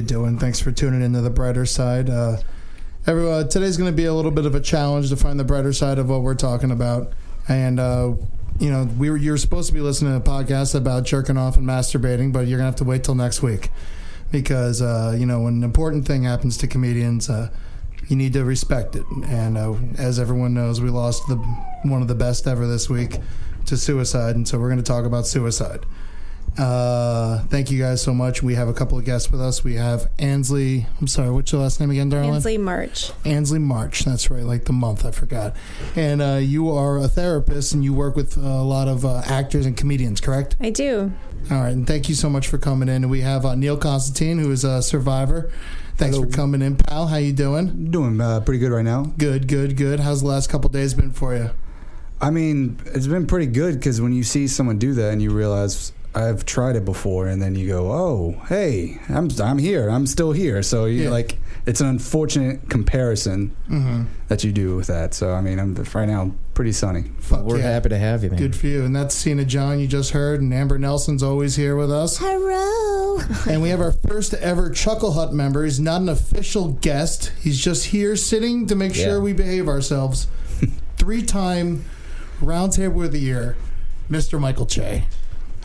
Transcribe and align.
You 0.00 0.06
doing? 0.06 0.38
Thanks 0.38 0.58
for 0.60 0.72
tuning 0.72 1.02
into 1.02 1.20
the 1.20 1.30
brighter 1.30 1.66
side. 1.66 2.08
Uh, 2.08 2.38
everyone, 3.06 3.48
today's 3.48 3.76
going 3.76 3.90
to 3.90 3.96
be 3.96 4.06
a 4.06 4.14
little 4.14 4.30
bit 4.30 4.46
of 4.46 4.54
a 4.54 4.60
challenge 4.60 5.10
to 5.10 5.16
find 5.16 5.38
the 5.38 5.44
brighter 5.44 5.72
side 5.72 5.98
of 5.98 6.08
what 6.08 6.22
we're 6.22 6.34
talking 6.34 6.70
about. 6.70 7.12
And 7.48 7.78
uh, 7.78 8.14
you 8.58 8.70
know, 8.70 8.84
we 8.98 9.10
were 9.10 9.16
you're 9.16 9.36
supposed 9.36 9.68
to 9.68 9.74
be 9.74 9.80
listening 9.80 10.12
to 10.12 10.16
a 10.18 10.34
podcast 10.34 10.74
about 10.74 11.04
jerking 11.04 11.36
off 11.36 11.56
and 11.56 11.66
masturbating, 11.66 12.32
but 12.32 12.46
you're 12.46 12.58
gonna 12.58 12.70
have 12.70 12.76
to 12.76 12.84
wait 12.84 13.04
till 13.04 13.14
next 13.14 13.42
week 13.42 13.68
because 14.32 14.80
uh, 14.80 15.14
you 15.18 15.26
know 15.26 15.40
when 15.42 15.54
an 15.54 15.64
important 15.64 16.06
thing 16.06 16.22
happens 16.22 16.56
to 16.58 16.66
comedians, 16.66 17.28
uh, 17.28 17.50
you 18.08 18.16
need 18.16 18.32
to 18.32 18.44
respect 18.44 18.96
it. 18.96 19.04
And 19.26 19.58
uh, 19.58 19.74
as 19.98 20.18
everyone 20.18 20.54
knows, 20.54 20.80
we 20.80 20.88
lost 20.88 21.26
the 21.28 21.36
one 21.82 22.00
of 22.00 22.08
the 22.08 22.14
best 22.14 22.46
ever 22.46 22.66
this 22.66 22.88
week 22.88 23.18
to 23.66 23.76
suicide, 23.76 24.34
and 24.34 24.48
so 24.48 24.58
we're 24.58 24.68
going 24.68 24.82
to 24.82 24.84
talk 24.84 25.04
about 25.04 25.26
suicide. 25.26 25.84
Uh, 26.60 27.38
thank 27.44 27.70
you 27.70 27.78
guys 27.78 28.02
so 28.02 28.12
much. 28.12 28.42
We 28.42 28.54
have 28.54 28.68
a 28.68 28.74
couple 28.74 28.98
of 28.98 29.06
guests 29.06 29.32
with 29.32 29.40
us. 29.40 29.64
We 29.64 29.76
have 29.76 30.10
Ansley. 30.18 30.86
I'm 31.00 31.06
sorry, 31.06 31.30
what's 31.30 31.50
your 31.52 31.62
last 31.62 31.80
name 31.80 31.90
again, 31.90 32.10
darling? 32.10 32.34
Ansley 32.34 32.58
March. 32.58 33.12
Ansley 33.24 33.58
March. 33.58 34.04
That's 34.04 34.30
right, 34.30 34.42
like 34.42 34.66
the 34.66 34.74
month. 34.74 35.06
I 35.06 35.10
forgot. 35.10 35.56
And 35.96 36.20
uh, 36.20 36.34
you 36.34 36.70
are 36.70 36.98
a 36.98 37.08
therapist, 37.08 37.72
and 37.72 37.82
you 37.82 37.94
work 37.94 38.14
with 38.14 38.36
a 38.36 38.62
lot 38.62 38.88
of 38.88 39.06
uh, 39.06 39.22
actors 39.24 39.64
and 39.64 39.74
comedians, 39.74 40.20
correct? 40.20 40.56
I 40.60 40.68
do. 40.68 41.12
All 41.50 41.62
right, 41.62 41.72
and 41.72 41.86
thank 41.86 42.10
you 42.10 42.14
so 42.14 42.28
much 42.28 42.46
for 42.46 42.58
coming 42.58 42.90
in. 42.90 43.04
And 43.04 43.10
we 43.10 43.22
have 43.22 43.46
uh, 43.46 43.54
Neil 43.54 43.78
Constantine, 43.78 44.38
who 44.38 44.52
is 44.52 44.62
a 44.62 44.82
survivor. 44.82 45.50
Thanks 45.96 46.16
Hello. 46.16 46.28
for 46.28 46.36
coming 46.36 46.60
in, 46.60 46.76
pal. 46.76 47.06
How 47.06 47.16
you 47.16 47.32
doing? 47.32 47.90
Doing 47.90 48.20
uh, 48.20 48.40
pretty 48.40 48.58
good 48.58 48.70
right 48.70 48.84
now. 48.84 49.04
Good, 49.16 49.48
good, 49.48 49.78
good. 49.78 50.00
How's 50.00 50.20
the 50.20 50.28
last 50.28 50.50
couple 50.50 50.68
days 50.68 50.92
been 50.92 51.12
for 51.12 51.34
you? 51.34 51.50
I 52.20 52.28
mean, 52.28 52.78
it's 52.84 53.06
been 53.06 53.26
pretty 53.26 53.46
good 53.46 53.76
because 53.76 53.98
when 53.98 54.12
you 54.12 54.24
see 54.24 54.46
someone 54.46 54.78
do 54.78 54.92
that 54.92 55.10
and 55.10 55.22
you 55.22 55.30
realize 55.30 55.92
I've 56.14 56.44
tried 56.44 56.74
it 56.76 56.84
before, 56.84 57.28
and 57.28 57.40
then 57.40 57.54
you 57.54 57.68
go, 57.68 57.92
"Oh, 57.92 58.42
hey, 58.48 58.98
I'm 59.08 59.28
I'm 59.40 59.58
here. 59.58 59.88
I'm 59.88 60.06
still 60.06 60.32
here." 60.32 60.62
So 60.62 60.86
you 60.86 61.04
Yeah. 61.04 61.10
like 61.10 61.38
it's 61.66 61.80
an 61.80 61.86
unfortunate 61.86 62.68
comparison 62.68 63.54
Mm-hmm. 63.70 64.02
that 64.28 64.42
you 64.42 64.50
do 64.52 64.74
with 64.76 64.88
that. 64.88 65.14
So 65.14 65.32
I 65.32 65.40
mean, 65.40 65.58
I'm 65.60 65.74
right 65.94 66.08
now 66.08 66.32
pretty 66.54 66.72
sunny. 66.72 67.04
Fuck 67.20 67.44
We're 67.44 67.58
yeah. 67.58 67.70
happy 67.70 67.90
to 67.90 67.98
have 67.98 68.24
you, 68.24 68.30
man. 68.30 68.38
Good 68.40 68.56
for 68.56 68.66
you. 68.66 68.84
And 68.84 68.94
that's 68.96 69.14
Seena 69.14 69.44
John 69.46 69.78
you 69.78 69.86
just 69.86 70.10
heard, 70.10 70.40
and 70.40 70.52
Amber 70.52 70.78
Nelson's 70.78 71.22
always 71.22 71.54
here 71.56 71.76
with 71.76 71.92
us. 71.92 72.18
Hello. 72.18 73.20
And 73.48 73.62
we 73.62 73.68
have 73.68 73.80
our 73.80 73.92
first 73.92 74.34
ever 74.34 74.70
Chuckle 74.70 75.12
Hut 75.12 75.32
member. 75.32 75.64
He's 75.64 75.78
not 75.78 76.00
an 76.02 76.08
official 76.08 76.72
guest. 76.72 77.30
He's 77.40 77.58
just 77.60 77.86
here 77.86 78.16
sitting 78.16 78.66
to 78.66 78.74
make 78.74 78.96
Yeah. 78.96 79.04
sure 79.04 79.20
we 79.20 79.32
behave 79.32 79.68
ourselves. 79.68 80.26
Three 80.96 81.22
time 81.22 81.84
Roundtable 82.40 83.04
of 83.04 83.12
the 83.12 83.20
Year, 83.20 83.56
Mr. 84.10 84.40
Michael 84.40 84.66
Che. 84.66 85.04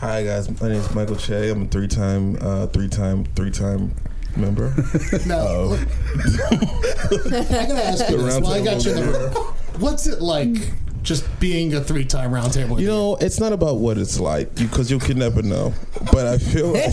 Hi 0.00 0.22
guys, 0.22 0.60
my 0.60 0.68
name 0.68 0.76
is 0.78 0.94
Michael 0.94 1.16
Che. 1.16 1.48
I'm 1.48 1.62
a 1.62 1.66
three-time, 1.68 2.36
uh, 2.42 2.66
three-time, 2.66 3.24
three-time 3.34 3.94
member. 4.36 4.74
Now, 5.26 5.46
of 5.46 5.72
I 7.32 7.66
gotta 7.66 7.82
ask 7.82 8.10
you 8.10 8.18
this 8.18 8.38
while 8.38 8.52
I 8.52 8.62
got 8.62 8.84
you 8.84 8.90
in 8.90 9.06
the 9.06 9.12
room. 9.12 9.32
What's 9.80 10.06
it 10.06 10.20
like 10.20 10.54
just 11.06 11.24
being 11.40 11.72
a 11.74 11.80
three 11.80 12.04
time 12.04 12.32
Roundtable? 12.32 12.72
of 12.72 12.80
You 12.80 12.88
know, 12.88 13.16
it's 13.20 13.38
not 13.40 13.52
about 13.52 13.76
what 13.76 13.96
it's 13.96 14.18
like 14.20 14.54
because 14.56 14.90
you 14.90 14.98
can 14.98 15.18
never 15.18 15.40
know. 15.40 15.72
But 16.12 16.26
I 16.26 16.36
feel 16.38 16.72
like 16.72 16.82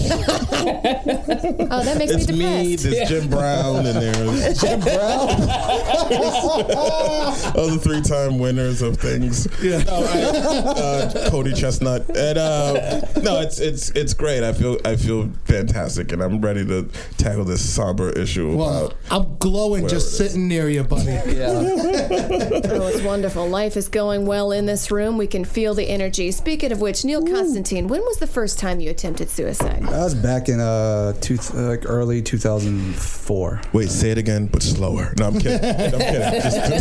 Oh, 1.72 1.84
that 1.84 1.96
makes 1.97 2.13
it's 2.13 2.28
me 2.29 2.38
me, 2.38 2.75
depressed. 2.78 2.84
there's 2.96 3.09
Jim 3.09 3.29
Brown, 3.29 3.85
and 3.85 3.97
there's 3.97 4.59
Jim 4.62 4.79
Brown? 4.79 5.29
other 7.57 7.78
three-time 7.78 8.40
winners 8.40 8.81
of 8.81 8.97
things. 8.97 9.47
Yeah. 9.62 9.84
No, 9.84 10.06
I, 10.07 10.22
uh, 10.22 11.29
Cody 11.29 11.52
ChesnuTT, 11.52 12.09
and 12.16 12.38
uh, 12.38 12.73
no, 13.22 13.40
it's 13.41 13.59
it's 13.59 13.90
it's 13.91 14.13
great. 14.13 14.44
I 14.44 14.53
feel 14.53 14.78
I 14.85 14.96
feel 14.96 15.29
fantastic, 15.46 16.12
and 16.12 16.22
I'm 16.22 16.41
ready 16.41 16.66
to 16.68 16.88
tackle 17.18 17.46
this 17.46 17.68
somber 17.68 18.09
issue 18.12 18.56
Well. 18.56 18.94
I'm 19.09 19.38
glowing 19.38 19.84
just 19.88 19.94
Whatever 19.94 19.96
it 19.96 20.28
is. 20.28 20.31
sitting 20.31 20.47
near 20.47 20.69
you, 20.69 20.84
buddy. 20.84 21.12
Yeah. 21.12 21.47
oh, 21.50 22.88
it's 22.88 23.02
wonderful. 23.02 23.47
Life 23.47 23.78
is 23.78 23.88
going 23.90 24.03
well 24.03 24.52
in 24.52 24.66
this 24.66 24.91
room. 24.91 25.18
We 25.18 25.28
can 25.28 25.46
feel 25.46 25.74
the 25.74 25.90
energy. 25.90 26.31
Speaking 26.31 26.72
of 26.72 26.81
which, 26.81 27.06
Neil 27.06 27.25
Constantine, 27.25 27.88
when 27.88 28.02
was 28.02 28.18
the 28.18 28.28
first 28.28 28.59
time 28.59 28.80
you 28.80 28.90
attempted 28.90 29.30
suicide? 29.30 29.84
I 29.84 30.03
was 30.03 30.14
back 30.16 30.50
in 30.50 30.59
uh, 30.59 31.14
two, 31.22 31.38
like 31.53 31.84
early 31.86 32.22
2004. 32.22 33.62
Wait, 33.72 33.90
say 33.90 34.12
it 34.12 34.18
again, 34.18 34.47
but 34.47 34.62
slower. 34.64 35.14
No, 35.18 35.28
I'm 35.28 35.40
kidding. 35.40 35.53
I'm 35.69 35.91
kidding. 35.91 36.41
Just, 36.41 36.58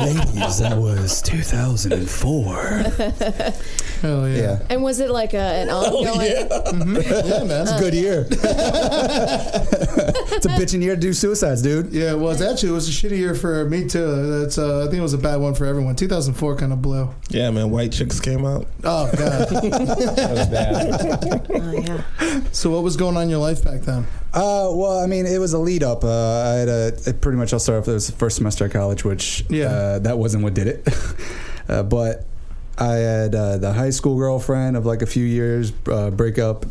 Ladies, 0.00 0.58
that 0.58 0.76
was 0.76 1.22
2004. 1.22 2.56
Hell 4.00 4.28
yeah. 4.28 4.36
yeah. 4.36 4.58
And 4.70 4.82
was 4.82 5.00
it 5.00 5.10
like 5.10 5.34
a, 5.34 5.38
an 5.38 5.70
ongoing? 5.70 6.30
Yeah, 7.26 7.44
man. 7.44 7.62
It's 7.62 7.72
a 7.72 7.78
good 7.78 7.94
year. 7.94 8.26
it's 10.30 10.46
a 10.46 10.50
bitching 10.50 10.82
year 10.82 10.94
to 10.94 11.00
do 11.00 11.12
suicides, 11.12 11.62
dude. 11.62 11.92
Yeah, 11.92 12.12
it 12.12 12.18
was 12.18 12.40
actually 12.40 12.70
it 12.70 12.72
was 12.72 12.88
a 12.88 12.92
shitty 12.92 13.18
year 13.18 13.34
for 13.34 13.64
me 13.68 13.88
too. 13.88 14.40
That's 14.40 14.58
uh, 14.58 14.80
I 14.80 14.84
think 14.84 14.98
it 14.98 15.02
was 15.02 15.14
a 15.14 15.18
bad 15.18 15.39
one 15.40 15.54
for 15.54 15.64
everyone. 15.66 15.96
2004 15.96 16.56
kind 16.56 16.72
of 16.72 16.80
blew. 16.82 17.10
yeah, 17.30 17.50
man. 17.50 17.70
White 17.70 17.92
chicks 17.92 18.20
came 18.20 18.44
out. 18.44 18.66
Oh 18.84 19.10
god. 19.16 19.48
That 20.20 20.30
was 20.30 20.46
bad. 20.48 21.46
Oh, 21.50 21.72
yeah. 21.72 22.40
so 22.52 22.70
what 22.70 22.82
was 22.82 22.96
going 22.96 23.16
on 23.16 23.24
in 23.24 23.30
your 23.30 23.38
life 23.40 23.64
back 23.64 23.80
then? 23.82 24.04
Uh, 24.32 24.70
well, 24.72 24.98
I 25.00 25.06
mean, 25.06 25.26
it 25.26 25.38
was 25.38 25.52
a 25.52 25.58
lead 25.58 25.82
up. 25.82 26.04
Uh, 26.04 26.08
I 26.42 26.48
had 26.54 26.68
a 26.68 26.86
it 27.06 27.20
pretty 27.20 27.38
much. 27.38 27.52
I'll 27.52 27.58
start 27.60 27.80
off. 27.82 27.88
It 27.88 27.92
was 27.92 28.06
the 28.06 28.12
first 28.16 28.36
semester 28.36 28.64
of 28.66 28.72
college, 28.72 29.04
which 29.04 29.44
Yeah. 29.48 29.64
uh, 29.66 29.98
that 30.00 30.18
wasn't 30.18 30.44
what 30.44 30.54
did 30.54 30.66
it. 30.68 30.88
uh, 31.68 31.82
but 31.82 32.24
I 32.78 32.94
had 32.94 33.34
uh, 33.34 33.58
the 33.58 33.72
high 33.72 33.90
school 33.90 34.16
girlfriend 34.16 34.76
of 34.76 34.86
like 34.86 35.02
a 35.02 35.06
few 35.06 35.24
years 35.24 35.72
uh, 35.90 36.10
break 36.10 36.38
up. 36.38 36.64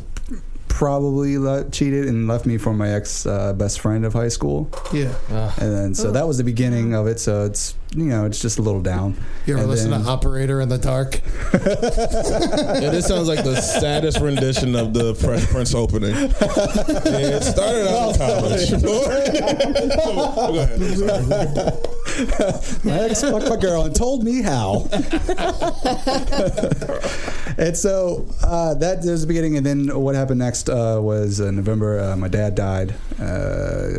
Probably 0.68 1.38
le- 1.38 1.70
cheated 1.72 2.06
and 2.08 2.28
left 2.28 2.46
me 2.46 2.58
for 2.58 2.74
my 2.74 2.90
ex 2.94 3.26
uh, 3.26 3.52
best 3.54 3.82
friend 3.82 4.06
of 4.06 4.14
high 4.14 4.30
school, 4.30 4.70
Yeah. 4.94 5.14
and 5.60 5.74
then 5.76 5.94
so 5.96 6.12
that 6.12 6.26
was 6.26 6.38
the 6.38 6.44
beginning 6.46 6.94
of 6.94 7.06
it. 7.08 7.20
So 7.20 7.44
it's 7.46 7.76
you 7.96 8.06
know 8.06 8.26
it's 8.26 8.40
just 8.42 8.60
a 8.60 8.62
little 8.62 8.82
down. 8.82 9.16
You 9.46 9.54
ever 9.54 9.62
And 9.64 9.72
listen 9.72 9.92
then- 9.92 10.04
to 10.04 10.10
Operator 10.10 10.62
in 10.62 10.70
the 10.70 10.78
Dark? 10.78 11.20
Yeah, 12.80 12.92
this 12.92 13.08
sounds 13.08 13.28
like 13.28 13.44
the 13.44 13.60
saddest 13.62 14.20
rendition 14.20 14.76
of 14.76 14.94
the 14.94 15.16
Fresh 15.16 15.48
Prince 15.48 15.74
opening. 15.74 16.12
Yeah, 16.16 16.28
it 16.42 17.44
started 17.44 17.88
out 17.88 18.14
in 18.14 18.18
college. 18.20 18.70
Go 18.84 19.04
ahead. 20.60 21.86
Sorry. 22.28 22.80
my 22.84 23.00
ex 23.10 23.22
fucked 23.22 23.50
my 23.50 23.56
girl 23.58 23.84
and 23.84 23.96
told 23.96 24.24
me 24.24 24.42
how. 24.42 24.88
and 27.58 27.76
so 27.78 28.28
uh, 28.44 28.74
that 28.76 29.00
was 29.04 29.22
the 29.22 29.28
beginning. 29.28 29.58
And 29.58 29.66
then 29.66 30.00
what 30.00 30.16
happened 30.16 30.40
next 30.40 30.70
uh, 30.70 31.00
was 31.02 31.40
in 31.40 31.56
November, 31.56 32.00
uh, 32.00 32.16
my 32.16 32.28
dad 32.28 32.56
died. 32.56 32.94
Uh, 33.20 33.90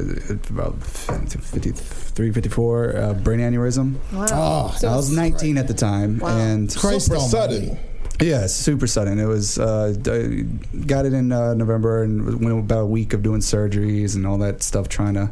about 0.48 0.82
53, 0.82 2.32
54, 2.32 2.96
uh, 2.96 3.14
brain 3.14 3.40
aneurysm. 3.40 3.96
Wow. 4.12 4.26
Oh, 4.30 4.74
So 4.78 4.88
I 4.88 4.96
was 4.96 5.10
it's- 5.12 5.30
19 5.32 5.58
at 5.58 5.68
the 5.68 5.74
time. 5.74 6.18
Wow. 6.18 6.36
And 6.36 6.74
Christ 6.74 7.06
Super 7.06 7.20
sudden. 7.20 7.78
yeah, 8.20 8.46
super 8.46 8.86
sudden. 8.86 9.18
It 9.18 9.26
was 9.26 9.58
uh, 9.58 9.94
d- 10.00 10.42
got 10.86 11.06
it 11.06 11.12
in 11.12 11.32
uh, 11.32 11.54
November 11.54 12.02
and 12.02 12.40
went 12.44 12.58
about 12.58 12.80
a 12.82 12.86
week 12.86 13.12
of 13.12 13.22
doing 13.22 13.40
surgeries 13.40 14.14
and 14.16 14.26
all 14.26 14.38
that 14.38 14.62
stuff, 14.62 14.88
trying 14.88 15.14
to 15.14 15.30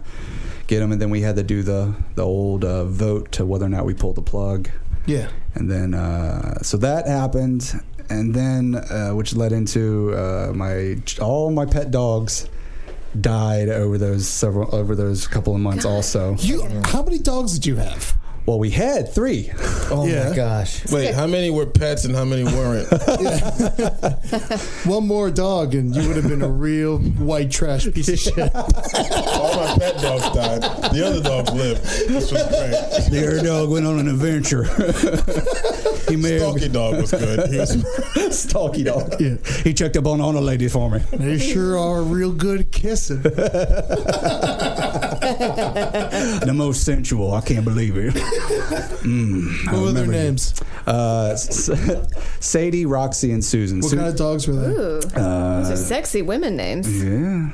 get 0.68 0.78
them, 0.80 0.92
And 0.92 1.00
then 1.02 1.10
we 1.10 1.22
had 1.22 1.34
to 1.36 1.42
do 1.42 1.62
the 1.64 1.94
the 2.14 2.24
old 2.24 2.64
uh, 2.64 2.84
vote 2.84 3.32
to 3.32 3.44
whether 3.44 3.66
or 3.66 3.68
not 3.68 3.84
we 3.84 3.94
pulled 3.94 4.14
the 4.16 4.22
plug. 4.22 4.70
Yeah. 5.06 5.28
And 5.54 5.68
then 5.68 5.94
uh, 5.94 6.62
so 6.62 6.76
that 6.76 7.08
happened, 7.08 7.72
and 8.08 8.32
then 8.34 8.76
uh, 8.76 9.10
which 9.10 9.34
led 9.34 9.52
into 9.52 10.14
uh, 10.14 10.52
my 10.54 10.98
all 11.20 11.50
my 11.50 11.66
pet 11.66 11.90
dogs 11.90 12.48
died 13.18 13.68
over 13.70 13.98
those 13.98 14.28
several 14.28 14.72
over 14.74 14.94
those 14.94 15.26
couple 15.26 15.54
of 15.54 15.60
months. 15.60 15.84
Also, 15.84 16.36
You, 16.38 16.62
how 16.84 17.02
many 17.02 17.18
dogs 17.18 17.54
did 17.54 17.66
you 17.66 17.76
have? 17.76 18.16
Well, 18.48 18.58
we 18.58 18.70
had 18.70 19.12
three. 19.12 19.50
Oh 19.90 20.06
Yeah. 20.06 20.28
my 20.28 20.36
gosh. 20.36 20.84
Wait, 20.92 21.14
how 21.14 21.26
many 21.26 21.48
were 21.48 21.64
pets 21.64 22.04
and 22.04 22.14
how 22.14 22.26
many 22.26 22.44
weren't? 22.44 22.86
One 24.84 25.06
more 25.06 25.30
dog, 25.30 25.74
and 25.74 25.96
you 25.96 26.06
would 26.06 26.16
have 26.18 26.28
been 26.28 26.42
a 26.42 26.48
real 26.48 26.98
white 26.98 27.50
trash 27.50 27.90
piece 27.94 28.06
of 28.10 28.18
shit. 28.18 28.38
All 28.54 29.56
my 29.56 29.76
pet 29.78 29.96
dogs 30.02 30.28
died. 30.34 30.60
The 30.92 31.06
other 31.06 31.22
dogs 31.22 31.50
lived. 31.54 31.82
This 32.06 32.30
was 32.30 32.42
great. 32.48 33.10
The 33.10 33.26
other 33.28 33.42
dog 33.42 33.70
went 33.70 33.86
on 33.86 33.98
an 33.98 34.08
adventure. 34.08 34.64
he 36.06 36.16
may 36.16 36.32
have 36.32 36.42
Stalky 36.42 36.68
dog 36.68 36.96
was 37.00 37.10
good. 37.12 37.48
He 37.48 37.56
was 37.56 38.38
Stalky 38.38 38.82
dog. 38.84 39.14
Yeah. 39.18 39.36
He 39.64 39.72
checked 39.72 39.96
up 39.96 40.04
on 40.04 40.20
all 40.20 40.32
the 40.32 40.40
ladies 40.42 40.74
for 40.74 40.90
me. 40.90 40.98
They 41.14 41.38
sure 41.38 41.78
are 41.78 42.02
real 42.02 42.32
good 42.32 42.70
kissing. 42.72 43.22
the 46.44 46.52
most 46.54 46.84
sensual. 46.84 47.34
I 47.34 47.40
can't 47.40 47.64
believe 47.64 47.96
it. 47.96 48.14
Mm, 48.14 49.68
I 49.68 49.72
What 49.72 49.82
were 49.82 49.92
their 49.92 50.06
names? 50.06 50.60
Uh, 50.86 51.36
Sadie, 51.36 52.86
Roxy, 52.86 53.32
and 53.32 53.44
Susan. 53.44 53.80
What 53.80 53.90
Su- 53.90 53.96
kind 53.96 54.08
of 54.08 54.16
dogs 54.16 54.46
were 54.48 54.54
they? 54.54 54.68
Ooh, 54.74 55.00
uh, 55.16 55.60
those 55.62 55.70
are 55.70 55.76
sexy 55.76 56.22
women 56.22 56.56
names. 56.56 56.88
yeah. 57.04 57.50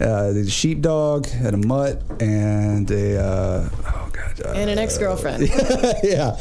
Uh, 0.00 0.32
the 0.32 0.48
sheepdog 0.48 1.26
and 1.32 1.64
a 1.64 1.66
mutt 1.66 2.00
and 2.20 2.90
a 2.90 3.18
uh, 3.20 3.68
oh 3.86 4.08
god 4.12 4.40
uh, 4.46 4.52
And 4.52 4.70
an 4.70 4.78
ex-girlfriend. 4.78 5.48
yeah. 6.02 6.38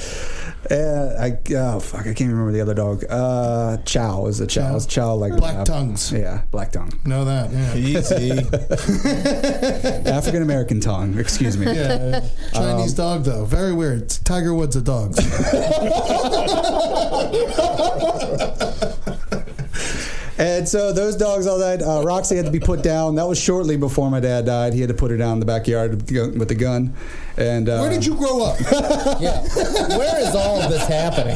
Uh, 0.69 1.15
I 1.19 1.37
oh 1.55 1.79
fuck 1.79 2.01
I 2.01 2.13
can't 2.13 2.29
remember 2.29 2.51
the 2.51 2.61
other 2.61 2.73
dog. 2.73 3.05
Uh, 3.09 3.77
Chow 3.85 4.27
is 4.27 4.41
a 4.41 4.47
Chow. 4.47 4.71
Chow? 4.71 4.75
It's 4.75 4.85
Chow 4.85 5.13
like 5.13 5.35
Black 5.37 5.55
uh, 5.55 5.65
tongues. 5.65 6.11
Yeah, 6.11 6.41
black 6.51 6.71
tongue. 6.71 6.91
Know 7.05 7.25
that, 7.25 7.51
yeah. 7.51 7.75
easy. 7.75 8.31
African 10.09 10.41
American 10.41 10.81
tongue. 10.81 11.17
Excuse 11.17 11.57
me. 11.57 11.67
Yeah, 11.67 12.27
Chinese 12.53 12.93
dog 12.93 13.23
though, 13.23 13.45
very 13.45 13.73
weird. 13.73 14.09
Tiger 14.09 14.53
Woods 14.53 14.75
of 14.75 14.83
dogs. 14.83 15.17
And 20.39 20.69
so 20.69 20.93
those 20.93 21.15
dogs 21.15 21.47
all 21.47 21.57
died. 21.57 21.81
Uh, 21.81 22.03
Roxy 22.03 22.35
had 22.35 22.45
to 22.45 22.51
be 22.51 22.59
put 22.59 22.83
down. 22.83 23.15
That 23.15 23.27
was 23.27 23.39
shortly 23.39 23.75
before 23.75 24.11
my 24.11 24.19
dad 24.19 24.45
died. 24.45 24.73
He 24.73 24.81
had 24.81 24.89
to 24.89 24.93
put 24.93 25.09
her 25.09 25.17
down 25.17 25.33
in 25.33 25.39
the 25.39 25.47
backyard 25.47 25.91
with 25.91 26.07
the 26.07 26.37
with 26.37 26.47
the 26.47 26.55
gun. 26.55 26.93
And 27.37 27.69
uh, 27.69 27.79
Where 27.79 27.89
did 27.91 28.05
you 28.05 28.15
grow 28.15 28.43
up? 28.43 28.57
Yeah. 29.19 29.41
Where 29.97 30.19
is 30.19 30.35
all 30.35 30.61
of 30.61 30.69
this 30.69 30.85
happening? 30.87 31.35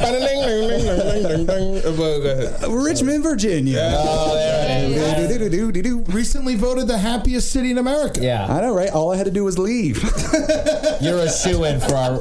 Richmond, 2.70 3.22
Virginia. 3.22 3.92
Oh, 3.96 4.34
there 4.34 5.42
it 5.42 5.84
is. 5.84 5.92
Recently 6.14 6.54
voted 6.54 6.86
the 6.86 6.98
happiest 6.98 7.50
city 7.50 7.70
in 7.70 7.78
America. 7.78 8.20
Yeah. 8.22 8.46
I 8.46 8.60
know, 8.60 8.74
right? 8.74 8.90
All 8.90 9.12
I 9.12 9.16
had 9.16 9.24
to 9.24 9.32
do 9.32 9.44
was 9.44 9.58
leave. 9.58 10.02
You're 11.00 11.18
a 11.18 11.30
shoe 11.30 11.64
in 11.64 11.80
for 11.80 11.94
our 11.94 12.18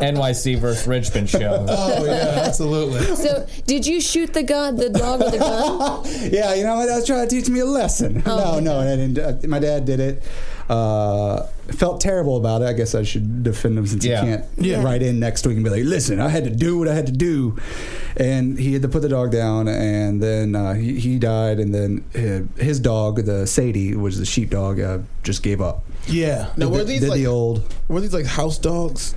NYC 0.00 0.58
versus 0.58 0.86
Richmond 0.86 1.28
show. 1.30 1.64
Oh 1.68 2.04
yeah, 2.04 2.42
absolutely. 2.46 3.00
So, 3.16 3.46
did 3.66 3.86
you 3.86 4.00
shoot 4.00 4.32
the 4.34 4.42
gun, 4.42 4.76
the 4.76 4.90
dog 4.90 5.20
with 5.20 5.34
a 5.34 5.38
gun? 5.38 6.02
yeah, 6.32 6.54
you 6.54 6.64
know, 6.64 6.76
what? 6.76 6.88
I 6.88 6.96
was 6.96 7.06
trying 7.06 7.28
to 7.28 7.34
teach 7.34 7.48
me 7.48 7.60
a 7.60 7.64
lesson. 7.66 8.22
no, 8.26 8.60
no, 8.60 8.80
I 8.80 8.96
didn't. 8.96 9.18
Uh, 9.18 9.38
my 9.48 9.58
dad 9.58 9.84
did 9.84 10.00
it. 10.00 10.22
Uh, 10.70 11.46
felt 11.72 12.00
terrible 12.00 12.36
about 12.36 12.62
it. 12.62 12.66
I 12.66 12.72
guess 12.74 12.94
I 12.94 13.02
should 13.02 13.42
defend 13.42 13.76
him 13.76 13.86
since 13.88 14.04
Yeah. 14.04 14.20
he 14.22 14.26
can't 14.28 14.44
Yeah. 14.58 14.82
write 14.84 15.02
in 15.02 15.18
next 15.18 15.44
week 15.46 15.56
and 15.56 15.64
be 15.64 15.70
like, 15.70 15.84
"Listen, 15.84 16.20
I 16.20 16.28
had 16.28 16.44
to 16.44 16.50
do 16.50 16.78
what 16.78 16.86
I 16.86 16.94
had 16.94 17.06
to 17.06 17.12
do," 17.12 17.56
and 18.16 18.56
he 18.56 18.72
had 18.74 18.82
to 18.82 18.88
put 18.88 19.02
the 19.02 19.08
dog 19.08 19.32
down, 19.32 19.66
and 19.66 20.22
then 20.22 20.54
uh, 20.54 20.74
he, 20.74 21.00
he 21.00 21.18
died, 21.18 21.58
and 21.58 21.74
then 21.74 22.04
his, 22.12 22.42
his 22.56 22.80
dog, 22.80 23.24
the 23.24 23.46
Sadie, 23.48 23.96
which 23.96 24.14
is 24.14 24.20
the 24.20 24.24
sheepdog, 24.26 24.78
uh, 24.80 24.98
just 25.24 25.42
gave 25.42 25.60
up. 25.60 25.82
Yeah. 26.06 26.50
Now, 26.56 26.68
were 26.68 26.78
Did- 26.78 26.86
these 26.86 27.00
did 27.00 27.08
like 27.10 27.18
the 27.18 27.26
old? 27.26 27.62
were 27.88 28.00
these 28.00 28.14
like 28.14 28.26
house 28.26 28.56
dogs? 28.58 29.14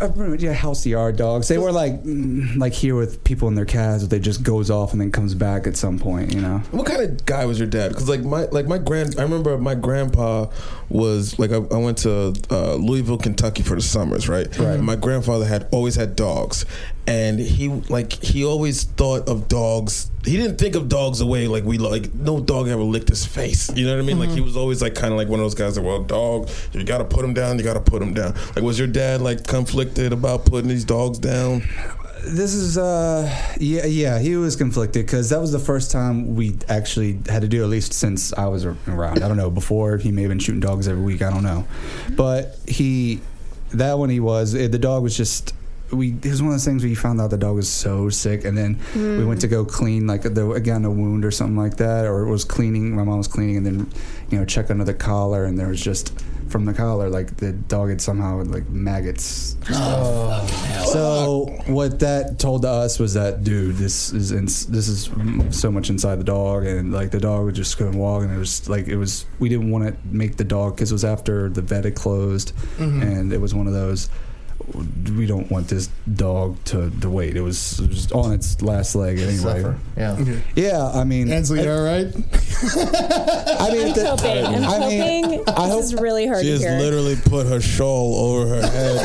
Uh, 0.00 0.32
yeah, 0.38 0.52
house 0.52 0.84
yard 0.84 1.16
dogs. 1.16 1.48
They 1.48 1.58
were 1.58 1.72
like 1.72 2.02
mm, 2.02 2.56
like 2.58 2.74
here 2.74 2.94
with 2.94 3.24
people 3.24 3.48
in 3.48 3.54
their 3.54 3.64
but 3.64 4.10
they 4.10 4.18
just 4.18 4.42
goes 4.42 4.70
off 4.70 4.92
and 4.92 5.00
then 5.00 5.10
comes 5.10 5.34
back 5.34 5.66
at 5.66 5.76
some 5.76 5.98
point, 5.98 6.34
you 6.34 6.40
know. 6.40 6.58
What 6.70 6.86
kind 6.86 7.02
of 7.02 7.24
guy 7.24 7.46
was 7.46 7.58
your 7.58 7.68
dad? 7.68 7.88
Because 7.88 8.08
like 8.08 8.22
my 8.22 8.44
like 8.46 8.66
my 8.66 8.78
grand, 8.78 9.18
I 9.18 9.22
remember 9.22 9.56
my 9.56 9.74
grandpa 9.74 10.46
was 10.88 11.38
like 11.38 11.50
I, 11.50 11.56
I 11.56 11.78
went 11.78 11.98
to 11.98 12.34
uh, 12.50 12.74
Louisville, 12.74 13.18
Kentucky 13.18 13.62
for 13.62 13.74
the 13.74 13.82
summers, 13.82 14.28
right? 14.28 14.46
Right. 14.58 14.74
And 14.74 14.84
my 14.84 14.96
grandfather 14.96 15.46
had 15.46 15.66
always 15.72 15.94
had 15.94 16.14
dogs, 16.14 16.66
and 17.06 17.38
he 17.38 17.68
like 17.68 18.12
he 18.12 18.44
always 18.44 18.84
thought 18.84 19.28
of 19.28 19.48
dogs. 19.48 20.10
He 20.24 20.36
didn't 20.36 20.58
think 20.58 20.74
of 20.74 20.88
dogs 20.88 21.20
the 21.20 21.26
way 21.26 21.46
like 21.46 21.64
we 21.64 21.78
like. 21.78 22.12
No 22.14 22.40
dog 22.40 22.68
ever 22.68 22.82
licked 22.82 23.08
his 23.08 23.24
face. 23.24 23.74
You 23.76 23.86
know 23.86 23.94
what 23.94 24.02
I 24.02 24.06
mean? 24.06 24.18
Like 24.18 24.30
he 24.30 24.40
was 24.40 24.56
always 24.56 24.82
like 24.82 24.94
kind 24.94 25.12
of 25.12 25.18
like 25.18 25.28
one 25.28 25.38
of 25.38 25.44
those 25.44 25.54
guys 25.54 25.76
that 25.76 25.82
well, 25.82 26.02
dog, 26.02 26.50
you 26.72 26.82
got 26.84 26.98
to 26.98 27.04
put 27.04 27.24
him 27.24 27.32
down. 27.32 27.58
You 27.58 27.64
got 27.64 27.74
to 27.74 27.80
put 27.80 28.02
him 28.02 28.12
down. 28.12 28.34
Like 28.54 28.64
was 28.64 28.78
your 28.78 28.88
dad 28.88 29.20
like 29.20 29.46
conflicted 29.46 30.12
about 30.12 30.46
putting 30.46 30.68
these 30.68 30.84
dogs 30.84 31.18
down? 31.18 31.62
This 32.24 32.54
is 32.54 32.76
uh 32.76 33.30
yeah 33.60 33.86
yeah 33.86 34.18
he 34.18 34.36
was 34.36 34.56
conflicted 34.56 35.06
because 35.06 35.30
that 35.30 35.40
was 35.40 35.52
the 35.52 35.60
first 35.60 35.92
time 35.92 36.34
we 36.34 36.56
actually 36.68 37.20
had 37.28 37.42
to 37.42 37.48
do 37.48 37.62
at 37.62 37.68
least 37.68 37.92
since 37.92 38.32
I 38.32 38.46
was 38.46 38.64
around. 38.64 39.22
I 39.22 39.28
don't 39.28 39.36
know 39.36 39.50
before 39.50 39.98
he 39.98 40.10
may 40.10 40.22
have 40.22 40.30
been 40.30 40.40
shooting 40.40 40.60
dogs 40.60 40.88
every 40.88 41.04
week. 41.04 41.22
I 41.22 41.30
don't 41.30 41.44
know, 41.44 41.68
but 42.16 42.58
he 42.66 43.20
that 43.70 43.96
one 43.98 44.10
he 44.10 44.18
was 44.18 44.56
eh, 44.56 44.66
the 44.66 44.78
dog 44.78 45.04
was 45.04 45.16
just. 45.16 45.54
We 45.90 46.12
it 46.12 46.26
was 46.26 46.42
one 46.42 46.50
of 46.50 46.54
those 46.54 46.64
things 46.64 46.82
where 46.82 46.90
you 46.90 46.96
found 46.96 47.20
out 47.20 47.30
the 47.30 47.38
dog 47.38 47.56
was 47.56 47.68
so 47.68 48.08
sick, 48.08 48.44
and 48.44 48.56
then 48.56 48.78
we 48.94 49.24
went 49.24 49.40
to 49.42 49.48
go 49.48 49.64
clean 49.64 50.06
like 50.06 50.22
the 50.22 50.50
again 50.52 50.84
a 50.84 50.90
wound 50.90 51.24
or 51.24 51.30
something 51.30 51.56
like 51.56 51.76
that, 51.76 52.06
or 52.06 52.26
it 52.26 52.30
was 52.30 52.44
cleaning. 52.44 52.94
My 52.94 53.04
mom 53.04 53.18
was 53.18 53.28
cleaning, 53.28 53.56
and 53.58 53.66
then 53.66 53.92
you 54.30 54.38
know 54.38 54.44
check 54.44 54.70
under 54.70 54.84
the 54.84 54.94
collar, 54.94 55.44
and 55.44 55.58
there 55.58 55.68
was 55.68 55.80
just 55.80 56.12
from 56.48 56.64
the 56.64 56.72
collar 56.72 57.08
like 57.10 57.36
the 57.38 57.52
dog 57.52 57.88
had 57.88 58.00
somehow 58.00 58.40
like 58.44 58.68
maggots 58.68 59.56
oh, 59.72 60.46
so 60.92 61.46
what 61.66 62.00
that 62.00 62.38
told 62.38 62.64
us 62.64 62.98
was 62.98 63.14
that, 63.14 63.42
dude, 63.42 63.76
this 63.76 64.12
is 64.12 64.32
in, 64.32 64.44
this 64.44 64.88
is 64.88 65.10
so 65.50 65.70
much 65.70 65.90
inside 65.90 66.16
the 66.16 66.24
dog, 66.24 66.64
and 66.64 66.92
like 66.92 67.10
the 67.10 67.20
dog 67.20 67.44
would 67.44 67.54
just 67.54 67.76
go 67.78 67.86
and 67.86 67.98
walk, 67.98 68.22
and 68.22 68.32
it 68.32 68.38
was 68.38 68.68
like 68.68 68.86
it 68.88 68.96
was. 68.96 69.26
We 69.38 69.48
didn't 69.48 69.70
want 69.70 69.88
to 69.88 69.96
make 70.06 70.36
the 70.36 70.44
dog 70.44 70.76
because 70.76 70.90
it 70.90 70.94
was 70.94 71.04
after 71.04 71.48
the 71.48 71.62
vet 71.62 71.84
had 71.84 71.94
closed, 71.94 72.54
mm-hmm. 72.78 73.02
and 73.02 73.32
it 73.32 73.40
was 73.40 73.54
one 73.54 73.66
of 73.66 73.72
those. 73.72 74.08
We 74.74 75.26
don't 75.26 75.50
want 75.50 75.68
this 75.68 75.88
dog 76.14 76.62
to, 76.66 76.90
to 77.00 77.10
wait. 77.10 77.36
It 77.36 77.40
was, 77.40 77.80
it 77.80 77.88
was 77.88 78.12
on 78.12 78.32
its 78.32 78.62
last 78.62 78.94
leg 78.94 79.18
anyway. 79.18 79.36
Suffer. 79.62 79.76
Yeah. 79.96 80.16
Yeah, 80.54 80.86
I 80.94 81.04
mean, 81.04 81.30
Ansley, 81.32 81.62
you 81.64 81.70
all 81.70 81.82
right? 81.82 82.06
I 82.14 83.70
mean, 83.72 83.88
I'm 83.88 83.92
the- 83.94 84.06
hoping. 84.16 84.46
I'm 84.46 84.64
I 84.64 84.78
mean, 84.88 85.24
hoping. 85.24 85.48
I 85.48 85.66
this 85.66 85.72
hope- 85.72 85.82
is 85.82 85.94
really 85.94 86.26
hard 86.26 86.40
She 86.42 86.46
to 86.48 86.52
just 86.58 86.64
hear. 86.64 86.78
literally 86.78 87.16
put 87.16 87.46
her 87.46 87.60
shawl 87.60 88.14
over 88.14 88.46
her 88.56 88.62
head. 88.62 88.96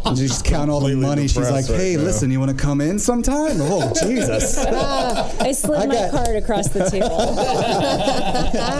you 0.16 0.16
just 0.26 0.44
count 0.44 0.70
all 0.70 0.80
the 0.80 0.94
money. 0.96 1.22
She's 1.28 1.36
like, 1.50 1.68
right 1.68 1.78
"Hey, 1.78 1.96
now. 1.96 2.02
listen, 2.02 2.30
you 2.30 2.38
want 2.40 2.50
to 2.50 2.56
come 2.56 2.80
in 2.80 2.98
sometime?" 2.98 3.56
Oh, 3.60 3.92
Jesus! 4.02 4.56
Ah, 4.68 5.30
I 5.40 5.52
slid 5.52 5.80
I 5.80 5.86
my 5.86 5.94
got- 5.94 6.10
card 6.12 6.36
across 6.36 6.68
the 6.68 6.88
table. 6.90 7.18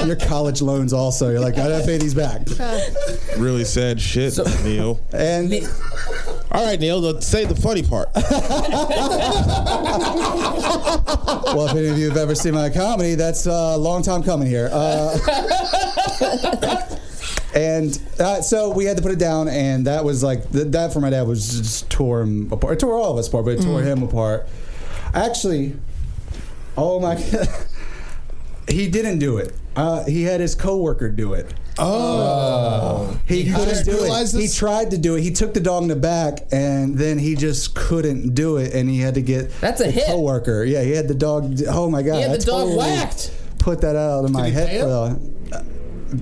Your 0.07 0.17
college 0.17 0.63
loans 0.63 0.93
also. 0.93 1.31
You're 1.31 1.41
like, 1.41 1.55
I 1.59 1.69
gotta 1.69 1.85
pay 1.85 1.99
these 1.99 2.15
back. 2.15 2.43
really 3.37 3.65
sad 3.65 4.01
shit, 4.01 4.39
Neil. 4.65 5.01
And 5.13 5.50
All 6.53 6.65
right, 6.65 6.81
Neil, 6.81 7.21
say 7.21 7.45
the 7.45 7.55
funny 7.55 7.83
part. 7.83 8.09
well, 11.55 11.67
if 11.69 11.77
any 11.77 11.89
of 11.89 11.99
you 11.99 12.09
have 12.09 12.17
ever 12.19 12.35
seen 12.35 12.55
my 12.55 12.71
comedy, 12.71 13.15
that's 13.15 13.47
a 13.47 13.77
long 13.77 14.03
time 14.03 14.23
coming 14.23 14.49
here. 14.49 14.69
Uh, 14.73 15.17
and 17.55 18.01
uh, 18.19 18.43
so 18.43 18.71
we 18.71 18.85
had 18.85 18.97
to 18.97 19.03
put 19.03 19.13
it 19.13 19.19
down, 19.19 19.49
and 19.49 19.87
that 19.87 20.05
was 20.05 20.23
like 20.23 20.51
th- 20.53 20.69
that 20.69 20.93
for 20.93 21.01
my 21.01 21.11
dad 21.11 21.23
was 21.23 21.59
just 21.59 21.91
tore 21.91 22.23
him 22.23 22.53
apart. 22.53 22.75
It 22.75 22.81
tore 22.81 22.95
all 22.95 23.13
of 23.13 23.19
us 23.19 23.29
apart, 23.29 23.45
but 23.45 23.55
it 23.55 23.63
tore 23.63 23.83
him 23.83 24.03
apart. 24.03 24.49
Actually, 25.15 25.77
oh 26.77 27.01
my, 27.01 27.15
he 28.69 28.89
didn't 28.89 29.19
do 29.19 29.39
it. 29.39 29.55
Uh, 29.77 30.05
he 30.05 30.23
had 30.25 30.41
his 30.41 30.55
coworker 30.55 31.09
do 31.11 31.33
it. 31.35 31.53
Oh. 31.81 33.19
He 33.27 33.45
couldn't 33.51 33.69
just 33.69 33.85
do 33.85 33.93
it. 33.93 34.03
realized 34.03 34.35
He 34.35 34.43
this? 34.43 34.57
tried 34.57 34.91
to 34.91 34.99
do 34.99 35.15
it. 35.17 35.23
He 35.23 35.31
took 35.31 35.55
the 35.55 35.61
dog 35.61 35.83
in 35.83 35.89
the 35.89 35.97
back, 35.97 36.41
and 36.53 36.97
then 36.99 37.19
he 37.19 37.35
just 37.37 37.75
couldn't 37.75 38.35
do 38.35 38.57
it, 38.57 38.75
and 38.75 38.89
he 38.91 38.99
had 39.01 39.15
to 39.15 39.23
get 39.23 39.51
That's 39.61 39.81
a 39.81 39.85
the 39.85 39.91
hit. 39.91 40.07
coworker. 40.07 40.65
Yeah, 40.65 40.83
he 40.83 40.91
had 40.93 41.09
the 41.09 41.15
dog. 41.15 41.59
Oh 41.69 41.89
my 41.89 42.03
god! 42.03 42.17
He 42.17 42.23
had 42.23 42.31
I 42.33 42.37
the 42.37 42.45
dog 42.45 42.61
totally 42.67 42.77
whacked. 42.79 43.31
Put 43.59 43.81
that 43.83 43.95
out 43.97 44.25
of 44.25 44.31
my 44.31 44.47
he 44.47 44.53
head. 44.53 44.69
pay 44.69 44.81
For 44.81 44.87
the, 44.87 44.99
uh, 44.99 45.15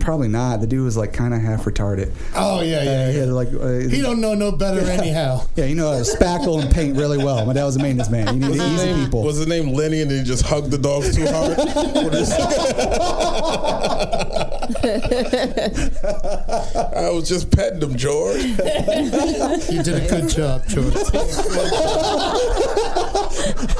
probably 0.00 0.28
not. 0.28 0.60
The 0.60 0.66
dude 0.66 0.84
was 0.84 0.96
like 0.96 1.12
kind 1.12 1.34
of 1.34 1.40
half 1.40 1.64
retarded. 1.64 2.12
Oh 2.34 2.60
yeah, 2.62 2.78
Uh, 2.78 2.82
yeah. 2.82 3.08
he 3.10 3.14
yeah. 3.14 3.20
had 3.24 3.28
like 3.30 3.48
uh, 3.52 3.78
He 3.88 4.00
don't 4.00 4.20
know 4.20 4.34
no 4.34 4.52
better 4.52 4.80
anyhow. 4.80 5.42
Yeah, 5.56 5.66
you 5.66 5.74
know 5.74 5.90
how 5.92 5.98
to 5.98 6.04
spackle 6.04 6.62
and 6.62 6.70
paint 6.72 6.96
really 6.96 7.18
well. 7.18 7.44
My 7.46 7.52
dad 7.52 7.64
was 7.64 7.76
a 7.76 7.80
maintenance 7.80 8.10
man. 8.10 8.26
You 8.34 8.40
need 8.40 8.48
Was 8.50 8.58
the 8.58 8.64
his 8.64 8.72
easy 8.82 8.92
name, 8.92 9.04
people. 9.04 9.22
was 9.24 9.36
his 9.36 9.46
name 9.46 9.72
Lenny 9.72 10.02
and 10.02 10.10
he 10.10 10.22
just 10.22 10.44
hugged 10.46 10.70
the 10.70 10.78
dogs 10.78 11.14
too 11.16 11.26
hard? 11.26 11.58
I 16.98 17.10
was 17.12 17.28
just 17.28 17.50
petting 17.50 17.80
him, 17.82 17.96
George. 17.96 18.42
You 18.42 18.56
did 19.82 19.94
a 19.94 20.06
good 20.08 20.28
job, 20.28 20.62
George. 20.68 20.94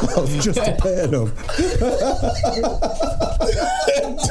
I 0.09 0.21
was 0.21 0.45
just 0.45 0.59
a 0.59 0.77
pet 0.79 1.11
him. 1.11 1.33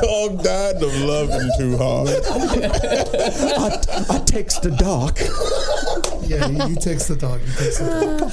Dog 0.02 0.44
died 0.44 0.82
of 0.82 0.96
loving 1.02 1.50
too 1.58 1.67
hard. 1.76 2.10
I, 2.30 4.16
I 4.16 4.20
takes 4.20 4.60
the 4.60 4.72
dog. 4.72 5.18
Yeah, 6.28 6.48
he, 6.48 6.74
he 6.74 6.76
takes 6.76 7.08
the 7.08 7.16
dog. 7.16 7.40
He 7.42 7.52
takes 7.64 7.80
the 7.80 7.86
dog. 8.20 8.32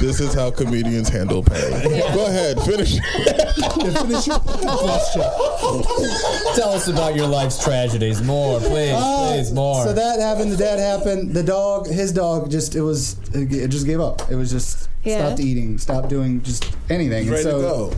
This 0.00 0.20
is 0.20 0.32
how 0.34 0.50
comedians 0.50 1.08
handle 1.08 1.42
pain. 1.42 1.70
Go 2.14 2.26
ahead, 2.26 2.60
finish. 2.62 2.94
Yeah, 2.94 4.02
finish 4.02 4.26
your 4.26 4.38
question. 4.38 5.22
Tell 6.54 6.70
us 6.70 6.88
about 6.88 7.14
your 7.16 7.26
life's 7.26 7.62
tragedies. 7.62 8.22
More, 8.22 8.58
please, 8.60 8.92
Uh, 8.94 9.32
please, 9.32 9.52
more. 9.52 9.84
So 9.84 9.92
that 9.92 10.20
happened. 10.20 10.52
The 10.52 10.56
dad 10.56 10.78
happened. 10.78 11.34
The 11.34 11.42
dog, 11.42 11.86
his 11.88 12.12
dog, 12.12 12.50
just 12.50 12.74
it 12.74 12.82
was 12.82 13.16
it 13.34 13.68
just 13.68 13.86
gave 13.86 14.00
up. 14.00 14.22
It 14.30 14.36
was 14.36 14.50
just 14.50 14.88
Yeah. 15.04 15.26
stopped 15.26 15.40
eating, 15.40 15.78
stopped 15.78 16.08
doing 16.08 16.42
just 16.42 16.64
anything. 16.88 17.22
And 17.22 17.30
Ready 17.30 17.44
to 17.44 17.50
so- 17.50 17.60
go. 17.60 17.96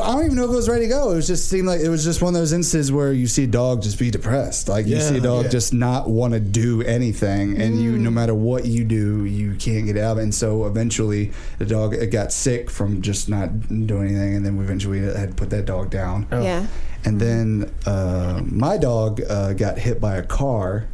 I 0.00 0.12
don't 0.12 0.24
even 0.24 0.36
know 0.36 0.44
if 0.44 0.50
it 0.50 0.54
was 0.56 0.68
ready 0.68 0.84
to 0.86 0.88
go. 0.88 1.10
It 1.10 1.16
was 1.16 1.26
just 1.26 1.48
seemed 1.48 1.66
like 1.66 1.80
it 1.80 1.88
was 1.88 2.02
just 2.04 2.22
one 2.22 2.34
of 2.34 2.40
those 2.40 2.52
instances 2.52 2.90
where 2.90 3.12
you 3.12 3.26
see 3.26 3.44
a 3.44 3.46
dog 3.46 3.82
just 3.82 3.98
be 3.98 4.10
depressed. 4.10 4.68
Like 4.68 4.86
you 4.86 4.96
Yeah, 4.96 5.02
see 5.02 5.18
a 5.18 5.20
dog 5.20 5.44
yeah. 5.44 5.50
just 5.50 5.74
not 5.74 6.08
want 6.08 6.32
to 6.34 6.40
do 6.40 6.82
anything, 6.82 7.60
and 7.60 7.78
you 7.82 7.98
no 7.98 8.10
matter 8.10 8.34
what 8.34 8.64
you 8.64 8.84
do, 8.84 9.24
you 9.24 9.54
can't 9.56 9.84
get 9.86 9.96
out. 9.98 10.18
And 10.18 10.34
so 10.34 10.64
eventually, 10.66 11.32
the 11.58 11.66
dog 11.66 11.94
it 11.94 12.06
got 12.06 12.32
sick 12.32 12.70
from 12.70 13.02
just 13.02 13.28
not 13.28 13.68
doing 13.68 14.14
anything, 14.16 14.36
and 14.36 14.46
then 14.46 14.56
we 14.56 14.64
eventually 14.64 15.00
had 15.00 15.30
to 15.30 15.34
put 15.34 15.50
that 15.50 15.66
dog 15.66 15.90
down. 15.90 16.26
Yeah. 16.30 16.66
And 17.04 17.20
then 17.20 17.70
uh, 17.84 18.40
my 18.44 18.78
dog 18.78 19.20
uh, 19.28 19.52
got 19.54 19.76
hit 19.78 20.00
by 20.00 20.16
a 20.16 20.22
car. 20.22 20.86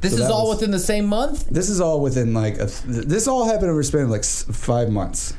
this 0.00 0.16
so 0.16 0.22
is 0.24 0.30
all 0.30 0.48
was- 0.48 0.56
within 0.58 0.70
the 0.70 0.78
same 0.78 1.06
month. 1.06 1.46
This 1.50 1.68
is 1.68 1.80
all 1.80 2.00
within 2.00 2.32
like 2.32 2.58
a, 2.58 2.66
this 2.86 3.26
all 3.26 3.44
happened 3.44 3.70
over 3.70 3.80
a 3.80 3.84
span 3.84 4.02
of 4.02 4.10
like 4.10 4.20
s- 4.20 4.44
five 4.50 4.88
months. 4.90 5.34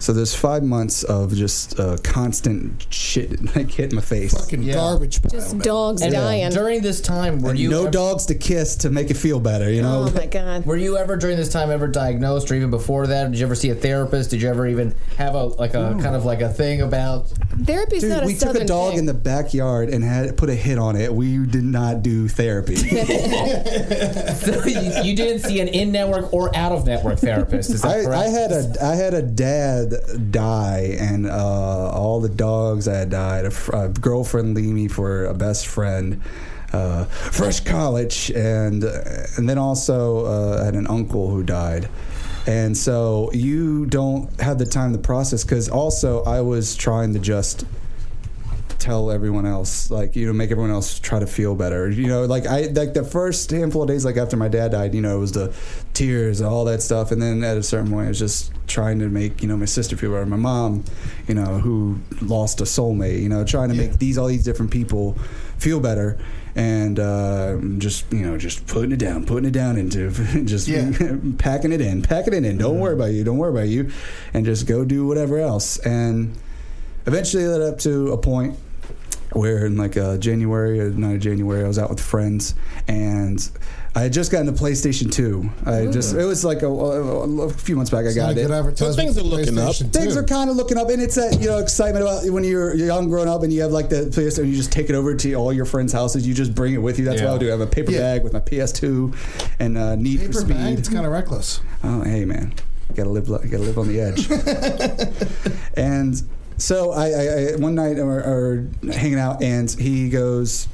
So 0.00 0.12
there's 0.12 0.34
five 0.34 0.62
months 0.62 1.02
of 1.04 1.34
just 1.34 1.78
uh, 1.78 1.96
constant 2.02 2.86
shit 2.90 3.54
like 3.56 3.70
hitting 3.70 3.94
my 3.96 4.00
face. 4.02 4.32
Fucking 4.34 4.62
Yeah. 4.62 4.74
garbage 4.74 5.22
pile. 5.22 5.30
Just 5.30 5.54
man. 5.54 5.64
dogs 5.64 6.02
And 6.02 6.12
dying. 6.12 6.50
during 6.50 6.80
this 6.82 7.00
time, 7.00 7.40
were 7.42 7.50
And 7.50 7.58
you 7.58 7.70
no 7.70 7.82
ever- 7.82 7.90
dogs 7.90 8.26
to 8.26 8.34
kiss 8.34 8.76
to 8.76 8.90
make 8.90 9.10
it 9.10 9.18
feel 9.18 9.38
better, 9.40 9.70
you 9.70 9.82
know. 9.82 10.06
Oh 10.08 10.12
my 10.14 10.26
god. 10.26 10.64
Were 10.66 10.76
you 10.78 10.96
ever 10.96 11.16
during 11.16 11.36
this 11.36 11.50
time 11.50 11.70
ever 11.70 11.86
diagnosed, 11.86 12.50
or 12.50 12.54
even 12.54 12.70
before 12.70 13.06
that? 13.08 13.30
Did 13.30 13.38
you 13.38 13.46
ever 13.46 13.54
see 13.54 13.70
a 13.70 13.74
therapist? 13.74 14.30
Did 14.30 14.42
you 14.42 14.48
ever 14.48 14.66
even 14.66 14.94
have 15.18 15.34
a 15.34 15.44
like 15.44 15.74
a 15.74 15.96
kind 16.02 16.16
of 16.16 16.24
like 16.24 16.40
a 16.40 16.48
thing 16.48 16.80
about? 16.80 17.28
Therapy's 17.64 18.00
Dude, 18.00 18.10
not 18.10 18.22
a 18.22 18.26
we 18.26 18.34
took 18.34 18.54
a 18.56 18.64
dog 18.64 18.90
thing. 18.92 19.00
in 19.00 19.06
the 19.06 19.12
backyard 19.14 19.90
and 19.90 20.02
had 20.02 20.36
put 20.36 20.48
a 20.48 20.54
hit 20.54 20.78
on 20.78 20.96
it. 20.96 21.12
We 21.12 21.44
did 21.46 21.64
not 21.64 22.02
do 22.02 22.26
therapy. 22.26 22.76
So 24.40 24.64
you, 24.64 25.02
you 25.04 25.16
didn't 25.16 25.40
see 25.40 25.60
an 25.60 25.68
in-network 25.68 26.32
or 26.32 26.54
out-of-network 26.56 27.18
therapist. 27.18 27.70
Is 27.70 27.82
that 27.82 28.00
I, 28.00 28.04
correct? 28.04 28.22
I 28.22 28.26
had 28.28 28.52
a 28.52 28.74
I 28.84 28.94
had 28.94 29.14
a 29.14 29.22
dad 29.22 29.89
die, 30.30 30.96
and 30.98 31.26
uh, 31.26 31.90
all 31.90 32.20
the 32.20 32.28
dogs 32.28 32.88
I 32.88 32.96
had 32.96 33.10
died. 33.10 33.44
A, 33.44 33.50
fr- 33.50 33.76
a 33.76 33.88
girlfriend 33.88 34.54
leave 34.54 34.74
me 34.74 34.88
for 34.88 35.24
a 35.26 35.34
best 35.34 35.66
friend. 35.66 36.22
Uh, 36.72 37.04
fresh 37.04 37.60
college, 37.60 38.30
and 38.30 38.84
and 38.84 39.48
then 39.48 39.58
also 39.58 40.24
uh, 40.24 40.62
I 40.62 40.64
had 40.66 40.74
an 40.76 40.86
uncle 40.86 41.28
who 41.28 41.42
died, 41.42 41.88
and 42.46 42.76
so 42.76 43.30
you 43.32 43.86
don't 43.86 44.40
have 44.40 44.58
the 44.58 44.66
time 44.66 44.92
to 44.92 44.98
process. 44.98 45.42
Because 45.42 45.68
also 45.68 46.22
I 46.22 46.42
was 46.42 46.76
trying 46.76 47.12
to 47.14 47.18
just 47.18 47.64
tell 48.80 49.10
everyone 49.10 49.46
else 49.46 49.90
like 49.90 50.16
you 50.16 50.26
know 50.26 50.32
make 50.32 50.50
everyone 50.50 50.70
else 50.72 50.98
try 50.98 51.18
to 51.18 51.26
feel 51.26 51.54
better. 51.54 51.90
You 51.90 52.06
know 52.06 52.24
like 52.24 52.46
i 52.46 52.62
like 52.62 52.94
the 52.94 53.04
first 53.04 53.50
handful 53.50 53.82
of 53.82 53.88
days 53.88 54.04
like 54.04 54.16
after 54.16 54.36
my 54.36 54.48
dad 54.48 54.72
died 54.72 54.94
you 54.94 55.02
know 55.02 55.16
it 55.16 55.20
was 55.20 55.32
the 55.32 55.54
tears 55.94 56.40
and 56.40 56.48
all 56.48 56.64
that 56.64 56.82
stuff. 56.82 57.12
And 57.12 57.20
then 57.20 57.44
at 57.44 57.56
a 57.56 57.62
certain 57.62 57.90
point 57.90 58.06
it 58.06 58.08
was 58.08 58.18
just 58.18 58.52
trying 58.66 58.98
to 59.00 59.08
make 59.08 59.42
you 59.42 59.48
know 59.48 59.56
my 59.56 59.66
sister 59.66 59.96
feel 59.96 60.12
better. 60.12 60.26
My 60.26 60.36
mom 60.36 60.84
you 61.28 61.34
know 61.34 61.58
who 61.58 62.00
lost 62.22 62.60
a 62.60 62.64
soulmate 62.64 63.20
you 63.22 63.28
know 63.28 63.44
trying 63.44 63.68
to 63.68 63.74
make 63.74 63.98
these 63.98 64.16
all 64.18 64.26
these 64.28 64.44
different 64.44 64.70
people 64.72 65.14
feel 65.58 65.78
better. 65.80 66.18
And 66.56 66.98
uh, 66.98 67.58
just 67.78 68.12
you 68.12 68.26
know 68.26 68.36
just 68.36 68.66
putting 68.66 68.92
it 68.92 68.98
down 68.98 69.24
putting 69.24 69.48
it 69.48 69.52
down 69.52 69.76
into 69.76 70.10
just 70.44 70.66
Yeah. 70.68 70.90
packing 71.38 71.70
it 71.72 71.80
in 71.80 72.02
packing 72.02 72.32
it 72.34 72.44
in. 72.44 72.58
Don't 72.58 72.78
worry 72.80 72.94
about 72.94 73.12
you 73.12 73.22
don't 73.24 73.38
worry 73.38 73.50
about 73.52 73.68
you. 73.68 73.90
And 74.34 74.44
just 74.44 74.66
go 74.66 74.84
do 74.84 75.06
whatever 75.06 75.38
else. 75.38 75.78
And 75.78 76.36
eventually 77.06 77.44
it 77.44 77.48
led 77.48 77.60
up 77.60 77.78
to 77.80 78.12
a 78.12 78.18
point 78.18 78.58
where 79.32 79.66
in 79.66 79.76
like 79.76 79.96
uh, 79.96 80.16
January 80.18 80.80
or 80.80 80.90
not 80.90 81.18
January, 81.20 81.64
I 81.64 81.68
was 81.68 81.78
out 81.78 81.90
with 81.90 82.00
friends 82.00 82.54
and 82.88 83.48
I 83.94 84.02
had 84.02 84.12
just 84.12 84.30
gotten 84.30 84.48
a 84.48 84.52
PlayStation 84.52 85.10
2. 85.12 85.50
I 85.66 85.86
just 85.86 86.14
it 86.14 86.24
was 86.24 86.44
like 86.44 86.62
a, 86.62 86.66
a, 86.68 87.42
a 87.42 87.50
few 87.50 87.74
months 87.74 87.90
back. 87.90 88.04
I 88.06 88.08
Not 88.10 88.14
got 88.14 88.36
a 88.36 88.40
it. 88.44 88.50
advertisement. 88.50 88.96
things 88.96 89.18
are 89.18 89.22
looking 89.22 89.58
up. 89.58 89.74
Things 89.74 90.14
2. 90.14 90.20
are 90.20 90.24
kind 90.24 90.48
of 90.48 90.54
looking 90.56 90.78
up, 90.78 90.88
and 90.90 91.02
it's 91.02 91.16
that 91.16 91.40
you 91.40 91.48
know 91.48 91.58
excitement 91.58 92.04
about 92.04 92.24
when 92.32 92.44
you're 92.44 92.72
you're 92.74 92.86
young, 92.86 93.08
growing 93.08 93.28
up, 93.28 93.42
and 93.42 93.52
you 93.52 93.62
have 93.62 93.72
like 93.72 93.88
the 93.88 94.02
PlayStation. 94.14 94.46
You 94.48 94.54
just 94.56 94.70
take 94.72 94.90
it 94.90 94.94
over 94.94 95.14
to 95.16 95.34
all 95.34 95.52
your 95.52 95.64
friends' 95.64 95.92
houses. 95.92 96.26
You 96.26 96.34
just 96.34 96.54
bring 96.54 96.74
it 96.74 96.78
with 96.78 96.98
you. 97.00 97.04
That's 97.04 97.20
what 97.20 97.30
I'll 97.30 97.38
do. 97.38 97.48
I 97.48 97.50
have 97.50 97.60
a 97.60 97.66
paper 97.66 97.90
Yeah. 97.90 97.98
bag 97.98 98.22
with 98.22 98.32
my 98.32 98.40
PS2 98.40 99.12
and 99.58 99.76
uh, 99.76 99.96
Need 99.96 100.24
for 100.26 100.32
Speed. 100.34 100.54
bag. 100.54 100.78
It's 100.78 100.88
kind 100.88 101.04
of 101.04 101.10
reckless. 101.10 101.60
Oh, 101.82 102.02
hey 102.04 102.24
man, 102.24 102.54
you 102.90 102.94
gotta 102.94 103.10
live. 103.10 103.26
You 103.26 103.38
gotta 103.50 103.64
live 103.64 103.78
on 103.78 103.88
the 103.88 104.00
edge. 104.00 104.30
and 105.76 106.22
so 106.60 106.92
I, 106.92 107.08
I, 107.08 107.52
I 107.52 107.56
one 107.56 107.74
night 107.74 107.96
we 107.96 108.02
are 108.02 108.68
hanging 108.92 109.18
out, 109.18 109.42
and 109.42 109.70
he 109.70 110.10
goes, 110.10 110.68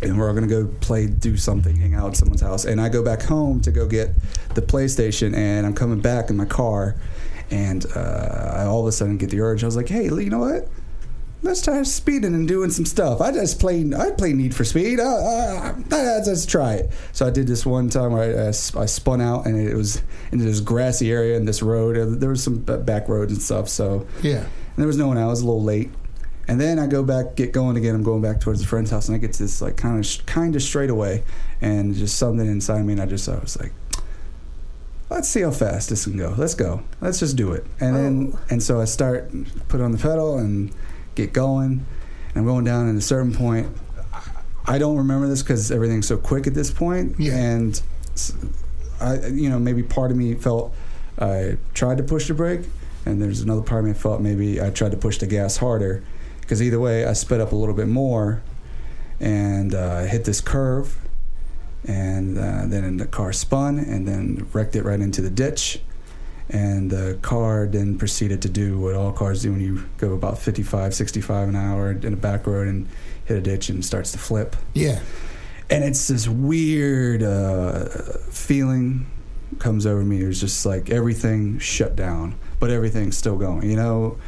and 0.00 0.18
we're 0.18 0.28
all 0.28 0.34
gonna 0.34 0.46
go 0.46 0.66
play, 0.80 1.06
do 1.06 1.36
something, 1.36 1.76
hang 1.76 1.94
out 1.94 2.08
at 2.08 2.16
someone's 2.16 2.40
house. 2.40 2.64
And 2.64 2.80
I 2.80 2.88
go 2.88 3.04
back 3.04 3.22
home 3.22 3.60
to 3.60 3.70
go 3.70 3.86
get 3.86 4.10
the 4.54 4.62
PlayStation, 4.62 5.34
and 5.36 5.66
I'm 5.66 5.74
coming 5.74 6.00
back 6.00 6.30
in 6.30 6.36
my 6.36 6.46
car, 6.46 6.96
and 7.50 7.84
uh, 7.94 8.54
I 8.56 8.64
all 8.64 8.80
of 8.80 8.86
a 8.86 8.92
sudden 8.92 9.18
get 9.18 9.30
the 9.30 9.40
urge. 9.40 9.62
I 9.62 9.66
was 9.66 9.76
like, 9.76 9.88
hey, 9.88 10.04
you 10.04 10.30
know 10.30 10.40
what? 10.40 10.68
Let's 11.44 11.60
try 11.60 11.82
speeding 11.82 12.34
and 12.34 12.46
doing 12.46 12.70
some 12.70 12.86
stuff. 12.86 13.20
I 13.20 13.32
just 13.32 13.58
play. 13.58 13.84
I 13.98 14.12
play 14.12 14.32
Need 14.32 14.54
for 14.54 14.64
Speed. 14.64 15.00
I, 15.00 15.74
let's 15.90 16.46
try 16.46 16.74
it. 16.74 16.92
So 17.10 17.26
I 17.26 17.30
did 17.30 17.48
this 17.48 17.66
one 17.66 17.88
time 17.90 18.12
where 18.12 18.44
I, 18.44 18.48
I, 18.48 18.86
spun 18.86 19.20
out 19.20 19.44
and 19.46 19.60
it 19.60 19.74
was 19.74 20.02
into 20.30 20.44
this 20.44 20.60
grassy 20.60 21.10
area 21.10 21.36
in 21.36 21.44
this 21.44 21.60
road. 21.60 22.20
There 22.20 22.30
was 22.30 22.44
some 22.44 22.58
back 22.58 23.08
roads 23.08 23.32
and 23.32 23.42
stuff. 23.42 23.68
So 23.68 24.06
Yeah. 24.22 24.46
And 24.74 24.78
there 24.78 24.86
was 24.86 24.96
no 24.96 25.08
one 25.08 25.18
out. 25.18 25.24
I 25.24 25.30
was 25.30 25.42
a 25.42 25.46
little 25.46 25.62
late. 25.62 25.90
And 26.48 26.60
then 26.60 26.78
I 26.78 26.88
go 26.88 27.04
back, 27.04 27.36
get 27.36 27.52
going 27.52 27.76
again. 27.76 27.94
I'm 27.94 28.02
going 28.02 28.20
back 28.20 28.40
towards 28.40 28.60
the 28.60 28.66
friend's 28.66 28.90
house, 28.90 29.08
and 29.08 29.14
I 29.14 29.18
get 29.18 29.32
to 29.34 29.42
this 29.44 29.62
like 29.62 29.76
kind 29.76 30.04
of 30.04 30.26
kind 30.26 30.56
of 30.56 30.62
straight 30.62 30.90
away, 30.90 31.22
and 31.60 31.94
just 31.94 32.18
something 32.18 32.46
inside 32.46 32.84
me, 32.84 32.94
and 32.94 33.02
I 33.02 33.06
just 33.06 33.28
I 33.28 33.38
was 33.38 33.58
like, 33.58 33.72
let's 35.08 35.28
see 35.28 35.42
how 35.42 35.50
fast 35.50 35.90
this 35.90 36.04
can 36.04 36.16
go. 36.16 36.34
Let's 36.36 36.54
go. 36.54 36.82
Let's 37.00 37.20
just 37.20 37.36
do 37.36 37.52
it. 37.52 37.64
And 37.80 37.94
then 37.94 38.32
oh. 38.34 38.40
and 38.50 38.62
so 38.62 38.80
I 38.80 38.86
start 38.86 39.30
put 39.68 39.80
on 39.80 39.92
the 39.92 39.98
pedal 39.98 40.38
and 40.38 40.74
get 41.14 41.32
going. 41.32 41.86
And 42.34 42.36
I'm 42.36 42.44
going 42.44 42.64
down 42.64 42.88
at 42.88 42.96
a 42.96 43.00
certain 43.00 43.34
point. 43.34 43.68
I 44.66 44.78
don't 44.78 44.96
remember 44.96 45.28
this 45.28 45.42
because 45.42 45.70
everything's 45.70 46.06
so 46.06 46.16
quick 46.16 46.46
at 46.46 46.54
this 46.54 46.70
point. 46.70 47.16
Yeah. 47.18 47.36
And 47.36 47.82
I, 49.00 49.26
you 49.26 49.50
know, 49.50 49.58
maybe 49.58 49.82
part 49.82 50.10
of 50.10 50.16
me 50.16 50.34
felt 50.34 50.74
I 51.18 51.58
tried 51.74 51.98
to 51.98 52.02
push 52.02 52.28
the 52.28 52.34
brake, 52.34 52.62
and 53.04 53.20
there's 53.20 53.40
another 53.40 53.62
part 53.62 53.80
of 53.80 53.86
me 53.86 53.92
felt 53.94 54.20
maybe 54.20 54.60
I 54.60 54.70
tried 54.70 54.90
to 54.92 54.96
push 54.96 55.18
the 55.18 55.26
gas 55.26 55.56
harder. 55.58 56.02
Because 56.40 56.60
either 56.62 56.80
way, 56.80 57.04
I 57.06 57.12
sped 57.12 57.40
up 57.40 57.52
a 57.52 57.56
little 57.56 57.74
bit 57.74 57.88
more, 57.88 58.42
and 59.20 59.74
uh, 59.74 60.02
hit 60.02 60.24
this 60.24 60.40
curve, 60.40 60.98
and 61.86 62.36
uh, 62.38 62.66
then 62.66 62.96
the 62.96 63.06
car 63.06 63.32
spun, 63.32 63.78
and 63.78 64.06
then 64.06 64.46
wrecked 64.52 64.76
it 64.76 64.82
right 64.84 65.00
into 65.00 65.20
the 65.22 65.30
ditch. 65.30 65.80
And 66.50 66.90
the 66.90 67.18
car 67.22 67.66
then 67.66 67.96
proceeded 67.96 68.42
to 68.42 68.48
do 68.48 68.78
what 68.78 68.94
all 68.94 69.12
cars 69.12 69.42
do 69.42 69.52
when 69.52 69.60
you 69.60 69.84
go 69.96 70.12
about 70.12 70.38
55, 70.38 70.92
65 70.94 71.48
an 71.48 71.56
hour 71.56 71.92
in 71.92 72.12
a 72.12 72.16
back 72.16 72.46
road 72.46 72.68
and 72.68 72.88
hit 73.24 73.38
a 73.38 73.40
ditch 73.40 73.68
and 73.70 73.82
starts 73.84 74.12
to 74.12 74.18
flip 74.18 74.56
Yeah. 74.74 75.00
and 75.70 75.82
it's 75.84 76.08
this 76.08 76.28
weird 76.28 77.22
uh, 77.22 77.84
feeling 78.30 79.06
comes 79.60 79.86
over 79.86 80.02
me. 80.02 80.18
It's 80.20 80.40
just 80.40 80.66
like 80.66 80.90
everything 80.90 81.58
shut 81.58 81.96
down, 81.96 82.34
but 82.62 82.70
everything's 82.70 83.18
still 83.18 83.36
going. 83.36 83.68
You 83.68 83.74
know, 83.74 84.18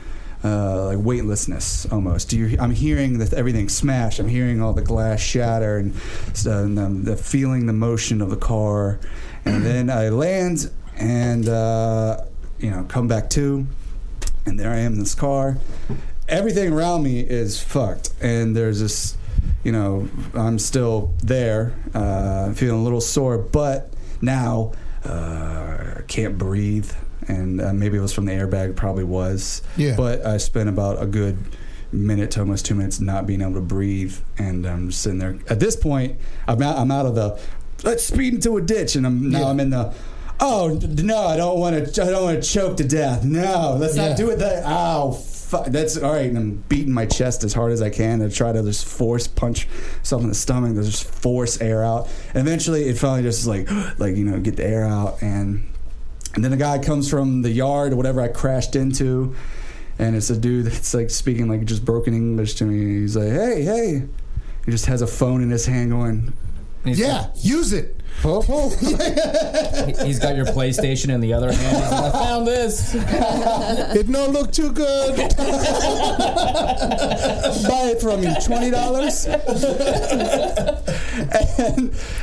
uh, 0.43 0.87
like 0.87 0.99
weightlessness 0.99 1.87
almost. 1.93 2.33
You, 2.33 2.57
I'm 2.59 2.73
hearing 2.73 3.19
that 3.19 3.33
everything 3.33 3.69
smash. 3.69 4.19
I'm 4.19 4.27
hearing 4.27 4.61
all 4.61 4.73
the 4.73 4.83
glass 4.83 5.21
shatter 5.21 5.77
and, 5.77 5.95
so, 6.33 6.65
and 6.65 6.77
um, 6.77 7.05
the 7.05 7.17
feeling 7.17 7.67
the 7.67 7.73
motion 7.73 8.21
of 8.21 8.31
the 8.31 8.37
car. 8.37 8.99
And 9.45 9.65
then 9.65 9.89
I 9.89 10.09
land 10.09 10.69
and 10.97 11.49
uh, 11.49 12.25
you 12.59 12.73
know 12.73 12.83
come 12.89 13.07
back 13.07 13.31
to, 13.31 13.69
and 14.47 14.59
there 14.59 14.71
I 14.71 14.79
am 14.79 14.95
in 14.95 14.99
this 14.99 15.15
car. 15.15 15.59
Everything 16.29 16.73
around 16.73 17.05
me 17.05 17.21
is 17.21 17.63
fucked, 17.63 18.15
and 18.21 18.57
there's 18.57 18.81
this. 18.81 19.17
You 19.63 19.71
know, 19.71 20.09
I'm 20.35 20.59
still 20.59 21.15
there, 21.23 21.73
uh, 21.95 22.53
feeling 22.53 22.81
a 22.81 22.83
little 22.83 23.01
sore, 23.01 23.39
but 23.39 23.93
now 24.21 24.73
uh, 25.05 26.01
can't 26.07 26.37
breathe, 26.37 26.91
and 27.29 27.61
uh, 27.61 27.73
maybe 27.73 27.99
it 27.99 28.01
was 28.01 28.13
from 28.13 28.25
the 28.27 28.33
airbag, 28.33 28.77
probably 28.77 29.05
was. 29.05 29.63
Yeah. 29.77 29.95
But 29.97 30.25
I 30.27 30.37
spent 30.39 30.69
about 30.69 31.03
a 31.03 31.07
good 31.07 31.39
minute 31.93 32.33
to 32.33 32.41
almost 32.41 32.67
two 32.67 32.75
minutes 32.75 33.01
not 33.01 33.27
being 33.27 33.41
able 33.41 33.55
to 33.55 33.61
breathe, 33.61 34.17
and 34.39 34.67
I'm 34.67 34.91
sitting 34.93 35.19
there. 35.19 35.39
At 35.49 35.61
this 35.61 35.77
point, 35.77 36.19
I'm 36.49 36.61
out. 36.63 36.77
I'm 36.79 36.91
out 36.91 37.07
of 37.07 37.15
the 37.15 37.41
let's 37.83 38.05
speed 38.05 38.35
into 38.35 38.57
a 38.57 38.61
ditch, 38.63 38.97
and 38.97 39.07
I'm 39.07 39.31
now 39.31 39.41
Yeah. 39.41 39.47
I'm 39.49 39.61
in 39.61 39.71
the. 39.71 39.95
Oh 40.41 40.79
no! 40.83 41.27
I 41.27 41.37
don't 41.37 41.61
want 41.61 41.95
to. 41.95 42.03
I 42.03 42.11
don't 42.11 42.25
want 42.25 42.43
to 42.43 42.49
choke 42.49 42.77
to 42.79 42.85
death. 42.85 43.25
No, 43.25 43.77
let's 43.79 43.97
Yeah. 43.97 44.09
not 44.09 44.17
do 44.17 44.31
it. 44.31 44.41
That. 44.41 44.65
Ow! 44.65 45.13
Fuck. 45.13 45.67
That's 45.67 45.97
all 45.97 46.13
right. 46.13 46.27
And 46.27 46.37
I'm 46.37 46.65
beating 46.69 46.93
my 46.93 47.07
chest 47.07 47.45
as 47.45 47.53
hard 47.53 47.71
as 47.71 47.81
I 47.81 47.91
can 47.91 48.19
to 48.19 48.29
try 48.29 48.51
to 48.53 48.61
just 48.63 48.85
force 48.85 49.29
punch 49.29 49.69
myself 49.99 50.23
in 50.23 50.29
the 50.29 50.35
stomach. 50.35 50.75
To 50.75 50.83
just 50.83 51.05
force 51.05 51.61
air 51.61 51.85
out. 51.85 52.09
And 52.35 52.39
eventually, 52.49 52.89
it 52.89 52.99
finally 52.99 53.23
just 53.23 53.47
like, 53.47 53.71
like 54.01 54.17
you 54.17 54.25
know, 54.25 54.41
get 54.41 54.57
the 54.57 54.67
air 54.67 54.85
out. 54.85 55.23
And 55.23 55.69
and 56.35 56.45
then 56.45 56.53
a 56.53 56.57
guy 56.57 56.79
comes 56.79 57.09
from 57.09 57.43
the 57.43 57.51
yard 57.51 57.93
or 57.93 57.97
whatever 57.97 58.21
I 58.21 58.29
crashed 58.29 58.77
into, 58.77 59.35
and 59.99 60.17
it's 60.17 60.31
a 60.31 60.37
dude 60.37 60.67
that's 60.67 60.95
like 60.95 61.11
speaking 61.11 61.49
like 61.49 61.65
just 61.65 61.85
broken 61.85 62.15
English 62.15 62.55
to 62.55 62.65
me. 62.65 63.01
He's 63.01 63.17
like, 63.17 63.29
"Hey, 63.29 63.63
hey," 63.63 64.09
he 64.65 64.71
just 64.71 64.87
has 64.87 65.03
a 65.03 65.07
phone 65.07 65.43
in 65.43 65.51
his 65.51 65.67
hand 65.67 65.91
going, 65.91 66.33
Yeah, 66.85 67.31
use 67.37 67.73
it. 67.73 68.01
He's 70.05 70.19
got 70.19 70.35
your 70.37 70.47
PlayStation 70.47 71.11
in 71.11 71.21
the 71.21 71.33
other 71.35 71.53
hand. 71.53 71.77
He's 71.77 71.91
like, 71.91 72.15
I 72.15 72.23
found 72.25 72.47
this. 72.47 72.95
It 73.95 74.11
don't 74.11 74.33
look 74.33 74.51
too 74.53 74.73
good. 74.73 75.17
buy 75.17 75.29
it 77.93 78.01
from 78.01 78.23
you, 78.23 78.35
twenty 78.45 78.71
dollars. 78.71 79.27
and 79.27 79.45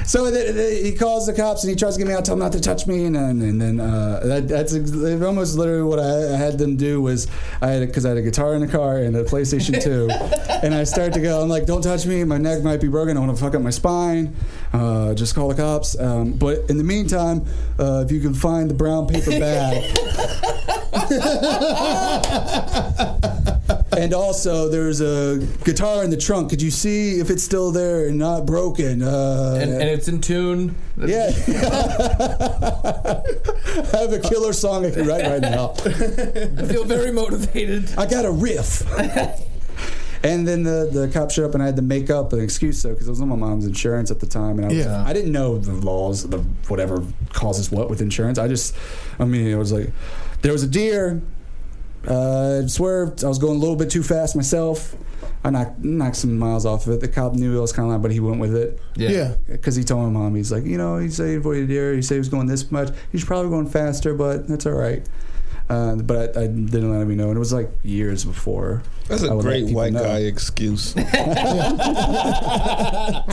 so 0.05 0.25
he 0.25 0.93
calls 0.93 1.27
the 1.27 1.33
cops 1.33 1.63
and 1.63 1.69
he 1.69 1.75
tries 1.75 1.95
to 1.95 1.99
get 1.99 2.07
me 2.07 2.13
out, 2.13 2.25
tell 2.25 2.35
them 2.35 2.43
not 2.43 2.51
to 2.53 2.59
touch 2.59 2.87
me, 2.87 3.05
and 3.05 3.15
then, 3.15 3.41
and 3.41 3.61
then 3.61 3.79
uh, 3.79 4.19
that, 4.23 4.47
that's 4.47 4.73
ex- 4.73 4.91
almost 5.21 5.57
literally 5.57 5.83
what 5.83 5.99
I, 5.99 6.33
I 6.33 6.37
had 6.37 6.57
them 6.57 6.75
do 6.75 7.01
was 7.01 7.27
I 7.61 7.67
had 7.67 7.87
because 7.87 8.05
I 8.05 8.09
had 8.09 8.17
a 8.17 8.21
guitar 8.21 8.53
in 8.55 8.61
the 8.61 8.67
car 8.67 8.97
and 8.97 9.15
a 9.15 9.23
PlayStation 9.23 9.81
Two, 9.81 10.09
and 10.63 10.73
I 10.73 10.83
start 10.83 11.13
to 11.13 11.21
go, 11.21 11.41
I'm 11.41 11.49
like, 11.49 11.65
don't 11.65 11.81
touch 11.81 12.05
me, 12.05 12.23
my 12.23 12.37
neck 12.37 12.63
might 12.63 12.81
be 12.81 12.87
broken, 12.87 13.17
I 13.17 13.19
want 13.19 13.35
to 13.35 13.41
fuck 13.41 13.55
up 13.55 13.61
my 13.61 13.69
spine, 13.69 14.35
uh, 14.73 15.13
just 15.13 15.35
call 15.35 15.49
the 15.49 15.55
cops. 15.55 15.99
Um, 15.99 16.33
but 16.33 16.69
in 16.69 16.77
the 16.77 16.83
meantime, 16.83 17.45
uh, 17.79 18.03
if 18.05 18.11
you 18.11 18.19
can 18.21 18.33
find 18.33 18.69
the 18.69 18.73
brown 18.73 19.07
paper 19.07 19.31
bag. 19.31 19.97
and 23.97 24.13
also, 24.13 24.69
there's 24.69 25.01
a 25.01 25.45
guitar 25.63 26.03
in 26.03 26.09
the 26.09 26.17
trunk. 26.17 26.49
Could 26.49 26.61
you 26.61 26.71
see 26.71 27.19
if 27.19 27.29
it's 27.29 27.43
still 27.43 27.71
there 27.71 28.07
and 28.07 28.17
not 28.17 28.45
broken? 28.45 29.01
Uh, 29.01 29.59
And, 29.61 29.71
and 29.71 29.83
it's 29.83 30.07
in 30.07 30.21
tune. 30.21 30.75
yeah. 30.97 31.31
I 33.93 33.97
have 33.97 34.13
a 34.13 34.19
killer 34.19 34.53
song 34.53 34.85
I 34.85 34.91
can 34.91 35.07
write 35.07 35.25
right 35.25 35.41
now. 35.41 35.73
I 35.85 36.65
feel 36.65 36.83
very 36.85 37.11
motivated. 37.11 37.93
I 37.97 38.05
got 38.05 38.25
a 38.25 38.31
riff. 38.31 38.83
And 40.23 40.47
then 40.47 40.63
the, 40.63 40.87
the 40.91 41.09
cop 41.11 41.31
showed 41.31 41.45
up 41.45 41.53
and 41.55 41.63
I 41.63 41.65
had 41.65 41.75
to 41.77 41.81
make 41.81 42.09
up 42.11 42.31
an 42.33 42.39
excuse 42.41 42.81
though 42.83 42.91
because 42.91 43.07
it 43.07 43.09
was 43.09 43.21
on 43.21 43.29
my 43.29 43.35
mom's 43.35 43.65
insurance 43.65 44.11
at 44.11 44.19
the 44.19 44.27
time 44.27 44.57
and 44.59 44.65
I, 44.65 44.67
was, 44.69 44.77
Yeah. 44.77 45.03
I 45.03 45.13
didn't 45.13 45.31
know 45.31 45.57
the 45.57 45.71
laws 45.73 46.27
the 46.29 46.37
whatever 46.67 47.03
causes 47.29 47.71
what 47.71 47.89
with 47.89 48.01
insurance. 48.01 48.37
I 48.37 48.47
just 48.47 48.75
I 49.19 49.25
mean 49.25 49.47
it 49.47 49.55
was 49.55 49.71
like 49.71 49.91
there 50.41 50.51
was 50.51 50.61
a 50.63 50.67
deer 50.67 51.21
uh, 52.07 52.67
swerved. 52.67 53.23
I 53.23 53.27
was 53.27 53.37
going 53.39 53.55
a 53.57 53.59
little 53.59 53.75
bit 53.75 53.89
too 53.89 54.03
fast 54.03 54.35
myself. 54.35 54.95
I 55.43 55.49
knocked, 55.49 55.79
knocked 55.79 56.17
some 56.17 56.37
miles 56.37 56.67
off 56.67 56.85
of 56.85 56.93
it. 56.93 56.99
The 56.99 57.07
cop 57.07 57.33
knew 57.33 57.57
I 57.57 57.61
was 57.61 57.73
kind 57.73 57.87
of 57.87 57.91
loud 57.93 58.01
but 58.03 58.11
he 58.11 58.19
went 58.19 58.39
with 58.39 58.55
it. 58.55 58.79
Yeah. 58.95 59.35
because 59.47 59.75
he 59.75 59.83
told 59.83 60.03
my 60.03 60.19
mom 60.19 60.35
he's 60.35 60.51
like 60.51 60.65
you 60.65 60.77
know 60.77 60.97
he 60.97 61.09
said 61.09 61.29
he 61.29 61.35
avoided 61.35 61.63
a 61.63 61.67
deer 61.67 61.93
he 61.95 62.01
said 62.03 62.15
he 62.15 62.19
was 62.19 62.29
going 62.29 62.45
this 62.45 62.71
much. 62.71 62.89
He's 63.11 63.25
probably 63.25 63.49
going 63.49 63.67
faster 63.67 64.13
but 64.13 64.47
that's 64.47 64.65
all 64.67 64.73
right 64.73 65.07
uh, 65.71 65.95
but 65.95 66.35
I, 66.37 66.41
I 66.43 66.47
didn't 66.47 66.91
let 66.91 67.01
him 67.01 67.15
know 67.17 67.27
and 67.29 67.35
it 67.37 67.39
was 67.39 67.53
like 67.53 67.69
years 67.83 68.25
before 68.25 68.83
That's 69.07 69.23
a 69.23 69.29
I 69.29 69.33
would 69.33 69.45
let 69.45 69.51
great 69.61 69.73
white 69.73 69.93
know. 69.93 70.03
guy 70.03 70.19
excuse. 70.19 70.93
I 70.97 71.03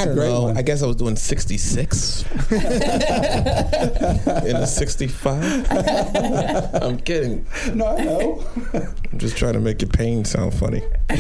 don't 0.05 0.15
great 0.15 0.29
know. 0.29 0.43
one. 0.43 0.57
I 0.57 0.63
guess 0.63 0.83
I 0.83 0.87
was 0.87 0.97
doing 0.97 1.17
66 1.17 2.25
in 2.53 2.57
a 4.57 4.67
65. 4.67 5.67
I'm 6.83 6.99
kidding. 6.99 7.47
no 7.75 7.87
I 7.97 8.05
know 8.05 8.45
I'm 9.13 9.19
just 9.19 9.37
trying 9.37 9.55
to 9.55 9.61
make 9.61 9.81
your 9.83 9.91
pain 9.91 10.25
sound 10.25 10.55
funny. 10.55 10.83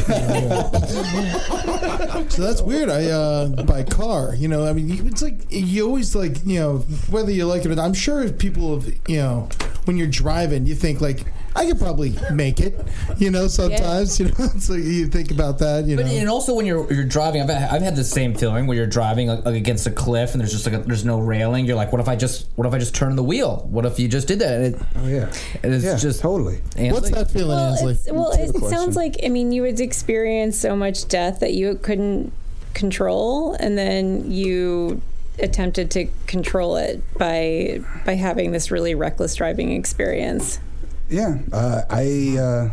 So 2.31 2.42
that's 2.42 2.61
weird. 2.62 2.88
I 2.90 3.07
uh, 3.07 3.48
by 3.64 3.83
car, 3.83 4.35
you 4.35 4.48
know. 4.48 4.66
I 4.66 4.72
mean, 4.72 5.07
it's 5.09 5.22
like 5.22 5.40
you 5.50 5.87
always 5.87 6.14
like, 6.14 6.44
you 6.44 6.59
know, 6.61 6.78
whether 7.11 7.31
you 7.33 7.46
like 7.46 7.64
it 7.64 7.70
or 7.70 7.74
not. 7.74 7.85
I'm 7.87 7.94
sure 7.94 8.28
people 8.31 8.78
have, 8.78 8.87
you 9.09 9.16
know, 9.16 9.48
when 9.88 9.96
you're 9.96 10.07
driving, 10.07 10.66
you 10.66 10.74
think 10.77 11.01
like, 11.01 11.24
I 11.57 11.66
could 11.66 11.79
probably 11.81 12.14
make 12.33 12.61
it. 12.61 12.79
You 13.16 13.31
know, 13.33 13.48
sometimes, 13.48 14.20
you 14.20 14.27
know, 14.27 14.46
so 14.61 14.74
you 14.74 15.09
think 15.09 15.33
about 15.33 15.59
that. 15.59 15.87
You 15.87 15.96
But 15.96 16.07
know, 16.07 16.12
and 16.12 16.29
also 16.29 16.55
when 16.55 16.66
you're 16.66 16.92
you're 16.92 17.05
driving, 17.05 17.42
I've, 17.42 17.51
I've 17.51 17.83
had 17.83 17.96
the 17.96 18.05
same 18.05 18.35
feeling 18.35 18.66
where 18.68 18.77
you're 18.77 18.87
driving 18.87 19.27
like, 19.29 19.44
like 19.44 19.57
against 19.57 19.87
a 19.87 19.90
cliff 19.90 20.33
and 20.33 20.40
there's 20.40 20.53
just 20.53 20.66
like 20.66 20.74
a, 20.74 20.79
there's 20.87 21.05
no 21.05 21.18
railing. 21.18 21.64
You're 21.64 21.74
like, 21.74 21.90
what 21.90 22.01
if 22.01 22.09
I 22.09 22.14
just 22.14 22.46
what 22.55 22.68
if 22.68 22.74
I 22.74 22.79
just 22.79 22.94
turn 22.94 23.16
the 23.16 23.24
wheel? 23.24 23.66
What 23.70 23.87
if 23.87 23.98
you 23.98 24.07
just 24.07 24.29
did 24.29 24.38
that? 24.38 24.61
And 24.61 24.74
it, 24.77 24.83
oh 24.96 25.09
yeah 25.09 25.33
it's 25.64 25.85
yeah 25.85 25.96
just 25.96 26.20
totally 26.20 26.61
what's 26.77 27.11
that 27.11 27.31
feeling, 27.31 27.48
Well, 27.48 27.88
Ansley? 27.88 28.12
well, 28.12 28.31
it 28.33 28.53
good 28.53 28.70
sounds 28.70 28.94
like 28.94 29.16
I 29.24 29.29
mean 29.29 29.51
you 29.51 29.62
would 29.62 29.81
experience 29.81 30.57
so 30.61 30.77
much 30.77 31.09
death 31.09 31.40
that 31.40 31.55
you 31.55 31.74
couldn't 31.77 32.33
control, 32.74 33.55
and 33.55 33.77
then 33.77 34.31
you 34.31 35.01
attempted 35.40 35.90
to 35.92 36.09
control 36.27 36.77
it 36.77 37.03
by 37.16 37.81
by 38.05 38.14
having 38.14 38.53
this 38.53 38.70
really 38.70 38.94
reckless 38.94 39.35
driving 39.35 39.72
experience. 39.72 40.61
Yeah, 41.09 41.38
uh, 41.53 41.83
I 41.88 42.37
uh, 42.38 42.70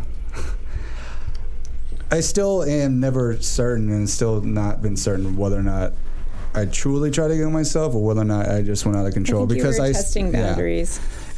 I 2.12 2.20
still 2.20 2.64
am 2.64 3.00
never 3.00 3.42
certain, 3.42 3.90
and 3.90 4.10
still 4.10 4.42
not 4.42 4.82
been 4.82 4.98
certain 4.98 5.36
whether 5.38 5.58
or 5.58 5.64
not 5.64 5.94
I 6.56 6.66
truly 6.66 7.12
try 7.12 7.28
to 7.28 7.36
kill 7.36 7.50
myself 7.50 7.94
or 7.94 8.04
whether 8.04 8.22
or 8.22 8.26
not 8.26 8.48
I 8.48 8.62
just 8.62 8.86
went 8.86 8.98
out 8.98 9.06
of 9.06 9.14
control 9.14 9.44
I 9.44 9.48
think 9.48 9.58
because 9.60 9.76
you 9.76 9.84
were 9.84 9.90
I 9.90 9.92
testing 9.94 10.34
yeah. 10.34 10.86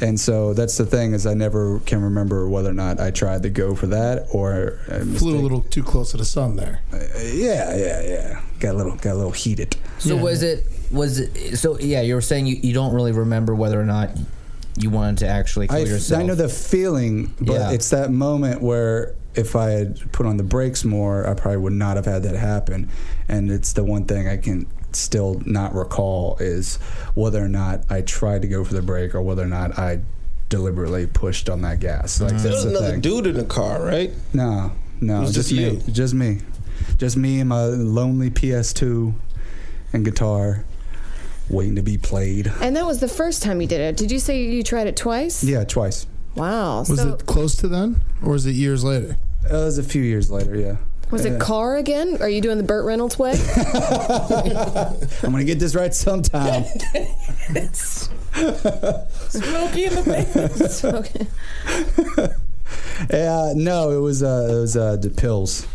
And 0.00 0.18
so 0.18 0.54
that's 0.54 0.78
the 0.78 0.86
thing 0.86 1.12
is 1.12 1.26
I 1.26 1.34
never 1.34 1.80
can 1.80 2.02
remember 2.02 2.48
whether 2.48 2.70
or 2.70 2.74
not 2.74 3.00
I 3.00 3.10
tried 3.10 3.42
to 3.42 3.50
go 3.50 3.74
for 3.74 3.88
that 3.88 4.28
or 4.32 4.78
I 4.86 5.00
Flew 5.00 5.36
a 5.36 5.42
little 5.42 5.62
too 5.62 5.82
close 5.82 6.12
to 6.12 6.18
the 6.18 6.24
sun 6.24 6.54
there. 6.54 6.82
Uh, 6.92 6.98
yeah, 7.24 7.76
yeah, 7.76 8.02
yeah. 8.02 8.40
Got 8.60 8.74
a 8.74 8.76
little, 8.76 8.94
got 8.96 9.14
a 9.14 9.16
little 9.16 9.32
heated. 9.32 9.76
so 9.98 10.14
Yeah. 10.14 10.22
was 10.22 10.44
it 10.44 10.64
was 10.90 11.18
it 11.20 11.56
so 11.58 11.78
yeah 11.78 12.00
you 12.00 12.14
were 12.14 12.20
saying 12.20 12.46
you, 12.46 12.56
you 12.62 12.72
don't 12.72 12.94
really 12.94 13.12
remember 13.12 13.54
whether 13.54 13.78
or 13.80 13.84
not 13.84 14.10
you 14.78 14.90
wanted 14.90 15.18
to 15.18 15.26
actually 15.28 15.66
kill 15.66 15.76
I, 15.76 15.80
yourself. 15.80 16.20
I 16.22 16.24
know 16.24 16.34
the 16.36 16.48
feeling, 16.48 17.34
but 17.40 17.54
Yeah. 17.54 17.70
it's 17.72 17.90
that 17.90 18.12
moment 18.12 18.62
where 18.62 19.14
if 19.34 19.56
I 19.56 19.70
had 19.70 20.12
put 20.12 20.24
on 20.24 20.36
the 20.36 20.44
brakes 20.44 20.84
more, 20.84 21.26
I 21.28 21.34
probably 21.34 21.56
would 21.58 21.72
not 21.72 21.96
have 21.96 22.06
had 22.06 22.22
that 22.22 22.36
happen. 22.36 22.88
And 23.28 23.50
it's 23.50 23.72
the 23.72 23.82
one 23.84 24.04
thing 24.04 24.28
I 24.28 24.36
can 24.36 24.66
still 24.92 25.42
not 25.44 25.74
recall 25.74 26.36
is 26.38 26.76
whether 27.14 27.42
or 27.44 27.48
not 27.48 27.84
I 27.90 28.02
tried 28.02 28.42
to 28.42 28.48
go 28.48 28.62
for 28.64 28.72
the 28.74 28.82
brake 28.82 29.14
or 29.16 29.22
whether 29.22 29.42
or 29.42 29.46
not 29.46 29.76
I 29.78 30.00
deliberately 30.48 31.06
pushed 31.08 31.50
on 31.50 31.62
that 31.62 31.80
gas. 31.80 32.20
Like 32.20 32.30
There 32.30 32.38
that's 32.38 32.54
was 32.54 32.64
the 32.64 32.70
another 32.70 32.90
thing. 32.92 33.00
dude 33.00 33.26
in 33.26 33.34
the 33.34 33.44
car, 33.44 33.82
right? 33.84 34.12
No, 34.32 34.70
no, 35.00 35.18
It 35.18 35.20
was 35.22 35.34
just, 35.34 35.50
just 35.50 35.60
me, 35.60 35.64
you. 35.86 35.92
just 35.92 36.14
me, 36.14 36.38
just 36.98 37.16
me 37.16 37.40
and 37.40 37.48
my 37.48 37.64
lonely 37.64 38.30
PS2 38.30 39.12
and 39.92 40.04
guitar, 40.04 40.64
waiting 41.50 41.76
to 41.76 41.82
be 41.82 41.98
played. 41.98 42.50
And 42.60 42.76
that 42.76 42.86
was 42.86 43.00
the 43.00 43.08
first 43.08 43.42
time 43.42 43.60
you 43.60 43.66
did 43.66 43.80
it. 43.80 43.96
Did 43.96 44.10
you 44.10 44.18
say 44.18 44.42
you 44.44 44.62
tried 44.62 44.86
it 44.86 44.96
twice? 44.96 45.44
Yeah, 45.44 45.64
twice. 45.64 46.06
Wow. 46.34 46.80
Was 46.80 47.00
so 47.00 47.14
it 47.14 47.26
close 47.26 47.56
to 47.56 47.68
then, 47.68 48.00
or 48.22 48.32
was 48.32 48.46
it 48.46 48.52
years 48.52 48.84
later? 48.84 49.16
It 49.44 49.52
was 49.52 49.78
a 49.78 49.82
few 49.82 50.02
years 50.02 50.30
later. 50.30 50.56
Yeah. 50.56 50.76
was 51.10 51.24
it 51.24 51.40
car 51.40 51.76
again? 51.76 52.18
Are 52.20 52.28
you 52.28 52.40
doing 52.40 52.58
the 52.58 52.64
Burt 52.64 52.84
Reynolds 52.84 53.18
way? 53.18 53.32
I'm 55.22 55.32
gonna 55.32 55.44
get 55.44 55.58
this 55.58 55.74
right 55.74 55.94
sometime. 55.94 56.64
Smokey 57.72 59.84
in 59.86 59.94
the 59.94 60.74
okay. 62.18 62.34
Yeah, 63.10 63.52
no, 63.56 63.90
it 63.90 64.00
was 64.00 64.22
uh, 64.22 64.48
it 64.50 64.54
was 64.60 64.76
uh, 64.76 64.96
the 64.96 65.10
pills. 65.10 65.66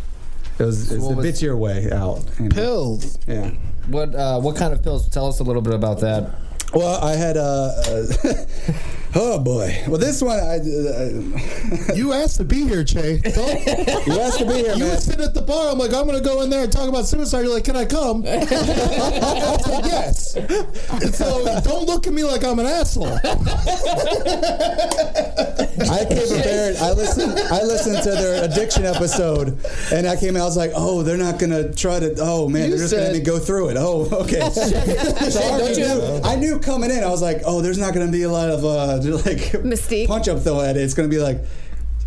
It 0.60 0.64
was 0.66 0.92
it's 0.92 1.04
what 1.04 1.12
the 1.12 1.16
was- 1.18 1.26
bitchier 1.26 1.58
way 1.58 1.90
out. 1.92 2.24
you 2.40 2.50
know? 2.50 2.56
Pills. 2.56 3.18
Yeah. 3.28 3.52
What 3.88 4.16
uh, 4.16 4.40
what 4.40 4.56
kind 4.56 4.74
of 4.74 4.82
pills? 4.82 5.10
Tell 5.10 5.28
us 5.28 5.40
a 5.40 5.44
little 5.44 5.62
bit 5.62 5.74
about 5.74 6.00
that. 6.02 6.34
Well, 6.74 7.04
I 7.04 7.16
had 7.16 7.38
uh, 7.38 7.72
uh, 7.86 8.06
Oh 9.16 9.38
boy. 9.40 9.84
Well, 9.88 10.00
this 10.00 10.22
one 10.24 10.40
I. 10.40 10.58
Uh, 10.58 11.94
You 11.94 12.14
asked 12.14 12.38
to 12.38 12.44
be 12.44 12.64
here, 12.68 12.84
Che. 12.84 13.20
Don't, 13.20 13.28
you 14.08 14.20
asked 14.20 14.40
to 14.40 14.46
be 14.46 14.54
here, 14.56 14.74
you 14.74 14.80
man. 14.86 14.90
were 14.96 14.98
sitting 14.98 15.24
at 15.24 15.34
the 15.36 15.42
bar. 15.42 15.72
I'm 15.72 15.78
like, 15.78 15.94
I'm 15.94 16.08
going 16.08 16.18
to 16.18 16.24
go 16.24 16.42
in 16.42 16.50
there 16.50 16.64
and 16.64 16.72
talk 16.72 16.90
about 16.90 17.06
suicide. 17.06 17.42
You're 17.42 17.54
like, 17.54 17.64
can 17.64 17.76
I 17.76 17.86
come? 17.86 18.24
I 18.26 18.44
said, 18.46 19.86
yes. 19.86 20.34
So 21.16 21.62
don't 21.62 21.86
look 21.86 22.08
at 22.08 22.14
me 22.14 22.24
like 22.24 22.44
I'm 22.44 22.58
an 22.60 22.66
asshole. 22.66 23.06
I 25.86 26.06
came 26.06 26.28
prepared. 26.28 26.76
I 26.78 26.92
listened. 26.94 27.34
I 27.40 27.62
listened 27.64 28.02
to 28.04 28.12
their 28.12 28.44
addiction 28.46 28.86
episode, 28.86 29.58
and 29.92 30.08
I 30.08 30.16
came 30.16 30.36
out. 30.36 30.42
I 30.44 30.46
was 30.46 30.58
like, 30.58 30.72
"Oh, 30.76 31.04
they're 31.04 31.18
not 31.18 31.40
gonna 31.40 31.72
try 31.74 32.00
to. 32.00 32.16
Oh 32.20 32.48
man, 32.50 32.64
You 32.70 32.78
they're 32.78 32.88
just 32.88 32.94
gonna 32.94 33.14
said- 33.14 33.26
go 33.26 33.40
through 33.40 33.70
it. 33.70 33.78
Oh, 33.78 34.08
okay." 34.12 34.40
so 34.50 34.62
I, 35.42 35.58
don't 35.58 35.78
you 35.78 35.86
knew, 35.88 36.22
I 36.24 36.36
knew 36.36 36.60
coming 36.60 36.92
in. 36.92 37.04
I 37.04 37.10
was 37.10 37.22
like, 37.22 37.42
"Oh, 37.46 37.62
there's 37.62 37.78
not 37.78 37.94
gonna 37.94 38.12
be 38.12 38.24
a 38.24 38.30
lot 38.32 38.50
of 38.50 38.64
uh, 38.66 39.00
like 39.12 39.38
Mystique. 39.64 40.08
punch 40.08 40.28
up 40.28 40.44
though 40.44 40.62
at 40.62 40.78
it. 40.78 40.82
It's 40.82 40.94
gonna 40.94 41.08
be 41.10 41.20
like." 41.20 41.40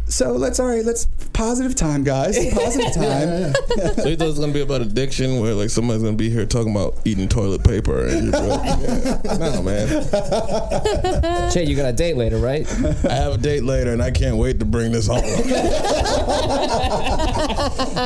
So 0.09 0.35
let's 0.35 0.61
all 0.61 0.69
right. 0.69 0.85
Let's 0.85 1.07
positive 1.33 1.75
time, 1.75 2.05
guys. 2.05 2.37
Positive 2.55 2.93
time. 2.95 3.53
So 3.97 4.07
you 4.09 4.15
thought 4.15 4.29
it's 4.29 4.39
gonna 4.39 4.53
be 4.53 4.61
about 4.61 4.81
addiction, 4.81 5.41
where 5.41 5.53
like 5.53 5.69
somebody's 5.69 6.05
gonna 6.05 6.15
be 6.17 6.31
here 6.31 6.47
talking 6.47 6.71
about 6.71 6.95
eating 7.05 7.27
toilet 7.29 7.65
paper, 7.65 8.07
and 8.07 8.27
you're 8.33 8.33
like, 8.41 8.81
yeah. 8.81 9.37
no, 9.37 9.63
man. 9.63 11.51
Che, 11.53 11.65
you 11.65 11.75
got 11.75 11.87
a 11.89 11.93
date 11.93 12.17
later, 12.17 12.39
right? 12.39 12.65
I 13.05 13.15
have 13.15 13.33
a 13.33 13.39
date 13.39 13.65
later, 13.65 13.93
and 13.93 14.01
I 14.01 14.13
can't 14.13 14.37
wait 14.37 14.61
to 14.61 14.65
bring 14.65 14.93
this 14.93 15.09
home. 15.09 15.23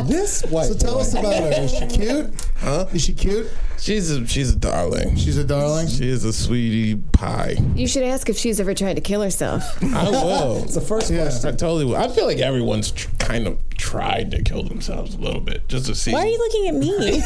this 0.07 0.43
white. 0.47 0.69
So 0.69 0.75
tell 0.75 0.95
boy. 0.95 1.01
us 1.01 1.13
about 1.13 1.35
her. 1.35 1.53
Is 1.63 1.71
she 1.71 1.87
cute? 1.87 2.31
Huh? 2.57 2.87
Is 2.95 3.03
she 3.05 3.13
cute? 3.13 3.47
She's 3.81 4.11
a 4.11 4.27
she's 4.27 4.53
a 4.53 4.57
darling. 4.57 5.17
She's 5.17 5.39
a 5.39 5.45
darling. 5.45 5.89
She 5.89 6.09
is 6.09 6.25
a 6.25 6.33
sweetie 6.33 6.97
pie. 7.13 7.57
You 7.75 7.89
should 7.89 8.03
ask 8.03 8.29
if 8.29 8.37
she's 8.37 8.61
ever 8.61 8.75
tried 8.75 8.95
to 8.97 9.01
kill 9.01 9.23
herself. 9.23 9.63
I 9.83 10.11
will. 10.11 10.63
It's 10.65 10.75
the 10.75 10.81
first 10.83 11.11
Yeah. 11.11 11.23
question. 11.23 11.49
I 11.49 11.53
totally 11.53 11.87
will. 11.87 11.97
I 11.97 12.09
feel 12.09 12.27
like 12.27 12.39
everyone's 12.39 12.91
tr- 12.91 13.09
kind 13.19 13.47
of 13.47 13.59
tried 13.81 14.31
to 14.31 14.43
kill 14.43 14.63
themselves 14.63 15.15
a 15.15 15.19
little 15.19 15.41
bit 15.41 15.67
just 15.69 15.87
to 15.87 15.95
see. 15.95 16.13
Why 16.13 16.25
are 16.25 16.27
you 16.27 16.39
looking 16.39 16.69
at 16.69 16.75
me? 16.75 17.17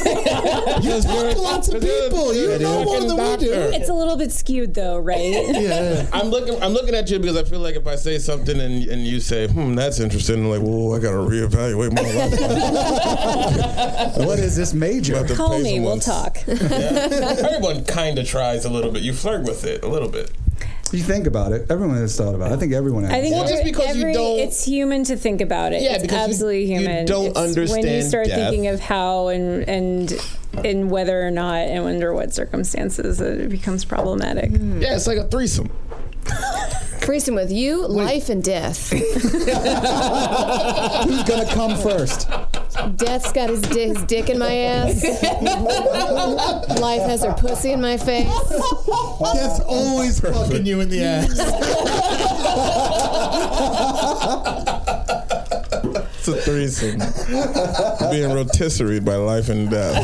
You 0.89 1.03
talk 1.03 1.35
to 1.35 1.41
lots 1.41 1.69
of 1.69 1.83
people. 1.83 2.33
You 2.33 2.59
know 2.59 2.85
more 2.85 3.01
than 3.01 3.17
we 3.17 3.37
do. 3.45 3.53
it's 3.53 3.89
a 3.89 3.93
little 3.95 4.17
bit 4.17 4.31
skewed, 4.33 4.75
though, 4.75 4.99
right? 4.99 5.21
Yeah, 5.33 5.51
yeah. 5.61 6.07
I'm 6.13 6.29
looking. 6.29 6.61
I'm 6.63 6.73
looking 6.73 6.95
at 6.95 7.11
you 7.11 7.19
because 7.19 7.37
I 7.37 7.45
feel 7.45 7.61
like 7.61 7.75
if 7.75 7.87
I 7.87 7.97
say 7.97 8.19
something 8.19 8.59
and, 8.61 8.85
and 8.89 9.07
you 9.07 9.21
say, 9.21 9.49
"Hmm, 9.49 9.75
that's 9.75 9.99
interesting," 9.99 10.37
I'm 10.37 10.49
like, 10.51 10.63
"Well, 10.63 10.95
I 10.95 10.99
gotta 11.01 11.17
reevaluate 11.17 11.95
my 11.95 12.03
life." 12.03 14.15
What 14.25 14.39
is 14.39 14.55
this 14.57 14.73
major? 14.75 15.17
About 15.17 15.29
to 15.29 15.35
Call 15.35 15.59
me. 15.59 15.81
We'll 15.81 16.01
someone's- 16.01 16.07
talk. 16.07 16.39
Everyone 16.49 17.85
kind 17.85 18.19
of 18.19 18.27
tries 18.29 18.65
a 18.65 18.71
little 18.71 18.91
bit. 18.93 19.03
You 19.03 19.13
flirt 19.13 19.43
with 19.45 19.65
it 19.65 19.83
a 19.85 19.89
little 19.89 20.09
bit. 20.09 20.31
If 20.95 21.01
you 21.01 21.05
think 21.05 21.27
about 21.27 21.51
it. 21.53 21.67
Everyone 21.71 21.97
has 21.97 22.17
thought 22.17 22.35
about 22.37 22.53
it. 22.53 22.55
I 22.55 22.57
think 22.59 22.73
everyone 22.73 23.03
has. 23.05 23.13
I 23.13 23.21
think 23.21 23.35
Well, 23.35 23.43
just 23.43 23.55
every- 23.61 23.73
because 23.73 23.97
you 23.97 24.13
don't- 24.13 24.39
it's 24.39 24.65
human 24.65 25.03
to 25.05 25.17
think 25.17 25.41
about 25.41 25.73
it. 25.73 25.83
Yeah, 25.83 25.95
it's 25.95 26.03
because 26.03 26.19
you- 26.19 26.25
absolutely 26.25 26.61
you 26.63 26.79
human. 26.79 27.05
don't 27.07 27.37
It's 27.37 27.71
when 27.73 27.85
you 27.87 28.03
start 28.03 28.27
death. 28.29 28.39
thinking 28.51 28.69
of 28.69 28.79
how 28.81 29.27
and 29.29 29.69
and 29.69 30.13
and 30.65 30.89
whether 30.91 31.27
or 31.27 31.33
not 31.33 31.57
and 31.67 31.85
under 31.85 32.15
what 32.15 32.33
circumstances 32.33 33.21
it 33.21 33.49
becomes 33.51 33.85
problematic. 33.85 34.51
Hmm. 34.57 34.81
Yeah, 34.81 34.95
it's 34.95 35.09
like 35.09 35.19
a 35.19 35.25
threesome. 35.27 35.69
Threesome 37.01 37.35
with 37.35 37.51
you, 37.51 37.87
life 37.89 38.29
and 38.31 38.43
death. 38.43 38.89
Who's 38.93 39.13
gonna 41.25 41.47
come 41.51 41.77
first? 41.77 42.29
Death's 42.97 43.33
got 43.33 43.51
his, 43.51 43.63
di- 43.63 43.87
his 43.89 44.03
dick 44.05 44.29
in 44.29 44.39
my 44.39 44.53
ass. 44.55 45.03
life 46.81 47.03
has 47.03 47.23
her 47.25 47.33
pussy 47.35 47.73
in 47.73 47.81
my 47.81 47.97
face. 47.97 48.27
Death's 48.27 49.61
always 49.67 50.21
fucking 50.21 50.67
you 50.67 50.81
in 50.81 50.89
the 50.89 51.03
ass. 51.03 51.31
It's 56.27 56.29
a 56.29 56.37
threesome. 56.41 56.99
Being 58.11 58.33
rotisserie 58.33 59.01
by 59.01 59.17
life 59.17 59.51
and 59.51 59.69
death. 59.71 60.03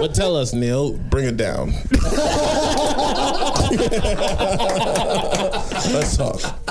but 0.00 0.14
tell 0.14 0.36
us, 0.36 0.52
Neil, 0.52 0.92
bring 0.92 1.24
it 1.24 1.38
down. 1.38 1.72
Let's 5.92 6.16
talk. 6.16 6.67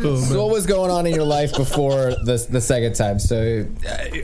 So 0.00 0.44
what 0.44 0.52
was 0.54 0.64
going 0.66 0.92
on 0.92 1.06
in 1.06 1.14
your 1.14 1.24
life 1.24 1.56
before 1.56 2.12
the 2.24 2.46
the 2.50 2.60
second 2.60 2.94
time? 2.94 3.18
So 3.18 3.66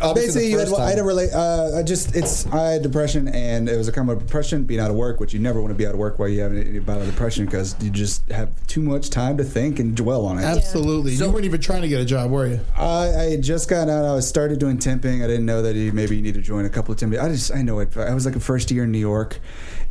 uh, 0.00 0.14
Basically, 0.14 0.50
you 0.50 0.58
had, 0.58 0.68
first 0.68 0.78
I 0.80 0.84
had 0.90 0.92
a 0.94 0.96
time- 0.98 1.06
relate. 1.06 1.30
Uh, 1.32 1.78
I 1.78 1.82
just 1.82 2.14
it's 2.14 2.46
I 2.48 2.72
had 2.72 2.82
depression, 2.82 3.26
and 3.28 3.68
it 3.68 3.76
was 3.76 3.88
a 3.88 3.92
kind 3.92 4.08
of 4.08 4.20
depression, 4.20 4.64
being 4.64 4.78
out 4.78 4.90
of 4.90 4.96
work, 4.96 5.18
which 5.18 5.32
you 5.34 5.40
never 5.40 5.60
want 5.60 5.72
to 5.72 5.74
be 5.76 5.84
out 5.84 5.94
of 5.94 5.98
work 5.98 6.18
while 6.20 6.28
you 6.28 6.42
have 6.42 6.52
a 6.52 6.78
bout 6.80 7.00
of 7.00 7.06
depression 7.06 7.46
because 7.46 7.74
you 7.82 7.90
just 7.90 8.30
have 8.30 8.50
too 8.68 8.82
much 8.82 9.10
time 9.10 9.36
to 9.38 9.42
think 9.42 9.80
and 9.80 9.96
dwell 9.96 10.26
on 10.26 10.38
it. 10.38 10.44
Absolutely. 10.44 11.12
you 11.14 11.28
weren't 11.30 11.44
even 11.46 11.60
trying 11.60 11.82
to 11.82 11.88
get 11.88 12.00
a 12.00 12.04
job, 12.04 12.30
were 12.30 12.46
you? 12.46 12.60
I, 12.76 13.08
I 13.08 13.30
had 13.32 13.42
just 13.42 13.68
got 13.68 13.88
out. 13.88 14.04
I 14.04 14.14
was 14.14 14.28
started 14.28 14.60
doing 14.60 14.78
temping. 14.78 15.24
I 15.24 15.26
didn't 15.26 15.46
know 15.46 15.62
that 15.62 15.74
you 15.74 15.92
maybe 15.92 16.14
you 16.14 16.22
need 16.22 16.34
to 16.34 16.42
join 16.42 16.66
a 16.66 16.70
couple 16.70 16.92
of 16.92 17.00
temping. 17.00 17.20
I 17.20 17.28
just 17.30 17.52
I 17.52 17.62
know 17.62 17.80
it. 17.80 17.96
I 17.96 18.14
was 18.14 18.26
like 18.26 18.36
a 18.36 18.40
first 18.40 18.70
year 18.70 18.84
in 18.84 18.92
New 18.92 18.98
York, 18.98 19.40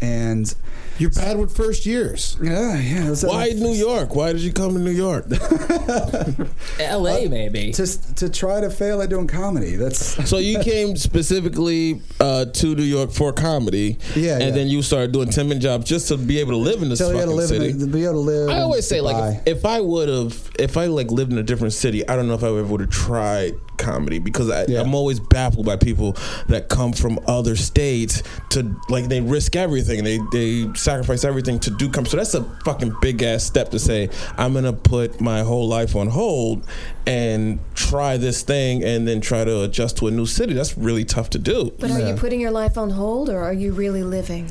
and 0.01 0.53
You're 0.99 1.09
bad 1.11 1.37
with 1.39 1.55
first 1.55 1.85
years. 1.85 2.37
yeah, 2.41 2.77
yeah. 2.79 3.07
It 3.07 3.09
was, 3.09 3.23
Why 3.25 3.49
New 3.49 3.71
York? 3.73 4.15
Why 4.15 4.31
did 4.33 4.41
you 4.41 4.53
come 4.53 4.73
to 4.73 4.79
New 4.79 4.91
York? 4.91 5.25
L.A. 6.79 7.27
maybe. 7.27 7.71
Just 7.71 8.17
to 8.17 8.29
try 8.29 8.61
to 8.61 8.69
fail 8.69 9.01
at 9.01 9.09
doing 9.09 9.27
comedy. 9.27 9.75
That's 9.75 9.97
So 10.29 10.37
you 10.37 10.59
came 10.59 10.95
specifically 10.97 12.01
uh, 12.19 12.45
to 12.45 12.75
New 12.75 12.83
York 12.83 13.11
for 13.11 13.33
comedy, 13.33 13.97
Yeah, 14.15 14.33
and 14.35 14.43
yeah. 14.43 14.49
then 14.51 14.67
you 14.67 14.81
started 14.81 15.11
doing 15.11 15.29
temping 15.29 15.59
jobs 15.59 15.85
just 15.85 16.07
to 16.09 16.17
be 16.17 16.39
able 16.39 16.51
to 16.51 16.57
live 16.57 16.81
in 16.81 16.89
this 16.89 16.99
tell 16.99 17.11
fucking 17.11 17.29
to 17.29 17.35
live. 17.35 17.47
city. 17.49 17.69
In, 17.69 17.79
to 17.79 17.87
be 17.87 18.03
able 18.03 18.13
to 18.13 18.19
live. 18.19 18.49
I 18.49 18.59
always 18.61 18.87
say 18.87 19.01
like 19.01 19.15
Dubai. 19.15 19.41
if, 19.47 19.57
if 19.59 19.65
I 19.65 19.81
would 19.81 20.09
have 20.09 20.49
if 20.59 20.77
I 20.77 20.85
like 20.87 21.11
lived 21.11 21.31
in 21.31 21.37
a 21.37 21.43
different 21.43 21.73
city, 21.73 22.07
I 22.07 22.15
don't 22.15 22.27
know 22.27 22.35
if 22.35 22.43
I 22.43 22.47
ever 22.47 22.63
would 22.63 22.81
have 22.81 22.89
tried 22.89 23.53
comedy 23.77 24.19
because 24.19 24.49
I, 24.49 24.65
Yeah. 24.67 24.81
I'm 24.81 24.93
always 24.95 25.19
baffled 25.19 25.65
by 25.65 25.75
people 25.77 26.15
that 26.47 26.69
come 26.69 26.93
from 26.93 27.19
other 27.27 27.55
states 27.55 28.23
to 28.49 28.75
like 28.89 29.07
they 29.07 29.21
risk 29.21 29.55
everything, 29.55 30.03
they 30.03 30.19
they 30.31 30.73
sacrifice 30.75 31.23
everything 31.23 31.59
to 31.61 31.69
do 31.71 31.89
comedy. 31.89 32.09
So 32.11 32.17
that's 32.17 32.33
a 32.33 32.43
fucking 32.65 32.95
big 33.01 33.21
ass 33.23 33.43
step 33.43 33.69
to 33.71 33.79
say 33.79 34.09
I'm 34.37 34.53
gonna 34.53 34.73
put 34.73 35.19
my 35.21 35.41
whole 35.41 35.67
life 35.67 35.95
on 35.95 36.07
hold 36.07 36.63
and 37.05 37.59
try 37.75 38.15
this 38.15 38.43
thing 38.43 38.81
and 38.83 39.05
then 39.07 39.19
try 39.19 39.43
to 39.43 39.63
adjust 39.63 39.97
to 39.97 40.07
a 40.07 40.11
new 40.11 40.25
city. 40.25 40.53
That's 40.53 40.77
really 40.77 41.03
tough 41.03 41.29
to 41.31 41.39
do. 41.39 41.73
But 41.79 41.91
are 41.91 41.99
you 41.99 42.15
putting 42.15 42.39
your 42.39 42.51
life 42.51 42.77
on 42.77 42.91
hold 42.91 43.29
or 43.29 43.39
are 43.43 43.51
you 43.53 43.73
really 43.73 44.03
living? 44.03 44.49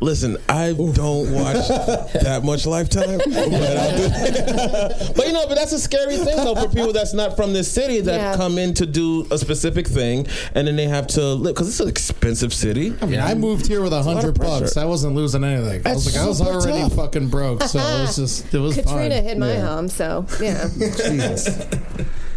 Listen, 0.00 0.36
I 0.48 0.72
don't 0.72 1.30
watch 1.32 1.68
that 1.68 2.40
much 2.44 2.66
Lifetime, 2.66 3.18
but, 3.18 3.28
I 3.28 3.96
do. 3.96 5.12
but 5.16 5.26
you 5.26 5.32
know, 5.32 5.46
but 5.46 5.54
that's 5.54 5.72
a 5.72 5.78
scary 5.78 6.16
thing 6.16 6.36
though 6.36 6.54
for 6.56 6.68
people 6.68 6.92
that's 6.92 7.12
not 7.12 7.36
from 7.36 7.52
this 7.52 7.70
city 7.70 8.00
that 8.00 8.16
Yeah. 8.16 8.36
come 8.36 8.58
in 8.58 8.63
to 8.74 8.86
do 8.86 9.26
a 9.30 9.36
specific 9.36 9.86
thing 9.86 10.26
and 10.54 10.66
then 10.66 10.76
they 10.76 10.86
have 10.86 11.06
to 11.08 11.22
live 11.34 11.54
because 11.54 11.68
it's 11.68 11.80
an 11.80 11.88
expensive 11.88 12.54
city. 12.54 12.94
I 13.02 13.06
mean, 13.06 13.20
I 13.20 13.34
moved 13.34 13.66
here 13.66 13.82
with 13.82 13.92
a 13.92 14.02
hundred 14.02 14.36
pressure. 14.36 14.60
bucks. 14.60 14.76
I 14.78 14.86
wasn't 14.86 15.14
losing 15.14 15.44
anything. 15.44 15.82
I 15.86 15.92
was 15.92 16.04
That's 16.04 16.16
like, 16.16 16.24
I 16.24 16.28
was 16.28 16.38
super 16.38 16.50
already 16.50 16.78
tough. 16.80 16.94
fucking 16.94 17.28
broke, 17.28 17.62
so 17.64 17.78
it 17.78 18.00
was 18.00 18.16
just, 18.16 18.54
it 18.54 18.58
was 18.58 18.76
Katrina 18.76 19.10
fine. 19.16 19.24
hit 19.24 19.36
my 19.38 19.52
Yeah. 19.52 19.66
home, 19.66 19.88
so 19.90 20.24
yeah. 20.40 20.68
Jesus. 20.78 21.66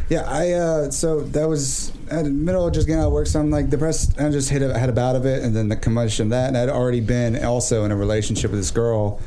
Yeah, 0.10 0.24
I 0.26 0.54
uh, 0.54 0.90
so 0.92 1.20
that 1.22 1.48
was 1.50 1.92
at 2.10 2.24
the 2.24 2.30
middle 2.30 2.66
of 2.66 2.74
just 2.74 2.88
getting 2.88 3.02
out 3.02 3.08
of 3.08 3.14
work. 3.14 3.28
So 3.28 3.40
I'm 3.42 3.50
like 3.52 3.70
depressed. 3.70 4.18
I 4.20 4.30
just 4.30 4.50
hit 4.50 4.62
a, 4.62 4.78
had 4.78 4.88
a 4.90 4.94
bout 4.94 5.16
of 5.18 5.26
it, 5.26 5.44
and 5.44 5.54
then 5.56 5.68
the 5.68 5.76
combustion 5.76 6.28
of 6.28 6.30
that, 6.30 6.48
and 6.48 6.58
I'd 6.58 6.70
already 6.70 7.02
been 7.02 7.44
also 7.44 7.84
in 7.84 7.92
a 7.92 7.96
relationship 7.96 8.52
with 8.52 8.60
this 8.62 8.72
girl. 8.72 9.20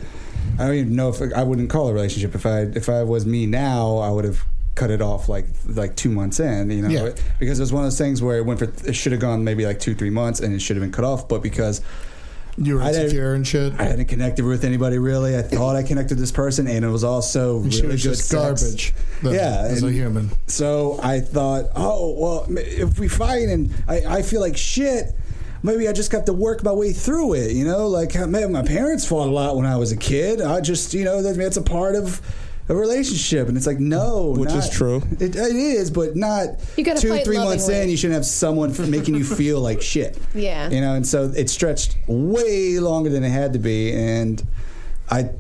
I 0.59 0.65
don't 0.67 0.75
even 0.75 0.97
know 0.97 1.11
if 1.11 1.21
I 1.37 1.43
wouldn't 1.43 1.69
call 1.69 1.89
it 1.89 1.91
a 1.91 1.95
relationship. 1.95 2.35
If 2.35 2.47
I 2.47 2.61
if 2.61 2.89
I 2.89 3.03
was 3.03 3.27
me 3.27 3.45
now, 3.45 3.99
I 3.99 4.09
would 4.11 4.25
have 4.25 4.43
cut 4.75 4.91
it 4.91 5.03
off 5.03 5.29
like 5.29 5.47
like 5.67 5.97
two 5.97 6.11
months 6.11 6.41
in. 6.41 6.71
You 6.71 6.83
know, 6.83 6.89
Yeah. 6.89 7.11
because 7.39 7.59
it 7.59 7.63
was 7.63 7.73
one 7.73 7.83
of 7.85 7.87
those 7.87 7.99
things 7.99 8.23
where 8.23 8.39
it 8.39 8.47
went 8.47 8.59
for 8.61 8.67
it 8.87 8.95
should 8.95 9.13
have 9.13 9.21
gone 9.21 9.45
maybe 9.45 9.67
like 9.67 9.81
two 9.81 9.95
three 9.95 10.11
months, 10.11 10.41
and 10.41 10.55
it 10.55 10.61
should 10.61 10.77
have 10.77 10.83
been 10.83 10.93
cut 10.93 11.05
off. 11.05 11.29
But 11.29 11.43
because 11.43 11.81
You 12.57 12.75
were 12.77 12.83
insecure 12.83 13.35
and 13.35 13.47
shit. 13.47 13.73
I 13.79 13.85
hadn't 13.85 14.07
connected 14.07 14.45
with 14.45 14.65
anybody 14.65 14.99
really. 14.99 15.37
I 15.37 15.43
thought 15.43 15.77
I 15.77 15.83
connected 15.83 16.17
this 16.19 16.33
person, 16.33 16.67
and 16.67 16.85
it 16.85 16.89
was 16.89 17.05
also 17.05 17.57
And 17.63 17.67
really 17.67 17.79
she 17.81 17.87
was 17.87 18.03
good 18.03 18.09
just 18.11 18.29
sex. 18.29 18.63
garbage. 18.63 18.95
Yeah, 19.23 19.67
as 19.69 19.83
a 19.83 19.91
human. 19.91 20.31
So 20.47 20.99
I 21.03 21.21
thought, 21.21 21.67
oh 21.77 22.15
well, 22.19 22.47
if 22.59 22.99
we 22.99 23.09
fight 23.09 23.49
and 23.49 23.73
I, 23.89 24.19
I 24.19 24.23
feel 24.23 24.41
like 24.41 24.57
shit, 24.57 25.13
maybe 25.63 25.89
I 25.89 25.93
just 25.93 26.11
have 26.13 26.25
to 26.27 26.33
work 26.33 26.63
my 26.65 26.73
way 26.73 26.93
through 26.93 27.35
it. 27.35 27.53
You 27.53 27.65
know, 27.65 27.87
like 27.89 28.15
maybe 28.29 28.51
my 28.51 28.63
parents 28.63 29.07
fought 29.07 29.29
a 29.29 29.31
lot 29.33 29.57
when 29.57 29.67
I 29.67 29.77
was 29.77 29.93
a 29.93 29.97
kid. 29.97 30.41
I 30.41 30.61
just, 30.61 30.93
you 30.95 31.05
know, 31.05 31.23
that's 31.23 31.57
a 31.57 31.63
part 31.63 31.95
of 31.97 32.21
a 32.71 32.75
relationship, 32.75 33.49
and 33.49 33.57
it's 33.57 33.67
like 33.67 33.81
no, 33.81 34.31
Which 34.31 34.53
is 34.53 34.71
true. 34.71 35.03
It, 35.19 35.35
it 35.35 35.57
is, 35.57 35.91
but 35.91 36.15
not 36.15 36.51
You 36.77 36.85
gotta 36.85 37.01
two, 37.01 37.09
fight 37.09 37.25
three 37.25 37.37
months 37.37 37.69
in. 37.69 37.91
You 37.91 37.97
shouldn't 37.97 38.15
have 38.15 38.25
someone 38.25 38.71
f- 38.71 38.89
making 38.89 39.17
you 39.17 39.25
feel 39.25 39.61
like 39.69 39.83
shit. 39.83 40.17
Yeah. 40.35 40.71
you 40.71 40.81
know, 40.81 40.95
and 40.95 41.05
so 41.07 41.33
it 41.37 41.51
stretched 41.51 41.97
way 42.07 42.79
longer 42.79 43.11
than 43.11 43.25
it 43.25 43.31
had 43.31 43.55
to 43.55 43.59
be, 43.59 43.93
and 43.93 44.41
I 45.11 45.31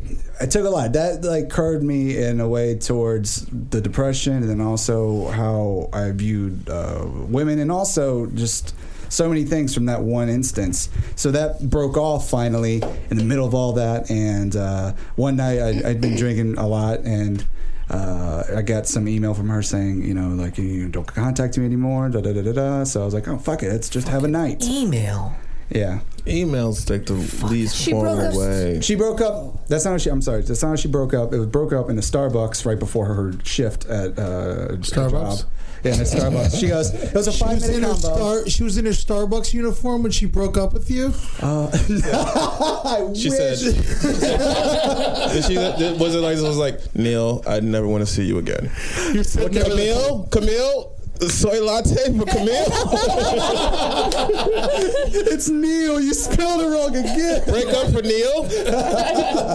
I 0.40 0.46
took 0.46 0.66
a 0.66 0.70
lot. 0.70 0.92
That 0.94 1.22
like 1.22 1.50
curved 1.50 1.84
me 1.84 2.20
in 2.20 2.40
a 2.40 2.48
way 2.48 2.74
towards 2.76 3.46
the 3.46 3.80
depression, 3.80 4.34
and 4.34 4.50
then 4.50 4.60
also 4.60 5.28
how 5.28 5.88
I 5.92 6.10
viewed 6.10 6.68
uh, 6.68 7.06
women, 7.06 7.60
and 7.60 7.70
also 7.70 8.26
just 8.26 8.74
so 9.10 9.28
many 9.28 9.44
things 9.44 9.74
from 9.74 9.84
that 9.86 10.00
one 10.00 10.30
instance. 10.30 10.88
So 11.16 11.30
that 11.32 11.68
broke 11.68 11.98
off 11.98 12.30
finally 12.30 12.82
in 13.10 13.18
the 13.18 13.24
middle 13.24 13.46
of 13.46 13.54
all 13.54 13.74
that. 13.74 14.10
And 14.10 14.56
uh, 14.56 14.94
one 15.16 15.36
night 15.36 15.58
I, 15.58 15.90
I'd 15.90 16.00
been 16.00 16.16
drinking 16.16 16.56
a 16.56 16.66
lot 16.66 17.00
and. 17.00 17.44
Uh, 17.92 18.44
I 18.58 18.62
got 18.62 18.86
some 18.86 19.08
email 19.08 19.34
from 19.34 19.48
her 19.48 19.62
saying, 19.62 20.04
you 20.04 20.14
know, 20.14 20.28
like 20.28 20.58
you 20.58 20.88
don't 20.88 21.08
contact 21.08 21.58
me 21.58 21.64
anymore. 21.64 22.08
Da 22.08 22.20
da 22.20 22.32
da 22.32 22.40
da 22.40 22.52
da. 22.52 22.84
So 22.84 23.02
I 23.02 23.04
was 23.04 23.12
like, 23.12 23.26
oh 23.26 23.36
fuck 23.36 23.64
it, 23.64 23.68
let's 23.68 23.88
just 23.88 24.06
have 24.06 24.22
a 24.22 24.28
night. 24.28 24.62
Email. 24.64 25.34
Yeah. 25.70 26.00
Emails 26.26 26.90
like 26.90 27.06
the 27.06 27.14
least 27.46 27.76
She 27.76 27.92
broke 27.92 28.04
formal 28.04 28.38
way. 28.38 28.80
She 28.80 28.94
broke 28.94 29.20
up. 29.20 29.66
That's 29.68 29.84
not 29.84 29.92
how 29.92 29.98
she. 29.98 30.10
I'm 30.10 30.20
sorry. 30.20 30.42
That's 30.42 30.62
not 30.62 30.70
how 30.70 30.76
she 30.76 30.88
broke 30.88 31.14
up. 31.14 31.32
It 31.32 31.38
was 31.38 31.48
broke 31.48 31.72
up 31.72 31.88
in 31.88 31.96
a 31.98 32.02
Starbucks 32.02 32.66
right 32.66 32.78
before 32.78 33.06
her 33.06 33.32
shift 33.42 33.86
at 33.86 34.18
uh, 34.18 34.76
Starbucks? 34.78 35.40
job. 35.40 35.50
Yeah, 35.82 35.94
in 35.94 36.00
a 36.00 36.04
Starbucks. 36.04 36.60
She 36.60 36.68
goes. 36.68 36.92
It 36.92 37.14
was 37.14 37.26
a 37.28 37.32
She 37.32 37.38
five 37.42 37.54
was, 37.54 37.68
in 37.68 37.80
minute 37.80 37.96
her 37.96 38.02
combo. 38.02 38.16
star, 38.42 38.48
she 38.50 38.62
was 38.62 38.76
in 38.78 38.84
her 38.84 38.90
Starbucks 38.92 39.52
uniform 39.54 40.02
when 40.02 40.12
she 40.12 40.26
broke 40.26 40.56
up 40.58 40.72
with 40.74 40.90
you. 40.90 41.12
Uh, 41.40 41.68
I 42.84 43.12
She 43.14 43.30
wish. 43.30 43.60
said, 43.60 43.76
Did 45.32 45.44
she, 45.44 45.56
was 45.56 46.14
it 46.14 46.18
like 46.20 46.36
this? 46.36 46.42
Was 46.46 46.56
like 46.58 46.94
Neil, 46.94 47.42
I 47.46 47.60
never 47.60 47.86
want 47.86 48.02
to 48.02 48.06
see 48.12 48.24
you 48.24 48.38
again. 48.38 48.70
You 49.12 49.22
said 49.24 49.52
never- 49.52 49.70
Camille, 49.70 50.28
Camille, 50.30 50.92
soy 51.28 51.60
latte 51.60 52.12
for 52.16 52.24
Camille. 52.26 52.66
"It's 55.32 55.48
Neil. 55.48 56.00
You 56.00 56.14
spelled 56.14 56.62
it 56.62 56.68
wrong 56.68 56.96
again." 56.96 57.42
Break 57.46 57.68
up 57.68 57.92
for 57.92 58.02
Neil. 58.02 58.44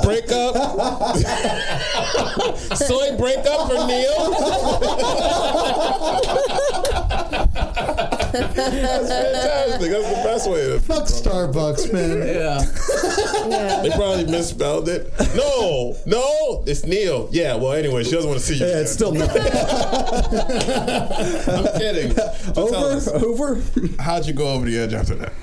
Break 0.04 0.32
up. 0.32 0.56
soy 2.78 3.15
break 3.17 3.45
up 3.45 3.67
for 3.69 3.86
Neil. 3.88 4.36
That's 7.55 8.55
fantastic. 8.55 9.91
That's 9.91 10.09
the 10.09 10.21
best 10.23 10.49
way 10.49 10.67
to. 10.67 10.79
Fuck 10.79 11.03
Starbucks, 11.03 11.93
man. 11.93 12.15
Yeah. 12.35 13.81
They 13.81 13.89
probably 13.91 14.25
misspelled 14.25 14.89
it. 14.89 15.11
No, 15.35 15.95
no, 16.05 16.63
it's 16.65 16.83
Neil. 16.85 17.29
Yeah. 17.31 17.55
Well, 17.55 17.73
anyway, 17.73 18.03
she 18.03 18.11
doesn't 18.11 18.29
want 18.29 18.39
to 18.41 18.45
see 18.45 18.55
you. 18.55 18.65
Yeah, 18.65 18.79
it's 18.81 18.91
still 18.91 19.11
nothing. 19.11 19.41
I'm 21.53 21.79
kidding. 21.79 22.13
But 22.15 22.53
tell 22.53 22.85
us, 22.85 23.07
over, 23.07 23.55
over. 23.55 23.61
how'd 23.99 24.25
you 24.25 24.33
go 24.33 24.47
over 24.49 24.65
the 24.65 24.77
edge 24.77 24.93
after 24.93 25.15
that? 25.15 25.33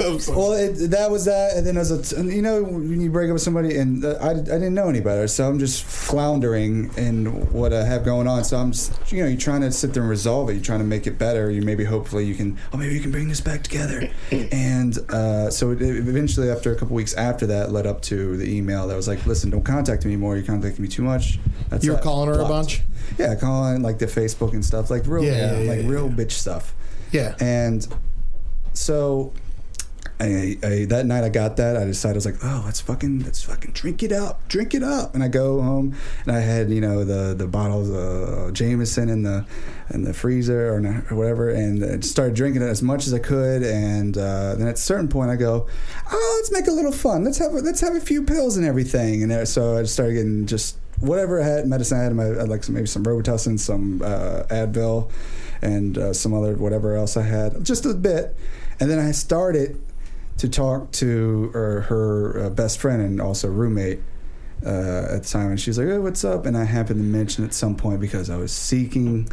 I'm 0.06 0.18
sorry. 0.20 0.38
Well, 0.38 0.52
it, 0.52 0.72
that 0.90 1.10
was 1.10 1.24
that, 1.26 1.56
and 1.56 1.66
then 1.66 1.76
as 1.76 1.90
a, 1.90 2.02
t- 2.02 2.34
you 2.34 2.42
know, 2.42 2.62
when 2.62 3.00
you 3.00 3.10
break 3.10 3.28
up 3.28 3.34
with 3.34 3.42
somebody, 3.42 3.76
and 3.76 4.04
uh, 4.04 4.16
I, 4.20 4.30
I 4.30 4.34
didn't 4.34 4.74
know 4.74 4.88
any 4.88 5.00
better, 5.00 5.26
so 5.28 5.48
I'm 5.48 5.58
just 5.58 5.84
floundering 5.84 6.90
in 6.96 7.26
what 7.52 7.72
I 7.72 7.84
have 7.84 8.04
going 8.04 8.26
on. 8.28 8.44
So 8.44 8.56
I'm 8.56 8.72
just, 8.72 9.12
you 9.12 9.22
know, 9.22 9.28
you're 9.28 9.38
trying 9.38 9.60
to 9.62 9.72
sit 9.72 9.94
there 9.94 10.02
and 10.02 10.10
resolve 10.10 10.48
it. 10.50 10.54
You're 10.54 10.62
trying 10.64 10.80
to 10.80 10.84
make 10.84 11.06
it 11.06 11.18
better. 11.18 11.50
You 11.50 11.62
maybe, 11.62 11.84
hopefully, 11.84 12.24
you 12.24 12.34
can, 12.34 12.58
oh, 12.72 12.76
maybe 12.76 12.94
you 12.94 13.00
can 13.00 13.10
bring 13.10 13.28
this 13.28 13.40
back 13.40 13.62
together. 13.62 14.08
and 14.52 14.98
uh, 15.10 15.50
so 15.50 15.70
it, 15.72 15.82
it 15.82 15.96
eventually, 16.08 16.50
after 16.50 16.72
a 16.72 16.76
couple 16.76 16.94
weeks 16.94 17.14
after 17.14 17.46
that, 17.46 17.72
led 17.72 17.86
up 17.86 18.02
to 18.02 18.36
the 18.36 18.48
email 18.56 18.86
that 18.88 18.96
was 18.96 19.08
like, 19.08 19.24
listen, 19.26 19.50
don't 19.50 19.64
contact 19.64 20.04
me 20.04 20.12
anymore. 20.12 20.36
You're 20.36 20.46
contacting 20.46 20.82
me 20.82 20.88
too 20.88 21.02
much. 21.02 21.38
That's 21.68 21.84
You 21.84 21.90
were 21.92 21.96
that. 21.96 22.04
calling 22.04 22.28
her 22.28 22.40
a 22.40 22.48
bunch? 22.48 22.82
Yeah, 23.18 23.34
calling 23.34 23.82
like 23.82 23.98
the 23.98 24.06
Facebook 24.06 24.52
and 24.52 24.64
stuff, 24.64 24.90
like 24.90 25.06
real, 25.06 25.24
Yeah, 25.24 25.58
yeah, 25.60 25.70
like 25.70 25.82
yeah, 25.82 25.88
real 25.88 26.08
yeah. 26.08 26.14
bitch 26.14 26.32
stuff. 26.32 26.74
Yeah. 27.10 27.34
And 27.40 27.86
so 28.74 29.32
I, 30.20 30.56
I 30.64 30.84
that 30.86 31.06
night 31.06 31.22
I 31.22 31.28
got 31.28 31.56
that. 31.58 31.76
I 31.76 31.84
decided 31.84 32.16
I 32.16 32.18
was 32.18 32.26
like, 32.26 32.36
oh, 32.42 32.62
let's 32.64 32.80
fucking 32.80 33.20
let's 33.20 33.42
fucking 33.42 33.72
drink 33.72 34.02
it 34.02 34.10
up, 34.10 34.46
drink 34.48 34.74
it 34.74 34.82
up. 34.82 35.14
And 35.14 35.22
I 35.22 35.28
go 35.28 35.62
home 35.62 35.94
and 36.26 36.34
I 36.34 36.40
had 36.40 36.70
you 36.70 36.80
know 36.80 37.04
the 37.04 37.34
the 37.34 37.46
bottles 37.46 37.90
of 37.90 38.52
Jameson 38.52 39.08
in 39.08 39.22
the 39.22 39.46
in 39.90 40.02
the 40.02 40.12
freezer 40.12 40.74
or, 40.74 40.80
whatever, 41.16 41.50
and 41.50 41.84
I 41.84 42.00
started 42.00 42.34
drinking 42.34 42.62
it 42.62 42.66
as 42.66 42.82
much 42.82 43.06
as 43.06 43.14
I 43.14 43.18
could. 43.18 43.62
And 43.62 44.16
uh, 44.18 44.54
then 44.56 44.66
at 44.66 44.74
a 44.74 44.78
certain 44.78 45.08
point 45.08 45.30
I 45.30 45.36
go, 45.36 45.66
oh, 46.10 46.34
let's 46.38 46.52
make 46.52 46.66
a 46.68 46.74
little 46.74 46.92
fun. 46.92 47.24
Let's 47.24 47.38
have 47.38 47.52
a, 47.52 47.58
let's 47.58 47.80
have 47.80 47.94
a 47.94 48.00
few 48.00 48.22
pills 48.22 48.56
and 48.56 48.66
everything. 48.66 49.22
And 49.22 49.48
so 49.48 49.78
I 49.78 49.84
started 49.84 50.14
getting 50.14 50.46
just 50.46 50.76
whatever 51.00 51.40
I 51.40 51.46
had 51.46 51.66
medicine 51.66 52.00
I 52.00 52.02
had, 52.02 52.14
my, 52.14 52.24
I 52.24 52.38
had 52.40 52.48
like 52.48 52.64
some, 52.64 52.74
maybe 52.74 52.86
some 52.86 53.04
Robitussin, 53.04 53.58
some 53.58 54.02
uh, 54.02 54.42
Advil, 54.50 55.10
and 55.62 55.96
uh, 55.96 56.12
some 56.12 56.34
other 56.34 56.54
whatever 56.56 56.96
else 56.96 57.16
I 57.16 57.22
had, 57.22 57.64
just 57.64 57.86
a 57.86 57.94
bit. 57.94 58.36
And 58.80 58.90
then 58.90 58.98
I 58.98 59.12
started 59.12 59.80
to 60.38 60.48
talk 60.48 60.90
to 60.92 61.50
her, 61.52 61.82
her 61.82 62.44
uh, 62.46 62.50
best 62.50 62.78
friend 62.80 63.02
and 63.02 63.20
also 63.20 63.48
roommate 63.48 64.00
uh, 64.64 64.68
at 65.14 65.22
the 65.22 65.28
time, 65.28 65.50
and 65.50 65.60
she's 65.60 65.78
like, 65.78 65.86
"Hey, 65.88 65.98
what's 65.98 66.24
up?" 66.24 66.46
And 66.46 66.56
I 66.56 66.64
happened 66.64 66.98
to 67.00 67.04
mention 67.04 67.44
at 67.44 67.52
some 67.54 67.76
point 67.76 68.00
because 68.00 68.28
I 68.30 68.36
was 68.36 68.52
seeking 68.52 69.28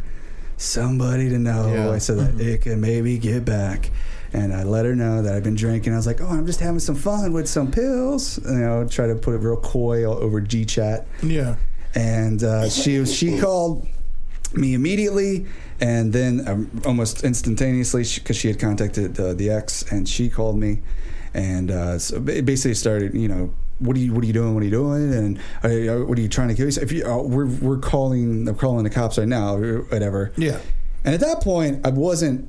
somebody 0.56 1.28
to 1.28 1.38
know. 1.38 1.72
Yeah. 1.72 1.90
I 1.90 1.98
said 1.98 2.18
that 2.18 2.40
it 2.40 2.62
could 2.62 2.78
maybe 2.78 3.18
get 3.18 3.44
back. 3.44 3.90
And 4.32 4.52
I 4.52 4.64
let 4.64 4.84
her 4.84 4.94
know 4.94 5.22
that 5.22 5.34
I've 5.34 5.44
been 5.44 5.54
drinking. 5.54 5.92
I 5.92 5.96
was 5.96 6.06
like, 6.06 6.20
"Oh, 6.20 6.26
I'm 6.28 6.46
just 6.46 6.60
having 6.60 6.80
some 6.80 6.94
fun 6.96 7.32
with 7.32 7.48
some 7.48 7.70
pills." 7.70 8.38
You 8.44 8.54
know, 8.58 8.86
try 8.86 9.06
to 9.06 9.14
put 9.14 9.34
it 9.34 9.38
real 9.38 9.56
coy 9.56 10.04
all 10.04 10.16
over 10.18 10.40
G 10.40 10.64
chat 10.64 11.06
Yeah. 11.22 11.56
and 11.94 12.42
uh, 12.42 12.68
she 12.68 13.04
she 13.06 13.38
called 13.40 13.86
me 14.56 14.74
immediately 14.74 15.46
and 15.80 16.12
then 16.12 16.46
um, 16.48 16.70
almost 16.86 17.24
instantaneously 17.24 18.04
because 18.14 18.36
she, 18.36 18.48
had 18.48 18.58
contacted 18.58 19.18
uh, 19.20 19.34
the 19.34 19.50
ex 19.50 19.82
and 19.92 20.08
she 20.08 20.28
called 20.28 20.56
me 20.58 20.80
and 21.34 21.70
uh, 21.70 21.98
so 21.98 22.18
ba- 22.20 22.42
basically 22.42 22.74
started 22.74 23.14
you 23.14 23.28
know 23.28 23.52
what 23.78 23.94
are 23.94 24.00
you 24.00 24.14
what 24.14 24.24
are 24.24 24.26
you 24.26 24.32
doing? 24.32 24.54
What 24.54 24.62
are 24.62 24.64
you 24.64 24.70
doing? 24.70 25.12
And 25.12 25.38
are, 25.62 25.70
you- 25.70 26.06
what 26.06 26.16
are 26.16 26.22
you 26.22 26.30
trying 26.30 26.48
to 26.48 26.54
kill 26.54 26.64
yourself 26.64 26.84
if 26.84 26.92
you 26.92 27.04
uh, 27.04 27.18
we're 27.22 27.44
we're 27.46 27.76
calling 27.78 28.46
they're 28.46 28.54
calling 28.54 28.84
the 28.84 28.90
cops 28.90 29.18
right 29.18 29.28
now 29.28 29.54
or 29.56 29.82
whatever. 29.82 30.32
Yeah. 30.38 30.60
and 31.04 31.14
at 31.14 31.20
that 31.20 31.42
point 31.42 31.84
I 31.86 31.90
wasn't 31.90 32.48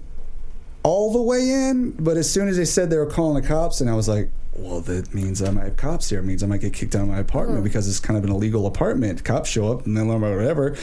all 0.84 1.12
the 1.12 1.22
way 1.22 1.50
in 1.50 1.92
but 1.92 2.16
as 2.16 2.30
soon 2.32 2.48
as 2.48 2.56
they 2.56 2.64
said 2.64 2.90
they 2.90 2.96
were 2.98 3.06
calling 3.06 3.42
the 3.42 3.46
cops 3.46 3.82
and 3.82 3.90
I 3.90 3.94
was 3.94 4.08
like 4.08 4.30
well 4.56 4.80
that 4.82 5.14
means 5.14 5.42
I 5.44 5.52
might 5.52 5.66
have 5.66 5.76
cops 5.76 6.10
here. 6.10 6.20
It 6.20 6.24
means 6.24 6.42
I 6.44 6.48
might 6.48 6.62
get 6.62 6.72
kicked 6.74 6.96
out 6.96 7.02
of 7.02 7.08
my 7.10 7.20
apartment 7.20 7.64
because 7.66 7.88
it's 7.90 8.00
kind 8.00 8.18
of 8.18 8.24
an 8.24 8.32
illegal 8.32 8.66
apartment. 8.66 9.24
Cops 9.26 9.50
show 9.50 9.70
up 9.72 9.86
and 9.86 9.98
then 9.98 10.08
learn 10.08 10.18
about 10.24 10.36
whatever 10.38 10.78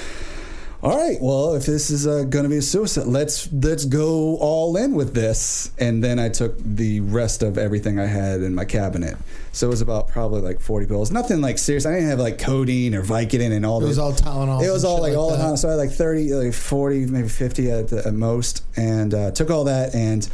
all 0.84 0.96
right 0.96 1.16
well 1.22 1.54
if 1.54 1.64
this 1.64 1.90
is 1.90 2.06
uh, 2.06 2.24
going 2.24 2.42
to 2.42 2.48
be 2.50 2.58
a 2.58 2.62
suicide 2.62 3.06
let's 3.06 3.50
let's 3.52 3.86
go 3.86 4.36
all 4.36 4.76
in 4.76 4.94
with 4.94 5.14
this 5.14 5.72
and 5.78 6.04
then 6.04 6.18
i 6.18 6.28
took 6.28 6.58
the 6.58 7.00
rest 7.00 7.42
of 7.42 7.56
everything 7.56 7.98
i 7.98 8.04
had 8.04 8.42
in 8.42 8.54
my 8.54 8.66
cabinet 8.66 9.16
so 9.52 9.66
it 9.66 9.70
was 9.70 9.80
about 9.80 10.08
probably 10.08 10.42
like 10.42 10.60
40 10.60 10.86
pills 10.86 11.10
nothing 11.10 11.40
like 11.40 11.56
serious 11.56 11.86
i 11.86 11.92
didn't 11.94 12.08
have 12.10 12.18
like 12.18 12.38
codeine 12.38 12.94
or 12.94 13.02
vicodin 13.02 13.50
and 13.50 13.64
all 13.64 13.80
that. 13.80 13.86
It 13.86 13.88
was 13.88 13.96
this 13.96 14.02
all 14.26 14.46
Tylenol. 14.46 14.62
it 14.62 14.70
was 14.70 14.84
all 14.84 14.96
shit 14.96 15.02
like 15.04 15.16
all 15.16 15.30
the 15.30 15.36
that. 15.38 15.42
time. 15.42 15.56
So 15.56 15.68
I 15.68 15.72
had 15.72 15.78
like 15.78 15.90
30, 15.90 16.34
like 16.34 16.52
40, 16.54 17.06
maybe 17.06 17.28
50 17.28 17.70
at, 17.70 17.88
the, 17.88 18.06
at 18.06 18.14
most, 18.14 18.64
and 18.76 19.14
uh, 19.14 19.30
took 19.30 19.50
all 19.50 19.64
that 19.64 19.94
and 19.94 20.28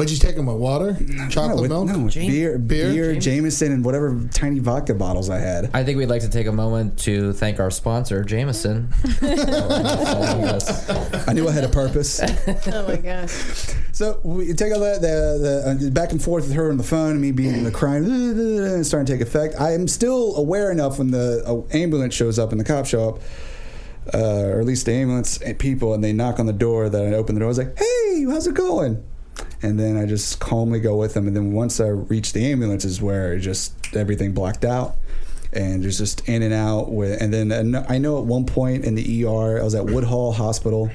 What'd 0.00 0.12
you 0.14 0.18
take 0.18 0.34
them 0.34 0.46
with? 0.46 0.56
Water? 0.56 0.96
Chocolate 1.28 1.56
no, 1.56 1.60
with, 1.60 1.70
milk? 1.70 1.88
no, 1.88 2.08
Jam- 2.08 2.26
beer, 2.26 2.58
beer? 2.58 2.90
beer, 2.90 3.14
Jameson, 3.16 3.70
and 3.70 3.84
whatever 3.84 4.18
tiny 4.32 4.58
vodka 4.58 4.94
bottles 4.94 5.28
I 5.28 5.38
had. 5.38 5.68
I 5.74 5.84
think 5.84 5.98
we'd 5.98 6.06
like 6.06 6.22
to 6.22 6.30
take 6.30 6.46
a 6.46 6.52
moment 6.52 6.98
to 7.00 7.34
thank 7.34 7.60
our 7.60 7.70
sponsor, 7.70 8.24
Jameson. 8.24 8.88
I 9.20 9.34
knew 11.34 11.46
I 11.46 11.52
had 11.52 11.64
a 11.64 11.68
purpose. 11.68 12.22
Oh 12.72 12.88
my 12.88 12.96
gosh. 12.96 13.30
So 13.92 14.20
we 14.24 14.54
take 14.54 14.72
all 14.72 14.80
that, 14.80 15.02
the, 15.02 15.66
the 15.76 15.88
uh, 15.88 15.90
back 15.90 16.12
and 16.12 16.22
forth 16.22 16.44
with 16.44 16.54
her 16.54 16.70
on 16.70 16.78
the 16.78 16.82
phone, 16.82 17.10
and 17.12 17.20
me 17.20 17.30
being 17.32 17.54
in 17.54 17.64
the 17.64 17.70
crying, 17.70 18.04
and 18.04 18.86
starting 18.86 19.04
to 19.06 19.12
take 19.12 19.20
effect. 19.20 19.60
I 19.60 19.74
am 19.74 19.86
still 19.86 20.34
aware 20.36 20.70
enough 20.70 20.98
when 20.98 21.10
the 21.10 21.42
uh, 21.46 21.76
ambulance 21.76 22.14
shows 22.14 22.38
up 22.38 22.52
and 22.52 22.60
the 22.60 22.64
cops 22.64 22.88
show 22.88 23.10
up, 23.10 23.20
uh, 24.14 24.46
or 24.46 24.60
at 24.60 24.66
least 24.66 24.86
the 24.86 24.92
ambulance 24.92 25.42
people, 25.58 25.92
and 25.92 26.02
they 26.02 26.14
knock 26.14 26.38
on 26.38 26.46
the 26.46 26.52
door. 26.54 26.88
That 26.88 27.02
I 27.02 27.12
open 27.16 27.34
the 27.34 27.40
door. 27.40 27.48
I 27.48 27.48
was 27.48 27.58
like, 27.58 27.76
"Hey, 27.78 28.24
how's 28.24 28.46
it 28.46 28.54
going?" 28.54 29.04
And 29.62 29.78
then 29.78 29.96
I 29.96 30.06
just 30.06 30.40
calmly 30.40 30.80
go 30.80 30.96
with 30.96 31.14
them. 31.14 31.26
And 31.26 31.36
then 31.36 31.52
once 31.52 31.80
I 31.80 31.88
reach 31.88 32.32
the 32.32 32.50
ambulance, 32.50 32.84
is 32.84 33.02
where 33.02 33.38
just 33.38 33.94
everything 33.94 34.32
blacked 34.32 34.64
out. 34.64 34.96
And 35.52 35.82
there's 35.82 35.98
just 35.98 36.28
in 36.28 36.42
and 36.42 36.54
out 36.54 36.92
with, 36.92 37.20
and 37.20 37.34
then 37.34 37.84
I 37.88 37.98
know 37.98 38.18
at 38.20 38.24
one 38.24 38.46
point 38.46 38.84
in 38.84 38.94
the 38.94 39.24
ER, 39.24 39.60
I 39.60 39.64
was 39.64 39.74
at 39.74 39.84
Woodhull 39.84 40.32
Hospital. 40.32 40.90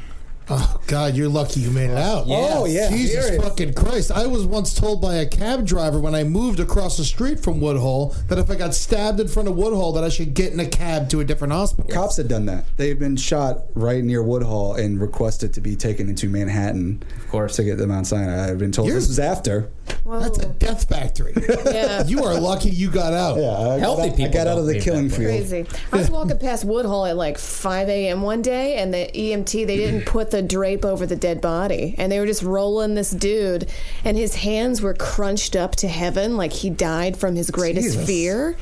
Oh 0.47 0.79
God, 0.87 1.15
you're 1.15 1.27
lucky 1.29 1.59
you 1.61 1.71
made 1.71 1.89
it 1.89 1.97
out. 1.97 2.25
Oh, 2.27 2.65
yeah. 2.65 2.89
Jesus 2.91 3.25
Serious. 3.25 3.43
fucking 3.43 3.73
Christ! 3.73 4.11
I 4.11 4.27
was 4.27 4.45
once 4.45 4.73
told 4.75 5.01
by 5.01 5.15
a 5.15 5.25
cab 5.25 5.65
driver 5.65 5.99
when 5.99 6.13
I 6.13 6.23
moved 6.23 6.59
across 6.59 6.97
the 6.97 7.03
street 7.03 7.39
from 7.39 7.59
Woodhull 7.59 8.15
that 8.27 8.37
if 8.37 8.51
I 8.51 8.55
got 8.55 8.75
stabbed 8.75 9.19
in 9.19 9.27
front 9.27 9.47
of 9.49 9.55
Woodhull, 9.55 9.93
that 9.93 10.03
I 10.03 10.09
should 10.09 10.35
get 10.35 10.53
in 10.53 10.59
a 10.59 10.67
cab 10.67 11.09
to 11.09 11.19
a 11.19 11.25
different 11.25 11.51
hospital. 11.53 11.89
Cops 11.91 12.17
had 12.17 12.27
done 12.27 12.45
that. 12.45 12.65
They've 12.77 12.97
been 12.99 13.15
shot 13.15 13.63
right 13.73 14.03
near 14.03 14.21
Woodhull 14.21 14.75
and 14.75 15.01
requested 15.01 15.53
to 15.55 15.61
be 15.61 15.75
taken 15.75 16.09
into 16.09 16.29
Manhattan. 16.29 17.01
Of 17.17 17.27
course. 17.29 17.55
To 17.55 17.63
get 17.63 17.77
to 17.79 17.87
Mount 17.87 18.05
Sinai. 18.05 18.49
I've 18.51 18.59
been 18.59 18.71
told 18.71 18.87
You're- 18.87 18.99
this 18.99 19.07
was 19.07 19.17
after. 19.19 19.69
Whoa. 20.03 20.19
That's 20.19 20.37
a 20.37 20.49
death 20.49 20.87
factory. 20.87 21.33
yeah. 21.65 22.03
you 22.05 22.23
are 22.23 22.39
lucky 22.39 22.69
you 22.69 22.91
got 22.91 23.13
out. 23.13 23.37
Yeah, 23.37 23.57
I 23.57 23.79
Healthy 23.79 24.01
got, 24.09 24.13
I 24.13 24.15
people 24.15 24.33
got 24.33 24.47
out 24.47 24.57
of 24.59 24.65
the 24.67 24.79
killing 24.79 25.09
field. 25.09 25.47
Crazy. 25.47 25.65
I 25.91 25.97
was 25.97 26.11
walking 26.11 26.37
past 26.37 26.63
Woodhull 26.63 27.05
at 27.07 27.17
like 27.17 27.37
5 27.39 27.89
a.m. 27.89 28.21
one 28.21 28.41
day, 28.43 28.75
and 28.77 28.93
the 28.93 29.09
EMT 29.13 29.65
they 29.65 29.77
didn't 29.77 30.05
put 30.05 30.29
the 30.31 30.41
drape 30.43 30.85
over 30.85 31.05
the 31.07 31.15
dead 31.15 31.41
body, 31.41 31.95
and 31.97 32.11
they 32.11 32.19
were 32.19 32.27
just 32.27 32.43
rolling 32.43 32.93
this 32.93 33.09
dude, 33.11 33.67
and 34.03 34.15
his 34.15 34.35
hands 34.35 34.81
were 34.81 34.93
crunched 34.93 35.55
up 35.55 35.75
to 35.77 35.87
heaven, 35.87 36.37
like 36.37 36.53
he 36.53 36.69
died 36.69 37.17
from 37.17 37.35
his 37.35 37.49
greatest 37.49 37.87
Jesus. 37.93 38.05
fear, 38.05 38.57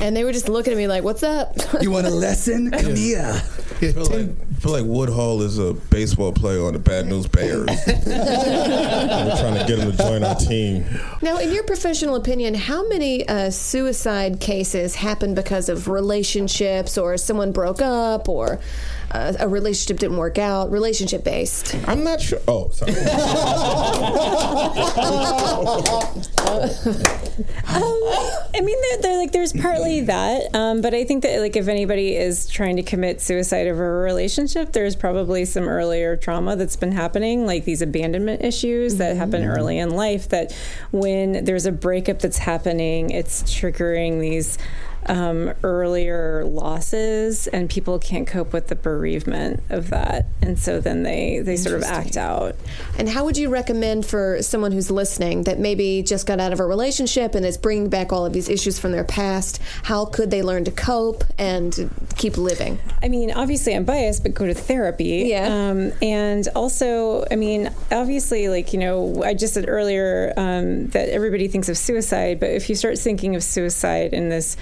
and 0.00 0.16
they 0.16 0.24
were 0.24 0.32
just 0.32 0.48
looking 0.48 0.72
at 0.72 0.76
me 0.78 0.88
like, 0.88 1.04
"What's 1.04 1.22
up?" 1.22 1.56
You 1.82 1.90
want 1.90 2.06
a 2.06 2.10
lesson? 2.10 2.70
Come 2.70 2.96
here. 2.96 3.18
Yeah, 3.18 3.32
I 3.34 3.38
feel, 3.92 4.06
Tim- 4.06 4.28
like, 4.28 4.36
I 4.50 4.60
feel 4.60 4.72
like 4.72 4.84
Woodhull 4.86 5.42
is 5.42 5.58
a 5.58 5.74
baseball 5.74 6.32
player 6.32 6.64
on 6.64 6.72
the 6.72 6.78
Bad 6.78 7.06
News 7.06 7.26
Bears. 7.28 7.68
We're 7.86 9.36
trying 9.36 9.58
to 9.58 9.64
get 9.68 9.78
him 9.78 9.92
to 9.92 9.96
join 9.98 10.24
our 10.24 10.34
team. 10.34 10.65
Now, 11.22 11.38
in 11.38 11.52
your 11.52 11.64
professional 11.64 12.16
opinion, 12.16 12.54
how 12.54 12.86
many 12.88 13.26
uh, 13.28 13.50
suicide 13.50 14.40
cases 14.40 14.94
happen 14.94 15.34
because 15.34 15.68
of 15.68 15.88
relationships 15.88 16.98
or 16.98 17.16
someone 17.16 17.52
broke 17.52 17.82
up 17.82 18.28
or 18.28 18.60
uh, 19.10 19.34
a 19.38 19.48
relationship 19.48 19.98
didn't 19.98 20.16
work 20.16 20.38
out, 20.38 20.70
relationship 20.70 21.24
based? 21.24 21.74
I'm 21.86 22.04
not 22.04 22.20
sure. 22.20 22.40
Oh, 22.48 22.70
sorry. 22.70 22.92
I 27.68 28.60
mean, 28.62 28.76
they're, 28.80 29.02
they're 29.02 29.18
like 29.18 29.32
there's 29.32 29.52
partly 29.52 30.02
that, 30.02 30.54
um, 30.54 30.80
but 30.80 30.94
I 30.94 31.04
think 31.04 31.22
that 31.22 31.40
like 31.40 31.56
if 31.56 31.68
anybody 31.68 32.16
is 32.16 32.46
trying 32.46 32.76
to 32.76 32.82
commit 32.82 33.20
suicide 33.20 33.66
over 33.66 34.00
a 34.00 34.04
relationship, 34.04 34.72
there's 34.72 34.96
probably 34.96 35.44
some 35.44 35.68
earlier 35.68 36.16
trauma 36.16 36.56
that's 36.56 36.76
been 36.76 36.92
happening, 36.92 37.46
like 37.46 37.64
these 37.64 37.82
abandonment 37.82 38.42
issues 38.42 38.96
that 38.96 39.16
happen 39.16 39.44
early 39.44 39.78
in 39.78 39.90
life. 39.90 40.28
That 40.30 40.52
when 40.92 41.44
there's 41.44 41.66
a 41.66 41.72
breakup 41.72 42.20
that's 42.20 42.38
happening, 42.38 43.10
it's 43.10 43.42
triggering 43.42 44.20
these 44.20 44.56
um, 45.06 45.52
earlier 45.62 46.44
losses, 46.44 47.46
and 47.46 47.70
people 47.70 47.98
can't 47.98 48.26
cope 48.26 48.52
with 48.52 48.68
the 48.68 48.74
bereavement 48.74 49.62
of 49.70 49.90
that, 49.90 50.26
and 50.42 50.58
so 50.58 50.80
then 50.80 51.02
they 51.02 51.40
they 51.40 51.56
sort 51.56 51.76
of 51.76 51.82
act 51.84 52.16
out. 52.16 52.56
And 52.98 53.08
how 53.08 53.24
would 53.24 53.36
you 53.36 53.48
recommend 53.48 54.06
for 54.06 54.42
someone 54.42 54.72
who's 54.72 54.90
listening 54.90 55.44
that 55.44 55.58
maybe 55.58 56.02
just 56.02 56.26
got 56.26 56.40
out 56.40 56.52
of 56.52 56.60
a 56.60 56.66
relationship 56.66 57.34
and 57.34 57.44
is 57.44 57.58
bringing 57.58 57.88
back 57.88 58.12
all 58.12 58.26
of 58.26 58.32
these 58.32 58.48
issues 58.48 58.78
from 58.78 58.92
their 58.92 59.04
past? 59.04 59.60
How 59.84 60.06
could 60.06 60.30
they 60.30 60.42
learn 60.42 60.64
to 60.64 60.70
cope 60.70 61.24
and 61.38 61.90
keep 62.16 62.36
living? 62.36 62.78
I 63.02 63.08
mean, 63.08 63.30
obviously, 63.30 63.74
I'm 63.74 63.84
biased, 63.84 64.22
but 64.22 64.34
go 64.34 64.46
to 64.46 64.54
therapy. 64.54 65.26
Yeah. 65.28 65.46
Um, 65.46 65.92
and 66.02 66.48
also, 66.54 67.24
I 67.30 67.36
mean, 67.36 67.70
obviously, 67.92 68.48
like, 68.48 68.72
you 68.72 68.80
know, 68.80 69.22
I 69.22 69.34
just 69.34 69.54
said 69.54 69.66
earlier 69.68 70.32
um, 70.36 70.88
that 70.88 71.08
everybody 71.08 71.48
thinks 71.48 71.68
of 71.68 71.78
suicide, 71.78 72.40
but 72.40 72.50
if 72.50 72.68
you 72.68 72.74
start 72.74 72.98
thinking 72.98 73.36
of 73.36 73.42
suicide 73.42 74.12
in 74.12 74.28
this 74.28 74.56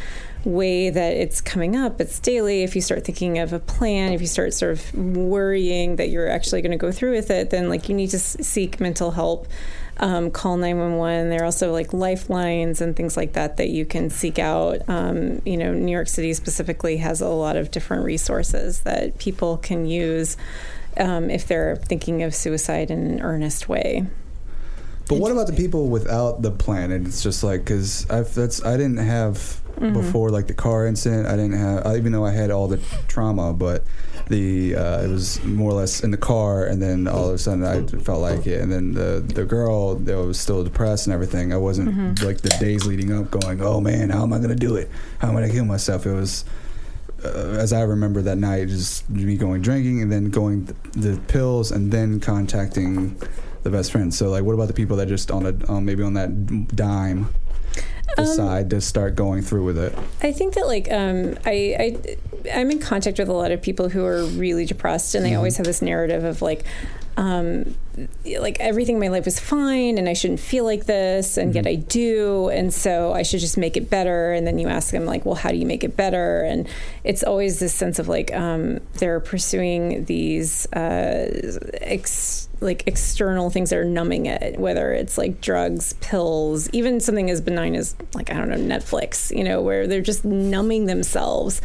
way 0.44 0.90
that 0.90 1.14
it's 1.14 1.40
coming 1.40 1.76
up, 1.76 2.00
it's 2.00 2.18
daily, 2.18 2.62
if 2.62 2.74
you 2.74 2.82
start 2.82 3.04
thinking 3.04 3.38
of 3.38 3.52
a 3.52 3.58
plan, 3.58 4.12
if 4.12 4.20
you 4.20 4.26
start 4.26 4.54
sort 4.54 4.72
of 4.72 4.94
worrying 4.94 5.96
that 5.96 6.10
you're 6.10 6.28
actually 6.28 6.62
going 6.62 6.72
to 6.72 6.78
go 6.78 6.92
through 6.92 7.12
with 7.12 7.30
it, 7.30 7.50
then 7.50 7.68
like 7.68 7.88
you 7.88 7.94
need 7.94 8.10
to 8.10 8.16
s- 8.16 8.36
seek 8.40 8.80
mental 8.80 9.12
help. 9.12 9.46
Um, 9.98 10.32
call 10.32 10.56
911. 10.56 11.30
There 11.30 11.42
are 11.42 11.44
also 11.44 11.72
like 11.72 11.92
lifelines 11.92 12.80
and 12.80 12.96
things 12.96 13.16
like 13.16 13.34
that 13.34 13.58
that 13.58 13.68
you 13.68 13.86
can 13.86 14.10
seek 14.10 14.40
out. 14.40 14.80
Um, 14.88 15.40
you 15.44 15.56
know, 15.56 15.72
New 15.72 15.92
York 15.92 16.08
City 16.08 16.34
specifically 16.34 16.96
has 16.96 17.20
a 17.20 17.28
lot 17.28 17.56
of 17.56 17.70
different 17.70 18.04
resources 18.04 18.80
that 18.80 19.18
people 19.18 19.56
can 19.56 19.86
use 19.86 20.36
um, 20.96 21.30
if 21.30 21.46
they're 21.46 21.76
thinking 21.76 22.24
of 22.24 22.34
suicide 22.34 22.90
in 22.90 23.06
an 23.06 23.20
earnest 23.20 23.68
way. 23.68 24.06
But 25.08 25.18
what 25.18 25.32
about 25.32 25.46
the 25.46 25.52
people 25.52 25.88
without 25.88 26.42
the 26.42 26.50
plan? 26.50 26.90
And 26.90 27.06
it's 27.06 27.22
just 27.22 27.44
like 27.44 27.60
because 27.60 28.04
that's 28.06 28.64
I 28.64 28.76
didn't 28.76 28.96
have 28.96 29.60
before 29.78 30.30
like 30.30 30.46
the 30.46 30.54
car 30.54 30.86
incident. 30.86 31.26
I 31.26 31.36
didn't 31.36 31.58
have 31.58 31.96
even 31.96 32.12
though 32.12 32.24
I 32.24 32.32
had 32.32 32.50
all 32.50 32.68
the 32.68 32.80
trauma, 33.08 33.52
but 33.52 33.84
the 34.28 34.74
uh, 34.76 35.02
it 35.02 35.08
was 35.08 35.42
more 35.44 35.70
or 35.70 35.74
less 35.74 36.02
in 36.02 36.10
the 36.10 36.16
car, 36.16 36.64
and 36.64 36.80
then 36.80 37.06
all 37.08 37.28
of 37.28 37.34
a 37.34 37.38
sudden 37.38 37.64
I 37.64 37.84
felt 38.02 38.20
like 38.20 38.46
it, 38.46 38.60
and 38.60 38.70
then 38.72 38.92
the 38.92 39.20
the 39.20 39.44
girl 39.44 39.96
that 39.96 40.16
was 40.16 40.38
still 40.38 40.64
depressed 40.64 41.06
and 41.06 41.14
everything. 41.14 41.52
I 41.52 41.56
wasn't 41.56 42.22
like 42.22 42.40
the 42.40 42.50
days 42.60 42.86
leading 42.86 43.12
up 43.12 43.30
going, 43.30 43.60
oh 43.62 43.80
man, 43.80 44.10
how 44.10 44.22
am 44.22 44.32
I 44.32 44.38
gonna 44.38 44.54
do 44.54 44.76
it? 44.76 44.90
How 45.18 45.28
am 45.28 45.36
I 45.36 45.40
gonna 45.40 45.52
kill 45.52 45.64
myself? 45.64 46.06
It 46.06 46.12
was 46.12 46.44
uh, 47.24 47.56
as 47.58 47.72
I 47.72 47.82
remember 47.82 48.22
that 48.22 48.38
night, 48.38 48.68
just 48.68 49.08
me 49.10 49.36
going 49.36 49.62
drinking 49.62 50.02
and 50.02 50.12
then 50.12 50.30
going 50.30 50.66
th- 50.66 50.76
the 50.92 51.20
pills 51.28 51.70
and 51.70 51.90
then 51.90 52.20
contacting 52.20 53.16
the 53.62 53.70
best 53.70 53.92
friend. 53.92 54.12
So 54.12 54.28
like, 54.30 54.44
what 54.44 54.52
about 54.52 54.68
the 54.68 54.74
people 54.74 54.96
that 54.98 55.08
just 55.08 55.30
on 55.30 55.46
a 55.46 55.66
on 55.72 55.84
maybe 55.84 56.02
on 56.02 56.14
that 56.14 56.68
dime 56.76 57.28
decide 58.16 58.70
to 58.70 58.80
start 58.80 59.14
going 59.14 59.42
through 59.42 59.64
with 59.64 59.78
it? 59.78 59.96
I 60.22 60.32
think 60.32 60.54
that 60.54 60.66
like 60.66 60.90
um, 60.90 61.36
I, 61.44 61.76
I 61.78 62.16
I'm 62.52 62.70
in 62.70 62.78
contact 62.78 63.18
with 63.18 63.28
a 63.28 63.32
lot 63.32 63.50
of 63.50 63.62
people 63.62 63.88
who 63.88 64.04
are 64.04 64.24
really 64.24 64.64
depressed, 64.64 65.14
and 65.14 65.24
they 65.24 65.34
always 65.34 65.56
have 65.56 65.66
this 65.66 65.82
narrative 65.82 66.24
of 66.24 66.42
like. 66.42 66.64
Um, 67.16 67.76
like 68.40 68.58
everything 68.58 68.96
in 68.96 69.00
my 69.00 69.08
life 69.08 69.24
was 69.24 69.38
fine 69.38 69.98
and 69.98 70.08
I 70.08 70.14
shouldn't 70.14 70.40
feel 70.40 70.64
like 70.64 70.86
this 70.86 71.36
and 71.36 71.54
yet 71.54 71.66
I 71.66 71.76
do. 71.76 72.48
And 72.48 72.74
so 72.74 73.12
I 73.12 73.22
should 73.22 73.40
just 73.40 73.56
make 73.56 73.76
it 73.76 73.88
better. 73.88 74.32
And 74.32 74.46
then 74.46 74.58
you 74.58 74.68
ask 74.68 74.90
them 74.90 75.04
like 75.04 75.24
well 75.24 75.36
how 75.36 75.50
do 75.50 75.56
you 75.56 75.66
make 75.66 75.84
it 75.84 75.96
better? 75.96 76.42
And 76.42 76.68
it's 77.04 77.22
always 77.22 77.60
this 77.60 77.72
sense 77.72 77.98
of 77.98 78.08
like 78.08 78.34
um, 78.34 78.80
they're 78.94 79.20
pursuing 79.20 80.06
these 80.06 80.66
uh, 80.72 81.30
ex- 81.74 82.48
like 82.60 82.82
external 82.86 83.50
things 83.50 83.70
that 83.70 83.78
are 83.78 83.84
numbing 83.84 84.26
it 84.26 84.58
whether 84.58 84.92
it's 84.92 85.18
like 85.18 85.40
drugs 85.40 85.92
pills 85.94 86.68
even 86.70 86.98
something 86.98 87.28
as 87.30 87.40
benign 87.40 87.74
as 87.74 87.94
like 88.14 88.30
I 88.30 88.34
don't 88.34 88.48
know 88.48 88.56
Netflix 88.56 89.36
you 89.36 89.44
know 89.44 89.60
where 89.60 89.86
they're 89.86 90.00
just 90.00 90.24
numbing 90.24 90.86
themselves. 90.86 91.60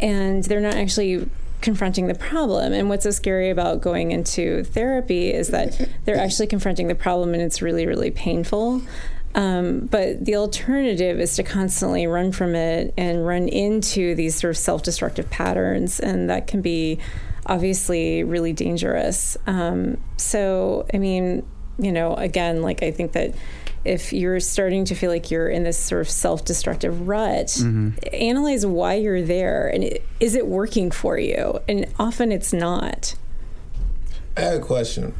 And 0.00 0.44
they're 0.44 0.60
not 0.60 0.74
actually 0.74 1.28
confronting 1.60 2.06
the 2.06 2.14
problem. 2.14 2.72
And 2.72 2.88
what's 2.88 3.04
so 3.04 3.10
scary 3.10 3.50
about 3.50 3.80
going 3.80 4.10
into 4.12 4.64
therapy 4.64 5.32
is 5.32 5.48
that 5.48 5.88
they're 6.04 6.18
actually 6.18 6.46
confronting 6.46 6.88
the 6.88 6.94
problem 6.94 7.34
and 7.34 7.42
it's 7.42 7.60
really, 7.60 7.86
really 7.86 8.10
painful. 8.10 8.82
Um, 9.34 9.86
but 9.86 10.24
the 10.24 10.36
alternative 10.36 11.20
is 11.20 11.36
to 11.36 11.42
constantly 11.42 12.06
run 12.06 12.32
from 12.32 12.54
it 12.54 12.94
and 12.96 13.26
run 13.26 13.48
into 13.48 14.14
these 14.14 14.34
sort 14.34 14.50
of 14.50 14.56
self 14.56 14.82
destructive 14.82 15.30
patterns. 15.30 16.00
And 16.00 16.30
that 16.30 16.46
can 16.46 16.62
be 16.62 16.98
obviously 17.46 18.24
really 18.24 18.52
dangerous. 18.52 19.36
Um, 19.46 19.98
so, 20.16 20.86
I 20.92 20.98
mean, 20.98 21.46
you 21.78 21.92
know, 21.92 22.14
again, 22.14 22.62
like 22.62 22.82
I 22.82 22.90
think 22.90 23.12
that 23.12 23.34
if 23.84 24.12
you're 24.12 24.40
starting 24.40 24.84
to 24.86 24.94
feel 24.94 25.10
like 25.10 25.30
you're 25.30 25.48
in 25.48 25.64
this 25.64 25.78
sort 25.78 26.00
of 26.00 26.10
self-destructive 26.10 27.08
rut, 27.08 27.46
mm-hmm. 27.46 27.90
analyze 28.12 28.66
why 28.66 28.94
you're 28.94 29.22
there 29.22 29.68
and 29.68 29.84
i- 29.84 30.00
is 30.20 30.34
it 30.34 30.46
working 30.46 30.90
for 30.90 31.18
you? 31.18 31.60
And 31.68 31.86
often 31.98 32.32
it's 32.32 32.52
not. 32.52 33.14
I 34.36 34.40
have 34.42 34.62
a 34.62 34.64
question. 34.64 35.14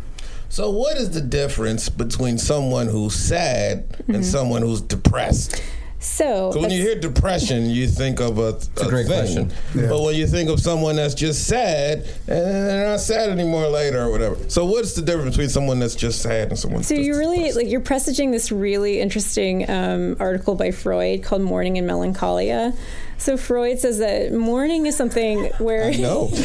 So, 0.50 0.70
what 0.70 0.96
is 0.96 1.10
the 1.10 1.20
difference 1.20 1.88
between 1.88 2.38
someone 2.38 2.86
who's 2.86 3.14
sad 3.14 3.84
and 4.06 4.16
mm-hmm. 4.16 4.22
someone 4.22 4.62
who's 4.62 4.80
depressed? 4.80 5.62
So, 6.00 6.52
So 6.52 6.60
when 6.60 6.70
you 6.70 6.80
hear 6.80 6.94
depression, 6.94 7.66
you 7.70 7.88
think 7.88 8.20
of 8.20 8.38
a, 8.38 8.56
a, 8.80 8.86
a 8.86 8.88
great 8.88 9.06
thing. 9.08 9.48
question. 9.48 9.52
But 9.74 10.00
when 10.02 10.14
you 10.14 10.28
think 10.28 10.48
of 10.48 10.60
someone 10.60 10.94
that's 10.94 11.14
just 11.14 11.48
sad 11.48 12.04
and 12.28 12.46
they're 12.46 12.86
not 12.86 13.00
sad 13.00 13.30
anymore 13.30 13.66
later 13.66 14.02
or 14.02 14.10
whatever. 14.12 14.36
So 14.48 14.64
what's 14.64 14.94
the 14.94 15.02
difference 15.02 15.30
between 15.36 15.48
someone 15.48 15.80
that's 15.80 15.96
just 15.96 16.22
sad 16.22 16.50
and 16.50 16.58
someone? 16.58 16.84
so 16.84 16.94
that's 16.94 17.04
you're 17.04 17.18
really 17.18 17.38
depressed? 17.38 17.56
like 17.56 17.68
you're 17.68 17.80
presaging 17.80 18.30
this 18.30 18.52
really 18.52 19.00
interesting 19.00 19.68
um, 19.68 20.16
article 20.20 20.54
by 20.54 20.70
Freud 20.70 21.24
called 21.24 21.42
"Mourning 21.42 21.78
and 21.78 21.86
Melancholia." 21.86 22.74
So 23.16 23.36
Freud 23.36 23.80
says 23.80 23.98
that 23.98 24.32
mourning 24.32 24.86
is 24.86 24.96
something 24.96 25.46
where 25.58 25.90
No. 25.98 26.28
I 26.34 26.36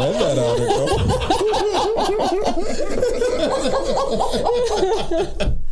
read 0.00 0.14
that 0.22 0.38
article. 5.42 5.58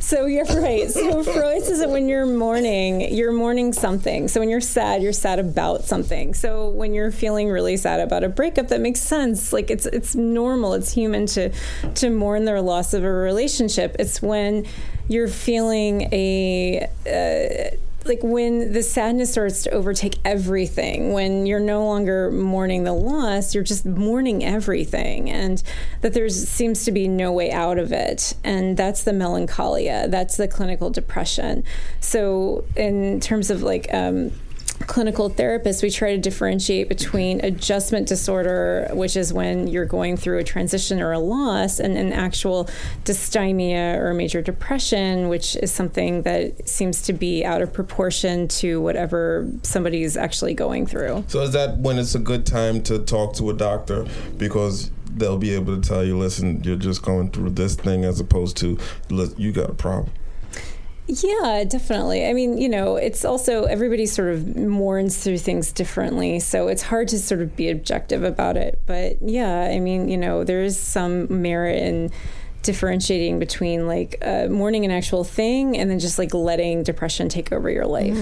So 0.00 0.26
you're 0.26 0.44
right. 0.44 0.90
So 0.90 1.22
Freud 1.24 1.62
says 1.62 1.80
that 1.80 1.90
when 1.90 2.08
you're 2.08 2.26
mourning, 2.26 3.14
you're 3.14 3.32
mourning 3.32 3.72
something. 3.72 4.28
So 4.28 4.40
when 4.40 4.48
you're 4.48 4.60
sad, 4.60 5.02
you're 5.02 5.12
sad 5.12 5.38
about 5.38 5.84
something. 5.84 6.34
So 6.34 6.70
when 6.70 6.94
you're 6.94 7.12
feeling 7.12 7.48
really 7.50 7.76
sad 7.76 8.00
about 8.00 8.24
a 8.24 8.28
breakup, 8.28 8.68
that 8.68 8.80
makes 8.80 9.00
sense. 9.00 9.52
Like 9.52 9.70
it's 9.70 9.86
it's 9.86 10.14
normal. 10.14 10.74
It's 10.74 10.92
human 10.92 11.26
to 11.26 11.50
to 11.94 12.10
mourn 12.10 12.44
the 12.44 12.60
loss 12.62 12.94
of 12.94 13.04
a 13.04 13.10
relationship. 13.10 13.96
It's 13.98 14.20
when 14.22 14.66
you're 15.08 15.28
feeling 15.28 16.08
a 16.12 16.88
uh, 17.06 17.76
like 18.06 18.20
when 18.22 18.72
the 18.72 18.82
sadness 18.82 19.32
starts 19.32 19.62
to 19.64 19.70
overtake 19.70 20.18
everything, 20.24 21.12
when 21.12 21.46
you're 21.46 21.60
no 21.60 21.84
longer 21.84 22.30
mourning 22.30 22.84
the 22.84 22.92
loss, 22.92 23.54
you're 23.54 23.64
just 23.64 23.86
mourning 23.86 24.44
everything, 24.44 25.30
and 25.30 25.62
that 26.00 26.12
there 26.12 26.28
seems 26.28 26.84
to 26.84 26.92
be 26.92 27.08
no 27.08 27.32
way 27.32 27.50
out 27.50 27.78
of 27.78 27.92
it. 27.92 28.34
And 28.44 28.76
that's 28.76 29.04
the 29.04 29.12
melancholia, 29.12 30.08
that's 30.08 30.36
the 30.36 30.48
clinical 30.48 30.90
depression. 30.90 31.64
So, 32.00 32.64
in 32.76 33.20
terms 33.20 33.50
of 33.50 33.62
like, 33.62 33.92
um, 33.92 34.32
clinical 34.82 35.30
therapists, 35.30 35.82
we 35.82 35.90
try 35.90 36.14
to 36.14 36.20
differentiate 36.20 36.88
between 36.88 37.44
adjustment 37.44 38.08
disorder, 38.08 38.88
which 38.92 39.16
is 39.16 39.32
when 39.32 39.66
you're 39.68 39.84
going 39.86 40.16
through 40.16 40.38
a 40.38 40.44
transition 40.44 41.00
or 41.00 41.12
a 41.12 41.18
loss, 41.18 41.78
and 41.78 41.96
an 41.96 42.12
actual 42.12 42.68
dysthymia 43.04 43.96
or 43.96 44.14
major 44.14 44.42
depression, 44.42 45.28
which 45.28 45.56
is 45.56 45.70
something 45.72 46.22
that 46.22 46.68
seems 46.68 47.02
to 47.02 47.12
be 47.12 47.44
out 47.44 47.62
of 47.62 47.72
proportion 47.72 48.48
to 48.48 48.80
whatever 48.80 49.48
somebody's 49.62 50.16
actually 50.16 50.54
going 50.54 50.86
through. 50.86 51.24
So 51.28 51.40
is 51.42 51.52
that 51.52 51.78
when 51.78 51.98
it's 51.98 52.14
a 52.14 52.18
good 52.18 52.46
time 52.46 52.82
to 52.84 52.98
talk 52.98 53.34
to 53.34 53.50
a 53.50 53.54
doctor 53.54 54.06
because 54.36 54.90
they'll 55.16 55.38
be 55.38 55.52
able 55.54 55.78
to 55.78 55.86
tell 55.86 56.04
you, 56.04 56.16
listen, 56.16 56.62
you're 56.64 56.76
just 56.76 57.02
going 57.02 57.30
through 57.30 57.50
this 57.50 57.74
thing 57.74 58.04
as 58.04 58.18
opposed 58.20 58.56
to 58.58 58.78
"Look, 59.10 59.38
you 59.38 59.52
got 59.52 59.70
a 59.70 59.74
problem. 59.74 60.10
Yeah, 61.06 61.64
definitely. 61.68 62.26
I 62.26 62.32
mean, 62.32 62.58
you 62.58 62.68
know, 62.68 62.96
it's 62.96 63.24
also 63.24 63.64
everybody 63.64 64.06
sort 64.06 64.32
of 64.32 64.56
mourns 64.56 65.22
through 65.22 65.38
things 65.38 65.72
differently, 65.72 66.38
so 66.38 66.68
it's 66.68 66.82
hard 66.82 67.08
to 67.08 67.18
sort 67.18 67.40
of 67.40 67.56
be 67.56 67.70
objective 67.70 68.22
about 68.22 68.56
it. 68.56 68.80
But 68.86 69.20
yeah, 69.20 69.62
I 69.62 69.80
mean, 69.80 70.08
you 70.08 70.16
know, 70.16 70.44
there 70.44 70.62
is 70.62 70.78
some 70.78 71.42
merit 71.42 71.82
in 71.82 72.10
differentiating 72.62 73.40
between 73.40 73.88
like 73.88 74.16
uh, 74.22 74.46
mourning 74.48 74.84
an 74.84 74.92
actual 74.92 75.24
thing 75.24 75.76
and 75.76 75.90
then 75.90 75.98
just 75.98 76.18
like 76.18 76.32
letting 76.32 76.84
depression 76.84 77.28
take 77.28 77.50
over 77.52 77.68
your 77.68 77.86
life. 77.86 78.16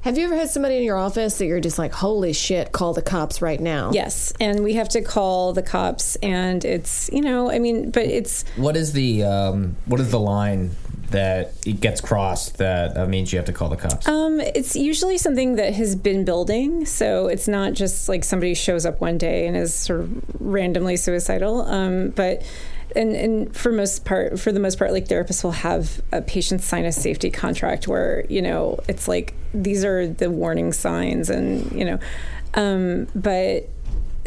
Have 0.00 0.18
you 0.18 0.26
ever 0.26 0.36
had 0.36 0.50
somebody 0.50 0.76
in 0.76 0.82
your 0.82 0.98
office 0.98 1.38
that 1.38 1.46
you're 1.46 1.60
just 1.60 1.78
like, 1.78 1.92
holy 1.92 2.34
shit, 2.34 2.72
call 2.72 2.92
the 2.92 3.00
cops 3.00 3.40
right 3.40 3.58
now? 3.58 3.90
Yes, 3.92 4.34
and 4.38 4.62
we 4.62 4.74
have 4.74 4.90
to 4.90 5.00
call 5.00 5.54
the 5.54 5.62
cops, 5.62 6.16
and 6.16 6.62
it's 6.62 7.08
you 7.10 7.22
know, 7.22 7.50
I 7.50 7.58
mean, 7.58 7.90
but 7.90 8.04
it's 8.04 8.44
What 8.56 8.76
is 8.76 8.92
the 8.92 9.24
um, 9.24 9.76
what 9.86 10.00
is 10.00 10.10
the 10.10 10.20
line 10.20 10.72
that 11.14 11.52
it 11.64 11.80
gets 11.80 12.00
crossed 12.00 12.58
that 12.58 12.96
uh, 12.96 13.06
means 13.06 13.32
you 13.32 13.38
have 13.38 13.46
to 13.46 13.52
call 13.52 13.68
the 13.68 13.76
cops? 13.76 14.06
Um, 14.08 14.40
it's 14.40 14.74
usually 14.74 15.16
something 15.16 15.54
that 15.56 15.72
has 15.74 15.94
been 15.94 16.24
building, 16.24 16.84
so 16.86 17.28
it's 17.28 17.46
not 17.46 17.72
just 17.72 18.08
like 18.08 18.24
somebody 18.24 18.52
shows 18.54 18.84
up 18.84 19.00
one 19.00 19.16
day 19.16 19.46
and 19.46 19.56
is 19.56 19.72
sort 19.72 20.00
of 20.00 20.40
randomly 20.40 20.96
suicidal. 20.96 21.62
Um, 21.62 22.10
but 22.10 22.42
and 22.96 23.14
and 23.14 23.56
for 23.56 23.70
most 23.70 24.04
part, 24.04 24.40
for 24.40 24.50
the 24.50 24.60
most 24.60 24.76
part, 24.76 24.92
like 24.92 25.06
therapists 25.06 25.44
will 25.44 25.52
have 25.52 26.02
a 26.12 26.20
patient 26.20 26.62
sign 26.62 26.84
a 26.84 26.92
safety 26.92 27.30
contract 27.30 27.86
where 27.86 28.26
you 28.28 28.42
know 28.42 28.78
it's 28.88 29.06
like 29.06 29.34
these 29.52 29.84
are 29.84 30.06
the 30.06 30.30
warning 30.30 30.72
signs, 30.72 31.30
and 31.30 31.70
you 31.72 31.84
know, 31.84 31.98
um, 32.54 33.06
but 33.14 33.68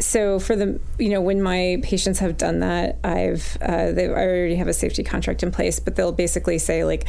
so 0.00 0.38
for 0.38 0.54
the 0.54 0.80
you 0.98 1.08
know 1.08 1.20
when 1.20 1.42
my 1.42 1.78
patients 1.82 2.20
have 2.20 2.36
done 2.36 2.60
that 2.60 2.98
i've 3.02 3.58
uh, 3.62 3.90
they 3.90 4.08
already 4.08 4.54
have 4.54 4.68
a 4.68 4.72
safety 4.72 5.02
contract 5.02 5.42
in 5.42 5.50
place 5.50 5.80
but 5.80 5.96
they'll 5.96 6.12
basically 6.12 6.58
say 6.58 6.84
like 6.84 7.04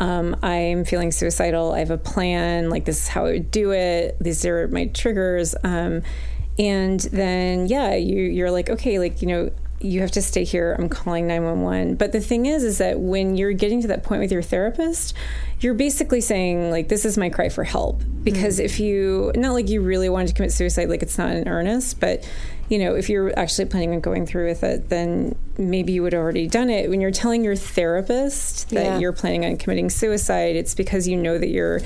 um, 0.00 0.36
i'm 0.42 0.84
feeling 0.84 1.12
suicidal. 1.12 1.72
I 1.72 1.78
have 1.78 1.90
a 1.90 1.98
plan. 1.98 2.68
Like 2.68 2.84
this 2.84 3.02
is 3.02 3.08
how 3.08 3.26
i 3.26 3.32
would 3.32 3.50
do 3.50 3.72
it. 3.72 4.16
These 4.20 4.44
are 4.44 4.68
my 4.68 4.86
triggers. 4.86 5.54
Um, 5.62 6.02
and 6.58 7.00
then 7.00 7.66
yeah 7.66 7.94
you 7.94 8.22
you're 8.22 8.50
like 8.50 8.70
okay 8.70 9.00
like 9.00 9.20
you 9.22 9.28
know 9.28 9.50
you 9.84 10.00
have 10.00 10.10
to 10.12 10.22
stay 10.22 10.44
here. 10.44 10.74
I'm 10.78 10.88
calling 10.88 11.26
911 11.26 11.96
but 11.96 12.12
the 12.12 12.20
thing 12.20 12.46
is 12.46 12.64
is 12.64 12.78
that 12.78 12.98
when 13.00 13.36
you're 13.36 13.52
getting 13.52 13.82
to 13.82 13.88
that 13.88 14.02
point 14.02 14.20
with 14.20 14.32
your 14.32 14.42
therapist 14.42 15.14
you're 15.60 15.74
basically 15.74 16.20
saying 16.20 16.70
like 16.70 16.88
this 16.88 17.04
is 17.04 17.16
my 17.16 17.28
cry 17.30 17.48
for 17.48 17.64
help. 17.64 18.02
Because 18.22 18.56
mm-hmm. 18.56 18.64
if 18.64 18.80
you 18.80 19.32
not 19.36 19.52
like 19.52 19.68
you 19.68 19.80
really 19.80 20.08
wanted 20.08 20.28
to 20.28 20.34
commit 20.34 20.52
suicide 20.52 20.88
like 20.88 21.02
it's 21.02 21.18
not 21.18 21.30
in 21.30 21.46
earnest 21.48 22.00
but 22.00 22.28
you 22.68 22.78
know 22.78 22.94
if 22.94 23.10
you're 23.10 23.38
actually 23.38 23.66
planning 23.66 23.92
on 23.92 24.00
going 24.00 24.26
through 24.26 24.46
with 24.48 24.64
it 24.64 24.88
then 24.88 25.36
maybe 25.58 25.92
you 25.92 26.02
would 26.02 26.12
have 26.12 26.22
already 26.22 26.46
done 26.46 26.70
it. 26.70 26.88
When 26.90 27.00
you're 27.00 27.10
telling 27.10 27.44
your 27.44 27.56
therapist 27.56 28.70
that 28.70 28.84
Yeah. 28.84 28.98
you're 28.98 29.12
planning 29.12 29.44
on 29.44 29.56
committing 29.56 29.90
suicide 29.90 30.56
it's 30.56 30.74
because 30.74 31.06
you 31.06 31.16
know 31.16 31.38
that 31.38 31.48
you're 31.48 31.80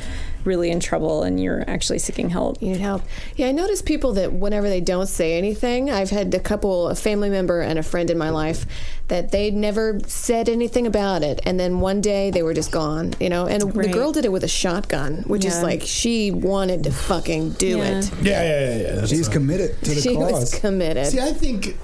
really 0.49 0.71
in 0.71 0.81
trouble 0.81 1.23
and 1.23 1.39
you're 1.41 1.63
actually 1.69 1.99
seeking 2.01 2.31
help 2.31 2.61
You 2.61 2.71
need 2.71 2.81
help. 2.81 3.03
Yeah, 3.37 3.47
I 3.49 3.53
notice 3.53 3.83
people 3.83 4.15
that 4.15 4.33
whenever 4.33 4.69
they 4.69 4.81
don't 4.81 5.07
say 5.07 5.37
anything, 5.39 5.91
I've 5.91 6.11
had 6.11 6.35
a 6.35 6.41
couple, 6.41 6.89
a 6.89 6.95
family 6.97 7.29
member 7.31 7.61
and 7.61 7.79
a 7.79 7.83
friend 7.83 8.11
in 8.11 8.19
my 8.19 8.31
life, 8.31 8.65
that 9.09 9.31
they 9.31 9.51
never 9.51 10.01
said 10.07 10.49
anything 10.49 10.87
about 10.87 11.23
it, 11.23 11.41
and 11.45 11.59
then 11.61 11.81
one 11.81 12.01
day 12.01 12.31
they 12.31 12.43
were 12.43 12.55
just 12.55 12.73
gone. 12.73 13.15
You 13.21 13.29
know, 13.29 13.47
and 13.47 13.61
the 13.63 13.89
girl 13.89 14.11
did 14.13 14.25
it 14.25 14.33
with 14.33 14.43
a 14.45 14.49
shotgun, 14.49 15.23
which 15.27 15.45
is 15.45 15.63
like 15.63 15.83
she 15.83 16.31
wanted 16.31 16.83
to 16.85 16.91
fucking 16.93 17.51
do 17.53 17.79
Yeah. 17.79 17.99
it. 17.99 18.11
Yeah, 18.23 18.43
yeah, 18.43 18.77
yeah, 18.77 18.95
yeah. 19.01 19.07
She's 19.07 19.29
not- 19.29 19.33
committed 19.33 19.81
to 19.83 19.95
the 19.95 20.01
She 20.01 20.15
cause. 20.15 20.33
was 20.33 20.55
committed. 20.55 21.07
See, 21.07 21.21
I 21.21 21.33
think 21.33 21.77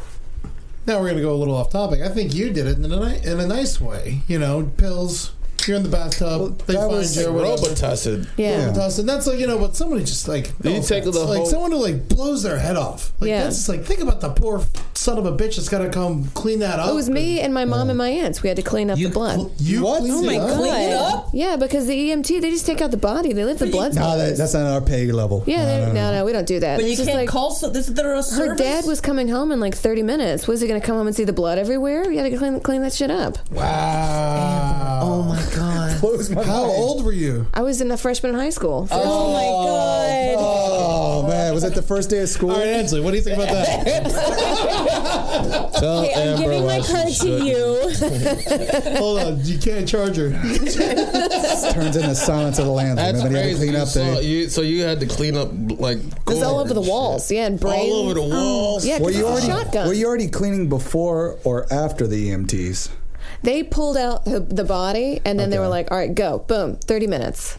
now 0.86 1.00
we're 1.00 1.08
gonna 1.10 1.22
go 1.22 1.32
a 1.34 1.36
little 1.42 1.54
off 1.56 1.70
topic. 1.70 2.00
I 2.02 2.08
think 2.08 2.34
you 2.34 2.50
did 2.50 2.66
it 2.66 2.76
in 2.78 2.84
a 2.84 2.88
ni- 2.88 3.20
in 3.24 3.40
a 3.40 3.46
nice 3.46 3.80
way. 3.80 4.22
You 4.28 4.38
know, 4.38 4.70
pills. 4.76 5.30
You're 5.66 5.76
in 5.78 5.82
the 5.82 5.88
bathtub. 5.88 6.58
they 6.66 6.74
that 6.74 6.80
find 6.80 6.92
was 6.92 7.16
you 7.16 7.26
or 7.26 7.32
whatever. 7.32 7.56
Robitussin. 7.56 8.26
yeah. 8.36 8.68
Robitussin. 8.72 9.06
That's 9.06 9.26
like 9.26 9.38
you 9.38 9.46
know, 9.46 9.58
but 9.58 9.74
somebody 9.76 10.04
just 10.04 10.28
like 10.28 10.56
Do 10.58 10.70
you 10.72 10.82
take 10.82 11.04
the 11.04 11.10
like 11.12 11.38
whole- 11.38 11.46
someone 11.46 11.72
who 11.72 11.78
like 11.82 12.08
blows 12.08 12.42
their 12.42 12.58
head 12.58 12.76
off. 12.76 13.12
Like 13.20 13.28
Yeah. 13.30 13.44
that's 13.44 13.56
just 13.56 13.68
like 13.68 13.84
think 13.84 14.00
about 14.00 14.20
the 14.20 14.30
poor 14.30 14.62
son 14.94 15.18
of 15.18 15.26
a 15.26 15.32
bitch 15.32 15.56
that's 15.56 15.68
got 15.68 15.78
to 15.78 15.88
come 15.90 16.24
clean 16.34 16.58
that 16.60 16.78
up. 16.78 16.88
It 16.90 16.94
was 16.94 17.08
me 17.10 17.40
and 17.40 17.52
my 17.54 17.64
mom 17.64 17.88
and 17.88 17.98
my 17.98 18.08
aunts. 18.08 18.42
We 18.42 18.48
had 18.48 18.56
to 18.56 18.62
clean 18.62 18.90
up 18.90 18.98
You 18.98 19.08
the 19.08 19.14
blood. 19.14 19.50
You 19.58 19.82
What? 19.84 20.00
cleaned 20.00 20.14
Oh 20.16 20.22
my? 20.22 20.36
God. 20.36 20.56
Clean 20.58 20.74
it 20.74 20.92
up? 20.92 21.30
Yeah, 21.32 21.56
because 21.56 21.86
the 21.86 22.10
EMT 22.10 22.40
they 22.40 22.50
just 22.50 22.66
take 22.66 22.80
out 22.80 22.90
the 22.90 22.96
body. 22.96 23.32
They 23.32 23.44
leave 23.44 23.58
the 23.58 23.66
blood. 23.66 23.94
No, 23.94 24.16
that, 24.16 24.36
that's 24.36 24.54
not 24.54 24.66
our 24.66 24.80
pay 24.80 25.10
level. 25.12 25.44
yeah, 25.46 25.64
no, 25.64 25.78
no, 25.78 25.86
no, 25.86 25.92
no. 25.92 26.12
no, 26.18 26.24
we 26.24 26.32
don't 26.32 26.46
do 26.46 26.60
that. 26.60 26.76
But 26.76 26.84
you 26.84 26.90
It's 26.90 26.98
just 26.98 27.08
can't 27.08 27.20
like, 27.20 27.28
call. 27.28 27.50
So, 27.52 27.68
this, 27.70 27.86
there 27.86 28.14
a 28.14 28.22
Her 28.22 28.54
dad 28.54 28.84
was 28.86 29.00
coming 29.00 29.28
home 29.28 29.50
in 29.52 29.60
like 29.60 29.74
30 29.74 30.02
minutes. 30.02 30.46
Was 30.46 30.60
he 30.60 30.68
going 30.68 30.80
to 30.80 30.86
come 30.86 30.96
home 30.96 31.06
and 31.06 31.16
see 31.16 31.24
the 31.24 31.32
blood 31.32 31.58
everywhere? 31.58 32.10
You 32.10 32.18
had 32.18 32.30
to 32.30 32.36
clean, 32.38 32.60
clean 32.60 32.82
that 32.82 32.92
shit 32.92 33.10
up. 33.10 33.38
Wow. 33.50 34.93
Oh 35.06 35.22
my 35.22 35.42
god! 35.56 35.98
Close 36.00 36.30
my 36.30 36.42
How 36.44 36.62
mind. 36.66 36.72
old 36.78 37.04
were 37.04 37.12
you? 37.12 37.46
I 37.52 37.62
was 37.62 37.80
in 37.80 37.88
the 37.88 37.96
freshman 37.98 38.32
in 38.34 38.38
high 38.40 38.50
school. 38.50 38.88
Oh, 38.90 39.02
oh 39.04 39.32
my 39.32 39.42
god 39.68 39.94
Oh 40.36 41.22
man, 41.28 41.52
was 41.54 41.62
that 41.62 41.74
the 41.74 41.82
first 41.82 42.10
day 42.10 42.20
of 42.22 42.28
school? 42.28 42.50
All 42.50 42.58
right, 42.58 42.66
Ansley, 42.66 43.00
what 43.00 43.10
do 43.12 43.16
you 43.16 43.22
think 43.22 43.36
about 43.36 43.48
that? 43.50 43.84
Tell 45.76 46.04
Okay, 46.04 46.12
I'm 46.14 46.28
Amber 46.28 46.42
giving 46.42 46.66
my 46.66 46.80
she 46.80 46.92
card 46.92 47.12
to 47.14 47.44
you. 47.44 48.96
Hold 48.98 49.18
on, 49.20 49.44
you 49.44 49.58
can't 49.58 49.86
charge 49.88 50.16
her. 50.16 50.30
Turns 50.30 51.96
into 51.96 52.14
Silence 52.14 52.58
of 52.58 52.66
the 52.66 52.70
Lambs. 52.72 52.96
That's 52.96 53.18
Remember 53.24 53.38
they 53.38 53.48
had 53.48 53.50
to 53.50 53.56
crazy. 53.56 53.58
clean 53.58 53.72
You 53.74 53.78
up 53.78 53.88
saw- 53.88 54.14
the. 54.16 54.24
you- 54.24 54.48
so 54.48 54.60
you 54.62 54.82
had 54.82 55.00
to 55.00 55.06
clean 55.06 55.36
up 55.36 55.50
like 55.78 55.98
It 55.98 56.26
was 56.26 56.42
all 56.42 56.58
over 56.60 56.74
the 56.74 56.80
walls. 56.80 57.28
shit. 57.28 57.36
Yeah, 57.38 57.46
and 57.46 57.60
brains. 57.60 57.92
all 57.92 58.00
over 58.04 58.14
the 58.14 58.22
um, 58.22 58.30
walls. 58.30 58.86
Yeah, 58.86 58.98
Were 58.98 59.06
'cause 59.10 59.16
you 59.18 59.26
already 59.26 59.46
shotgun. 59.46 59.86
were 59.86 59.94
you 59.94 60.06
already 60.06 60.28
cleaning 60.28 60.68
before 60.68 61.38
or 61.44 61.72
after 61.72 62.06
the 62.06 62.30
EMTs? 62.30 62.88
They 63.44 63.62
pulled 63.62 63.98
out 63.98 64.24
the, 64.24 64.64
body, 64.64 65.20
and 65.24 65.38
then 65.38 65.50
they 65.50 65.58
were 65.58 65.68
like, 65.68 65.90
all 65.90 65.98
right, 65.98 66.14
go. 66.14 66.38
Boom. 66.38 66.76
30 66.76 67.06
minutes. 67.06 67.58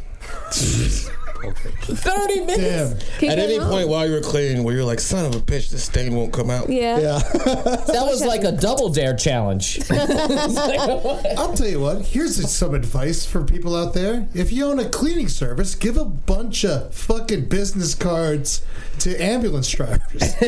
Thirty 1.53 2.39
minutes. 2.41 2.57
Damn. 2.57 3.19
Keep 3.19 3.31
At 3.31 3.39
any 3.39 3.59
point 3.59 3.87
while 3.89 4.07
you 4.07 4.13
were 4.13 4.21
cleaning, 4.21 4.63
where 4.63 4.75
you're 4.75 4.83
like, 4.83 4.99
"Son 4.99 5.25
of 5.25 5.35
a 5.35 5.39
bitch, 5.39 5.69
this 5.69 5.83
stain 5.83 6.15
won't 6.15 6.33
come 6.33 6.49
out." 6.49 6.69
Yeah. 6.69 6.99
Yeah. 6.99 7.21
That 7.95 8.05
was 8.07 8.21
like 8.25 8.43
a 8.43 8.51
double 8.51 8.89
dare 8.89 9.15
challenge. 9.15 9.79
I'll 9.91 11.53
tell 11.53 11.67
you 11.67 11.79
what. 11.79 12.01
Here's 12.05 12.49
some 12.51 12.73
advice 12.73 13.25
for 13.25 13.43
people 13.43 13.75
out 13.75 13.93
there. 13.93 14.27
If 14.33 14.51
you 14.51 14.65
own 14.65 14.79
a 14.79 14.89
cleaning 14.89 15.29
service, 15.29 15.75
give 15.75 15.95
a 15.97 16.03
bunch 16.05 16.65
of 16.65 16.93
fucking 16.93 17.45
business 17.45 17.95
cards 17.95 18.63
to 18.99 19.15
ambulance 19.17 19.69
drivers. 19.69 20.35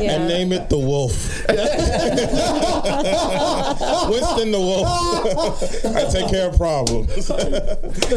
Yeah. 0.00 0.12
And 0.12 0.28
name 0.28 0.52
it 0.52 0.68
the 0.70 0.78
Wolf. 0.78 1.12
Winston 4.08 4.50
the 4.52 4.58
Wolf. 4.58 5.84
I 5.84 6.04
take 6.10 6.28
care 6.30 6.48
of 6.48 6.56
problems. 6.56 7.30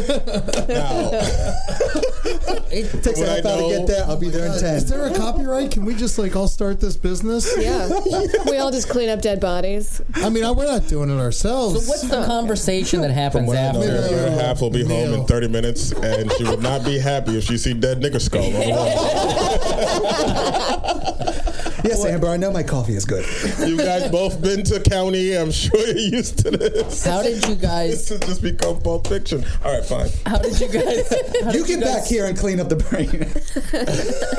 Now, 0.08 1.10
It 2.70 3.02
takes 3.04 3.18
Would 3.20 3.28
a 3.28 3.32
I 3.32 3.36
half 3.36 3.46
hour 3.46 3.56
to 3.56 3.62
know? 3.62 3.68
get 3.78 3.86
there. 3.86 4.04
I'll 4.06 4.16
be 4.18 4.28
there 4.30 4.46
in 4.46 4.58
ten. 4.60 4.74
Is 4.76 4.88
there 4.90 5.06
a 5.06 5.14
copyright? 5.14 5.70
Can 5.70 5.84
we 5.84 5.94
just 5.94 6.18
like 6.18 6.34
all 6.34 6.48
start 6.48 6.80
this 6.80 6.96
business? 6.96 7.52
yeah. 7.58 7.88
we 8.46 8.56
all 8.58 8.70
just 8.70 8.88
clean 8.88 9.08
up 9.08 9.20
dead 9.22 9.40
bodies. 9.40 10.00
I 10.16 10.28
mean, 10.30 10.44
we're 10.56 10.66
not 10.66 10.88
doing 10.88 11.10
it 11.10 11.20
ourselves. 11.20 11.84
So 11.84 11.90
what's 11.90 12.08
the 12.08 12.24
conversation 12.26 13.00
that 13.02 13.10
happens 13.10 13.48
when 13.48 13.58
I 13.58 13.72
know 13.72 13.82
after? 13.82 14.14
your, 14.14 14.28
your 14.28 14.30
half 14.30 14.60
will 14.60 14.70
be 14.70 14.84
home 14.84 15.12
in 15.14 15.24
30 15.26 15.48
minutes, 15.48 15.92
and 15.92 16.30
she 16.32 16.44
would 16.44 16.62
not 16.62 16.84
be 16.84 16.98
happy 16.98 17.36
if 17.38 17.44
she 17.44 17.56
see 17.58 17.74
dead 17.74 18.00
nigger 18.00 18.20
skull. 18.20 18.44
on 18.44 18.52
the 18.52 18.58
wall. 18.70 19.94
Yes, 21.84 22.04
Amber. 22.04 22.28
I 22.28 22.36
know 22.36 22.50
my 22.50 22.62
coffee 22.62 22.94
is 22.94 23.04
good. 23.04 23.24
you 23.68 23.76
guys 23.76 24.10
both 24.10 24.40
been 24.40 24.64
to 24.64 24.80
county. 24.80 25.36
I'm 25.36 25.50
sure 25.52 25.78
you're 25.86 25.96
used 25.96 26.38
to 26.38 26.50
this. 26.50 27.04
How 27.04 27.22
did 27.22 27.46
you 27.46 27.54
guys? 27.54 28.08
This 28.08 28.08
guys? 28.08 28.08
has 28.08 28.20
just 28.20 28.42
become 28.42 28.80
Pulp 28.80 29.06
Fiction. 29.06 29.44
All 29.64 29.72
right, 29.74 29.84
fine. 29.84 30.08
How 30.26 30.38
did 30.38 30.58
you 30.60 30.68
guys? 30.68 31.08
how 31.42 31.50
You 31.52 31.64
did 31.64 31.66
get 31.66 31.80
guys- 31.80 31.94
back 32.00 32.06
here 32.06 32.26
and 32.26 32.38
clean 32.38 32.58
up 32.60 32.68
the 32.68 32.76
brain. 32.76 33.26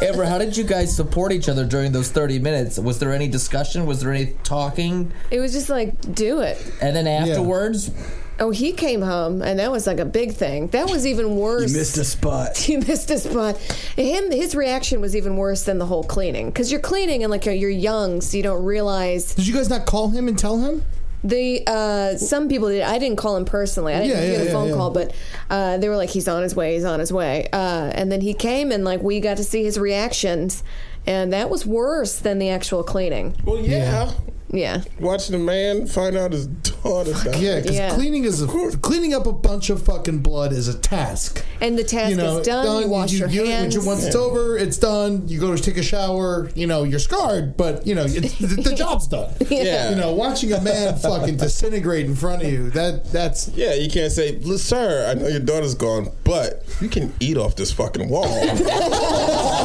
Amber, 0.09 0.25
how 0.25 0.37
did 0.37 0.57
you 0.57 0.63
guys 0.63 0.95
support 0.95 1.31
each 1.31 1.47
other 1.49 1.65
during 1.65 1.91
those 1.91 2.09
30 2.11 2.39
minutes? 2.39 2.79
Was 2.79 2.99
there 2.99 3.11
any 3.13 3.27
discussion? 3.27 3.85
Was 3.85 4.01
there 4.01 4.11
any 4.11 4.33
talking? 4.43 5.11
It 5.31 5.39
was 5.39 5.51
just 5.53 5.69
like, 5.69 6.13
do 6.15 6.39
it. 6.41 6.57
And 6.81 6.95
then 6.95 7.07
afterwards, 7.07 7.91
Oh, 8.39 8.51
he 8.51 8.73
came 8.73 9.01
home, 9.01 9.41
and 9.41 9.59
that 9.59 9.71
was 9.71 9.87
like 9.87 9.99
a 9.99 10.05
big 10.05 10.33
thing. 10.33 10.67
That 10.67 10.89
was 10.89 11.07
even 11.07 11.37
worse. 11.37 11.71
you 11.71 11.77
missed 11.77 11.97
a 11.97 12.03
spot. 12.03 12.57
He 12.65 12.77
missed 12.77 13.09
a 13.11 13.17
spot. 13.17 13.57
Him, 13.95 14.29
his 14.31 14.55
reaction 14.55 14.99
was 14.99 15.15
even 15.15 15.37
worse 15.37 15.63
than 15.63 15.77
the 15.77 15.85
whole 15.85 16.03
cleaning 16.03 16.47
because 16.47 16.71
you're 16.71 16.81
cleaning 16.81 17.23
and 17.23 17.31
like 17.31 17.45
you're, 17.45 17.53
you're 17.55 17.69
young, 17.69 18.19
so 18.21 18.35
you 18.35 18.43
don't 18.43 18.63
realize 18.65 19.33
Did 19.35 19.47
you 19.47 19.53
guys 19.53 19.69
not 19.69 19.85
call 19.85 20.09
him 20.09 20.27
and 20.27 20.37
tell 20.37 20.57
him? 20.57 20.83
the. 21.23 21.63
Uh, 21.65 22.17
some 22.17 22.49
people 22.49 22.67
did. 22.67 22.81
I 22.83 22.99
didn't 22.99 23.17
call 23.17 23.35
him 23.37 23.45
personally. 23.45 23.93
I 23.93 24.01
didn't 24.01 24.11
Yeah, 24.17 24.21
hear 24.23 24.31
yeah, 24.33 24.37
the 24.39 24.45
yeah, 24.45 24.51
phone 24.51 24.67
yeah. 24.69 24.75
call, 24.75 24.91
but 24.91 25.15
uh, 25.49 25.77
they 25.77 25.87
were 25.89 25.95
like, 25.95 26.09
"He's 26.09 26.27
on 26.27 26.43
his 26.43 26.55
way. 26.55 26.75
He's 26.75 26.83
on 26.85 26.99
his 26.99 27.11
way." 27.13 27.47
Uh, 27.53 27.89
and 27.95 28.11
then 28.11 28.21
he 28.21 28.33
came, 28.35 28.71
and 28.71 28.83
like 28.83 29.01
we 29.01 29.19
got 29.21 29.37
to 29.37 29.43
see 29.43 29.63
his 29.63 29.79
reactions, 29.79 30.61
and 31.07 31.31
that 31.33 31.49
was 31.49 31.65
worse 31.65 32.19
than 32.19 32.37
the 32.37 32.49
actual 32.49 32.83
cleaning. 32.83 33.35
Well, 33.45 33.59
yeah. 33.59 34.11
Yeah. 34.51 34.83
Watching 34.99 35.33
a 35.35 35.39
man 35.39 35.87
find 35.87 36.15
out 36.15 36.31
his 36.31 36.47
hard 36.85 37.07
is 37.07 37.23
that? 37.23 37.39
Yeah, 37.39 37.59
because 37.59 37.75
Yeah. 37.75 37.93
cleaning 37.95 38.23
is 38.25 38.41
a, 38.41 38.47
cleaning 38.47 39.13
up 39.13 39.25
a 39.27 39.33
bunch 39.33 39.69
of 39.69 39.81
fucking 39.83 40.19
blood 40.19 40.51
is 40.53 40.67
a 40.67 40.77
task. 40.77 41.43
And 41.61 41.77
the 41.77 41.83
task 41.83 42.11
you 42.11 42.17
know, 42.17 42.39
is 42.39 42.47
done. 42.47 42.81
You 42.83 42.87
wash 42.87 43.11
your 43.13 43.29
you- 43.29 43.45
hands. 43.45 43.77
Once 43.79 44.03
it's 44.05 44.15
over, 44.15 44.57
it's 44.57 44.77
done. 44.77 45.23
You 45.27 45.39
go 45.39 45.55
to 45.55 45.61
take 45.61 45.77
a 45.77 45.83
shower. 45.83 46.49
You 46.55 46.67
know, 46.67 46.83
you're 46.83 46.99
scarred, 46.99 47.57
but 47.57 47.85
you 47.87 47.95
know 47.95 48.03
it's, 48.05 48.37
the, 48.39 48.61
the 48.69 48.75
job's 48.75 49.07
done. 49.07 49.33
Yeah. 49.49 49.89
You 49.89 49.95
know, 49.95 50.13
watching 50.13 50.51
a 50.53 50.61
man 50.61 50.97
fucking 50.97 51.37
disintegrate 51.37 52.05
in 52.05 52.15
front 52.15 52.43
of 52.43 52.51
you 52.51 52.69
that 52.71 53.11
that's 53.11 53.47
Yeah, 53.55 53.73
you 53.73 53.89
can't 53.89 54.11
say, 54.11 54.37
"Look, 54.39 54.59
sir, 54.59 55.07
I 55.09 55.13
know 55.13 55.27
your 55.27 55.39
daughter's 55.39 55.75
gone, 55.75 56.09
but 56.25 56.63
you 56.81 56.89
can 56.89 57.13
eat 57.21 57.37
off 57.37 57.55
this 57.55 57.71
fucking 57.71 58.09
wall. 58.09 58.25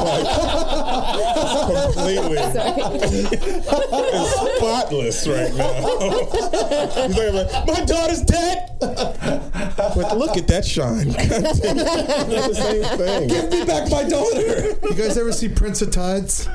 Like, 0.00 0.26
completely 1.92 2.38
it's 4.12 4.56
spotless 4.56 5.28
right 5.28 5.54
now. 5.54 5.72
He's 7.06 7.16
like, 7.16 7.32
like, 7.34 7.66
my 7.66 7.84
daughter's 7.84 8.22
dead. 8.22 8.76
But 8.80 10.16
look 10.16 10.36
at 10.36 10.46
that 10.48 10.64
shine. 10.64 11.08
The 11.08 12.54
same 12.54 12.84
thing. 12.98 13.28
Give 13.28 13.50
me 13.50 13.64
back 13.64 13.90
my 13.90 14.04
daughter. 14.04 14.70
You 14.88 14.94
guys 14.94 15.18
ever 15.18 15.32
see 15.32 15.48
Prince 15.48 15.82
of 15.82 15.90
Tides? 15.90 16.48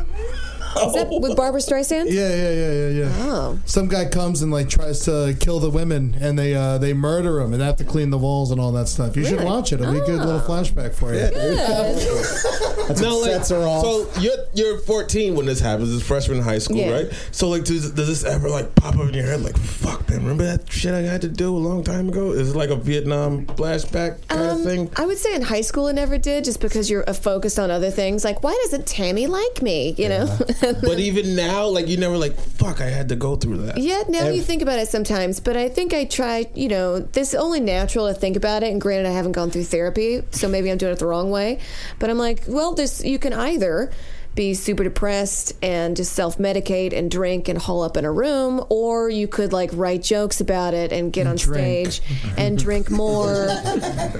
Is 0.75 0.93
that 0.93 1.07
with 1.09 1.35
Barbra 1.37 1.61
Streisand? 1.61 2.11
Yeah, 2.11 2.29
yeah, 2.35 2.51
yeah, 2.51 2.71
yeah, 2.71 2.89
yeah. 3.05 3.11
Oh. 3.31 3.59
Some 3.65 3.87
guy 3.87 4.05
comes 4.05 4.41
and 4.41 4.51
like 4.51 4.69
tries 4.69 4.99
to 5.05 5.35
kill 5.39 5.59
the 5.59 5.69
women, 5.69 6.17
and 6.19 6.37
they 6.37 6.53
uh, 6.53 6.77
they 6.77 6.93
murder 6.93 7.39
him, 7.39 7.53
and 7.53 7.61
they 7.61 7.65
have 7.65 7.77
to 7.77 7.83
clean 7.85 8.09
the 8.09 8.17
walls 8.17 8.51
and 8.51 8.59
all 8.59 8.71
that 8.73 8.87
stuff. 8.87 9.15
You 9.15 9.23
should 9.23 9.33
Really? 9.39 9.45
watch 9.45 9.71
it; 9.73 9.79
it'll 9.81 9.93
be 9.93 9.99
a 9.99 10.05
good 10.05 10.19
little 10.19 10.41
flashback 10.41 10.93
for 10.93 11.13
you. 11.13 11.21
That's 12.87 13.01
No, 13.01 13.15
what 13.15 13.21
like, 13.23 13.31
sets 13.31 13.49
her 13.49 13.57
off. 13.65 13.83
so 13.83 14.21
you're 14.21 14.35
you're 14.53 14.77
14 14.79 15.35
when 15.35 15.45
this 15.45 15.59
happens. 15.59 15.93
It's 15.93 16.05
freshman 16.05 16.37
in 16.37 16.43
high 16.43 16.59
school, 16.59 16.77
Yeah. 16.77 16.91
right? 16.91 17.07
So 17.31 17.49
like, 17.49 17.63
does, 17.63 17.91
does 17.91 18.07
this 18.07 18.23
ever 18.23 18.49
like 18.49 18.75
pop 18.75 18.95
up 18.95 19.07
in 19.07 19.13
your 19.13 19.25
head? 19.25 19.41
Like, 19.41 19.57
fuck, 19.57 20.07
man, 20.09 20.19
remember 20.19 20.43
that 20.43 20.71
shit 20.71 20.93
I 20.93 20.99
had 21.01 21.21
to 21.21 21.27
do 21.27 21.55
a 21.55 21.57
long 21.57 21.83
time 21.83 22.09
ago? 22.09 22.31
Is 22.31 22.51
it 22.51 22.55
like 22.55 22.69
a 22.69 22.75
Vietnam 22.75 23.45
flashback 23.47 24.27
kind 24.27 24.41
of 24.41 24.49
Um, 24.57 24.63
thing? 24.63 24.89
I 24.97 25.05
would 25.05 25.17
say 25.17 25.33
in 25.35 25.41
high 25.41 25.61
school 25.61 25.87
it 25.87 25.93
never 25.93 26.17
did, 26.17 26.43
just 26.45 26.59
because 26.61 26.89
you're 26.89 27.09
uh, 27.09 27.13
focused 27.13 27.57
on 27.57 27.71
other 27.71 27.89
things. 27.89 28.23
Like, 28.23 28.43
why 28.43 28.55
doesn't 28.65 28.85
Tammy 28.85 29.25
like 29.27 29.61
me? 29.61 29.95
You 29.97 30.09
know. 30.09 30.37
But 30.73 30.99
even 30.99 31.35
now, 31.35 31.67
like, 31.67 31.87
you 31.87 31.97
never 31.97 32.17
like, 32.17 32.35
fuck, 32.35 32.81
I 32.81 32.85
had 32.85 33.09
to 33.09 33.15
go 33.15 33.35
through 33.35 33.57
that. 33.57 33.77
Yeah, 33.77 34.03
now 34.07 34.29
you 34.29 34.41
think 34.41 34.61
about 34.61 34.79
it 34.79 34.87
sometimes, 34.87 35.39
but 35.39 35.57
I 35.57 35.69
think 35.69 35.93
I 35.93 36.05
try, 36.05 36.47
you 36.53 36.67
know, 36.67 36.99
this 36.99 37.29
is 37.29 37.35
only 37.35 37.59
natural 37.59 38.07
to 38.07 38.13
think 38.13 38.35
about 38.35 38.63
it. 38.63 38.71
And 38.71 38.81
granted, 38.81 39.07
I 39.07 39.11
haven't 39.11 39.33
gone 39.33 39.51
through 39.51 39.65
therapy, 39.65 40.23
so 40.31 40.47
maybe 40.47 40.71
I'm 40.71 40.77
doing 40.77 40.93
it 40.93 40.99
the 40.99 41.07
wrong 41.07 41.31
way. 41.31 41.59
But 41.99 42.09
I'm 42.09 42.17
like, 42.17 42.43
well, 42.47 42.73
this 42.73 43.03
you 43.03 43.19
can 43.19 43.33
either 43.33 43.91
be 44.35 44.53
super 44.53 44.83
depressed 44.83 45.53
and 45.63 45.95
just 45.95 46.11
self 46.13 46.37
medicate 46.37 46.91
and 46.91 47.09
drink 47.09 47.47
and 47.47 47.57
haul 47.57 47.81
up 47.83 47.95
in 47.95 48.03
a 48.03 48.11
room, 48.11 48.63
or 48.69 49.09
you 49.09 49.27
could 49.29 49.53
like 49.53 49.69
write 49.73 50.03
jokes 50.03 50.41
about 50.41 50.73
it 50.73 50.91
and 50.91 51.13
get 51.13 51.25
on 51.25 51.37
drink. 51.37 51.93
stage 51.93 52.17
and 52.37 52.57
drink 52.57 52.91
more. 52.91 53.47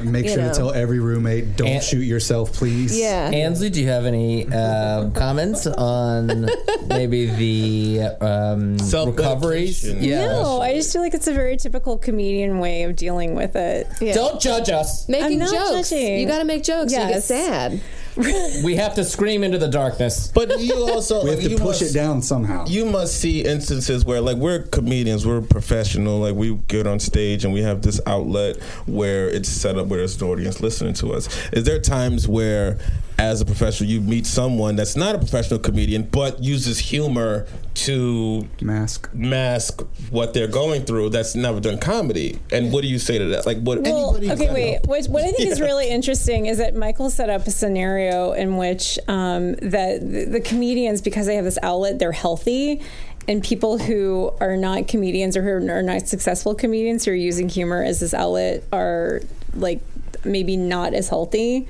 Make 0.03 0.28
sure 0.30 0.38
know. 0.38 0.49
to 0.49 0.53
tell 0.55 0.72
every 0.72 0.99
roommate, 0.99 1.57
don't 1.57 1.68
And- 1.68 1.84
shoot 1.84 2.03
yourself, 2.03 2.53
please. 2.53 2.97
Yeah. 2.97 3.30
Ansley, 3.34 3.70
do 3.70 3.82
you 3.82 3.88
have 3.89 4.05
any 4.05 4.47
uh, 4.51 5.09
comments 5.11 5.68
on 5.68 6.47
maybe 6.88 7.26
the 7.26 8.16
um, 8.22 8.78
recoveries? 8.78 9.80
Self-medication. 9.80 10.03
Yeah. 10.03 10.28
No, 10.28 10.61
I 10.61 10.74
just 10.76 10.93
feel 10.93 11.01
like 11.01 11.13
it's 11.13 11.28
a 11.28 11.34
very 11.34 11.57
typical 11.57 11.97
comedian 11.97 12.59
way 12.59 12.84
of 12.84 12.95
dealing 12.95 13.36
with 13.36 13.55
it. 13.57 13.88
Yeah. 13.99 14.13
Don't 14.13 14.39
judge 14.39 14.70
us. 14.70 15.09
Making 15.09 15.26
I'm 15.26 15.38
not 15.39 15.51
jokes. 15.51 15.89
judging. 15.89 16.20
You 16.20 16.26
got 16.28 16.39
to 16.39 16.45
make 16.45 16.63
jokes. 16.63 16.93
You 16.93 16.99
get 16.99 17.24
sad. 17.24 17.82
We 18.18 18.76
have 18.76 18.95
to 18.95 19.03
scream 19.03 19.43
into 19.43 19.57
the 19.57 19.68
darkness. 19.68 20.32
But 20.34 20.59
you 20.59 20.74
also 20.89 21.24
We 21.24 21.32
have 21.32 21.39
to 21.41 21.49
you 21.49 21.57
push 21.57 21.82
must- 21.82 21.82
it 21.82 21.93
down 21.93 22.22
somehow. 22.22 22.66
You 22.68 22.86
must 22.86 23.16
see 23.20 23.41
instances 23.43 24.05
where, 24.05 24.22
like, 24.22 24.38
we're 24.38 24.59
comedians, 24.63 25.26
we're 25.26 25.41
professional, 25.41 26.20
like, 26.20 26.36
we 26.36 26.55
get 26.68 26.88
on 26.88 26.99
stage 26.99 27.43
and 27.45 27.53
we 27.53 27.61
have 27.61 27.82
this 27.82 27.99
outlet 28.05 28.57
where 28.86 29.28
it's 29.30 29.49
set 29.49 29.78
up 29.78 29.88
where 29.88 29.99
there's 29.99 30.22
an 30.22 30.28
audience 30.28 30.61
listening 30.61 30.93
to 30.95 31.13
us. 31.13 31.28
Is 31.51 31.63
there 31.66 31.80
times 31.80 32.28
where, 32.28 32.78
as 33.18 33.41
a 33.41 33.45
professional, 33.45 33.89
you 33.89 34.01
meet 34.01 34.26
someone 34.26 34.76
that's 34.76 34.95
not 34.95 35.16
a 35.16 35.18
professional 35.18 35.59
comedian 35.59 36.03
but 36.03 36.43
uses 36.43 36.80
humor 36.80 37.47
to 37.74 38.47
Mask. 38.61 39.13
mask 39.13 39.86
what 40.09 40.34
they're 40.34 40.47
going 40.47 40.84
through 40.84 41.09
that's 41.09 41.36
never 41.36 41.59
done 41.59 41.78
comedy? 41.78 42.39
And 42.51 42.72
what 42.72 42.82
do 42.82 42.88
you 42.88 42.99
say 42.99 43.18
to 43.18 43.26
that? 43.26 43.45
Like, 43.45 43.59
what? 43.59 43.82
Well, 43.82 44.16
Anybody 44.18 44.32
okay, 44.32 44.53
wait. 44.53 44.80
What, 44.86 45.05
what 45.07 45.24
I 45.24 45.32
think 45.32 45.49
is 45.49 45.61
really 45.61 45.89
interesting 45.89 46.45
is 46.45 46.57
that 46.57 46.76
Michael 46.76 47.09
set 47.09 47.30
up 47.30 47.45
a 47.47 47.51
scenario 47.51 48.32
in 48.32 48.57
which 48.57 48.97
um, 49.07 49.53
that 49.55 49.99
the, 50.01 50.26
the 50.26 50.41
comedians, 50.41 51.01
because 51.01 51.26
they 51.26 51.36
have 51.36 51.45
this 51.45 51.59
outlet, 51.61 51.99
they're 51.99 52.11
healthy. 52.11 52.82
And 53.28 53.43
people 53.43 53.80
who 53.80 54.32
are 54.39 54.55
not 54.55 54.88
comedians 54.88 55.36
or 55.36 55.41
who 55.41 55.68
are 55.70 55.82
not 55.82 56.07
successful 56.07 56.53
comedians 56.53 57.05
who 57.05 57.11
are 57.11 57.16
using 57.16 57.49
humor 57.49 57.82
as 57.82 57.99
this 57.99 58.13
outlet 58.13 58.63
are 58.72 59.22
like 59.55 59.82
maybe 60.24 60.57
not 60.57 60.93
as 60.93 61.09
healthy. 61.09 61.68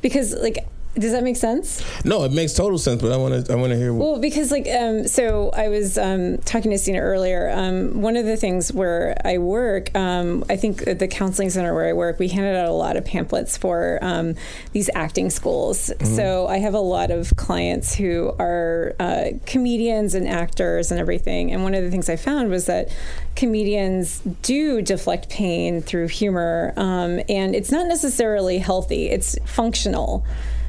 Because, 0.00 0.34
like, 0.34 0.66
does 0.94 1.12
that 1.12 1.22
make 1.22 1.36
sense? 1.36 1.82
No, 2.04 2.24
it 2.24 2.32
makes 2.32 2.54
total 2.54 2.78
sense, 2.78 3.02
but 3.02 3.12
I 3.12 3.16
want 3.16 3.46
to. 3.46 3.52
I 3.52 3.56
want 3.56 3.72
to 3.72 3.78
hear. 3.78 3.92
Well, 3.92 4.18
because 4.18 4.50
like, 4.50 4.66
um, 4.66 5.06
so 5.06 5.50
I 5.50 5.68
was 5.68 5.96
um, 5.96 6.38
talking 6.38 6.70
to 6.70 6.76
Seena 6.76 7.00
earlier. 7.00 7.50
Um, 7.50 8.00
one 8.00 8.16
of 8.16 8.26
the 8.26 8.36
things 8.36 8.72
where 8.72 9.16
I 9.24 9.38
work, 9.38 9.94
um, 9.96 10.44
I 10.48 10.56
think 10.56 10.86
at 10.86 10.98
the 10.98 11.06
counseling 11.06 11.50
center 11.50 11.74
where 11.74 11.88
I 11.88 11.92
work, 11.92 12.18
we 12.18 12.28
handed 12.28 12.56
out 12.56 12.68
a 12.68 12.72
lot 12.72 12.96
of 12.96 13.04
pamphlets 13.04 13.56
for 13.56 13.98
um, 14.02 14.34
these 14.72 14.90
acting 14.94 15.30
schools. 15.30 15.92
So 16.16 16.46
I 16.48 16.58
have 16.58 16.74
a 16.74 16.80
lot 16.80 17.10
of 17.10 17.34
clients 17.36 17.94
who 17.94 18.34
are 18.38 18.94
uh, 18.98 19.30
comedians 19.46 20.14
and 20.14 20.26
actors 20.26 20.90
and 20.90 20.98
everything. 20.98 21.52
And 21.52 21.62
one 21.62 21.74
of 21.74 21.84
the 21.84 21.90
things 21.90 22.08
I 22.08 22.16
found 22.16 22.50
was 22.50 22.66
that 22.66 22.88
comedians 23.36 24.20
do 24.42 24.82
deflect 24.82 25.28
pain 25.28 25.80
through 25.80 26.08
humor, 26.08 26.72
um, 26.76 27.20
and 27.28 27.54
it's 27.54 27.70
not 27.70 27.86
necessarily 27.86 28.58
healthy. 28.58 29.08
It's 29.08 29.38
functional. 29.44 30.24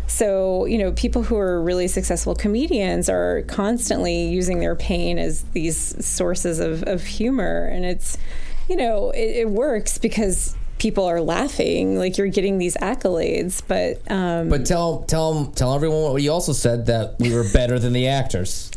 So, 0.09 0.65
you 0.65 0.79
know, 0.79 0.91
people 0.91 1.21
who 1.21 1.37
are 1.37 1.61
really 1.61 1.87
successful 1.87 2.33
comedians 2.33 3.09
are 3.09 3.43
constantly 3.43 4.25
using 4.25 4.59
their 4.59 4.75
pain 4.75 5.19
as 5.19 5.43
these 5.53 6.03
sources 6.05 6.59
of, 6.59 6.83
of 6.83 7.03
humor. 7.03 7.69
And 7.71 7.85
it's, 7.85 8.17
you 8.67 8.75
know, 8.75 9.11
it, 9.11 9.37
it 9.37 9.49
works 9.49 9.99
because 9.99 10.55
people 10.79 11.05
are 11.05 11.21
laughing, 11.21 11.95
like 11.95 12.17
you're 12.17 12.27
getting 12.27 12.57
these 12.57 12.75
accolades. 12.77 13.61
But, 13.65 14.01
um, 14.11 14.49
But 14.49 14.65
tell 14.65 15.03
tell 15.03 15.45
tell 15.45 15.75
everyone 15.75 16.11
what 16.11 16.21
you 16.23 16.31
also 16.31 16.53
said 16.53 16.87
that 16.87 17.15
we 17.19 17.31
were 17.33 17.45
better 17.53 17.77
than 17.77 17.93
the 17.93 18.07
actors. 18.07 18.71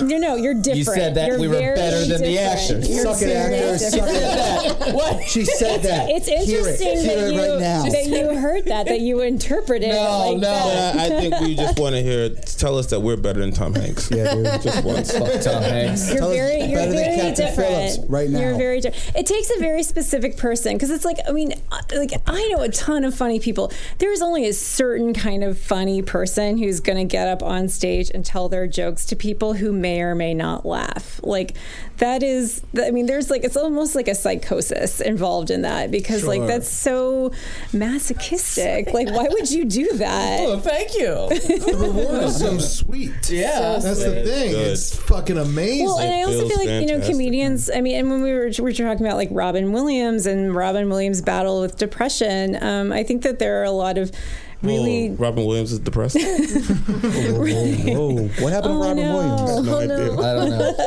No, 0.00 0.18
no, 0.18 0.36
you're 0.36 0.54
different. 0.54 0.78
You 0.78 0.84
said 0.84 1.14
that 1.14 1.28
You're 1.28 1.38
we 1.40 1.48
were 1.48 1.54
better 1.74 2.04
than 2.06 2.20
the 2.22 2.38
actors. 2.38 2.88
You're 2.88 3.04
Suck 3.04 3.22
it, 3.22 3.26
very 3.26 3.54
actors. 3.54 3.90
Suck 3.90 4.00
it. 4.08 4.78
That. 4.78 4.94
What? 4.94 5.22
She 5.26 5.44
said 5.44 5.82
that. 5.82 6.10
It's 6.10 6.26
Hear 6.28 6.38
it. 6.38 6.48
interesting 6.48 6.98
Hear 6.98 7.16
that 7.16 7.28
it 7.28 7.34
you 7.34 7.40
right 7.40 7.60
now. 7.60 7.82
that 7.84 8.06
you 8.06 8.34
heard 8.40 8.64
that 8.66 8.86
that 8.86 9.00
you 9.00 9.20
interpreted 9.20 9.90
No, 9.90 9.94
it 9.94 10.32
like 10.32 10.36
no. 10.38 10.40
that. 10.40 10.96
I 10.96 11.08
think 11.08 11.40
we 11.40 11.54
just 11.56 11.78
want 11.78 11.94
to 11.94 12.02
hear. 12.02 12.30
Tell 12.30 12.78
us 12.78 12.86
that 12.88 13.00
we're 13.00 13.16
better 13.16 13.40
than 13.40 13.52
Tom 13.52 13.74
Hanks. 13.74 14.10
Yeah, 14.10 14.34
dude. 14.34 14.62
just 14.62 14.84
once. 14.84 15.12
Fuck 15.16 15.40
Tom 15.42 15.62
Hanks. 15.62 16.08
You're 16.08 16.18
Tell 16.18 16.30
us 16.30 16.36
very, 16.36 16.60
you're 16.64 16.78
better 16.80 16.92
very 16.92 17.16
Captain 17.16 17.46
different. 17.46 17.90
Phillips 17.92 17.98
right 18.10 18.30
now. 18.30 18.40
You're 18.40 18.54
very 18.56 18.80
different. 18.80 19.16
It 19.16 19.26
takes 19.26 19.50
a 19.56 19.58
very 19.58 19.82
specific 19.82 20.36
person 20.36 20.72
because 20.74 20.90
it's 20.90 21.04
like, 21.04 21.18
I 21.28 21.32
mean, 21.32 21.52
uh, 21.72 21.80
like 21.96 22.12
I 22.26 22.48
know 22.48 22.62
a 22.62 22.68
ton 22.70 23.04
of 23.04 23.14
funny 23.14 23.40
people. 23.40 23.72
There 23.98 24.12
is 24.12 24.22
only 24.22 24.46
a 24.48 24.52
certain 24.52 25.12
kind 25.14 25.44
of 25.44 25.58
funny 25.58 26.02
person 26.02 26.58
who's 26.58 26.80
going 26.80 26.98
to 26.98 27.04
get 27.10 27.28
up 27.28 27.42
on 27.42 27.68
stage 27.68 28.10
and 28.14 28.24
tell 28.24 28.48
their 28.48 28.66
jokes 28.66 29.04
to 29.06 29.16
people 29.16 29.54
who 29.54 29.72
may 29.80 30.00
or 30.00 30.14
may 30.14 30.34
not 30.34 30.66
laugh. 30.66 31.20
Like 31.22 31.56
that 31.98 32.22
is, 32.22 32.62
I 32.80 32.90
mean, 32.90 33.06
there's 33.06 33.30
like 33.30 33.44
it's 33.44 33.56
almost 33.56 33.94
like 33.94 34.08
a 34.08 34.14
psychosis 34.14 35.00
involved 35.00 35.50
in 35.50 35.62
that 35.62 35.90
because 35.90 36.24
like 36.24 36.46
that's 36.46 36.68
so 36.68 37.32
masochistic. 37.72 38.92
like, 38.92 39.08
why 39.10 39.26
would 39.28 39.50
you 39.50 39.64
do 39.64 39.88
that? 39.94 40.40
Oh, 40.40 40.58
thank 40.58 40.94
you. 40.94 41.06
The 41.06 41.76
reward 41.76 42.24
is 42.24 42.38
so 42.38 42.58
sweet. 42.84 43.30
Yeah. 43.30 43.78
That's 43.78 44.02
the 44.02 44.24
thing. 44.24 44.50
Good. 44.52 44.72
It's 44.72 44.94
fucking 44.96 45.38
amazing. 45.38 45.86
Well, 45.86 45.98
and 45.98 46.12
I 46.12 46.22
also 46.22 46.48
feel 46.48 46.58
like 46.58 46.88
you 46.88 46.98
know 46.98 47.06
comedians. 47.06 47.70
I 47.70 47.80
mean, 47.80 47.96
and 47.96 48.10
when 48.10 48.22
we 48.22 48.32
were 48.32 48.50
we 48.58 48.64
were 48.64 48.72
talking 48.72 49.04
about 49.04 49.16
like 49.16 49.28
Robin 49.30 49.72
Williams 49.72 50.26
and 50.26 50.54
Robin 50.54 50.88
Williams' 50.88 51.22
battle 51.22 51.60
with 51.60 51.76
depression, 51.76 52.62
um, 52.62 52.92
I 52.92 53.02
think 53.02 53.22
that 53.22 53.38
there 53.38 53.60
are 53.60 53.64
a 53.64 53.70
lot 53.70 53.98
of 53.98 54.12
really. 54.62 55.10
Oh, 55.10 55.14
Robin 55.14 55.44
Williams 55.44 55.72
is 55.72 55.78
depressed. 55.80 56.16
Whoa, 56.16 56.28
what 58.40 58.52
happened 58.52 58.74
Oh, 58.74 58.82
to 58.82 58.88
Robin 58.88 58.96
no. 58.96 59.16
Williams? 59.16 59.66
No 59.66 59.74
Oh, 59.74 59.78
idea. 59.80 59.96
no. 59.96 60.22
I 60.22 60.34
don't 60.34 60.50
know. 60.50 60.72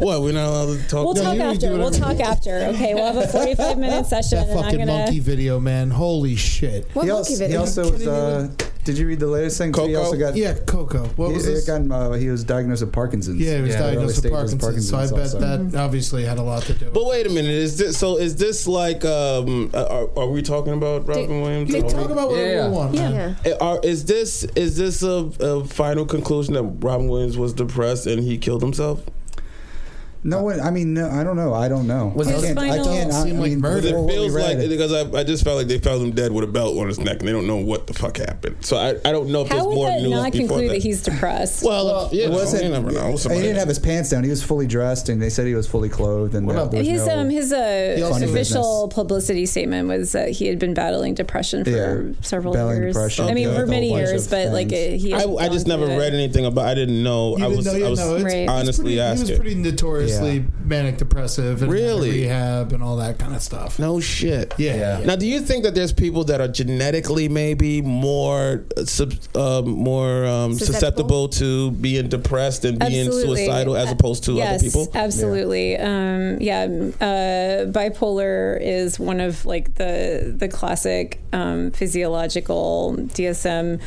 What? 0.00 0.22
We're 0.22 0.32
not 0.32 0.48
allowed 0.48 0.76
to 0.78 0.88
talk. 0.88 1.04
We'll 1.04 1.14
to 1.14 1.22
talk 1.22 1.38
after. 1.38 1.76
We'll 1.76 1.90
talk 1.90 2.16
you- 2.18 2.24
after. 2.24 2.50
Okay, 2.74 2.94
we'll 2.94 3.06
have 3.12 3.16
a 3.16 3.28
forty-five 3.28 3.76
minute 3.76 4.06
session, 4.06 4.38
that 4.38 4.48
and 4.48 4.58
I'm 4.58 4.64
fucking 4.64 4.78
gonna. 4.80 4.92
monkey 5.04 5.20
video, 5.20 5.60
man. 5.60 5.90
Holy 5.90 6.36
shit. 6.36 6.88
What 6.94 7.04
He 7.04 7.10
monkey 7.10 7.32
also, 7.34 7.48
he 7.48 7.56
also 7.56 7.90
was. 7.92 8.06
Uh, 8.06 8.48
did 8.90 8.98
you 8.98 9.06
read 9.06 9.20
the 9.20 9.26
latest 9.26 9.58
thing? 9.58 9.72
He 9.72 9.94
also 9.94 10.16
got. 10.16 10.34
Yeah, 10.36 10.54
Coco. 10.66 11.04
What 11.16 11.28
He, 11.28 11.34
was 11.34 11.46
he 11.46 11.52
this? 11.54 11.66
got, 11.66 11.90
uh, 11.90 12.12
he 12.12 12.28
was 12.28 12.42
diagnosed 12.44 12.82
with 12.82 12.92
Parkinson's. 12.92 13.40
Yeah, 13.40 13.56
he 13.56 13.62
was 13.62 13.70
Yeah, 13.74 13.80
diagnosed 13.80 14.22
with 14.24 14.32
early 14.32 14.48
stages 14.48 14.52
of 14.54 14.60
Parkinson's, 14.60 14.88
so 14.90 14.96
I 14.96 15.02
bet 15.06 15.40
Parkinson's 15.40 15.72
that 15.72 15.80
obviously 15.80 16.24
had 16.24 16.38
a 16.38 16.42
lot 16.42 16.62
to 16.64 16.72
do 16.74 16.86
with 16.86 16.88
it. 16.88 16.94
But 16.94 17.06
wait 17.06 17.26
a 17.26 17.30
minute. 17.30 17.50
Is 17.50 17.78
this 17.78 17.96
so? 17.98 18.16
Is 18.18 18.36
this 18.36 18.66
like? 18.66 19.04
Um, 19.04 19.70
are, 19.74 20.08
are 20.18 20.28
we 20.28 20.42
talking 20.42 20.72
about 20.72 21.06
Robin 21.06 21.40
Williams? 21.40 21.72
Hey, 21.72 21.82
talk 21.82 22.10
about 22.10 22.30
whatever 22.30 22.50
Yeah. 22.50 22.66
you 22.66 22.72
want, 22.72 22.94
man. 22.94 23.36
Yeah. 23.44 23.52
Uh, 23.52 23.64
Are, 23.76 23.80
is 23.84 24.04
this 24.06 24.44
is 24.56 24.76
this 24.76 25.02
a, 25.02 25.30
a 25.40 25.64
final 25.64 26.04
conclusion 26.04 26.54
that 26.54 26.62
Robin 26.64 27.08
Williams 27.08 27.38
was 27.38 27.52
depressed 27.52 28.06
and 28.06 28.22
he 28.22 28.38
killed 28.38 28.62
himself? 28.62 29.02
No 30.22 30.42
one. 30.42 30.60
I 30.60 30.70
mean, 30.70 30.92
no, 30.92 31.08
I 31.08 31.24
don't 31.24 31.36
know. 31.36 31.54
I 31.54 31.68
don't 31.68 31.86
know. 31.86 32.12
Was 32.14 32.28
I 32.28 32.32
his 32.32 32.42
can't. 32.44 32.58
I 32.58 32.76
can't. 32.76 33.10
I, 33.12 33.22
Seemed 33.24 33.38
I 33.38 33.40
like 33.40 33.50
mean, 33.52 33.60
murder. 33.60 33.80
Because 33.80 34.04
it 34.04 34.08
feels 34.12 34.34
like 34.34 34.58
it- 34.58 34.68
because 34.68 34.92
I, 34.92 35.18
I 35.20 35.24
just 35.24 35.44
felt 35.44 35.56
like 35.56 35.66
they 35.66 35.78
found 35.78 36.02
him 36.02 36.10
dead 36.10 36.30
with 36.30 36.44
a 36.44 36.46
belt 36.46 36.76
on 36.76 36.88
his 36.88 36.98
neck 36.98 37.20
and 37.20 37.28
they 37.28 37.32
don't 37.32 37.46
know 37.46 37.56
what 37.56 37.86
the 37.86 37.94
fuck 37.94 38.18
happened. 38.18 38.56
So 38.60 38.76
I, 38.76 38.90
I 39.08 39.12
don't 39.12 39.30
know 39.30 39.42
if 39.42 39.48
How 39.48 39.54
there's 39.56 39.66
would 39.68 39.74
more 39.76 39.88
that 39.88 40.02
news 40.02 40.10
not 40.10 40.32
conclude 40.32 40.68
that. 40.70 40.74
that 40.74 40.82
he's 40.82 41.02
depressed? 41.02 41.64
well, 41.64 42.10
yeah, 42.12 42.26
It 42.26 42.30
wasn't. 42.32 42.64
You 42.64 42.68
never 42.70 42.90
know. 42.90 43.16
He 43.16 43.28
didn't 43.28 43.56
have 43.56 43.68
his 43.68 43.78
pants 43.78 44.10
down. 44.10 44.22
He 44.24 44.28
was 44.30 44.42
fully 44.42 44.66
dressed, 44.66 45.08
and 45.08 45.22
they 45.22 45.30
said 45.30 45.46
he 45.46 45.54
was 45.54 45.66
fully 45.66 45.88
clothed. 45.88 46.34
And 46.34 46.46
What 46.46 46.52
there- 46.52 46.60
about 46.64 46.72
there 46.72 46.80
was 46.80 46.88
his 46.88 47.06
no- 47.06 47.18
um 47.18 47.30
his 47.30 47.52
uh, 47.52 48.00
also- 48.04 48.24
official 48.28 48.88
publicity 48.88 49.46
statement 49.46 49.88
was 49.88 50.12
that 50.12 50.30
he 50.32 50.46
had 50.48 50.58
been 50.58 50.74
battling 50.74 51.14
depression 51.14 51.64
for 51.64 51.70
Yeah. 51.70 52.12
several 52.20 52.52
Battling 52.52 52.82
years. 52.82 52.94
depression, 52.94 53.24
I 53.26 53.32
mean, 53.32 53.48
okay. 53.48 53.58
for 53.60 53.66
many 53.66 53.90
years, 53.94 54.28
but 54.28 54.48
like 54.48 54.68
uh, 54.68 54.76
he. 54.76 55.14
I, 55.14 55.48
just 55.48 55.66
never 55.66 55.86
read 55.86 56.12
anything 56.12 56.44
about. 56.44 56.66
I 56.66 56.74
didn't 56.74 57.02
know. 57.02 57.38
I 57.40 57.46
was. 57.48 57.66
I 57.66 57.88
was 57.88 57.98
no, 57.98 58.16
it's- 58.16 58.48
honestly 58.50 58.82
pretty, 58.84 58.94
He 58.96 59.00
was 59.00 59.30
pretty 59.30 59.36
pretty 59.40 59.54
notoriously 60.10 60.38
Yeah. 60.38 60.66
manic 60.66 60.98
depressive 60.98 61.62
and 61.62 61.72
Really? 61.72 62.10
rehab 62.10 62.72
and 62.72 62.82
all 62.82 62.96
that 62.96 63.18
kind 63.18 63.34
of 63.34 63.42
stuff. 63.42 63.78
no 63.78 64.00
shit. 64.00 64.54
Yeah. 64.58 64.76
Yeah. 64.76 65.04
Now, 65.06 65.16
do 65.16 65.26
you 65.26 65.40
think 65.40 65.64
that 65.64 65.74
there's 65.74 65.92
people 65.92 66.24
that 66.24 66.40
are 66.40 66.48
genetically 66.48 67.28
maybe 67.28 67.82
more 67.82 68.64
uh, 68.76 68.84
uh, 69.34 69.62
more 69.62 70.24
um, 70.26 70.54
susceptible? 70.54 70.80
Susceptible? 70.80 71.28
to 71.30 71.70
being 71.72 72.08
depressed 72.08 72.64
and 72.64 72.78
being 72.78 73.06
Absolutely. 73.06 73.46
suicidal 73.46 73.76
as 73.76 73.90
opposed 73.90 74.24
to 74.24 74.32
yes, 74.34 74.54
other 74.54 74.64
people? 74.64 74.88
absolutely. 74.94 75.72
Yeah, 75.72 75.80
um, 75.88 76.38
yeah 76.40 76.64
uh, 77.00 77.66
bipolar 77.70 78.58
is 78.60 78.98
one 78.98 79.20
of 79.20 79.46
like 79.46 79.74
the 79.76 80.34
the 80.36 80.48
classic 80.48 81.20
um, 81.32 81.70
physiological 81.70 82.96
DSM. 82.98 83.80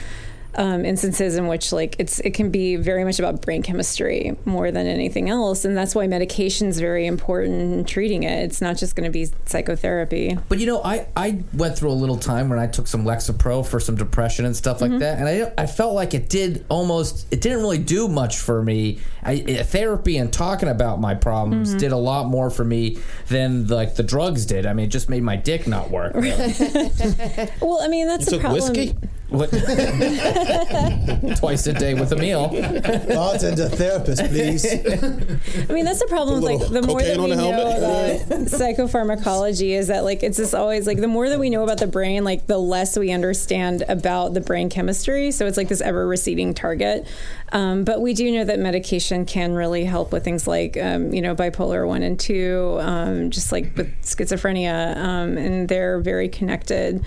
Um, 0.55 0.85
instances 0.85 1.35
in 1.35 1.47
which 1.47 1.71
like 1.71 1.95
it's 1.97 2.19
it 2.19 2.35
can 2.35 2.51
be 2.51 2.75
very 2.75 3.03
much 3.03 3.17
about 3.17 3.41
brain 3.41 3.63
chemistry 3.63 4.35
more 4.45 4.69
than 4.69 4.85
anything 4.85 5.27
else 5.27 5.65
and 5.65 5.75
that's 5.75 5.95
why 5.95 6.05
medication 6.05 6.67
is 6.67 6.79
very 6.79 7.07
important 7.07 7.73
in 7.73 7.85
treating 7.85 8.21
it 8.21 8.43
it's 8.43 8.61
not 8.61 8.77
just 8.77 8.95
going 8.95 9.05
to 9.05 9.11
be 9.11 9.27
psychotherapy 9.47 10.37
But 10.49 10.59
you 10.59 10.67
know, 10.67 10.81
I, 10.83 11.07
I 11.15 11.43
went 11.53 11.77
through 11.77 11.89
a 11.89 11.93
little 11.93 12.17
time 12.17 12.49
when 12.49 12.59
I 12.59 12.67
took 12.67 12.85
some 12.85 13.03
Lexapro 13.03 13.65
for 13.65 13.79
some 13.79 13.95
depression 13.95 14.45
and 14.45 14.55
stuff 14.55 14.79
like 14.81 14.91
Mm-hmm. 14.91 14.99
that, 14.99 15.17
and 15.17 15.27
I 15.27 15.51
I 15.63 15.65
felt 15.65 15.95
like 15.95 16.13
it 16.13 16.29
did 16.29 16.65
almost 16.69 17.25
it 17.33 17.41
didn't 17.41 17.59
really 17.59 17.79
do 17.79 18.07
much 18.07 18.37
for 18.37 18.61
me. 18.61 18.99
I, 19.23 19.39
therapy 19.63 20.17
and 20.17 20.31
talking 20.31 20.69
about 20.69 20.99
my 20.99 21.15
problems 21.15 21.69
Mm-hmm. 21.69 21.77
did 21.79 21.91
a 21.93 21.97
lot 21.97 22.27
more 22.27 22.49
for 22.51 22.63
me 22.65 22.99
than 23.29 23.65
like 23.67 23.95
the 23.95 24.03
drugs 24.03 24.45
did. 24.45 24.65
I 24.67 24.73
mean, 24.73 24.85
it 24.85 24.89
just 24.89 25.09
made 25.09 25.23
my 25.23 25.35
dick 25.37 25.65
not 25.67 25.89
work. 25.89 26.13
really. 26.13 26.53
well 27.61 27.79
i 27.81 27.87
mean 27.87 28.07
that's 28.07 28.25
You 28.25 28.37
the 28.37 28.37
took 28.37 28.41
problem 28.41 28.61
whiskey? 28.73 28.95
What- 29.33 29.49
Twice 31.37 31.65
a 31.65 31.73
day 31.73 31.95
with 31.95 32.11
a 32.11 32.15
meal. 32.15 32.49
bartender 32.49 33.67
therapist, 33.67 34.23
please. 34.25 34.63
I 34.63 35.73
mean, 35.73 35.85
that's 35.85 35.99
the 35.99 36.05
problem 36.07 36.41
with 36.43 36.61
like 36.61 36.69
the 36.69 36.83
more 36.83 37.01
that 37.01 37.17
we 37.17 37.27
know 37.35 37.51
helmet. 37.51 38.27
about 38.27 38.39
psychopharmacology 38.47 39.71
is 39.71 39.87
that 39.87 40.03
like 40.03 40.21
it's 40.21 40.37
just 40.37 40.53
always 40.53 40.85
like 40.85 40.99
the 40.99 41.07
more 41.07 41.29
that 41.29 41.39
we 41.39 41.49
know 41.49 41.63
about 41.63 41.79
the 41.79 41.87
brain, 41.87 42.23
like 42.23 42.45
the 42.45 42.59
less 42.59 42.95
we 42.95 43.11
understand 43.11 43.83
about 43.89 44.35
the 44.35 44.41
brain 44.41 44.69
chemistry. 44.69 45.31
So 45.31 45.47
it's 45.47 45.57
like 45.57 45.67
this 45.67 45.81
ever 45.81 46.05
receding 46.05 46.53
target. 46.53 47.07
Um, 47.51 47.85
but 47.85 48.01
we 48.01 48.13
do 48.13 48.31
know 48.31 48.43
that 48.45 48.59
medication 48.59 49.25
can 49.25 49.53
really 49.53 49.83
help 49.83 50.11
with 50.11 50.23
things 50.23 50.47
like 50.47 50.77
um, 50.77 51.11
you 51.11 51.23
know 51.23 51.35
bipolar 51.35 51.87
one 51.87 52.03
and 52.03 52.19
two, 52.19 52.77
um, 52.81 53.31
just 53.31 53.51
like 53.51 53.75
with 53.75 53.99
schizophrenia, 54.03 54.95
um, 54.95 55.37
and 55.39 55.67
they're 55.69 55.99
very 55.99 56.29
connected. 56.29 57.03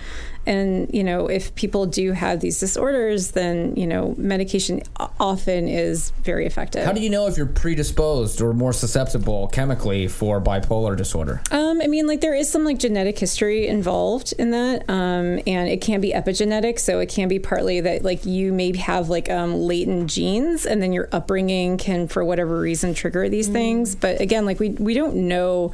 And 0.47 0.89
you 0.93 1.03
know, 1.03 1.27
if 1.27 1.53
people 1.55 1.85
do 1.85 2.13
have 2.13 2.39
these 2.39 2.59
disorders, 2.59 3.31
then 3.31 3.75
you 3.75 3.85
know, 3.85 4.15
medication 4.17 4.81
often 5.19 5.67
is 5.67 6.11
very 6.23 6.45
effective. 6.45 6.85
How 6.85 6.93
do 6.93 7.01
you 7.01 7.09
know 7.09 7.27
if 7.27 7.35
you're 7.35 7.45
predisposed 7.45 8.41
or 8.41 8.53
more 8.53 8.71
susceptible 8.71 9.49
chemically 9.49 10.07
for 10.07 10.39
bipolar 10.39 10.95
disorder? 10.95 11.41
Um, 11.51 11.81
I 11.81 11.87
mean, 11.87 12.07
like 12.07 12.21
there 12.21 12.33
is 12.33 12.49
some 12.49 12.63
like 12.63 12.79
genetic 12.79 13.19
history 13.19 13.67
involved 13.67 14.33
in 14.39 14.51
that, 14.51 14.89
um, 14.89 15.41
and 15.45 15.67
it 15.67 15.81
can 15.81 15.99
be 15.99 16.13
epigenetic. 16.13 16.79
So 16.79 16.99
it 16.99 17.09
can 17.09 17.27
be 17.27 17.39
partly 17.39 17.81
that 17.81 18.03
like 18.03 18.25
you 18.25 18.53
may 18.53 18.75
have 18.77 19.09
like 19.09 19.29
um, 19.29 19.53
latent 19.53 20.09
genes, 20.09 20.65
and 20.65 20.81
then 20.81 20.93
your 20.93 21.09
upbringing 21.11 21.77
can, 21.77 22.07
for 22.07 22.23
whatever 22.23 22.59
reason, 22.59 22.93
trigger 22.93 23.27
these 23.27 23.49
things. 23.49 23.95
But 23.95 24.21
again, 24.21 24.45
like 24.45 24.59
we 24.59 24.69
we 24.69 24.93
don't 24.93 25.15
know 25.27 25.73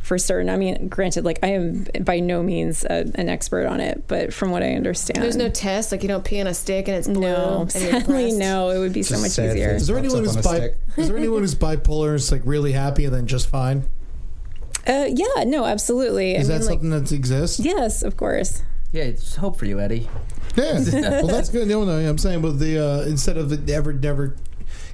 for 0.00 0.18
certain. 0.18 0.50
I 0.50 0.56
mean, 0.56 0.88
granted, 0.88 1.24
like 1.24 1.38
I 1.42 1.48
am 1.48 1.86
by 2.00 2.20
no 2.20 2.42
means 2.42 2.84
a, 2.84 3.10
an 3.14 3.28
expert 3.28 3.66
on 3.66 3.80
it, 3.80 4.04
but 4.08 4.32
from 4.34 4.50
what 4.50 4.62
I 4.62 4.72
understand, 4.72 5.22
There's 5.22 5.36
no 5.36 5.48
test, 5.48 5.92
like 5.92 6.02
you 6.02 6.08
don't 6.08 6.24
pee 6.24 6.40
on 6.40 6.46
a 6.46 6.54
stick 6.54 6.88
and 6.88 6.96
it's 6.96 7.06
blue. 7.06 7.20
no, 7.20 7.66
sadly, 7.70 8.32
no. 8.32 8.70
It 8.70 8.78
would 8.78 8.92
be 8.92 9.02
so 9.02 9.18
much 9.18 9.38
easier. 9.38 9.70
Is 9.70 9.86
there 9.86 9.98
anyone 9.98 10.24
who's 10.24 10.36
on 10.36 10.42
bi- 10.42 10.70
is 10.96 11.08
there 11.08 11.16
anyone 11.16 11.40
who's 11.42 11.54
bipolar 11.54 12.14
is 12.14 12.32
like 12.32 12.42
really 12.44 12.72
happy 12.72 13.04
and 13.04 13.14
then 13.14 13.26
just 13.26 13.48
fine? 13.48 13.84
Uh, 14.86 15.06
yeah, 15.08 15.44
no, 15.44 15.66
absolutely. 15.66 16.34
Is 16.34 16.48
I 16.48 16.54
that 16.54 16.60
mean, 16.60 16.68
like, 16.68 16.80
something 16.80 16.90
that 16.90 17.12
exists? 17.12 17.60
yes, 17.60 18.02
of 18.02 18.16
course. 18.16 18.62
Yeah, 18.92 19.04
it's 19.04 19.36
hope 19.36 19.56
for 19.56 19.66
you, 19.66 19.78
Eddie. 19.78 20.08
Yeah. 20.56 20.80
well, 20.92 21.26
that's 21.28 21.48
good. 21.50 21.68
No, 21.68 21.84
no, 21.84 21.92
I'm 21.98 22.18
saying, 22.18 22.42
but 22.42 22.58
the 22.58 22.78
uh, 22.84 23.02
instead 23.02 23.36
of 23.36 23.50
the 23.50 23.56
never, 23.58 23.92
never, 23.92 24.36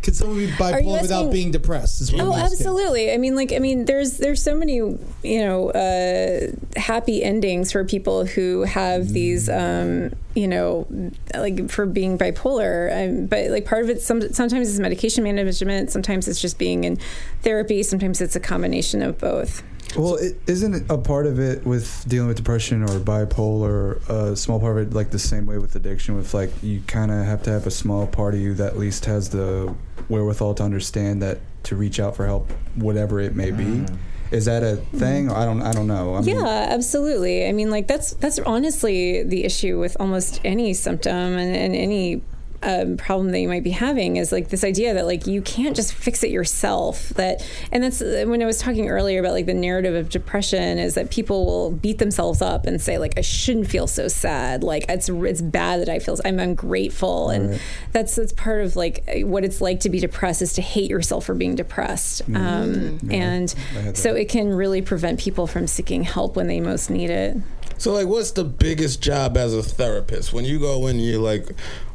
could 0.03 0.16
someone 0.16 0.38
be 0.38 0.49
bipolar 0.49 1.03
without 1.03 1.32
being 1.32 1.51
depressed? 1.51 2.12
Oh, 2.14 2.32
absolutely. 2.32 3.12
I 3.12 3.16
mean, 3.16 3.34
like, 3.34 3.53
I 3.53 3.59
mean, 3.59 3.84
there's 3.84 4.18
there's 4.18 4.42
so 4.42 4.55
many, 4.55 4.74
you 4.74 4.99
know, 5.22 5.70
uh, 5.70 6.53
happy 6.78 7.22
endings 7.22 7.72
for 7.72 7.84
people 7.84 8.24
who 8.24 8.62
have 8.62 9.09
these, 9.09 9.49
um, 9.49 10.12
you 10.34 10.47
know, 10.47 10.86
like 11.34 11.70
for 11.70 11.86
being 11.86 12.18
bipolar. 12.18 13.09
Um, 13.09 13.26
but 13.26 13.51
like 13.51 13.64
part 13.64 13.82
of 13.82 13.90
it, 13.90 14.01
some, 14.03 14.20
sometimes 14.32 14.70
it's 14.70 14.78
medication 14.78 15.24
management, 15.24 15.90
sometimes 15.90 16.28
it's 16.28 16.40
just 16.40 16.59
being 16.59 16.84
in 16.84 16.99
therapy, 17.42 17.82
sometimes 17.82 18.20
it's 18.20 18.36
a 18.36 18.40
combination 18.40 19.03
of 19.03 19.18
both. 19.18 19.62
Well, 19.95 20.18
isn't 20.47 20.91
a 20.91 20.99
part 20.99 21.26
of 21.26 21.39
it 21.39 21.64
with 21.64 22.05
dealing 22.09 22.28
with 22.28 22.37
depression 22.37 22.82
or 22.82 22.99
bipolar? 22.99 24.07
A 24.09 24.37
small 24.37 24.59
part 24.61 24.78
of 24.78 24.89
it, 24.89 24.95
like 24.95 25.11
the 25.11 25.18
same 25.18 25.47
way 25.47 25.59
with 25.59 25.74
addiction, 25.76 26.16
with 26.16 26.34
like 26.34 26.51
you 26.62 26.80
kind 26.87 27.11
of 27.11 27.24
have 27.24 27.43
to 27.45 27.51
have 27.51 27.66
a 27.66 27.70
small 27.70 28.07
part 28.07 28.34
of 28.34 28.41
you 28.41 28.55
that 28.55 28.72
at 28.72 28.78
least 28.78 29.05
has 29.05 29.30
the 29.30 29.74
wherewithal 30.09 30.55
to 30.55 30.62
understand 30.62 31.22
that 31.22 31.41
to 31.64 31.76
reach 31.76 32.01
out 32.01 32.16
for 32.16 32.26
help, 32.26 32.51
whatever 32.74 33.20
it 33.20 33.34
may 33.34 33.51
be. 33.51 33.64
Mm. 33.64 33.97
Is 34.30 34.47
that 34.47 34.62
a 34.62 34.76
thing? 34.76 35.30
I 35.30 35.45
don't. 35.45 35.62
I 35.62 35.72
don't 35.72 35.87
know. 35.87 36.16
I 36.16 36.20
mean, 36.20 36.37
yeah, 36.37 36.66
absolutely. 36.70 37.47
I 37.47 37.53
mean, 37.53 37.70
like 37.70 37.87
that's 37.87 38.12
that's 38.14 38.41
honestly 38.41 39.22
the 39.22 39.45
issue 39.45 39.78
with 39.78 39.97
almost 40.01 40.41
any 40.45 40.74
symptom 40.74 41.14
and, 41.14 41.55
and 41.55 41.76
any 41.76 42.22
um, 42.62 42.96
problem 42.96 43.30
that 43.32 43.40
you 43.40 43.48
might 43.48 43.62
be 43.62 43.70
having 43.70 44.16
is 44.16 44.32
like 44.32 44.48
this 44.48 44.64
idea 44.64 44.94
that 44.94 45.07
like 45.07 45.26
you 45.26 45.42
can't 45.42 45.76
just 45.76 45.92
fix 45.92 46.22
it 46.22 46.30
yourself. 46.30 47.11
That 47.11 47.46
and 47.72 47.82
that's 47.82 48.00
uh, 48.00 48.24
when 48.26 48.42
I 48.42 48.46
was 48.46 48.59
talking 48.59 48.88
earlier 48.88 49.20
about 49.20 49.32
like 49.32 49.46
the 49.46 49.54
narrative 49.54 49.94
of 49.94 50.09
depression 50.09 50.78
is 50.78 50.94
that 50.94 51.11
people 51.11 51.46
will 51.46 51.70
beat 51.70 51.98
themselves 51.98 52.42
up 52.42 52.66
and 52.66 52.80
say 52.80 52.98
like 52.98 53.14
I 53.16 53.22
shouldn't 53.22 53.68
feel 53.68 53.86
so 53.86 54.09
sad. 54.09 54.62
Like 54.62 54.84
it's 54.88 55.09
it's 55.09 55.42
bad 55.42 55.80
that 55.80 55.88
I 55.88 55.98
feel 55.98 56.16
I'm 56.24 56.38
ungrateful, 56.38 57.30
and 57.30 57.61
that's 57.92 58.16
that's 58.16 58.32
part 58.32 58.62
of 58.62 58.76
like 58.76 59.04
what 59.22 59.44
it's 59.44 59.61
like 59.61 59.80
to 59.80 59.90
be 59.90 60.00
depressed 60.00 60.42
is 60.42 60.52
to 60.54 60.62
hate 60.62 60.90
yourself 60.90 61.26
for 61.26 61.34
being 61.34 61.54
depressed. 61.54 62.22
Um, 62.34 63.00
and 63.11 63.54
I 63.76 63.80
had 63.80 63.96
so 63.96 64.14
it 64.14 64.28
can 64.28 64.52
really 64.52 64.82
prevent 64.82 65.20
people 65.20 65.46
from 65.46 65.66
seeking 65.66 66.04
help 66.04 66.36
when 66.36 66.46
they 66.46 66.61
most 66.61 66.90
need 66.90 67.11
it. 67.11 67.36
So, 67.78 67.92
like, 67.92 68.07
what's 68.07 68.30
the 68.30 68.44
biggest 68.44 69.02
job 69.02 69.36
as 69.36 69.52
a 69.52 69.62
therapist? 69.62 70.32
When 70.32 70.44
you 70.44 70.59
go 70.59 70.86
in, 70.86 70.98
you're 70.98 71.20
like, 71.20 71.48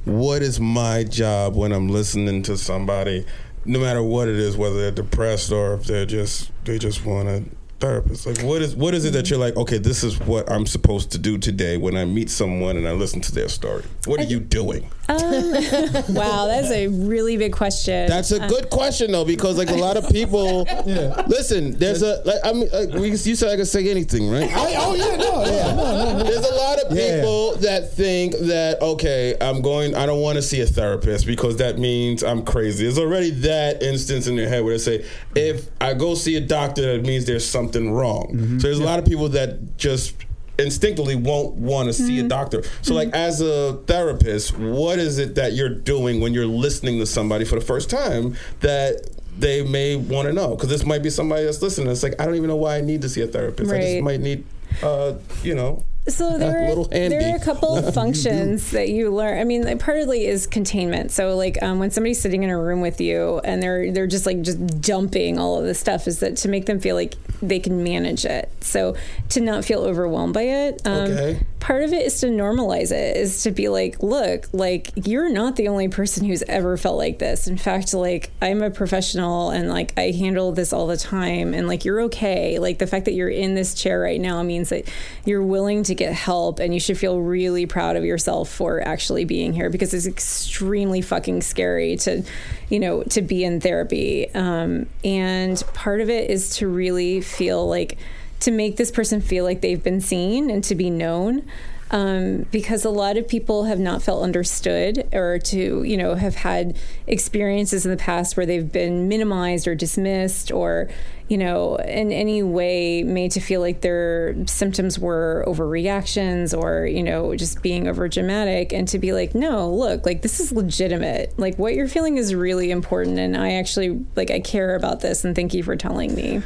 what 0.05 0.41
is 0.41 0.59
my 0.59 1.03
job 1.03 1.55
when 1.55 1.71
I'm 1.71 1.87
listening 1.87 2.43
to 2.43 2.57
somebody, 2.57 3.25
no 3.65 3.79
matter 3.79 4.01
what 4.01 4.27
it 4.27 4.35
is, 4.35 4.57
whether 4.57 4.75
they're 4.77 4.91
depressed 4.91 5.51
or 5.51 5.75
if 5.75 5.85
they're 5.85 6.05
just 6.05 6.51
they 6.65 6.77
just 6.77 7.05
want 7.05 7.27
a 7.29 7.43
therapist? 7.81 8.25
Like, 8.25 8.39
what 8.41 8.61
is 8.61 8.75
what 8.75 8.93
is 8.93 9.03
it 9.05 9.11
that 9.13 9.29
you're 9.29 9.39
like? 9.39 9.57
Okay, 9.57 9.77
this 9.77 10.03
is 10.03 10.19
what 10.21 10.49
I'm 10.49 10.65
supposed 10.65 11.11
to 11.11 11.17
do 11.17 11.37
today 11.37 11.77
when 11.77 11.97
I 11.97 12.05
meet 12.05 12.29
someone 12.29 12.77
and 12.77 12.87
I 12.87 12.91
listen 12.93 13.19
to 13.21 13.31
their 13.33 13.49
story. 13.49 13.83
What 14.05 14.19
are 14.21 14.23
you 14.25 14.39
doing? 14.39 14.89
Um, 15.09 15.19
wow, 16.13 16.45
that's 16.47 16.71
a 16.71 16.87
really 16.87 17.35
big 17.37 17.51
question. 17.53 18.07
That's 18.07 18.31
a 18.31 18.41
uh, 18.43 18.47
good 18.47 18.69
question 18.69 19.11
though, 19.11 19.25
because 19.25 19.57
like 19.57 19.69
a 19.69 19.75
lot 19.75 19.97
of 19.97 20.07
people, 20.09 20.65
Yeah. 20.85 21.23
listen. 21.27 21.77
There's 21.77 22.01
a 22.01 22.21
like 22.23 22.39
I 22.45 22.53
mean, 22.53 22.69
like, 22.71 22.89
we, 22.93 23.09
you 23.09 23.35
said 23.35 23.51
I 23.51 23.57
could 23.57 23.67
say 23.67 23.89
anything, 23.89 24.29
right? 24.29 24.49
I, 24.49 24.73
oh 24.77 24.95
yeah, 24.95 25.17
no, 25.17 25.43
yeah, 25.43 25.75
no, 25.75 25.83
no, 25.83 26.17
no. 26.19 26.23
There's 26.23 26.45
a 26.45 26.55
lot 26.55 26.79
of 26.79 26.95
Yeah. 26.95 27.17
people 27.17 27.55
that 27.57 27.93
think 27.93 28.35
that 28.37 28.81
okay, 28.81 29.35
I'm 29.41 29.61
going. 29.61 29.95
I 29.95 30.05
don't 30.05 30.21
want 30.21 30.37
to 30.37 30.41
see 30.41 30.61
a 30.61 30.65
therapist 30.65 31.25
because 31.25 31.57
that 31.57 31.77
means 31.79 32.23
I'm 32.23 32.43
crazy. 32.45 32.83
There's 32.83 32.99
already 32.99 33.31
that 33.41 33.81
instance 33.83 34.27
in 34.27 34.35
their 34.35 34.47
head 34.47 34.63
where 34.63 34.73
they 34.73 34.77
say, 34.83 35.05
if 35.35 35.67
I 35.81 35.93
go 35.93 36.13
see 36.15 36.35
a 36.35 36.41
doctor, 36.41 36.95
that 36.97 37.05
means 37.05 37.25
there's 37.25 37.47
something 37.47 37.70
wrong. 37.75 38.31
Mm-hmm. 38.33 38.59
So 38.59 38.67
there's 38.67 38.79
a 38.79 38.83
lot 38.83 38.99
of 38.99 39.05
people 39.05 39.29
that 39.29 39.77
just 39.77 40.15
instinctively 40.59 41.15
won't 41.15 41.55
want 41.55 41.87
to 41.87 41.93
see 41.93 42.17
a 42.17 42.21
mm-hmm. 42.21 42.27
doctor. 42.27 42.63
So 42.81 42.93
like 42.93 43.09
mm-hmm. 43.09 43.15
as 43.15 43.41
a 43.41 43.73
therapist, 43.87 44.57
what 44.57 44.99
is 44.99 45.17
it 45.17 45.35
that 45.35 45.53
you're 45.53 45.69
doing 45.69 46.21
when 46.21 46.33
you're 46.33 46.45
listening 46.45 46.99
to 46.99 47.05
somebody 47.05 47.45
for 47.45 47.55
the 47.55 47.65
first 47.65 47.89
time 47.89 48.35
that 48.59 49.09
they 49.37 49.63
may 49.63 49.95
want 49.95 50.27
to 50.27 50.33
know? 50.33 50.55
Because 50.55 50.69
this 50.69 50.85
might 50.85 51.03
be 51.03 51.09
somebody 51.09 51.45
that's 51.45 51.61
listening. 51.61 51.89
It's 51.89 52.03
like 52.03 52.19
I 52.19 52.25
don't 52.25 52.35
even 52.35 52.49
know 52.49 52.55
why 52.55 52.77
I 52.77 52.81
need 52.81 53.01
to 53.01 53.09
see 53.09 53.21
a 53.21 53.27
therapist. 53.27 53.71
I 53.71 53.79
just 53.79 54.03
might 54.03 54.19
need, 54.19 54.45
uh, 54.83 55.13
you 55.43 55.55
know, 55.55 55.83
So 56.07 56.37
there, 56.37 56.71
are, 56.71 56.85
there 56.85 57.33
are 57.33 57.35
a 57.35 57.39
couple 57.39 57.75
of 57.77 57.93
functions 57.93 58.71
that 58.71 58.89
you 58.89 59.11
learn. 59.13 59.37
I 59.39 59.43
mean, 59.43 59.77
partly 59.77 60.25
is 60.25 60.47
containment. 60.47 61.11
So 61.11 61.35
like 61.35 61.61
um, 61.61 61.77
when 61.77 61.91
somebody's 61.91 62.19
sitting 62.19 62.41
in 62.43 62.49
a 62.49 62.57
room 62.59 62.81
with 62.81 62.99
you 62.99 63.39
and 63.43 63.61
they're 63.61 63.91
they're 63.91 64.07
just 64.07 64.25
like 64.25 64.41
just 64.41 64.81
dumping 64.81 65.37
all 65.37 65.59
of 65.59 65.65
this 65.65 65.79
stuff, 65.79 66.07
is 66.07 66.19
that 66.19 66.37
to 66.37 66.47
make 66.49 66.65
them 66.65 66.79
feel 66.79 66.95
like 66.95 67.13
they 67.41 67.59
can 67.59 67.83
manage 67.83 68.25
it. 68.25 68.51
So 68.61 68.95
to 69.29 69.41
not 69.41 69.63
feel 69.63 69.81
overwhelmed 69.81 70.33
by 70.33 70.43
it. 70.43 70.81
Um, 70.85 71.11
Okay. 71.11 71.41
Part 71.61 71.83
of 71.83 71.93
it 71.93 72.07
is 72.07 72.19
to 72.21 72.25
normalize 72.25 72.91
it. 72.91 73.15
Is 73.15 73.43
to 73.43 73.51
be 73.51 73.69
like, 73.69 74.01
look, 74.01 74.47
like 74.51 74.91
you're 75.07 75.31
not 75.31 75.55
the 75.57 75.67
only 75.67 75.87
person 75.89 76.25
who's 76.25 76.41
ever 76.43 76.75
felt 76.75 76.97
like 76.97 77.19
this. 77.19 77.47
In 77.47 77.55
fact, 77.55 77.93
like 77.93 78.31
I'm 78.41 78.63
a 78.63 78.71
professional 78.71 79.51
and 79.51 79.69
like 79.69 79.93
I 79.95 80.09
handle 80.09 80.51
this 80.53 80.73
all 80.73 80.87
the 80.87 80.97
time, 80.97 81.53
and 81.53 81.67
like 81.67 81.85
you're 81.85 82.01
okay. 82.01 82.57
Like 82.57 82.79
the 82.79 82.87
fact 82.87 83.05
that 83.05 83.13
you're 83.13 83.29
in 83.29 83.53
this 83.53 83.75
chair 83.75 83.99
right 83.99 84.19
now 84.19 84.41
means 84.41 84.69
that 84.69 84.91
you're 85.23 85.43
willing 85.43 85.83
to 85.83 85.93
get 85.93 86.13
help 86.13 86.59
and 86.59 86.73
you 86.73 86.79
should 86.79 86.97
feel 86.97 87.21
really 87.21 87.67
proud 87.67 87.95
of 87.95 88.03
yourself 88.03 88.49
for 88.49 88.81
actually 88.81 89.25
being 89.25 89.53
here 89.53 89.69
because 89.69 89.93
it's 89.93 90.07
extremely 90.07 91.01
fucking 91.01 91.43
scary 91.43 91.95
to 91.97 92.23
you 92.69 92.79
know 92.79 93.03
to 93.03 93.21
be 93.21 93.43
in 93.43 93.61
therapy 93.61 94.33
um, 94.33 94.87
and 95.03 95.63
part 95.73 96.01
of 96.01 96.09
it 96.09 96.31
is 96.31 96.55
to 96.55 96.67
really 96.67 97.21
feel 97.21 97.67
like 97.67 97.97
to 98.41 98.51
make 98.51 98.77
this 98.77 98.91
person 98.91 99.21
feel 99.21 99.43
like 99.43 99.61
they've 99.61 99.83
been 99.83 100.01
seen 100.01 100.49
and 100.49 100.63
to 100.65 100.75
be 100.75 100.89
known 100.89 101.47
um, 101.91 102.45
because 102.51 102.85
a 102.85 102.89
lot 102.89 103.17
of 103.17 103.27
people 103.27 103.65
have 103.65 103.79
not 103.79 104.01
felt 104.01 104.23
understood 104.23 105.07
or 105.11 105.39
to 105.39 105.83
you 105.83 105.97
know 105.97 106.15
have 106.15 106.35
had 106.35 106.77
experiences 107.05 107.85
in 107.85 107.91
the 107.91 107.97
past 107.97 108.37
where 108.37 108.45
they've 108.45 108.71
been 108.71 109.09
minimized 109.09 109.67
or 109.67 109.75
dismissed 109.75 110.51
or 110.51 110.89
you 111.27 111.37
know 111.37 111.75
in 111.75 112.13
any 112.13 112.43
way 112.43 113.03
made 113.03 113.31
to 113.31 113.41
feel 113.41 113.59
like 113.59 113.81
their 113.81 114.35
symptoms 114.47 114.97
were 114.97 115.43
overreactions 115.45 116.57
or 116.57 116.85
you 116.85 117.03
know 117.03 117.35
just 117.35 117.61
being 117.61 117.89
over 117.89 118.07
dramatic 118.07 118.71
and 118.71 118.87
to 118.87 118.97
be 118.97 119.11
like 119.11 119.35
no 119.35 119.69
look 119.69 120.05
like 120.05 120.21
this 120.21 120.39
is 120.39 120.51
legitimate. 120.53 121.37
Like 121.37 121.57
what 121.57 121.73
you're 121.73 121.89
feeling 121.89 122.15
is 122.15 122.33
really 122.33 122.71
important 122.71 123.19
and 123.19 123.35
i 123.35 123.53
actually 123.53 124.05
like 124.15 124.31
i 124.31 124.39
care 124.39 124.75
about 124.75 125.01
this 125.01 125.25
and 125.25 125.35
thank 125.35 125.53
you 125.53 125.61
for 125.61 125.75
telling 125.75 126.15
me 126.15 126.41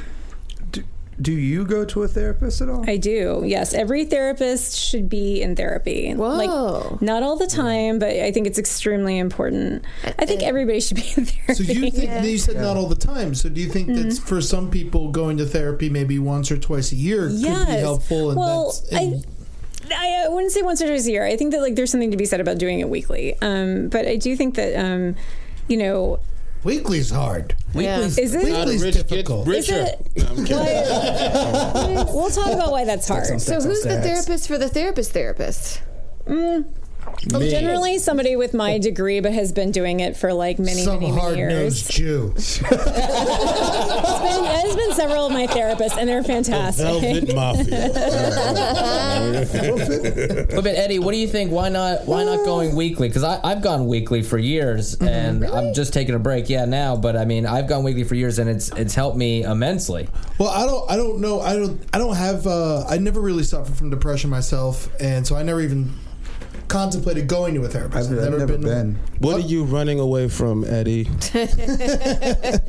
Do, 1.21 1.31
do 1.31 1.31
you 1.31 1.63
go 1.65 1.85
to 1.85 2.03
a 2.03 2.07
therapist 2.07 2.61
at 2.61 2.69
all? 2.69 2.83
I 2.89 2.97
do. 2.97 3.43
Yes, 3.45 3.73
every 3.73 4.03
therapist 4.05 4.77
should 4.77 5.07
be 5.09 5.41
in 5.41 5.55
therapy. 5.55 6.13
Whoa. 6.13 6.35
Like 6.91 7.01
not 7.01 7.23
all 7.23 7.35
the 7.37 7.47
time, 7.47 7.99
but 7.99 8.09
I 8.09 8.31
think 8.31 8.47
it's 8.47 8.59
extremely 8.59 9.17
important. 9.17 9.85
I 10.19 10.25
think 10.25 10.43
everybody 10.43 10.79
should 10.81 10.97
be 10.97 11.13
in 11.15 11.25
therapy. 11.25 11.53
So 11.53 11.63
you 11.73 11.89
think 11.91 12.25
you 12.25 12.37
said 12.37 12.57
not 12.57 12.75
all 12.77 12.87
the 12.87 12.95
time. 12.95 13.33
So 13.35 13.49
do 13.49 13.61
you 13.61 13.69
think 13.69 13.87
that 13.87 13.95
Mm-hmm. 14.05 14.25
for 14.25 14.41
some 14.41 14.69
people 14.69 15.09
going 15.09 15.37
to 15.37 15.45
therapy 15.45 15.89
maybe 15.89 16.19
once 16.19 16.51
or 16.51 16.57
twice 16.57 16.91
a 16.91 16.95
year 16.95 17.27
could 17.29 17.41
be 17.41 17.73
helpful? 17.73 18.29
And 18.31 18.37
Well, 18.39 18.65
that's, 18.65 18.93
I- 18.93 19.01
and 19.01 19.25
I, 19.93 20.25
I 20.25 20.29
wouldn't 20.29 20.51
say 20.51 20.63
once 20.63 20.81
or 20.81 20.87
twice 20.87 21.05
a 21.07 21.11
year. 21.11 21.25
I 21.25 21.35
think 21.37 21.51
that 21.51 21.61
like 21.61 21.75
there's 21.75 21.91
something 21.91 22.11
to 22.11 22.17
be 22.17 22.25
said 22.25 22.41
about 22.41 22.57
doing 22.57 22.79
it 22.79 22.89
weekly. 22.89 23.35
Um, 23.41 23.87
but 23.87 24.07
I 24.07 24.15
do 24.17 24.35
think 24.35 24.55
that 24.55 24.75
um, 24.75 25.15
you 25.67 25.77
know, 25.77 26.19
weekly's 26.65 27.09
hard. 27.09 27.55
Weekly's 27.73 28.17
is 28.17 28.35
it? 28.35 28.43
Weekly's 28.43 28.83
rich 28.83 28.95
gets 28.95 29.09
difficult. 29.09 29.47
Is 29.47 29.69
richer. 29.69 29.85
it? 29.85 30.11
No, 30.17 30.25
I'm 30.25 30.45
kidding. 30.45 31.95
We'll 32.15 32.29
talk 32.29 32.51
about 32.51 32.71
why 32.71 32.83
that's 32.83 33.07
hard. 33.07 33.39
So 33.39 33.61
who's 33.61 33.83
the 33.83 34.01
therapist 34.01 34.47
for 34.47 34.57
the 34.57 34.67
therapist 34.67 35.11
therapist? 35.11 35.81
Mm. 36.25 36.65
Generally, 37.27 37.99
somebody 37.99 38.35
with 38.35 38.53
my 38.53 38.77
degree, 38.77 39.19
but 39.19 39.31
has 39.33 39.51
been 39.51 39.71
doing 39.71 39.99
it 39.99 40.15
for 40.17 40.31
like 40.33 40.59
many, 40.59 40.83
Some 40.83 40.95
many, 40.99 41.07
many 41.11 41.19
hard 41.19 41.37
years. 41.37 41.51
nosed 41.53 41.91
Jew. 41.91 42.33
It's 42.45 42.59
been, 42.59 44.45
it's 44.65 44.75
been 44.75 44.93
several 44.93 45.25
of 45.27 45.31
my 45.31 45.47
therapists, 45.47 45.97
and 45.97 46.07
they're 46.09 46.23
fantastic. 46.23 46.85
Velvet 46.85 47.33
Mafia. 47.35 47.91
But 50.55 50.65
Eddie, 50.67 50.99
what 50.99 51.11
do 51.11 51.17
you 51.17 51.27
think? 51.27 51.51
Why 51.51 51.69
not? 51.69 52.05
Why 52.05 52.23
not 52.23 52.43
going 52.45 52.75
weekly? 52.75 53.07
Because 53.07 53.23
I've 53.23 53.61
gone 53.61 53.87
weekly 53.87 54.21
for 54.23 54.37
years, 54.37 54.95
and 54.95 55.45
I'm 55.45 55.73
just 55.73 55.93
taking 55.93 56.15
a 56.15 56.19
break. 56.19 56.49
Yeah, 56.49 56.65
now, 56.65 56.95
but 56.95 57.15
I 57.15 57.25
mean, 57.25 57.45
I've 57.45 57.67
gone 57.67 57.83
weekly 57.83 58.03
for 58.03 58.15
years, 58.15 58.39
and 58.39 58.49
it's 58.49 58.69
it's 58.71 58.95
helped 58.95 59.17
me 59.17 59.43
immensely. 59.43 60.07
Well, 60.39 60.49
I 60.49 60.65
don't. 60.65 60.89
I 60.91 60.95
don't 60.95 61.19
know. 61.19 61.39
I 61.41 61.55
don't. 61.55 61.81
I 61.93 61.97
don't 61.97 62.15
have. 62.15 62.47
Uh, 62.47 62.85
I 62.87 62.97
never 62.97 63.21
really 63.21 63.43
suffered 63.43 63.75
from 63.77 63.89
depression 63.89 64.29
myself, 64.29 64.89
and 64.99 65.25
so 65.25 65.35
I 65.35 65.43
never 65.43 65.61
even 65.61 65.93
contemplated 66.67 67.27
going 67.27 67.53
to 67.55 67.63
a 67.63 67.67
therapist. 67.69 68.11
I've, 68.11 68.19
I've 68.19 68.39
never, 68.39 68.57
been. 68.57 68.99
What 69.19 69.37
are 69.37 69.47
you 69.47 69.63
running 69.63 69.99
away 69.99 70.27
from, 70.27 70.63
Eddie? 70.63 71.03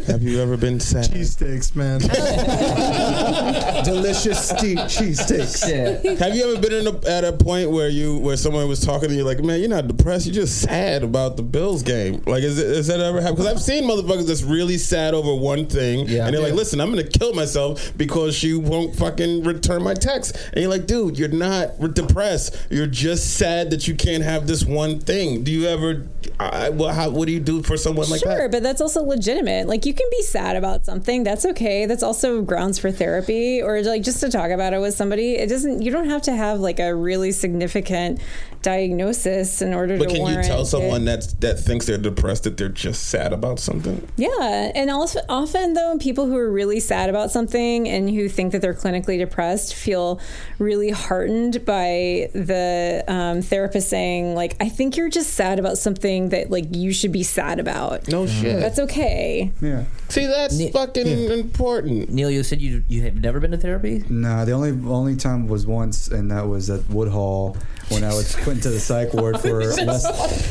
Have 0.07 0.23
you 0.23 0.41
ever 0.41 0.57
been 0.57 0.81
sad? 0.81 1.11
Cheesesteaks, 1.11 1.75
man. 1.75 2.01
Delicious 3.85 4.49
ste- 4.49 4.79
cheesesteaks. 4.89 5.69
Yeah. 5.69 6.15
Have 6.25 6.35
you 6.35 6.53
ever 6.53 6.61
been 6.61 6.73
in 6.73 6.87
a, 6.87 7.09
at 7.09 7.25
a 7.25 7.33
point 7.33 7.71
where 7.71 7.89
you 7.89 8.19
where 8.19 8.37
someone 8.37 8.69
was 8.69 8.81
talking 8.81 9.09
to 9.09 9.15
you 9.15 9.25
like, 9.25 9.41
man, 9.43 9.61
you're 9.61 9.69
not 9.69 9.89
depressed, 9.89 10.27
you're 10.27 10.35
just 10.35 10.61
sad 10.61 11.03
about 11.03 11.37
the 11.37 11.43
Bills 11.43 11.83
game? 11.83 12.23
Like, 12.27 12.43
is, 12.43 12.59
it, 12.59 12.67
is 12.67 12.87
that 12.89 13.01
ever 13.01 13.21
happened? 13.21 13.39
Because 13.39 13.53
I've 13.53 13.61
seen 13.63 13.85
motherfuckers 13.85 14.27
that's 14.27 14.43
really 14.43 14.79
sad 14.79 15.15
over 15.15 15.35
one 15.35 15.67
thing, 15.67 16.07
Yeah. 16.09 16.27
and 16.27 16.35
they're 16.35 16.43
like, 16.43 16.55
listen, 16.55 16.81
I'm 16.81 16.91
gonna 16.91 17.05
kill 17.05 17.33
myself 17.35 17.93
because 17.97 18.35
she 18.37 18.55
won't 18.55 18.95
fucking 18.97 19.45
return 19.45 19.83
my 19.83 19.95
text. 19.95 20.37
And 20.53 20.63
you're 20.63 20.71
like, 20.71 20.87
dude, 20.87 21.19
you're 21.19 21.29
not 21.29 21.79
depressed. 21.95 22.57
You're 22.71 22.87
just 22.87 23.37
sad 23.37 23.71
that 23.71 23.86
you 23.87 23.95
can't 23.95 24.23
have 24.23 24.47
this 24.47 24.65
one 24.65 25.01
thing. 25.01 25.45
Do 25.45 25.51
you 25.53 25.67
ever? 25.67 26.07
I, 26.39 26.71
well, 26.71 26.93
how, 26.93 27.11
what 27.11 27.27
do 27.27 27.33
you 27.33 27.41
do 27.41 27.63
for 27.63 27.77
someone 27.77 28.09
like 28.11 28.21
Sure, 28.21 28.33
that? 28.33 28.39
Sure, 28.39 28.49
but 28.49 28.63
that's 28.63 28.81
also 28.81 29.03
legitimate. 29.03 29.67
Like 29.67 29.87
you 29.87 29.95
can 29.95 30.07
be 30.11 30.23
sad 30.23 30.57
about 30.57 30.85
something. 30.85 31.23
That's 31.25 31.45
okay. 31.47 31.87
That's 31.87 32.03
also 32.03 32.43
grounds 32.43 32.79
for 32.79 32.91
therapy 32.91 33.63
or 33.63 33.83
like 33.83 34.03
just 34.03 34.21
to 34.21 34.31
talk 34.31 34.51
about 34.51 34.73
it 34.73 34.81
with 34.81 34.95
somebody. 34.95 35.37
It 35.37 35.49
doesn't 35.49 35.83
you 35.83 35.91
don't 35.91 36.09
have 36.09 36.23
to 36.23 36.33
have 36.33 36.61
like 36.61 36.79
a 36.81 36.95
really 36.95 37.33
significant 37.33 38.21
diagnosis 38.67 39.63
in 39.63 39.73
order 39.73 39.97
But 39.97 40.05
to 40.05 40.09
But 40.09 40.15
can 40.15 40.17
you 40.17 40.23
warrant 40.33 40.47
tell 40.47 40.63
it. 40.63 40.67
someone 40.67 41.05
that 41.07 41.35
that 41.41 41.59
thinks 41.61 41.87
they're 41.87 41.99
depressed 41.99 42.45
that 42.45 42.57
they're 42.57 42.69
just 42.69 43.05
sad 43.09 43.33
about 43.33 43.59
something? 43.61 44.07
Yeah, 44.17 44.73
and 44.75 44.91
also 44.91 45.21
often 45.29 45.75
though, 45.75 45.97
people 45.99 46.27
who 46.27 46.37
are 46.37 46.51
really 46.51 46.81
sad 46.81 47.09
about 47.09 47.31
something 47.31 47.89
and 47.89 48.11
who 48.11 48.29
think 48.29 48.53
that 48.53 48.61
they're 48.63 48.75
clinically 48.75 49.19
depressed 49.19 49.75
feel 49.75 50.21
really 50.59 50.91
heartened 50.91 51.65
by 51.65 52.29
the 52.35 53.05
um, 53.09 53.43
therapist 53.43 53.89
saying, 53.89 54.35
like, 54.35 54.57
"I 54.61 54.69
think 54.69 54.97
you're 54.97 55.09
just 55.11 55.35
sad 55.35 55.59
about 55.59 55.79
something 55.79 56.31
that 56.31 56.51
like 56.51 56.67
you 56.75 56.93
should 56.93 57.13
be 57.13 57.23
sad 57.23 57.59
about." 57.61 58.09
No 58.09 58.27
shit. 58.27 58.61
That's 58.61 58.79
okay. 58.81 59.53
Yeah. 59.61 59.85
See, 60.09 60.27
that's 60.27 60.57
Ne- 60.57 60.71
fucking 60.71 61.07
important. 61.31 62.11
Neil, 62.11 62.31
you 62.31 62.43
said 62.43 62.61
you 62.61 62.83
you 62.89 63.03
have 63.03 63.15
never 63.21 63.41
been 63.41 63.51
to 63.53 63.57
therapy. 63.59 64.05
No, 64.09 64.45
the 64.45 64.53
only 64.53 64.71
only 64.91 65.17
time 65.17 65.49
was 65.49 65.67
once, 65.67 66.09
and 66.09 66.31
that 66.31 66.47
was 66.49 66.71
at 66.71 66.89
Woodhull 66.89 67.57
when 67.89 68.05
I 68.05 68.15
was 68.15 68.35
put 68.37 68.55
into 68.55 68.71
the 68.71 68.79
psych 68.81 69.13
ward 69.15 69.39
for 69.45 69.65
less, 69.65 70.05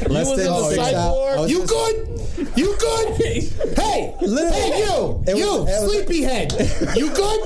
less 0.08 0.28
was 0.30 0.38
than 0.38 0.48
the 0.48 0.70
six 0.70 0.82
psych 0.84 0.94
hours. 0.96 1.16
ward? 1.16 1.40
I 1.40 1.46
You 1.48 1.66
good? 1.66 1.96
You 2.58 2.76
good? 2.78 3.16
Hey, 3.76 4.14
Literally. 4.22 4.54
hey, 4.56 4.80
you, 4.80 5.24
It 5.28 5.34
was- 5.34 5.40
you, 5.40 5.56
it 5.56 5.66
was- 5.66 5.92
sleepyhead. 5.92 6.48
You 6.98 7.08
good? 7.14 7.42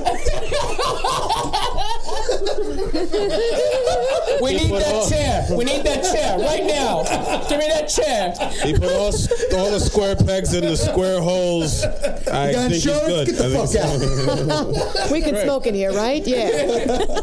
We 4.42 4.54
need 4.54 4.72
that 4.72 4.96
on- 4.96 5.10
chair. 5.10 5.46
We 5.58 5.66
need 5.66 5.84
that 5.86 6.04
chair 6.04 6.38
right 6.40 6.64
now. 6.64 7.04
Give 7.50 7.60
me 7.60 7.68
that 7.68 7.90
chair. 7.90 8.34
He 8.66 8.74
put 8.74 8.86
all, 8.92 9.12
all 9.60 9.72
the 9.72 9.80
square 9.80 10.16
pegs 10.16 10.54
in 10.54 10.64
the 10.64 10.78
square 10.78 11.20
holes. 11.22 11.84
I 11.84 11.90
got 11.90 12.54
think 12.54 12.74
he's 12.74 12.86
insurance? 12.88 13.08
good. 13.08 13.28
Get 13.28 13.38
the 13.38 13.46
I 13.46 13.48
think 13.68 14.52
fuck 14.52 14.68
he's- 15.02 15.12
We 15.12 15.22
can 15.22 15.36
smoke 15.44 15.68
in 15.68 15.76
here, 15.76 15.92
right? 15.94 16.26
Yeah. 16.26 17.20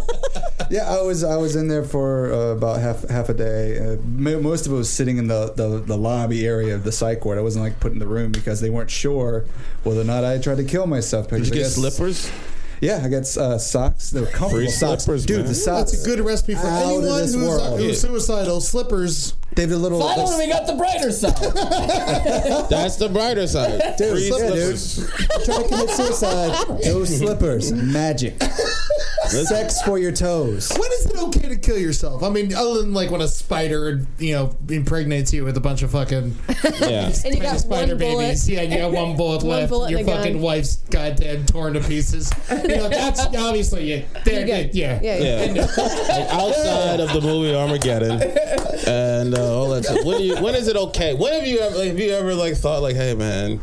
Yeah, 0.68 0.90
I 0.90 1.00
was 1.00 1.22
I 1.22 1.36
was 1.36 1.54
in 1.54 1.68
there 1.68 1.84
for 1.84 2.32
uh, 2.32 2.55
about 2.56 2.80
half 2.80 3.08
half 3.08 3.28
a 3.28 3.34
day. 3.34 3.78
Uh, 3.78 3.96
most 4.06 4.66
of 4.66 4.72
it 4.72 4.76
was 4.76 4.90
sitting 4.90 5.18
in 5.18 5.28
the, 5.28 5.52
the, 5.54 5.78
the 5.80 5.96
lobby 5.96 6.46
area 6.46 6.74
of 6.74 6.84
the 6.84 6.92
psych 6.92 7.24
ward. 7.24 7.38
I 7.38 7.42
wasn't 7.42 7.64
like 7.64 7.78
put 7.80 7.92
in 7.92 7.98
the 7.98 8.06
room 8.06 8.32
because 8.32 8.60
they 8.60 8.70
weren't 8.70 8.90
sure 8.90 9.44
whether 9.84 10.00
or 10.00 10.04
not 10.04 10.24
I 10.24 10.38
tried 10.38 10.56
to 10.58 10.64
kill 10.64 10.86
myself. 10.86 11.28
Did 11.28 11.40
you 11.40 11.44
I 11.46 11.48
get 11.48 11.54
guess- 11.62 11.74
slippers? 11.74 12.30
Yeah, 12.78 13.00
I 13.02 13.08
got 13.08 13.22
uh, 13.38 13.56
socks. 13.56 14.10
They 14.10 14.20
were 14.20 14.26
comfortable 14.26 14.58
Free 14.66 14.68
socks, 14.68 15.04
slippers, 15.04 15.24
dude. 15.24 15.38
man. 15.38 15.46
The 15.46 15.54
socks. 15.54 15.92
That's 15.92 16.04
a 16.04 16.06
good 16.14 16.20
recipe 16.20 16.54
for 16.56 16.66
anyone 16.66 17.04
who's, 17.04 17.34
uh, 17.34 17.74
who's 17.78 18.00
suicidal. 18.02 18.60
Slippers. 18.60 19.32
They 19.54 19.62
have 19.62 19.70
the 19.70 19.78
little. 19.78 19.98
Finally, 19.98 20.44
we 20.44 20.52
got 20.52 20.66
the 20.66 20.74
brighter 20.74 21.10
side. 21.10 21.32
That's 22.68 22.96
the 22.96 23.08
brighter 23.08 23.46
side. 23.46 23.80
Dude, 23.96 24.12
Free 24.12 24.28
yeah, 24.28 24.36
slippers. 24.36 25.10
Try 25.46 25.62
to 25.62 25.68
commit 25.70 25.88
suicide. 25.88 26.78
Those 26.84 27.16
slippers, 27.16 27.72
magic. 27.72 28.34
Sex 29.30 29.82
for 29.82 29.98
your 29.98 30.12
toes. 30.12 30.70
When 30.76 30.90
is 30.92 31.06
it 31.06 31.16
okay 31.16 31.48
to 31.48 31.56
kill 31.56 31.78
yourself? 31.78 32.22
I 32.22 32.28
mean, 32.28 32.54
other 32.54 32.82
than 32.82 32.94
like 32.94 33.10
when 33.10 33.20
a 33.20 33.28
spider, 33.28 34.06
you 34.18 34.32
know, 34.34 34.56
impregnates 34.68 35.32
you 35.32 35.44
with 35.44 35.56
a 35.56 35.60
bunch 35.60 35.82
of 35.82 35.90
fucking 35.90 36.36
Yeah. 36.80 37.12
And 37.24 37.34
you 37.34 37.40
got 37.40 37.58
spider 37.60 37.92
one 37.94 37.98
bullet. 37.98 38.22
babies. 38.22 38.48
Yeah, 38.48 38.62
you 38.62 38.78
got 38.78 38.92
one 38.92 39.16
bullet 39.16 39.42
One 39.42 39.50
left. 39.60 39.70
bullet 39.70 39.90
your 39.90 40.00
and 40.00 40.08
fucking 40.08 40.32
gun. 40.34 40.42
wife's 40.42 40.76
goddamn 40.90 41.46
torn 41.46 41.74
to 41.74 41.80
pieces. 41.80 42.32
You 42.50 42.68
know, 42.76 42.88
that's 42.88 43.20
obviously 43.36 43.90
you. 43.92 44.04
They're, 44.24 44.46
You 44.46 44.70
yeah. 44.72 45.00
yeah, 45.02 45.18
yeah. 45.18 45.44
Yeah. 45.52 45.62
like 45.62 46.28
outside 46.32 47.00
of 47.00 47.12
the 47.12 47.20
movie 47.20 47.54
Armageddon 47.54 48.22
and 48.86 49.34
uh, 49.36 49.54
all 49.58 49.70
that 49.70 49.84
stuff. 49.84 50.04
When, 50.04 50.18
do 50.18 50.24
you, 50.24 50.36
when 50.42 50.54
is 50.54 50.68
it 50.68 50.76
okay? 50.76 51.14
When 51.14 51.32
have 51.32 51.46
you 51.46 51.58
ever 51.60 51.84
have 51.84 51.98
you 51.98 52.12
ever 52.12 52.34
like 52.34 52.54
thought 52.54 52.82
like, 52.82 52.96
hey 52.96 53.14
man, 53.14 53.60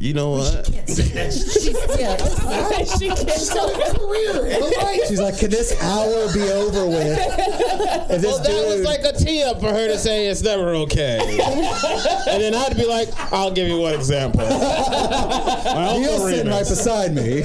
You 0.00 0.14
know 0.14 0.30
what? 0.30 0.70
She 0.88 1.02
can't. 1.10 1.32
She's 5.08 5.20
like, 5.20 5.38
can 5.38 5.50
this 5.50 5.80
hour 5.82 6.32
be 6.32 6.42
over 6.50 6.86
with? 6.86 7.18
If 8.10 8.22
this 8.22 8.24
Well, 8.24 8.42
that 8.42 8.66
was 8.76 8.84
like 8.84 9.00
a 9.04 9.12
tee 9.12 9.42
up 9.42 9.60
for 9.60 9.68
her 9.68 9.86
to 9.88 9.98
say 9.98 10.28
it's 10.28 10.42
never 10.42 10.70
okay. 10.86 11.18
and 11.20 12.42
then 12.42 12.54
I'd 12.54 12.76
be 12.76 12.86
like, 12.86 13.08
I'll 13.32 13.50
give 13.52 13.68
you 13.68 13.78
one 13.78 13.94
example. 13.94 14.40
My 14.48 15.98
Neil's 15.98 16.22
uncle 16.22 16.28
sitting 16.28 16.50
right 16.50 16.66
beside 16.66 17.14
me. 17.14 17.42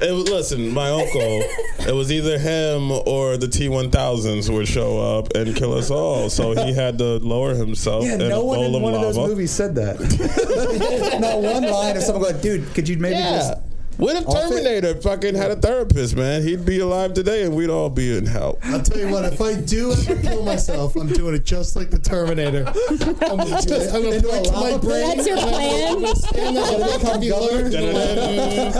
It 0.00 0.12
was, 0.12 0.28
listen, 0.30 0.70
my 0.70 0.90
uncle, 0.90 1.42
it 1.88 1.94
was 1.94 2.12
either 2.12 2.38
him 2.38 2.92
or 2.92 3.36
the 3.36 3.46
T1000s 3.46 4.48
would 4.52 4.68
show 4.68 5.00
up 5.18 5.34
and 5.34 5.56
kill 5.56 5.74
us 5.74 5.90
all. 5.90 6.30
So 6.30 6.52
he 6.52 6.72
had 6.72 6.98
to 6.98 7.18
lower 7.18 7.54
himself 7.54 8.04
Yeah, 8.04 8.12
in 8.14 8.18
no 8.28 8.42
a 8.42 8.44
one 8.44 8.58
bowl 8.58 8.66
in 8.68 8.74
of 8.76 8.82
one 8.82 8.94
of 8.94 9.00
those 9.00 9.16
movies 9.16 9.50
said 9.50 9.67
that. 9.76 9.98
Not 11.20 11.40
one 11.42 11.62
line 11.70 11.96
of 11.96 12.02
someone 12.02 12.30
going, 12.30 12.40
dude, 12.42 12.74
could 12.74 12.88
you 12.88 12.96
maybe 12.98 13.16
Yeah. 13.16 13.38
just. 13.38 13.54
What 13.98 14.14
if 14.14 14.28
Off 14.28 14.36
it? 14.36 14.48
Terminator 14.50 14.94
fucking 15.00 15.34
had 15.34 15.50
a 15.50 15.56
therapist, 15.56 16.14
man? 16.14 16.44
He'd 16.44 16.64
be 16.64 16.78
alive 16.78 17.14
today 17.14 17.42
and 17.42 17.56
we'd 17.56 17.68
all 17.68 17.90
be 17.90 18.16
in 18.16 18.26
hell. 18.26 18.56
I'll 18.62 18.80
tell 18.80 18.96
you 19.00 19.08
what, 19.08 19.24
if 19.24 19.40
I 19.40 19.54
do 19.54 19.90
ever 19.90 20.14
kill 20.22 20.44
myself, 20.44 20.94
I'm 20.94 21.08
doing 21.08 21.34
it 21.34 21.44
just 21.44 21.74
like 21.74 21.90
the 21.90 21.98
Terminator. 21.98 22.64
I'm 22.68 23.38
gonna, 23.38 23.50
just, 23.60 23.92
I'm 23.92 24.02
gonna 24.04 24.14
Into 24.14 24.28
a 24.30 24.52
my 24.52 24.76
brain. 24.78 25.16
That's 25.16 25.26
your 25.26 25.36
plan? 25.38 25.96
I'm 25.96 26.02
gonna 26.02 26.14
stand 26.14 26.56
there 26.56 26.78
and 27.64 27.72
make. 27.74 28.74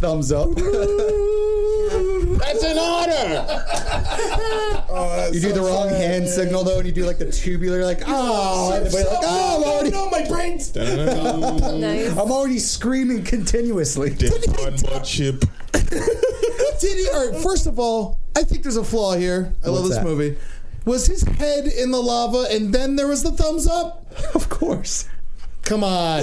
Thumbs 0.00 0.32
up. 0.32 0.48
That's 2.38 2.62
an 2.62 2.78
order. 2.78 3.46
Oh, 4.88 5.12
that's 5.16 5.34
You 5.34 5.40
do 5.40 5.52
the 5.52 5.60
wrong 5.62 5.88
sad. 5.88 6.00
hand 6.00 6.28
signal 6.28 6.64
though, 6.64 6.78
and 6.78 6.86
you 6.86 6.92
do 6.92 7.04
like 7.04 7.18
the 7.18 7.30
tubular, 7.30 7.84
like 7.84 8.02
oh, 8.06 8.72
and 8.72 8.86
everybody's 8.86 9.06
like 9.10 9.18
oh, 9.22 9.56
I'm 9.56 9.64
already, 9.68 9.90
no, 9.90 10.10
my 10.10 10.26
brain's. 10.28 10.74
Nice. 10.74 12.12
I'm 12.12 12.30
already 12.30 12.58
screaming 12.58 13.24
continuously. 13.24 14.10
Did 14.10 14.32
one 14.58 14.76
more 14.88 15.00
chip. 15.00 15.44
Did 15.72 16.98
he? 16.98 17.08
All 17.12 17.30
right, 17.30 17.42
first 17.42 17.66
of 17.66 17.78
all, 17.78 18.18
I 18.36 18.42
think 18.42 18.62
there's 18.62 18.76
a 18.76 18.84
flaw 18.84 19.14
here. 19.16 19.54
I 19.64 19.68
love 19.68 19.84
this 19.88 19.96
that? 19.96 20.04
movie. 20.04 20.36
Was 20.84 21.06
his 21.06 21.22
head 21.22 21.66
in 21.66 21.90
the 21.90 22.00
lava 22.00 22.46
and 22.50 22.72
then 22.72 22.96
there 22.96 23.08
was 23.08 23.22
the 23.22 23.32
thumbs 23.32 23.66
up? 23.66 24.06
Of 24.34 24.48
course. 24.48 25.08
Come 25.66 25.82
on. 25.84 26.22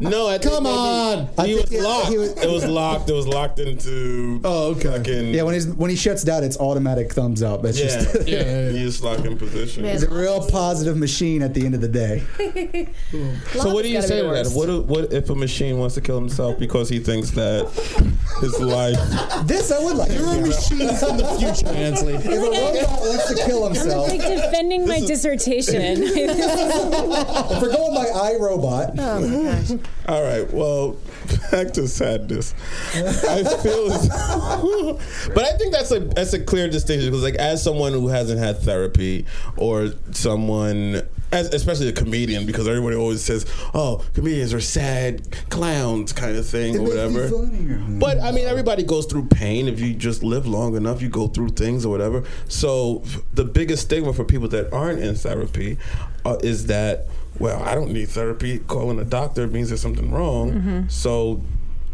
No, 0.00 0.26
I 0.28 0.38
think 0.38 0.52
Come 0.54 0.64
maybe 0.64 0.74
on. 0.76 1.28
I 1.38 1.46
He 1.46 1.54
think 1.54 1.70
was 1.70 1.72
it- 1.78 1.82
locked. 1.82 2.08
he 2.08 2.18
was- 2.18 2.30
it 2.32 2.50
was 2.50 2.64
locked. 2.66 3.10
It 3.10 3.12
was 3.12 3.26
locked 3.28 3.58
into. 3.60 4.40
Oh, 4.44 4.70
okay. 4.72 4.88
Fucking, 4.96 5.34
Yeah, 5.34 5.42
when 5.42 5.54
he's 5.54 5.66
when 5.68 5.88
he 5.90 5.96
shuts 5.96 6.24
down, 6.24 6.42
it's 6.42 6.56
automatic 6.58 7.12
thumbs 7.12 7.42
up. 7.42 7.62
That's 7.62 7.78
yeah, 7.78 7.86
just 7.86 8.14
Yeah, 8.28 8.38
yeah, 8.38 8.42
yeah. 8.66 8.70
He 8.72 8.82
is 8.84 9.02
locked 9.02 9.24
in 9.26 9.36
position. 9.36 9.82
Man. 9.84 9.94
it's 9.94 10.02
a 10.04 10.10
real 10.10 10.44
positive 10.48 10.96
machine 10.96 11.42
at 11.42 11.54
the 11.54 11.64
end 11.64 11.74
of 11.74 11.80
the 11.80 11.88
day. 11.88 12.22
So 13.52 13.74
what 13.74 13.82
do 13.82 13.88
you 13.90 14.00
say 14.02 14.22
to 14.22 14.28
gotta 14.28 14.48
that? 14.48 14.52
What 14.56 14.68
if- 14.68 14.84
what 14.86 15.12
if 15.12 15.28
a 15.30 15.34
machine 15.34 15.78
wants 15.78 15.94
to 15.96 16.00
kill 16.00 16.18
himself 16.18 16.58
because 16.58 16.88
he 16.88 16.98
thinks 17.00 17.30
that 17.32 17.68
his 18.40 18.58
life? 18.60 18.98
This 19.46 19.70
I 19.70 19.78
would 19.84 19.96
like. 19.96 20.10
You're 20.12 20.26
a 20.32 20.40
machine 20.40 20.94
from 20.96 21.18
the 21.18 21.26
future, 21.38 21.66
Ansley. 21.74 22.14
If 22.14 22.24
a 22.26 22.30
robot 22.30 23.00
wants 23.00 23.28
to 23.28 23.36
kill 23.46 23.64
himself, 23.66 24.10
I'm 24.10 24.18
like 24.18 24.26
defending 24.28 24.86
my 24.88 25.00
dissertation. 25.00 25.80
if 26.02 27.62
we're 27.62 27.72
going 27.72 27.94
by 27.94 28.06
iRobot, 28.40 28.94
Oh 28.98 29.20
my 29.20 29.52
gosh. 29.52 29.70
All 30.08 30.22
right. 30.22 30.52
Well, 30.52 30.96
back 31.50 31.72
to 31.74 31.86
sadness. 31.86 32.54
I 32.94 33.44
feel, 33.62 33.92
as, 33.92 34.08
but 35.34 35.44
I 35.44 35.52
think 35.56 35.72
that's 35.72 35.90
a 35.92 36.00
that's 36.00 36.32
a 36.32 36.40
clear 36.42 36.68
distinction 36.68 37.10
because, 37.10 37.22
like, 37.22 37.34
as 37.36 37.62
someone 37.62 37.92
who 37.92 38.08
hasn't 38.08 38.38
had 38.40 38.58
therapy 38.60 39.26
or 39.56 39.90
someone. 40.12 41.02
As, 41.32 41.54
especially 41.54 41.86
a 41.88 41.92
comedian, 41.92 42.44
because 42.44 42.66
everybody 42.66 42.96
always 42.96 43.22
says, 43.22 43.46
"Oh, 43.72 44.04
comedians 44.14 44.52
are 44.52 44.60
sad 44.60 45.30
clowns," 45.48 46.12
kind 46.12 46.34
of 46.36 46.44
thing, 46.44 46.76
or 46.76 46.82
whatever. 46.82 47.28
But 48.00 48.18
I 48.20 48.32
mean, 48.32 48.48
everybody 48.48 48.82
goes 48.82 49.06
through 49.06 49.26
pain. 49.26 49.68
If 49.68 49.78
you 49.78 49.94
just 49.94 50.24
live 50.24 50.44
long 50.44 50.74
enough, 50.74 51.00
you 51.00 51.08
go 51.08 51.28
through 51.28 51.50
things 51.50 51.86
or 51.86 51.90
whatever. 51.90 52.24
So 52.48 53.04
the 53.32 53.44
biggest 53.44 53.82
stigma 53.84 54.12
for 54.12 54.24
people 54.24 54.48
that 54.48 54.72
aren't 54.72 54.98
in 54.98 55.14
therapy 55.14 55.78
uh, 56.24 56.38
is 56.42 56.66
that, 56.66 57.06
well, 57.38 57.62
I 57.62 57.74
don't 57.74 57.92
need 57.92 58.08
therapy. 58.08 58.58
Calling 58.58 58.98
a 58.98 59.04
doctor 59.04 59.46
means 59.46 59.68
there's 59.68 59.80
something 59.80 60.10
wrong. 60.10 60.52
Mm-hmm. 60.52 60.88
So 60.88 61.42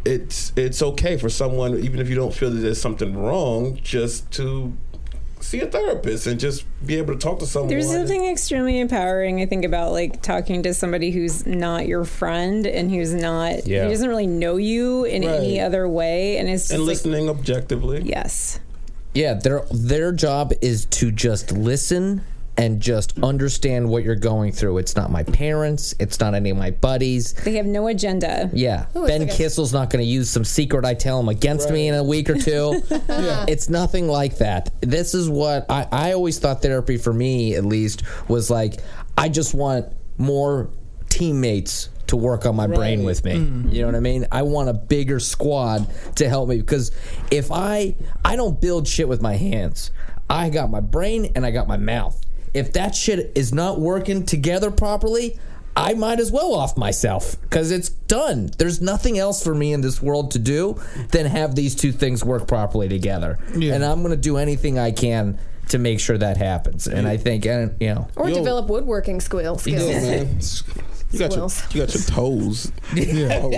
it's 0.04 0.52
it's 0.56 0.82
okay 0.82 1.16
for 1.16 1.28
someone, 1.28 1.78
even 1.78 2.00
if 2.00 2.08
you 2.08 2.14
don't 2.14 2.34
feel 2.34 2.50
that 2.50 2.58
there's 2.58 2.80
something 2.80 3.16
wrong, 3.16 3.78
just 3.82 4.30
to 4.32 4.72
see 5.40 5.60
a 5.60 5.66
therapist 5.66 6.26
and 6.26 6.40
just 6.40 6.64
be 6.84 6.96
able 6.96 7.12
to 7.14 7.20
talk 7.20 7.38
to 7.38 7.46
someone. 7.46 7.68
There's 7.68 7.90
something 7.90 8.24
extremely 8.26 8.80
empowering, 8.80 9.40
I 9.40 9.46
think, 9.46 9.64
about 9.64 9.92
like 9.92 10.22
talking 10.22 10.62
to 10.64 10.74
somebody 10.74 11.10
who's 11.10 11.46
not 11.46 11.86
your 11.86 12.04
friend 12.04 12.66
and 12.66 12.90
who's 12.90 13.14
not, 13.14 13.66
Yeah. 13.66 13.84
who 13.84 13.90
doesn't 13.90 14.08
really 14.08 14.26
know 14.26 14.56
you 14.56 15.04
in 15.04 15.22
any 15.22 15.60
other 15.60 15.86
way. 15.88 16.38
And 16.38 16.48
it's 16.48 16.64
just 16.64 16.72
and 16.72 16.82
like, 16.82 16.88
listening 16.88 17.28
objectively. 17.28 18.02
yes. 18.04 18.58
Yeah, 19.14 19.34
their 19.34 19.64
their 19.70 20.12
job 20.12 20.52
is 20.60 20.84
to 20.86 21.10
just 21.10 21.52
listen 21.52 22.22
and 22.58 22.80
just 22.80 23.18
understand 23.22 23.88
what 23.88 24.02
you're 24.02 24.14
going 24.16 24.52
through. 24.52 24.78
It's 24.78 24.96
not 24.96 25.10
my 25.10 25.22
parents. 25.22 25.94
It's 25.98 26.18
not 26.20 26.34
any 26.34 26.50
of 26.50 26.56
my 26.56 26.70
buddies. 26.70 27.34
They 27.34 27.56
have 27.56 27.66
no 27.66 27.86
agenda. 27.88 28.50
Yeah, 28.52 28.86
it's 28.94 29.06
Ben 29.06 29.20
like 29.22 29.30
a- 29.30 29.34
Kissel's 29.34 29.72
not 29.72 29.90
going 29.90 30.02
to 30.02 30.08
use 30.08 30.30
some 30.30 30.44
secret 30.44 30.84
I 30.84 30.94
tell 30.94 31.20
him 31.20 31.28
against 31.28 31.70
me 31.70 31.88
in 31.88 31.94
a 31.94 32.02
week 32.02 32.30
or 32.30 32.38
two. 32.38 32.82
yeah. 32.90 33.44
It's 33.48 33.68
nothing 33.68 34.08
like 34.08 34.38
that. 34.38 34.70
This 34.80 35.14
is 35.14 35.28
what 35.28 35.66
I, 35.70 35.86
I 35.92 36.12
always 36.12 36.38
thought 36.38 36.62
therapy 36.62 36.96
for 36.96 37.12
me, 37.12 37.54
at 37.54 37.64
least, 37.64 38.02
was 38.28 38.50
like 38.50 38.80
I 39.18 39.28
just 39.28 39.54
want 39.54 39.86
more 40.18 40.70
teammates 41.10 41.90
to 42.06 42.16
work 42.16 42.46
on 42.46 42.54
my 42.54 42.68
brain 42.68 43.04
with 43.04 43.24
me. 43.24 43.34
You 43.34 43.80
know 43.80 43.86
what 43.88 43.96
I 43.96 44.00
mean? 44.00 44.26
I 44.30 44.42
want 44.42 44.68
a 44.68 44.74
bigger 44.74 45.18
squad 45.18 45.88
to 46.16 46.28
help 46.28 46.48
me 46.48 46.56
because 46.58 46.92
if 47.30 47.50
I 47.50 47.96
I 48.24 48.36
don't 48.36 48.60
build 48.60 48.86
shit 48.88 49.08
with 49.08 49.20
my 49.20 49.34
hands. 49.34 49.90
I 50.28 50.50
got 50.50 50.70
my 50.70 50.80
brain 50.80 51.30
and 51.36 51.46
I 51.46 51.52
got 51.52 51.68
my 51.68 51.76
mouth. 51.76 52.20
If 52.56 52.72
that 52.72 52.94
shit 52.94 53.32
is 53.34 53.52
not 53.52 53.78
working 53.80 54.24
together 54.24 54.70
properly, 54.70 55.38
I 55.76 55.92
might 55.92 56.20
as 56.20 56.32
well 56.32 56.54
off 56.54 56.76
myself 56.78 57.38
because 57.42 57.70
it's 57.70 57.90
done. 57.90 58.50
There's 58.56 58.80
nothing 58.80 59.18
else 59.18 59.44
for 59.44 59.54
me 59.54 59.74
in 59.74 59.82
this 59.82 60.00
world 60.00 60.30
to 60.30 60.38
do 60.38 60.80
than 61.10 61.26
have 61.26 61.54
these 61.54 61.74
two 61.74 61.92
things 61.92 62.24
work 62.24 62.48
properly 62.48 62.88
together. 62.88 63.38
Yeah. 63.54 63.74
And 63.74 63.84
I'm 63.84 64.00
going 64.00 64.12
to 64.12 64.16
do 64.16 64.38
anything 64.38 64.78
I 64.78 64.90
can 64.90 65.38
to 65.68 65.78
make 65.78 66.00
sure 66.00 66.16
that 66.16 66.38
happens. 66.38 66.86
And 66.86 67.06
I 67.06 67.18
think, 67.18 67.44
and 67.44 67.74
you 67.78 67.94
know, 67.94 68.08
Or 68.16 68.28
Yo. 68.28 68.36
develop 68.36 68.68
woodworking 68.70 69.20
skill, 69.20 69.58
skills. 69.58 69.82
Yeah, 69.82 70.00
man. 70.00 70.40
You 71.12 71.20
got 71.20 71.36
your 71.36 71.48
you 71.70 71.80
got 71.86 71.94
your 71.94 72.02
toes. 72.04 72.72
Yeah. 72.94 73.42
Oh. 73.46 73.50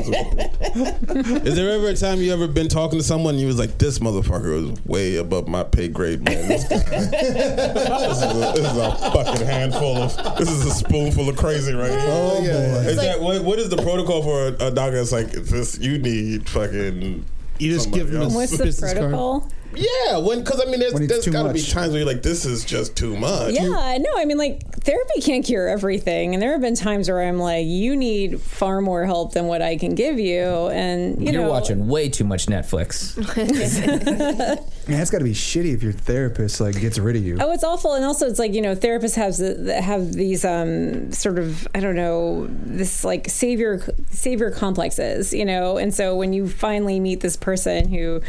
Is 1.44 1.54
there 1.56 1.70
ever 1.70 1.88
a 1.88 1.94
time 1.94 2.18
you 2.18 2.32
ever 2.32 2.46
been 2.46 2.68
talking 2.68 2.98
to 2.98 3.04
someone 3.04 3.34
and 3.34 3.40
you 3.40 3.46
was 3.46 3.58
like, 3.58 3.78
"This 3.78 3.98
motherfucker 4.00 4.72
is 4.72 4.84
way 4.84 5.16
above 5.16 5.48
my 5.48 5.62
pay 5.62 5.88
grade, 5.88 6.22
man. 6.22 6.48
This, 6.48 6.64
guy, 6.68 6.78
this, 6.78 8.18
is, 8.18 8.22
a, 8.22 8.52
this 8.54 8.70
is 8.70 8.76
a 8.76 8.90
fucking 9.12 9.46
handful 9.46 9.96
of. 9.96 10.38
This 10.38 10.50
is 10.50 10.66
a 10.66 10.70
spoonful 10.70 11.28
of 11.28 11.36
crazy 11.36 11.72
right 11.72 11.90
here." 11.90 12.00
Oh, 12.02 12.40
boy. 12.40 12.46
Is 12.88 12.96
that 12.96 13.20
what, 13.20 13.42
what 13.42 13.58
is 13.58 13.68
the 13.68 13.76
protocol 13.76 14.22
for 14.22 14.48
a, 14.48 14.68
a 14.68 14.70
doctor 14.70 14.96
that's 14.96 15.12
like, 15.12 15.30
"This 15.32 15.78
you 15.78 15.98
need 15.98 16.48
fucking." 16.48 17.24
You 17.58 17.72
just 17.72 17.92
give 17.92 18.10
them 18.10 18.22
a 18.22 18.24
somebody? 18.26 18.36
What's 18.36 18.58
the 18.58 18.64
business 18.64 18.94
card. 18.94 19.42
Protocol? 19.70 20.12
Yeah, 20.12 20.18
when 20.18 20.40
because 20.40 20.60
I 20.60 20.70
mean, 20.70 20.80
there's, 20.80 20.94
When 20.94 21.02
it's 21.02 21.12
there's 21.12 21.24
too 21.24 21.32
got 21.32 21.44
to 21.44 21.52
be 21.52 21.62
times 21.62 21.90
where 21.90 21.98
you're 21.98 22.06
like, 22.06 22.22
"This 22.22 22.44
is 22.44 22.64
just 22.64 22.96
too 22.96 23.16
much." 23.16 23.54
Yeah, 23.54 23.98
no, 24.00 24.10
I 24.16 24.24
mean, 24.24 24.38
like, 24.38 24.62
therapy 24.88 25.20
can't 25.20 25.44
cure 25.44 25.68
everything. 25.68 26.34
And 26.34 26.42
there 26.42 26.52
have 26.52 26.60
been 26.60 26.74
times 26.74 27.08
where 27.08 27.22
I'm 27.22 27.38
like, 27.38 27.66
you 27.66 27.94
need 27.94 28.40
far 28.40 28.80
more 28.80 29.04
help 29.04 29.34
than 29.34 29.46
what 29.46 29.60
I 29.60 29.76
can 29.76 29.94
give 29.94 30.18
you. 30.18 30.68
And, 30.68 31.20
you 31.20 31.32
you're 31.32 31.42
know, 31.42 31.50
watching 31.50 31.88
way 31.88 32.08
too 32.08 32.24
much 32.24 32.46
Netflix. 32.46 33.16
Man, 34.88 35.00
it's 35.00 35.10
got 35.10 35.18
to 35.18 35.24
be 35.24 35.34
shitty 35.34 35.74
if 35.74 35.82
your 35.82 35.92
therapist 35.92 36.60
like 36.60 36.80
gets 36.80 36.98
rid 36.98 37.16
of 37.16 37.22
you. 37.24 37.36
Oh, 37.38 37.52
it's 37.52 37.64
awful, 37.64 37.92
and 37.92 38.04
also 38.06 38.26
it's 38.26 38.38
like 38.38 38.54
you 38.54 38.62
know, 38.62 38.74
therapists 38.74 39.16
have 39.16 39.84
have 39.84 40.14
these 40.14 40.46
um, 40.46 41.12
sort 41.12 41.38
of 41.38 41.68
I 41.74 41.80
don't 41.80 41.94
know 41.94 42.48
this 42.50 43.04
like 43.04 43.28
savior 43.28 43.82
savior 44.10 44.50
complexes, 44.50 45.34
you 45.34 45.44
know, 45.44 45.76
and 45.76 45.94
so 45.94 46.16
when 46.16 46.32
you 46.32 46.48
finally 46.48 47.00
meet 47.00 47.20
this 47.20 47.36
person 47.36 47.88
who 47.90 48.22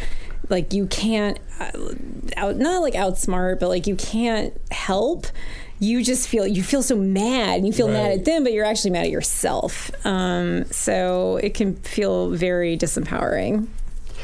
like 0.50 0.74
you 0.74 0.88
can't 0.88 1.40
uh, 1.60 1.72
out 2.38 2.58
not 2.58 2.82
like 2.82 2.94
outsmart, 2.94 3.60
but 3.60 3.70
like 3.70 3.88
you 3.88 3.96
can't 3.96 4.54
help. 4.72 5.28
You 5.82 6.04
just 6.04 6.28
feel 6.28 6.46
you 6.46 6.64
feel 6.64 6.84
so 6.84 6.98
mad, 6.98 7.58
and 7.58 7.68
you 7.68 7.72
feel 7.72 7.88
mad 7.88 8.12
at 8.12 8.26
them, 8.26 8.44
but 8.44 8.52
you're 8.52 8.66
actually 8.66 8.92
mad 8.92 9.06
at 9.06 9.12
yourself. 9.12 9.92
Um, 10.06 10.66
so 10.66 11.38
it 11.38 11.54
can 11.54 11.76
feel 11.78 12.32
very 12.32 12.78
disempowering. 12.78 13.68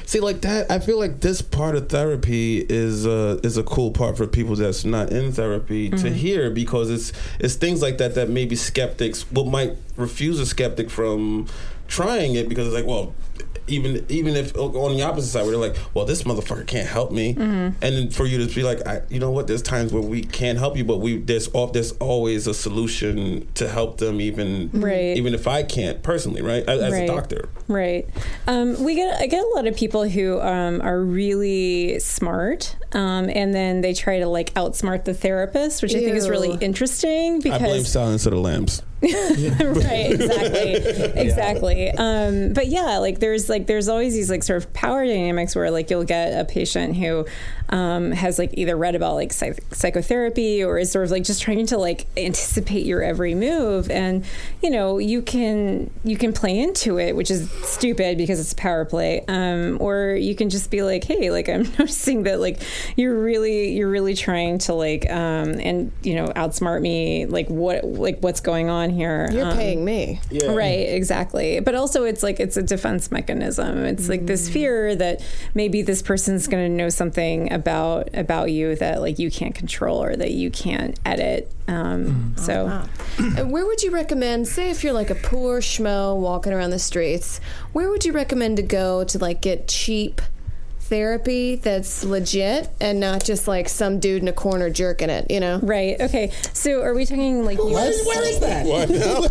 See, 0.06 0.20
like 0.20 0.42
that, 0.42 0.70
I 0.70 0.80
feel 0.80 1.00
like 1.00 1.22
this 1.22 1.42
part 1.42 1.76
of 1.76 1.90
therapy 1.90 2.60
is 2.68 3.08
uh, 3.08 3.40
is 3.42 3.58
a 3.58 3.64
cool 3.64 3.92
part 3.92 4.18
for 4.18 4.28
people 4.28 4.56
that's 4.56 4.86
not 4.86 5.12
in 5.12 5.32
therapy 5.32 5.90
to 5.90 6.12
hear 6.12 6.52
because 6.52 6.90
it's 6.92 7.14
it's 7.40 7.56
things 7.56 7.82
like 7.82 7.98
that 7.98 8.16
that 8.16 8.30
maybe 8.30 8.56
skeptics 8.56 9.24
what 9.32 9.48
might 9.48 9.76
refuse 9.96 10.40
a 10.40 10.46
skeptic 10.46 10.90
from 10.90 11.48
trying 11.88 12.36
it 12.36 12.50
because 12.50 12.68
it's 12.68 12.76
like, 12.76 12.86
well, 12.86 13.16
even 13.68 14.06
even 14.10 14.36
if 14.36 14.56
on 14.58 14.96
the 14.96 15.02
opposite 15.04 15.28
side, 15.30 15.42
where 15.44 15.52
they're 15.52 15.60
like, 15.70 15.76
well, 15.94 16.06
this 16.06 16.24
motherfucker 16.24 16.66
can't 16.68 16.88
help 16.88 17.12
me, 17.12 17.34
Mm-hmm. 17.34 17.44
and 17.46 17.78
then 17.82 18.10
for 18.10 18.26
you 18.26 18.46
to 18.46 18.54
be 18.54 18.64
like, 18.64 18.86
I, 18.88 19.02
you 19.10 19.20
know 19.20 19.32
what? 19.32 19.48
There's 19.48 19.62
times 19.62 19.92
where 19.94 20.02
we 20.02 20.22
can't 20.22 20.58
help 20.58 20.78
you, 20.78 20.84
but 20.86 20.98
we 20.98 21.18
there's 21.18 21.54
al- 21.56 21.68
there's 21.68 21.92
always 21.94 22.48
a 22.48 22.54
solution 22.54 23.48
to 23.56 23.68
help 23.68 23.98
them, 23.98 24.22
even 24.22 24.70
Right. 24.74 25.18
even 25.18 25.34
if 25.34 25.48
I 25.48 25.64
can't 25.64 26.02
personally, 26.04 26.42
right? 26.42 26.64
As, 26.68 26.82
as 26.82 26.94
a 26.94 27.08
doctor. 27.08 27.50
Right. 27.68 28.08
Um, 28.48 28.84
we 28.84 28.96
get 28.96 29.20
I 29.22 29.28
get 29.28 29.44
a 29.44 29.48
lot 29.56 29.68
of 29.68 29.76
people 29.76 30.08
who 30.08 30.40
um, 30.42 30.82
are 30.82 31.00
really 31.02 32.00
smart, 32.00 32.76
um, 32.94 33.30
and 33.34 33.54
then 33.54 33.82
they 33.82 33.94
try 33.94 34.20
to 34.20 34.28
like 34.28 34.54
outsmart 34.54 35.06
the 35.06 35.14
therapist, 35.14 35.82
which 35.82 35.96
I 35.96 36.00
think 36.00 36.16
is 36.16 36.30
really 36.30 36.52
Ew. 36.52 36.58
interesting 36.62 37.38
I 37.38 37.40
blame 37.40 37.60
because 37.62 37.92
Silence 37.92 38.26
of 38.26 38.32
the 38.34 38.40
Lambs. 38.40 38.82
right 39.02 40.12
exactly. 40.12 40.76
Exactly. 41.26 41.92
Um, 41.92 42.54
but 42.54 42.68
yeah 42.68 42.98
like 42.98 43.20
there's 43.20 43.50
like 43.50 43.68
there's 43.68 43.88
always 43.88 44.14
these 44.14 44.30
like 44.30 44.44
sort 44.44 44.64
of 44.64 44.72
power 44.74 45.06
dynamics 45.06 45.56
where 45.56 45.70
like 45.72 45.90
you'll 45.90 46.04
get 46.04 46.40
a 46.40 46.46
patient 46.46 46.96
who 46.96 47.26
um, 47.70 48.12
has 48.12 48.38
like 48.40 48.52
either 48.54 48.78
read 48.78 48.96
about 48.96 49.16
like 49.16 49.34
psych- 49.34 49.64
psychotherapy 49.74 50.64
or 50.64 50.78
is 50.78 50.92
sort 50.92 51.06
of 51.06 51.12
like 51.12 51.24
just 51.24 51.42
trying 51.42 51.66
to 51.68 51.78
like 51.78 52.08
anticipate 52.16 52.86
your 52.86 53.02
every 53.02 53.36
move. 53.36 53.90
And 53.90 54.24
you 54.62 54.70
know 54.70 54.98
you 54.98 55.22
can 55.22 55.90
you 56.04 56.18
can 56.18 56.32
play 56.34 56.58
into 56.60 56.98
it 56.98 57.16
which 57.16 57.32
is 57.32 57.50
stupid 57.64 58.18
because 58.18 58.40
it's 58.40 58.54
a 58.54 58.56
power 58.56 58.86
play. 58.86 59.24
Um, 59.28 59.78
or 59.82 60.16
you 60.20 60.36
can 60.36 60.50
just 60.50 60.72
be 60.72 60.84
like 60.84 61.04
hey 61.04 61.32
like 61.32 61.50
i'm 61.50 61.64
noticing 61.80 62.24
that 62.24 62.40
like 62.40 62.62
you're 62.96 63.18
really 63.18 63.74
you're 63.74 63.90
really 63.90 64.14
trying 64.14 64.58
to 64.60 64.74
like 64.74 65.10
um, 65.10 65.60
and 65.60 65.92
you 66.04 66.16
know 66.16 66.28
outsmart 66.30 66.82
me 66.82 67.26
like 67.26 67.48
what 67.50 67.84
like 67.84 68.20
what's 68.20 68.42
going 68.42 68.70
on 68.70 68.85
here 68.90 69.28
You're 69.32 69.48
Um, 69.48 69.58
paying 69.58 69.86
me. 69.86 70.20
Right, 70.48 70.90
exactly. 70.90 71.60
But 71.60 71.76
also, 71.76 72.04
it's 72.04 72.24
like 72.24 72.40
it's 72.40 72.58
a 72.58 72.64
defense 72.64 73.12
mechanism. 73.12 73.86
It's 73.86 74.10
like 74.10 74.26
this 74.26 74.50
fear 74.50 74.96
that 74.96 75.22
maybe 75.54 75.82
this 75.82 76.02
person's 76.02 76.48
going 76.48 76.64
to 76.70 76.76
know 76.76 76.90
something 76.90 77.52
about 77.52 78.10
about 78.14 78.52
you 78.52 78.76
that 78.78 79.02
like 79.02 79.20
you 79.20 79.30
can't 79.32 79.56
control 79.56 80.04
or 80.04 80.16
that 80.16 80.32
you 80.32 80.50
can't 80.52 81.00
edit. 81.06 81.52
Um, 81.68 82.36
so, 82.38 82.66
Wow. 82.66 83.46
Where 83.46 83.66
would 83.66 83.82
you 83.82 83.92
recommend, 83.92 84.48
say, 84.48 84.70
if 84.70 84.84
you're 84.84 84.94
like 84.94 85.10
a 85.10 85.16
poor 85.16 85.62
schmo 85.62 86.16
walking 86.20 86.54
around 86.54 86.70
the 86.72 86.80
streets, 86.80 87.40
where 87.74 87.90
would 87.90 88.06
you 88.06 88.12
recommend 88.12 88.58
to 88.58 88.64
go 88.64 89.04
to 89.06 89.18
like 89.18 89.42
get 89.42 89.68
cheap 89.68 90.22
therapy 90.90 91.56
that's 91.56 92.04
legit 92.04 92.70
and 92.80 93.00
not 93.00 93.24
just 93.24 93.48
like 93.48 93.70
some 93.70 94.00
dude 94.00 94.22
in 94.22 94.28
a 94.28 94.34
corner 94.34 94.70
jerking 94.70 95.10
it, 95.10 95.30
you 95.30 95.40
know? 95.40 95.60
right, 95.64 96.00
okay. 96.00 96.32
So, 96.54 96.82
are 96.82 96.94
we 96.94 97.06
talking 97.06 97.44
like 97.44 97.58
you? 97.58 97.66
Where 97.74 97.90
is 97.90 98.40
that? 98.40 98.66
What 98.66 98.90
now? 98.90 99.22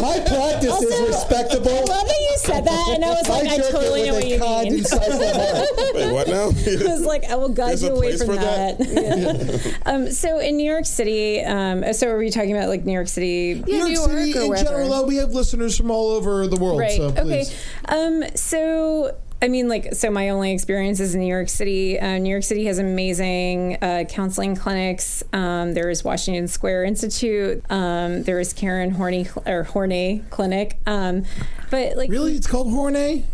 My 0.00 0.18
practice 0.26 0.82
is 0.82 1.08
respectable. 1.08 1.70
I 1.70 1.80
love 1.80 2.06
that 2.06 2.28
you 2.30 2.36
said 2.38 2.64
that, 2.64 2.92
and 2.94 3.04
I 3.04 3.10
was 3.10 3.28
like, 3.28 3.46
I 3.46 3.56
jerk 3.56 3.66
it 3.66 3.72
totally 3.72 4.06
know 4.06 4.14
what 4.14 4.26
you 4.26 4.38
mean. 4.40 4.84
Wait, 5.94 6.12
what 6.12 6.28
now? 6.28 6.44
I 6.90 6.92
was 6.92 7.04
like, 7.04 7.24
I 7.24 7.36
will 7.36 7.48
guide 7.48 7.78
There's 7.78 7.82
you 7.82 7.96
away 7.96 8.16
from 8.16 8.36
that? 8.36 8.78
that. 8.78 9.64
Yeah. 9.64 9.92
um, 9.92 10.10
so 10.10 10.38
in 10.38 10.56
New 10.56 10.70
York 10.70 10.86
City, 10.86 11.42
um, 11.42 11.92
so 11.92 12.08
are 12.08 12.18
we 12.18 12.30
talking 12.30 12.56
about 12.56 12.68
like 12.68 12.84
New 12.84 12.92
York 12.92 13.08
City? 13.08 13.62
Yeah, 13.66 13.84
New 13.84 13.92
York 13.92 14.10
City 14.10 14.38
or 14.38 14.42
in 14.42 14.48
wherever. 14.48 14.64
general, 14.64 14.88
though, 14.90 15.06
we 15.06 15.16
have 15.16 15.30
listeners 15.32 15.76
from 15.76 15.90
all 15.90 16.10
over 16.10 16.46
the 16.46 16.56
world. 16.56 16.80
Right. 16.80 16.96
So 16.96 17.04
okay. 17.08 17.22
please. 17.22 17.66
Um, 17.86 18.24
so. 18.34 19.16
I 19.42 19.48
mean, 19.48 19.68
like, 19.68 19.94
so 19.94 20.10
my 20.10 20.30
only 20.30 20.52
experience 20.52 20.98
is 20.98 21.14
in 21.14 21.20
New 21.20 21.26
York 21.26 21.48
City. 21.50 22.00
Uh, 22.00 22.16
New 22.18 22.30
York 22.30 22.42
City 22.42 22.64
has 22.66 22.78
amazing 22.78 23.76
uh, 23.82 24.04
counseling 24.08 24.56
clinics. 24.56 25.22
Um, 25.32 25.74
there 25.74 25.90
is 25.90 26.02
Washington 26.02 26.48
Square 26.48 26.84
Institute. 26.84 27.62
Um, 27.70 28.22
there 28.22 28.40
is 28.40 28.52
Karen 28.54 28.92
Horney 28.92 29.26
or 29.44 29.64
Horney 29.64 30.24
Clinic. 30.30 30.78
Um, 30.86 31.24
but 31.70 31.96
like, 31.98 32.08
Really? 32.10 32.34
It's 32.34 32.46
called 32.46 32.70
Hornay? 32.72 33.24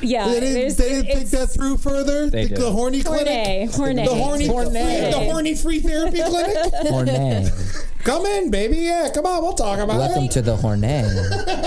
yeah, 0.00 0.26
They 0.28 0.40
didn't, 0.40 0.76
they 0.78 0.88
didn't 0.88 1.06
think 1.16 1.30
that 1.30 1.48
through 1.48 1.76
further? 1.78 2.30
They 2.30 2.44
the, 2.44 2.48
did. 2.50 2.58
the 2.58 2.70
horny 2.70 3.02
clinic? 3.02 3.70
Horny, 3.72 4.04
horny. 4.04 4.06
The 4.06 4.14
horny, 4.14 4.46
Horny. 4.46 4.70
the 4.70 5.20
horny 5.32 5.54
free 5.54 5.80
therapy 5.80 6.22
clinic? 6.22 6.56
Hornet. 6.88 7.52
Come 8.06 8.24
in, 8.24 8.52
baby. 8.52 8.76
Yeah, 8.76 9.10
come 9.12 9.26
on. 9.26 9.42
We'll 9.42 9.52
talk 9.52 9.80
about 9.80 9.96
it. 9.96 9.98
Welcome 9.98 10.28
to 10.28 10.40
the 10.40 10.54
Hornet. 10.54 11.06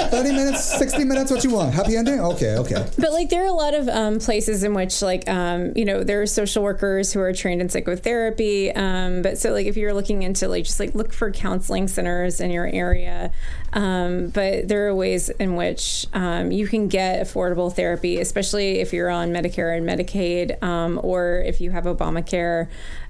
30 0.10 0.32
minutes, 0.32 0.64
60 0.78 1.04
minutes, 1.04 1.32
what 1.32 1.44
you 1.44 1.50
want? 1.50 1.74
Happy 1.74 1.98
ending? 1.98 2.22
Okay, 2.22 2.56
okay. 2.56 2.88
But 2.98 3.12
like 3.12 3.28
there 3.28 3.44
are 3.44 3.48
a 3.48 3.52
lot 3.52 3.74
of 3.74 3.90
um, 3.90 4.20
places 4.20 4.64
in 4.64 4.74
which 4.74 5.02
like 5.02 5.28
um, 5.30 5.74
you 5.76 5.84
know 5.84 6.02
there 6.02 6.22
are 6.22 6.26
social 6.26 6.64
workers 6.64 7.12
who 7.12 7.20
are 7.20 7.34
trained 7.34 7.60
in 7.60 7.68
psychotherapy. 7.68 8.72
Um, 8.72 9.22
but 9.22 9.38
so 9.38 9.52
like 9.52 9.68
if 9.68 9.76
you're 9.76 9.94
looking 9.94 10.24
into 10.24 10.48
like 10.48 10.64
just 10.64 10.80
like 10.80 10.96
look 10.96 11.12
for 11.12 11.30
counseling 11.30 11.90
centers 11.90 12.40
in 12.40 12.52
your 12.52 12.68
area. 12.68 13.34
Um, 13.74 14.30
but 14.30 14.70
there 14.70 14.88
are 14.88 14.96
ways 14.96 15.30
in 15.30 15.58
which 15.58 16.08
um, 16.14 16.52
you 16.52 16.68
can 16.68 16.88
get 16.88 17.22
affordable 17.22 17.72
therapy, 17.72 18.18
especially 18.18 18.80
if 18.80 18.94
you're 18.94 19.10
on 19.10 19.32
Medicare 19.32 19.78
and 19.78 19.86
Medicaid, 19.88 20.64
um, 20.64 21.02
or 21.04 21.44
if 21.46 21.60
you 21.60 21.72
have 21.72 21.84
Obamacare. 21.84 22.70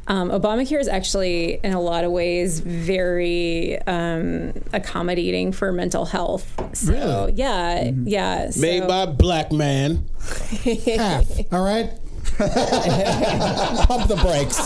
Um, 0.09 0.31
Obamacare 0.31 0.79
is 0.79 0.87
actually, 0.87 1.59
in 1.63 1.73
a 1.73 1.79
lot 1.79 2.03
of 2.03 2.11
ways, 2.11 2.59
very 2.61 3.79
um, 3.83 4.53
accommodating 4.73 5.51
for 5.51 5.71
mental 5.71 6.05
health. 6.05 6.51
So, 6.75 6.91
Really? 6.93 7.33
yeah, 7.33 7.91
yeah. 8.05 8.49
So, 8.49 8.61
Made 8.61 8.87
by 8.87 9.05
black 9.05 9.51
man. 9.51 10.07
Half. 10.97 11.53
All 11.53 11.63
right? 11.63 11.91
Pump 12.39 14.07
the 14.07 14.15
brakes. 14.15 14.57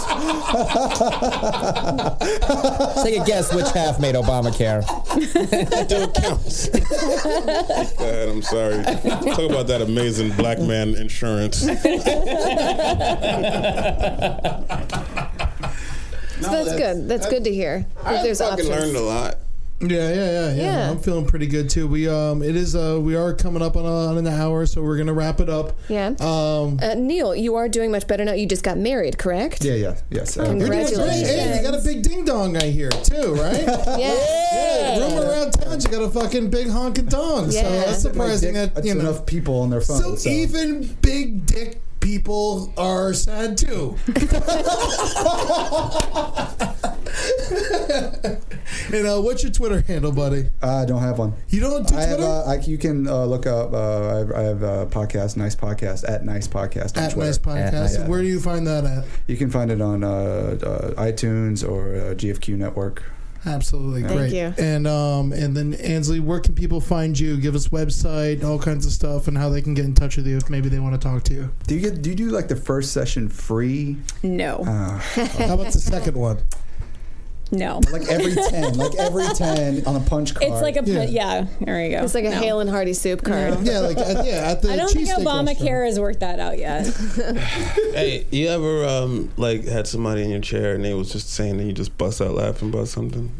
Take 3.04 3.20
a 3.20 3.24
guess 3.26 3.52
which 3.54 3.70
half 3.72 4.00
made 4.00 4.14
Obamacare. 4.16 4.84
Still 5.86 6.12
counts. 6.12 6.70
Go 6.70 8.06
ahead. 8.06 8.30
I'm 8.30 8.42
sorry. 8.44 8.84
Talk 8.84 9.50
about 9.50 9.68
that 9.68 9.82
amazing 9.82 10.32
black 10.34 10.60
man 10.60 10.94
insurance. 10.96 11.64
So 16.44 16.64
that's, 16.66 16.78
good. 16.78 17.08
That's 17.10 17.28
good 17.28 17.44
to 17.46 17.54
hear. 17.54 17.86
I 18.04 18.22
there's 18.24 18.40
fucking 18.40 18.66
options. 18.66 18.70
learned 18.70 18.98
a 18.98 19.02
lot. 19.02 19.36
Yeah, 19.82 19.90
yeah, 19.90 20.14
yeah, 20.16 20.32
yeah, 20.32 20.54
Yeah. 20.56 20.92
I'm 20.92 21.00
feeling 21.00 21.26
pretty 21.26 21.48
good 21.48 21.70
too. 21.70 21.88
We 21.90 22.08
um, 22.08 22.42
it 22.42 22.56
is 22.56 22.74
uh, 22.74 23.00
we 23.02 23.16
are 23.18 23.34
coming 23.34 23.62
up 23.62 23.76
on, 23.76 23.84
a, 23.84 23.90
on 24.12 24.18
an 24.18 24.28
hour, 24.28 24.66
so 24.66 24.82
we're 24.82 24.96
gonna 24.98 25.14
wrap 25.14 25.42
it 25.42 25.50
up. 25.50 25.78
Yeah. 25.90 26.14
Um, 26.22 26.80
Uh, 26.82 26.94
Neil, 26.96 27.36
you 27.36 27.56
are 27.56 27.68
doing 27.68 27.92
much 27.92 28.08
better 28.08 28.24
now. 28.24 28.32
You 28.32 28.46
just 28.48 28.64
got 28.64 28.78
married, 28.78 29.18
correct? 29.18 29.62
Yeah, 29.66 29.74
yeah, 29.74 29.96
yes. 30.10 30.38
Uh, 30.38 30.44
you're 30.44 30.54
doing 30.54 30.60
great. 30.70 30.88
Congratulations. 30.88 31.28
Hey, 31.30 31.58
you 31.58 31.70
got 31.70 31.78
a 31.78 31.84
big 31.84 32.02
ding 32.02 32.24
dong 32.24 32.56
I 32.56 32.68
hear 32.70 32.92
too, 32.92 33.34
right? 33.36 33.66
Yeah. 34.00 34.16
yeah. 34.54 35.00
Rumor 35.00 35.30
around 35.30 35.52
town, 35.52 35.82
you 35.82 35.88
got 35.90 36.02
a 36.04 36.10
fucking 36.10 36.50
big 36.50 36.70
honking 36.70 37.08
dong. 37.08 37.52
So 37.52 37.60
Yeah. 37.60 37.70
that's 37.86 38.02
surprising 38.02 38.54
that 38.54 38.86
you 38.86 38.94
know. 38.94 39.02
enough 39.02 39.26
people 39.26 39.60
on 39.62 39.70
their 39.70 39.82
phone. 39.82 40.02
So, 40.02 40.16
So, 40.16 40.30
even 40.30 40.96
big 41.02 41.46
dick 41.46 41.82
people 42.04 42.74
are 42.78 43.14
sad 43.14 43.58
too. 43.58 43.98
and 48.94 49.08
uh, 49.08 49.22
what's 49.22 49.42
your 49.42 49.52
Twitter 49.52 49.82
handle, 49.82 50.12
buddy? 50.12 50.50
I 50.62 50.86
don't 50.86 51.02
have 51.02 51.18
one. 51.18 51.34
You 51.50 51.62
don't 51.62 51.88
do 51.88 51.96
I 51.96 52.02
have. 52.02 52.18
Twitter? 52.18 52.32
Uh, 52.32 52.54
I, 52.54 52.56
you 52.60 52.78
can 52.78 53.08
uh, 53.08 53.26
look 53.26 53.48
up. 53.48 53.74
Uh, 53.74 54.10
I 54.10 54.18
have, 54.18 54.32
I 54.32 54.42
have 54.42 54.64
a 54.64 54.86
podcast, 54.88 55.38
Nice 55.38 55.56
Podcast, 55.56 56.08
at 56.08 56.26
Nice 56.26 56.48
Podcast 56.48 56.98
on 56.98 57.04
at 57.04 57.12
Twitter. 57.14 57.28
Nice 57.28 57.38
Podcast. 57.40 58.00
Nice. 58.00 58.00
Where 58.08 58.22
do 58.22 58.28
you 58.28 58.40
find 58.40 58.68
that 58.68 58.84
at? 58.84 59.06
You 59.28 59.38
can 59.38 59.50
find 59.50 59.72
it 59.72 59.82
on 59.82 60.04
uh, 60.04 60.08
uh, 60.08 60.92
iTunes 61.02 61.68
or 61.68 61.96
uh, 61.96 62.14
GFQ 62.16 62.58
Network. 62.58 63.04
Absolutely 63.46 64.04
Thank 64.04 64.14
great. 64.16 64.32
you. 64.34 64.54
And 64.58 64.88
um 64.88 65.34
and 65.34 65.56
then 65.56 65.74
Ansley, 65.76 66.20
where 66.20 66.40
can 66.40 66.56
people 66.56 66.80
find 66.80 67.18
you? 67.20 67.38
Give 67.38 67.56
us 67.56 67.68
website, 67.70 68.44
all 68.44 68.58
kinds 68.60 68.86
of 68.86 68.92
stuff, 68.92 69.28
and 69.28 69.38
how 69.38 69.50
they 69.50 69.62
can 69.62 69.74
get 69.74 69.86
in 69.86 69.94
touch 69.94 70.18
with 70.18 70.28
you 70.28 70.38
if 70.38 70.50
maybe 70.50 70.70
they 70.70 70.80
want 70.80 71.00
to 71.00 71.08
talk 71.08 71.24
to 71.26 71.34
you. 71.34 71.50
Do 71.68 71.76
you 71.76 71.82
get? 71.82 72.02
Do 72.02 72.10
you 72.10 72.16
do 72.16 72.30
like 72.30 72.48
the 72.48 72.56
first 72.56 72.92
session 72.94 73.28
free? 73.30 73.98
No, 74.24 74.64
Uh, 74.66 74.98
How 74.98 75.54
about 75.56 75.74
the 75.74 75.80
second 75.80 76.16
one? 76.16 76.40
No. 77.54 77.80
like 77.92 78.08
every 78.10 78.34
ten, 78.34 78.76
like 78.78 78.96
every 78.96 79.28
ten 79.36 79.86
on 79.86 79.96
a 79.96 80.00
punch 80.02 80.34
card. 80.34 80.52
It's 80.52 80.62
like 80.62 80.76
a 80.76 80.84
Yeah. 80.84 81.04
yeah. 81.04 81.06
yeah 81.06 81.46
there 81.62 81.86
you 81.86 81.96
go. 81.98 82.04
It's 82.04 82.16
like 82.16 82.26
a 82.26 82.32
No. 82.32 82.38
Hale 82.40 82.60
and 82.60 82.70
Hearty 82.70 82.94
soup 82.94 83.24
card. 83.24 83.62
Yeah, 83.62 83.80
like 83.80 83.98
uh, 83.98 84.24
yeah, 84.26 84.52
at 84.52 84.62
the 84.62 84.72
I 84.72 84.76
don't 84.76 84.90
think 84.92 85.08
cheesesteak 85.08 85.24
Obamacare 85.24 85.46
restaurant. 85.48 85.86
has 85.86 86.00
worked 86.00 86.20
that 86.22 86.40
out 86.40 86.58
yet. 86.58 86.86
Hey, 87.94 88.26
you 88.32 88.48
ever 88.50 88.86
um 88.86 89.32
like 89.38 89.66
had 89.66 89.88
somebody 89.88 90.24
in 90.24 90.30
your 90.32 90.40
chair 90.42 90.74
and 90.74 90.84
they 90.84 90.94
was 90.94 91.12
just 91.12 91.30
saying 91.30 91.60
and 91.60 91.68
you 91.68 91.74
just 91.74 91.98
bust 91.98 92.22
out 92.22 92.34
laughing 92.34 92.70
about 92.70 92.88
something? 92.88 93.32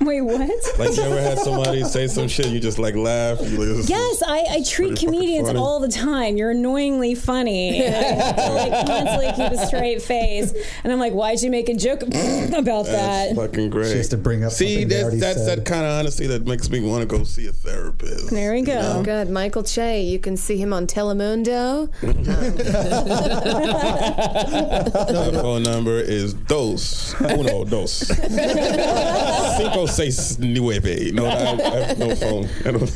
Wait, 0.00 0.20
what? 0.20 0.38
Like 0.78 0.96
you 0.96 1.02
ever 1.02 1.20
had 1.20 1.38
somebody 1.38 1.82
say 1.84 2.06
some 2.06 2.28
shit 2.36 2.46
you 2.48 2.60
just 2.60 2.78
like 2.78 2.94
laugh? 2.94 3.40
You 3.42 3.58
like, 3.76 3.88
Yes, 3.88 4.22
I, 4.26 4.44
I 4.50 4.62
treat 4.62 4.96
comedians 4.98 5.48
funny. 5.48 5.58
all 5.58 5.80
the 5.80 5.88
time. 5.88 6.36
You're 6.36 6.50
annoyingly 6.50 7.14
funny. 7.14 7.82
And 7.82 7.94
I 7.94 8.24
have 8.24 8.36
to 8.46 8.52
like 8.52 8.86
constantly 8.86 9.32
keep 9.32 9.52
a 9.60 9.66
straight 9.66 10.02
face. 10.02 10.52
And 10.84 10.92
I'm 10.92 10.98
like, 10.98 11.12
why'd 11.12 11.40
you 11.42 11.50
make 11.50 11.68
a 11.68 11.74
joke 11.74 12.02
about 12.02 12.86
That's 12.86 12.88
that? 12.88 13.36
fucking 13.36 13.70
great. 13.70 13.90
She 13.90 13.96
has 13.98 14.08
to 14.10 14.16
bring 14.16 14.44
up 14.44 14.52
See, 14.52 14.84
that's, 14.84 15.18
that's 15.20 15.44
said. 15.44 15.58
that 15.60 15.64
kind 15.64 15.84
of 15.84 15.92
honesty 15.92 16.26
that 16.26 16.46
makes 16.46 16.68
me 16.70 16.80
want 16.80 17.00
to 17.02 17.06
go 17.06 17.24
see 17.24 17.46
a 17.46 17.52
therapist. 17.52 18.30
There 18.30 18.52
we 18.52 18.62
go. 18.62 18.78
Oh, 18.98 19.02
good. 19.02 19.30
Michael 19.30 19.62
Che. 19.62 20.02
You 20.02 20.18
can 20.18 20.36
see 20.36 20.56
him 20.58 20.72
on 20.72 20.86
Telemundo. 20.86 21.88
Um. 22.02 22.24
My 23.96 25.30
phone 25.42 25.62
number 25.62 25.98
is 26.00 26.34
dos 26.34 27.14
uno 27.20 27.64
dos. 27.64 27.92
Cinco 29.56 29.85
seis 29.86 30.38
nueve. 30.38 31.12
No, 31.14 31.26
I, 31.26 31.30
I 31.30 31.86
have 31.86 31.98
no 31.98 32.14
phone. 32.14 32.48
I 32.64 32.70
don't, 32.72 32.86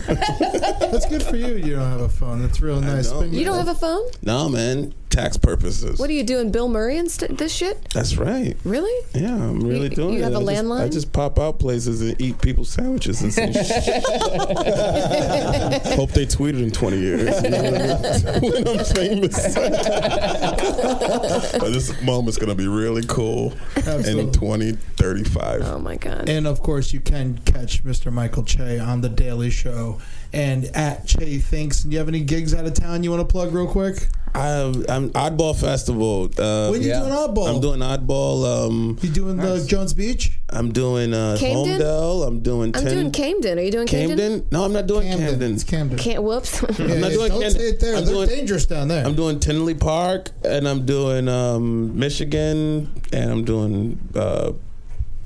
That's 0.91 1.07
good 1.07 1.22
for 1.22 1.36
you. 1.36 1.57
You 1.57 1.76
don't 1.76 1.91
have 1.91 2.01
a 2.01 2.09
phone. 2.09 2.43
That's 2.43 2.61
real 2.61 2.80
nice. 2.80 3.11
know. 3.11 3.20
But 3.20 3.30
You 3.30 3.45
don't 3.45 3.59
have 3.59 3.68
a 3.68 3.74
phone? 3.74 4.03
no, 4.22 4.49
man. 4.49 4.95
Tax 5.11 5.37
purposes. 5.37 5.99
What 5.99 6.09
are 6.09 6.13
you 6.13 6.23
doing, 6.23 6.53
Bill 6.53 6.69
Murray 6.69 6.97
and 6.97 7.11
st- 7.11 7.37
this 7.37 7.53
shit? 7.53 7.85
That's 7.93 8.17
right. 8.17 8.57
Really? 8.65 9.07
Yeah, 9.21 9.35
I'm 9.35 9.61
really 9.61 9.89
You- 9.89 9.97
doing 9.97 10.13
you 10.15 10.21
it. 10.21 10.23
have 10.23 10.35
a 10.35 10.37
I 10.39 10.45
just- 10.45 10.65
landline? 10.65 10.81
I 10.83 10.89
just 10.89 11.13
pop 11.13 11.39
out 11.39 11.59
places 11.59 12.01
and 12.01 12.19
eat 12.21 12.41
people's 12.41 12.69
sandwiches 12.69 13.21
and 13.23 13.33
say, 13.33 13.51
Hope 15.97 16.13
they 16.13 16.27
tweet 16.27 16.55
it 16.55 16.61
in 16.63 16.71
20 16.71 16.99
years. 16.99 17.43
You 17.43 17.51
know 17.51 17.59
I 17.59 18.41
mean? 18.41 18.53
when 18.53 18.69
I'm 18.69 18.85
famous. 18.85 19.55
but 21.59 21.71
this 21.73 22.01
moment's 22.03 22.39
going 22.39 22.49
to 22.51 22.55
be 22.55 22.69
really 22.69 23.03
cool 23.07 23.53
Absolutely. 23.77 24.21
in 24.21 24.33
2035. 24.33 25.63
Oh 25.65 25.79
my 25.79 25.97
god. 25.97 26.29
And 26.29 26.47
of 26.47 26.63
course, 26.63 26.93
you 26.93 27.01
can 27.01 27.39
catch 27.45 27.85
Mr. 27.85 28.13
Michael 28.13 28.45
Che 28.45 28.79
on 28.79 29.01
the 29.01 29.09
Daily 29.09 29.51
Show 29.51 29.99
and 30.33 30.64
at 30.76 31.07
Che 31.07 31.39
Thinks. 31.39 31.83
Do 31.83 31.91
you 31.91 31.99
have 31.99 32.09
any 32.09 32.20
gigs 32.20 32.55
out 32.55 32.64
of 32.66 32.74
town 32.74 33.03
you 33.03 33.11
want 33.11 33.26
to 33.26 33.31
plug 33.31 33.53
real 33.53 33.66
quick? 33.66 34.09
I, 34.33 34.61
I'm 34.89 35.11
Oddball 35.11 35.59
Festival. 35.61 36.31
Uh, 36.39 36.68
When 36.68 36.83
you 36.83 36.89
Yeah. 36.91 37.01
doing 37.01 37.11
oddball? 37.12 37.49
I'm 37.53 37.61
doing 37.61 37.81
Oddball. 37.81 38.66
Um, 38.66 38.97
You 39.03 39.11
doing 39.11 39.37
the 39.39 39.64
Jones 39.66 39.93
Beach? 39.93 40.39
I'm 40.51 40.70
doing 40.70 41.12
uh, 41.12 41.37
Camden? 41.37 41.81
Holmdel. 41.81 42.26
I'm 42.28 42.39
doing 42.41 42.70
I'm 42.76 42.85
ten, 42.85 42.95
doing 42.95 43.11
Camden. 43.11 43.59
Are 43.59 43.62
you 43.62 43.72
doing 43.72 43.89
Camden? 43.89 44.16
Camden. 44.18 44.47
No, 44.53 44.64
I'm 44.64 44.72
not 44.72 44.87
doing 44.87 45.09
Camden. 45.11 45.55
It's 45.55 45.64
Camden. 45.64 45.99
Can't. 45.99 46.22
Whoops. 46.22 46.62
Yeah, 46.78 46.85
I'm 46.95 47.01
not 47.01 47.11
yeah, 47.11 47.16
doing 47.16 47.28
don't 47.31 47.41
Camden. 47.43 47.51
say 47.51 47.68
it 47.70 47.81
there. 47.81 47.97
I'm 47.97 48.05
They're 48.05 48.14
doing- 48.14 48.28
dangerous 48.28 48.66
down 48.66 48.87
there. 48.87 49.05
I'm 49.05 49.16
doing 49.16 49.41
Tinley 49.41 49.74
Park, 49.74 50.31
and 50.45 50.68
I'm 50.68 50.87
doing 50.87 51.28
um, 51.28 51.99
Michigan, 51.99 52.89
and 53.12 53.33
I'm 53.33 53.45
doing 53.45 53.99
uh, 54.14 54.53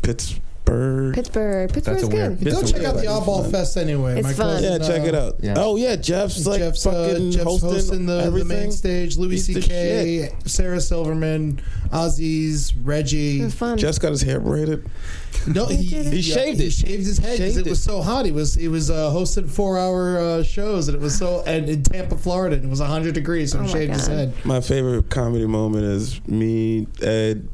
Pittsburgh. 0.00 0.40
Pittsburgh. 0.64 1.72
Pittsburgh's 1.72 2.02
a 2.02 2.06
weird- 2.08 2.38
good. 2.40 2.52
Go 2.52 2.60
It's 2.60 2.72
check 2.72 2.84
out 2.84 2.94
the 2.94 3.00
okay. 3.00 3.06
Oddball 3.08 3.50
Fest 3.50 3.76
anyway. 3.76 4.14
It's 4.18 4.22
My 4.24 4.32
fun. 4.32 4.62
cousin, 4.62 4.80
Yeah, 4.82 4.86
check 4.88 5.02
uh, 5.02 5.06
it 5.06 5.14
out. 5.14 5.36
Yeah. 5.42 5.54
Oh 5.58 5.76
yeah, 5.76 5.96
Jeff's 5.96 6.46
like 6.46 6.60
Jeff's, 6.60 6.86
uh, 6.86 6.90
fucking 7.10 7.30
Jeff's 7.32 7.44
hosting, 7.44 7.68
hosting, 7.70 8.06
the, 8.06 8.16
the 8.16 8.22
everything. 8.24 8.48
main 8.48 8.72
stage. 8.72 9.16
Louis 9.18 9.30
He's 9.32 9.46
the 9.48 9.60
C.K., 9.62 10.30
Sarah 10.46 10.80
Silverman, 10.80 11.60
Aziz, 11.92 12.74
Reggie. 12.76 13.40
It's 13.42 13.54
fun. 13.54 13.76
Jeff's 13.78 13.98
got 13.98 14.10
his 14.12 14.22
hair 14.22 14.40
braided. 14.40 14.88
No, 15.46 15.66
he. 15.66 15.76
He 15.76 16.22
shaved 16.22 16.58
He 16.60 16.66
it. 16.66 16.72
shaved 16.72 17.06
his 17.06 17.18
head 17.18 17.38
because 17.38 17.54
Shaved 17.54 17.66
it 17.66 17.70
was 17.70 17.78
it. 17.80 17.82
so 17.82 18.00
hot. 18.00 18.24
He 18.24 18.32
was 18.32 18.54
he 18.54 18.68
was 18.68 18.90
uh, 18.90 19.10
hosted 19.10 19.50
four 19.50 19.78
hour 19.78 20.18
uh, 20.18 20.42
shows 20.42 20.88
and 20.88 20.96
it 20.96 21.00
was 21.00 21.18
so 21.18 21.42
and 21.46 21.68
in 21.68 21.82
Tampa, 21.82 22.16
Florida, 22.16 22.56
and 22.56 22.64
it 22.64 22.68
was 22.68 22.80
hundred 22.80 23.14
degrees. 23.14 23.52
So 23.52 23.58
Oh 23.58 23.62
he 23.62 23.66
my 23.68 23.72
shaved 23.72 23.92
his 23.92 24.08
God. 24.08 24.16
head. 24.16 24.32
My 24.44 24.60
favorite 24.60 25.10
comedy 25.10 25.46
moment 25.46 25.84
is 25.84 26.26
me, 26.26 26.86
Ed, 27.02 27.46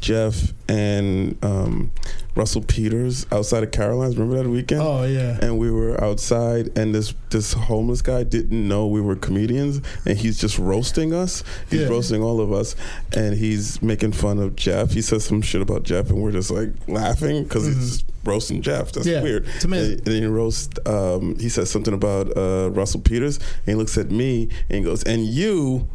Jeff, 0.00 0.52
and 0.68 1.36
um, 1.44 1.90
Russell 2.34 2.62
Peters 2.62 3.26
outside 3.32 3.62
of 3.62 3.70
Caroline's. 3.72 4.16
Remember 4.16 4.42
that 4.42 4.48
weekend? 4.48 4.80
Oh 4.82 5.04
yeah. 5.04 5.38
and 5.42 5.58
we 5.58 5.70
were 5.70 6.02
outside 6.02 6.76
and 6.78 6.94
this 6.94 7.14
this 7.30 7.52
homeless 7.52 8.00
guy 8.02 8.22
didn't 8.22 8.66
know 8.68 8.86
we 8.86 9.00
were 9.00 9.16
comedians 9.16 9.80
and 10.06 10.16
he's 10.18 10.38
just 10.38 10.58
roasting 10.58 11.12
us 11.12 11.42
he's 11.68 11.80
Yeah. 11.82 11.88
roasting 11.88 12.22
all 12.22 12.40
of 12.40 12.52
us 12.52 12.74
and 13.14 13.36
he's 13.36 13.82
making 13.82 14.12
fun 14.12 14.38
of 14.38 14.56
jeff 14.56 14.92
he 14.92 15.02
says 15.02 15.24
some 15.24 15.42
shit 15.42 15.60
about 15.60 15.82
jeff 15.82 16.08
and 16.08 16.22
we're 16.22 16.32
just 16.32 16.50
like 16.50 16.70
laughing 16.86 17.42
because 17.42 17.66
he's 17.66 18.04
roasting 18.24 18.62
jeff 18.62 18.92
that's 18.92 19.06
Mm-hmm. 19.06 19.16
Yeah, 19.16 19.22
weird 19.22 19.46
it's 19.56 19.64
amazing. 19.64 19.90
and, 19.90 19.98
and 20.00 20.06
then 20.06 20.22
he 20.22 20.26
roasts 20.28 20.78
um, 20.86 21.38
he 21.38 21.48
says 21.50 21.70
something 21.70 21.92
about 21.92 22.34
uh, 22.36 22.70
russell 22.70 23.00
peters 23.00 23.36
and 23.38 23.66
he 23.66 23.74
looks 23.74 23.98
at 23.98 24.10
me 24.10 24.48
and 24.70 24.78
he 24.78 24.82
goes 24.82 25.02
and 25.02 25.26
you 25.26 25.86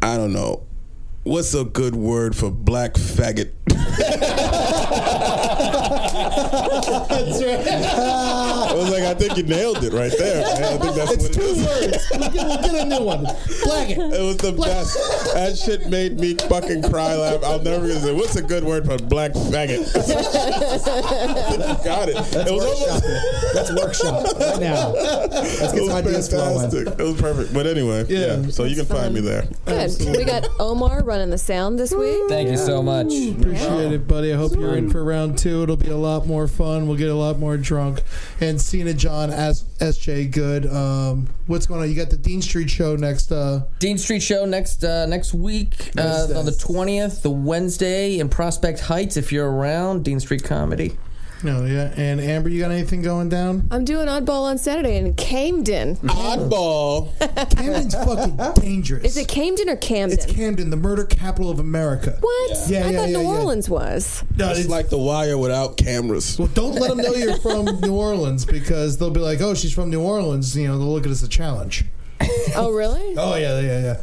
i 0.00 0.16
don't 0.16 0.32
know 0.32 0.62
What's 1.22 1.52
a 1.52 1.64
good 1.64 1.94
word 1.94 2.34
for 2.34 2.50
black 2.50 2.94
faggot? 2.94 3.52
That's 7.08 7.42
right. 7.42 8.29
I 8.80 8.82
was 8.82 8.90
like, 8.92 9.02
I 9.04 9.14
think 9.14 9.36
you 9.36 9.42
nailed 9.42 9.84
it 9.84 9.92
right 9.92 10.12
there, 10.16 10.40
man. 10.42 10.62
I 10.64 10.78
think 10.78 10.94
that's 10.96 11.12
it's 11.12 11.22
what 11.24 11.30
it 11.30 11.34
two 11.34 11.40
is. 11.42 11.66
words. 11.66 12.08
We'll 12.10 12.30
get, 12.30 12.46
we'll 12.46 12.62
get 12.62 12.74
a 12.74 12.84
new 12.88 13.04
one. 13.04 13.24
Black 13.64 13.90
it. 13.90 13.98
It 13.98 14.22
was 14.24 14.36
the 14.38 14.52
best. 14.52 15.34
That 15.34 15.56
shit 15.58 15.88
made 15.90 16.18
me 16.18 16.34
fucking 16.34 16.82
cry. 16.84 17.14
Laugh. 17.14 17.44
I'll 17.44 17.60
never 17.62 17.86
gonna 17.88 18.00
say 18.00 18.14
what's 18.14 18.36
a 18.36 18.42
good 18.42 18.64
word 18.64 18.86
for 18.86 18.96
black 18.98 19.32
faggot. 19.32 19.84
Got 21.84 22.08
it. 22.08 22.16
it 22.16 22.50
was 22.52 22.64
almost. 22.64 23.54
Let's 23.54 23.72
workshop 23.72 24.24
right 24.38 24.60
now. 24.60 24.92
Let's 24.92 25.52
It 25.52 25.60
get 25.60 25.70
some 25.70 25.80
was 25.80 25.90
ideas 25.90 26.28
flowing. 26.28 26.70
fantastic. 26.70 26.98
It 27.00 27.02
was 27.02 27.20
perfect. 27.20 27.52
But 27.54 27.66
anyway, 27.66 28.04
Yeah. 28.08 28.36
yeah. 28.40 28.48
So 28.50 28.64
you 28.64 28.76
can 28.76 28.86
find 28.86 29.14
me 29.14 29.20
there. 29.20 29.46
Good. 29.66 29.90
We 30.16 30.24
got 30.24 30.46
Omar 30.58 31.02
running 31.04 31.30
the 31.30 31.38
sound 31.38 31.78
this 31.78 31.92
week. 31.92 32.28
Thank 32.28 32.48
you 32.50 32.56
so 32.56 32.82
much. 32.82 33.06
Appreciate 33.06 33.92
it, 33.92 34.08
buddy. 34.08 34.32
I 34.32 34.36
hope 34.36 34.54
you're 34.54 34.76
in 34.76 34.90
for 34.90 35.04
round 35.04 35.38
two. 35.38 35.62
It'll 35.62 35.76
be 35.76 35.88
a 35.90 35.96
lot 35.96 36.26
more 36.26 36.48
fun. 36.48 36.86
We'll 36.88 36.96
get 36.96 37.10
a 37.10 37.14
lot 37.14 37.38
more 37.38 37.56
drunk. 37.56 38.02
And 38.40 38.60
Seena 38.70 38.96
John 38.96 39.30
as 39.30 39.64
SJ 39.80 40.30
Good. 40.30 40.64
Um, 40.64 41.28
what's 41.48 41.66
going 41.66 41.80
on? 41.80 41.88
You 41.88 41.96
got 41.96 42.10
the 42.10 42.16
Dean 42.16 42.40
Street 42.40 42.70
show 42.70 42.94
next. 42.94 43.32
Uh, 43.32 43.64
Dean 43.80 43.98
Street 43.98 44.22
Show 44.22 44.44
next 44.44 44.84
uh, 44.84 45.06
next 45.06 45.34
week 45.34 45.90
uh, 45.98 46.28
on 46.36 46.46
the 46.46 46.56
twentieth, 46.56 47.22
the 47.22 47.30
Wednesday 47.30 48.20
in 48.20 48.28
Prospect 48.28 48.78
Heights. 48.78 49.16
If 49.16 49.32
you're 49.32 49.50
around, 49.50 50.04
Dean 50.04 50.20
Street 50.20 50.44
Comedy. 50.44 50.96
No, 51.42 51.64
yeah. 51.64 51.92
And 51.96 52.20
Amber, 52.20 52.48
you 52.48 52.60
got 52.60 52.70
anything 52.70 53.02
going 53.02 53.28
down? 53.28 53.66
I'm 53.70 53.84
doing 53.84 54.06
Oddball 54.08 54.44
on 54.44 54.58
Saturday 54.58 54.96
in 54.96 55.14
Camden. 55.14 55.96
Oddball. 55.96 57.10
Camden's 57.56 57.94
fucking 57.94 58.62
dangerous. 58.62 59.04
Is 59.04 59.16
it 59.16 59.28
Camden 59.28 59.68
or 59.68 59.76
Camden? 59.76 60.18
It's 60.18 60.26
Camden, 60.26 60.70
the 60.70 60.76
murder 60.76 61.04
capital 61.04 61.50
of 61.50 61.58
America. 61.58 62.16
what? 62.20 62.58
Yeah, 62.68 62.86
I 62.86 62.90
yeah, 62.90 62.98
thought 62.98 63.08
yeah, 63.10 63.16
New 63.18 63.22
yeah. 63.22 63.28
Orleans 63.38 63.68
was. 63.70 64.24
No, 64.36 64.50
It's 64.50 64.68
like 64.68 64.88
the 64.90 64.98
wire 64.98 65.38
without 65.38 65.76
cameras. 65.76 66.38
Well, 66.38 66.48
don't 66.48 66.74
let 66.74 66.88
them 66.90 66.98
know 66.98 67.12
you're 67.14 67.36
from 67.40 67.80
New 67.80 67.94
Orleans 67.94 68.44
because 68.44 68.98
they'll 68.98 69.10
be 69.10 69.20
like, 69.20 69.40
"Oh, 69.40 69.54
she's 69.54 69.72
from 69.72 69.90
New 69.90 70.00
Orleans." 70.02 70.56
You 70.56 70.68
know, 70.68 70.78
they'll 70.78 70.92
look 70.92 71.04
at 71.04 71.08
it 71.08 71.12
as 71.12 71.22
a 71.22 71.28
challenge. 71.28 71.84
Oh, 72.54 72.70
really? 72.72 73.14
Oh 73.18 73.34
yeah, 73.36 73.60
yeah, 73.60 73.80
yeah. 73.80 74.02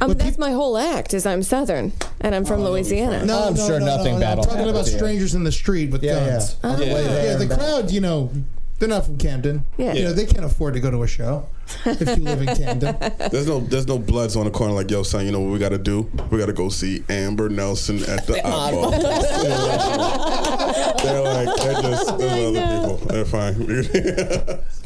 Um, 0.00 0.14
that's 0.14 0.38
my 0.38 0.50
whole 0.52 0.76
act. 0.78 1.14
Is 1.14 1.26
I'm 1.26 1.42
Southern 1.42 1.92
and 2.20 2.34
I'm 2.34 2.44
from 2.44 2.62
Louisiana. 2.64 3.24
No, 3.24 3.48
I'm 3.48 3.54
no, 3.54 3.66
sure 3.66 3.80
no, 3.80 3.86
nothing 3.86 4.14
no, 4.14 4.20
bad 4.20 4.38
I'm 4.38 4.44
talking 4.44 4.58
happen 4.58 4.74
about 4.74 4.86
to 4.86 4.92
you. 4.92 4.98
strangers 4.98 5.34
in 5.34 5.44
the 5.44 5.52
street 5.52 5.90
with 5.90 6.02
Yeah, 6.02 6.14
guns. 6.26 6.56
yeah. 6.64 6.70
On 6.70 6.78
the 6.78 6.84
way 6.86 7.02
Yeah, 7.02 7.08
there 7.08 7.38
the 7.38 7.46
back. 7.46 7.58
crowd, 7.58 7.90
you 7.90 8.00
know, 8.00 8.30
they're 8.78 8.88
not 8.88 9.04
from 9.04 9.18
Camden. 9.18 9.66
Yeah. 9.76 9.92
You 9.92 10.04
know, 10.04 10.12
they 10.14 10.24
can't 10.24 10.46
afford 10.46 10.72
to 10.72 10.80
go 10.80 10.90
to 10.90 11.02
a 11.02 11.06
show 11.06 11.46
if 11.84 12.00
you 12.16 12.24
live 12.24 12.40
in 12.40 12.46
Camden. 12.56 12.96
There's 13.30 13.46
no 13.46 13.60
there's 13.60 13.86
no 13.86 13.98
bloods 13.98 14.36
on 14.36 14.46
the 14.46 14.50
corner 14.50 14.72
like 14.72 14.90
yo 14.90 15.02
son. 15.02 15.26
You 15.26 15.32
know 15.32 15.40
what 15.40 15.52
we 15.52 15.58
got 15.58 15.68
to 15.68 15.78
do? 15.78 16.10
We 16.30 16.38
got 16.38 16.46
to 16.46 16.54
go 16.54 16.70
see 16.70 17.04
Amber 17.10 17.50
Nelson 17.50 17.98
at 18.04 18.26
the 18.26 18.32
Oddball. 18.44 18.90
they're 21.02 21.22
like 21.22 21.56
they're 21.60 21.82
just 21.82 22.18
there's 22.18 22.56
other 22.56 22.80
people. 22.80 22.96
They're 23.06 23.24
fine. 23.26 23.54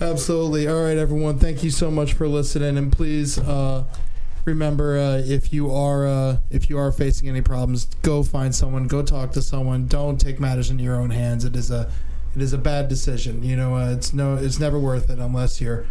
Absolutely. 0.00 0.66
All 0.68 0.82
right, 0.82 0.96
everyone. 0.98 1.38
Thank 1.38 1.62
you 1.62 1.70
so 1.70 1.88
much 1.90 2.12
for 2.14 2.26
listening, 2.28 2.76
and 2.76 2.92
please 2.92 3.38
uh, 3.38 3.84
remember 4.44 4.98
uh, 4.98 5.22
if 5.24 5.52
you 5.52 5.72
are 5.72 6.06
uh, 6.06 6.36
if 6.50 6.68
you 6.70 6.78
are 6.78 6.92
facing 6.92 7.28
any 7.28 7.40
problems, 7.40 7.86
go 8.02 8.22
find 8.22 8.54
someone, 8.54 8.86
go 8.86 9.02
talk 9.02 9.32
to 9.32 9.42
someone. 9.42 9.86
Don't 9.86 10.20
take 10.20 10.40
matters 10.40 10.70
into 10.70 10.84
your 10.84 10.96
own 10.96 11.10
hands. 11.10 11.44
It 11.44 11.56
is 11.56 11.70
a 11.70 11.90
it 12.34 12.42
is 12.42 12.52
a 12.52 12.58
bad 12.58 12.88
decision. 12.88 13.42
You 13.42 13.56
know, 13.56 13.76
uh, 13.76 13.92
it's 13.92 14.12
no, 14.12 14.36
it's 14.36 14.58
never 14.58 14.78
worth 14.78 15.10
it 15.10 15.18
unless 15.18 15.60
your 15.60 15.86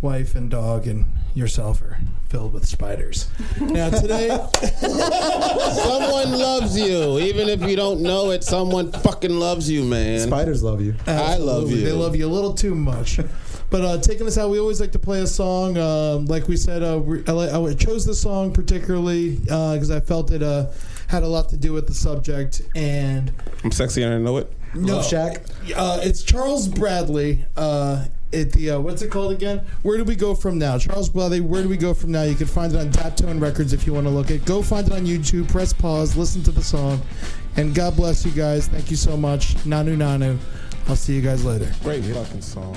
wife 0.00 0.34
and 0.34 0.50
dog 0.50 0.86
and 0.86 1.06
yourself 1.34 1.82
are 1.82 1.98
filled 2.28 2.52
with 2.52 2.66
spiders. 2.66 3.28
Now 3.60 3.90
today, 3.90 4.28
someone 4.80 6.32
loves 6.38 6.78
you, 6.78 7.18
even 7.18 7.48
if 7.48 7.62
you 7.62 7.76
don't 7.76 8.00
know 8.02 8.30
it. 8.30 8.44
Someone 8.44 8.92
fucking 8.92 9.34
loves 9.34 9.70
you, 9.70 9.84
man. 9.84 10.20
Spiders 10.20 10.62
love 10.62 10.80
you. 10.80 10.94
I 11.06 11.36
love 11.36 11.70
you. 11.70 11.82
They 11.82 11.92
love 11.92 12.14
you 12.14 12.26
a 12.26 12.28
little 12.28 12.54
too 12.54 12.74
much. 12.74 13.20
But 13.70 13.82
uh, 13.84 13.98
taking 13.98 14.26
us 14.26 14.36
out, 14.36 14.50
we 14.50 14.58
always 14.58 14.80
like 14.80 14.92
to 14.92 14.98
play 14.98 15.20
a 15.22 15.26
song. 15.26 15.78
Um, 15.78 16.26
like 16.26 16.48
we 16.48 16.56
said, 16.56 16.82
uh, 16.82 17.00
I, 17.28 17.62
I 17.70 17.74
chose 17.74 18.04
this 18.04 18.20
song 18.20 18.52
particularly 18.52 19.36
because 19.36 19.90
I 19.90 20.00
felt 20.00 20.32
it 20.32 20.42
uh, 20.42 20.66
had 21.06 21.22
a 21.22 21.28
lot 21.28 21.48
to 21.50 21.56
do 21.56 21.72
with 21.72 21.86
the 21.86 21.94
subject. 21.94 22.62
And 22.74 23.32
I'm 23.64 23.70
sexy 23.72 24.02
and 24.02 24.12
I 24.12 24.18
know 24.18 24.38
it. 24.38 24.52
no, 24.74 24.96
Love 24.96 25.06
Shack. 25.06 25.42
uh, 25.76 26.00
it's 26.02 26.22
Charles 26.22 26.68
Bradley. 26.68 27.44
Uh, 27.56 28.06
at 28.32 28.52
the 28.52 28.70
uh, 28.70 28.78
what's 28.78 29.02
it 29.02 29.10
called 29.10 29.32
again? 29.32 29.60
Where 29.82 29.96
do 29.98 30.04
we 30.04 30.14
go 30.14 30.36
from 30.36 30.56
now? 30.56 30.78
Charles 30.78 31.08
Bradley. 31.08 31.40
Where 31.40 31.64
do 31.64 31.68
we 31.68 31.76
go 31.76 31.92
from 31.94 32.12
now? 32.12 32.22
You 32.22 32.36
can 32.36 32.46
find 32.46 32.72
it 32.72 32.78
on 32.78 32.90
Daptone 32.92 33.40
Records 33.40 33.72
if 33.72 33.86
you 33.88 33.92
want 33.92 34.06
to 34.06 34.10
look 34.10 34.30
it. 34.30 34.44
Go 34.44 34.62
find 34.62 34.86
it 34.86 34.92
on 34.92 35.04
YouTube. 35.04 35.48
Press 35.48 35.72
pause. 35.72 36.16
Listen 36.16 36.40
to 36.44 36.52
the 36.52 36.62
song. 36.62 37.02
And 37.56 37.74
God 37.74 37.96
bless 37.96 38.24
you 38.24 38.30
guys. 38.30 38.68
Thank 38.68 38.88
you 38.90 38.96
so 38.96 39.16
much. 39.16 39.54
Nanu 39.64 39.96
Nanu. 39.96 40.38
I'll 40.88 40.94
see 40.94 41.14
you 41.14 41.22
guys 41.22 41.44
later. 41.44 41.72
Great 41.82 42.04
fucking 42.04 42.42
song. 42.42 42.76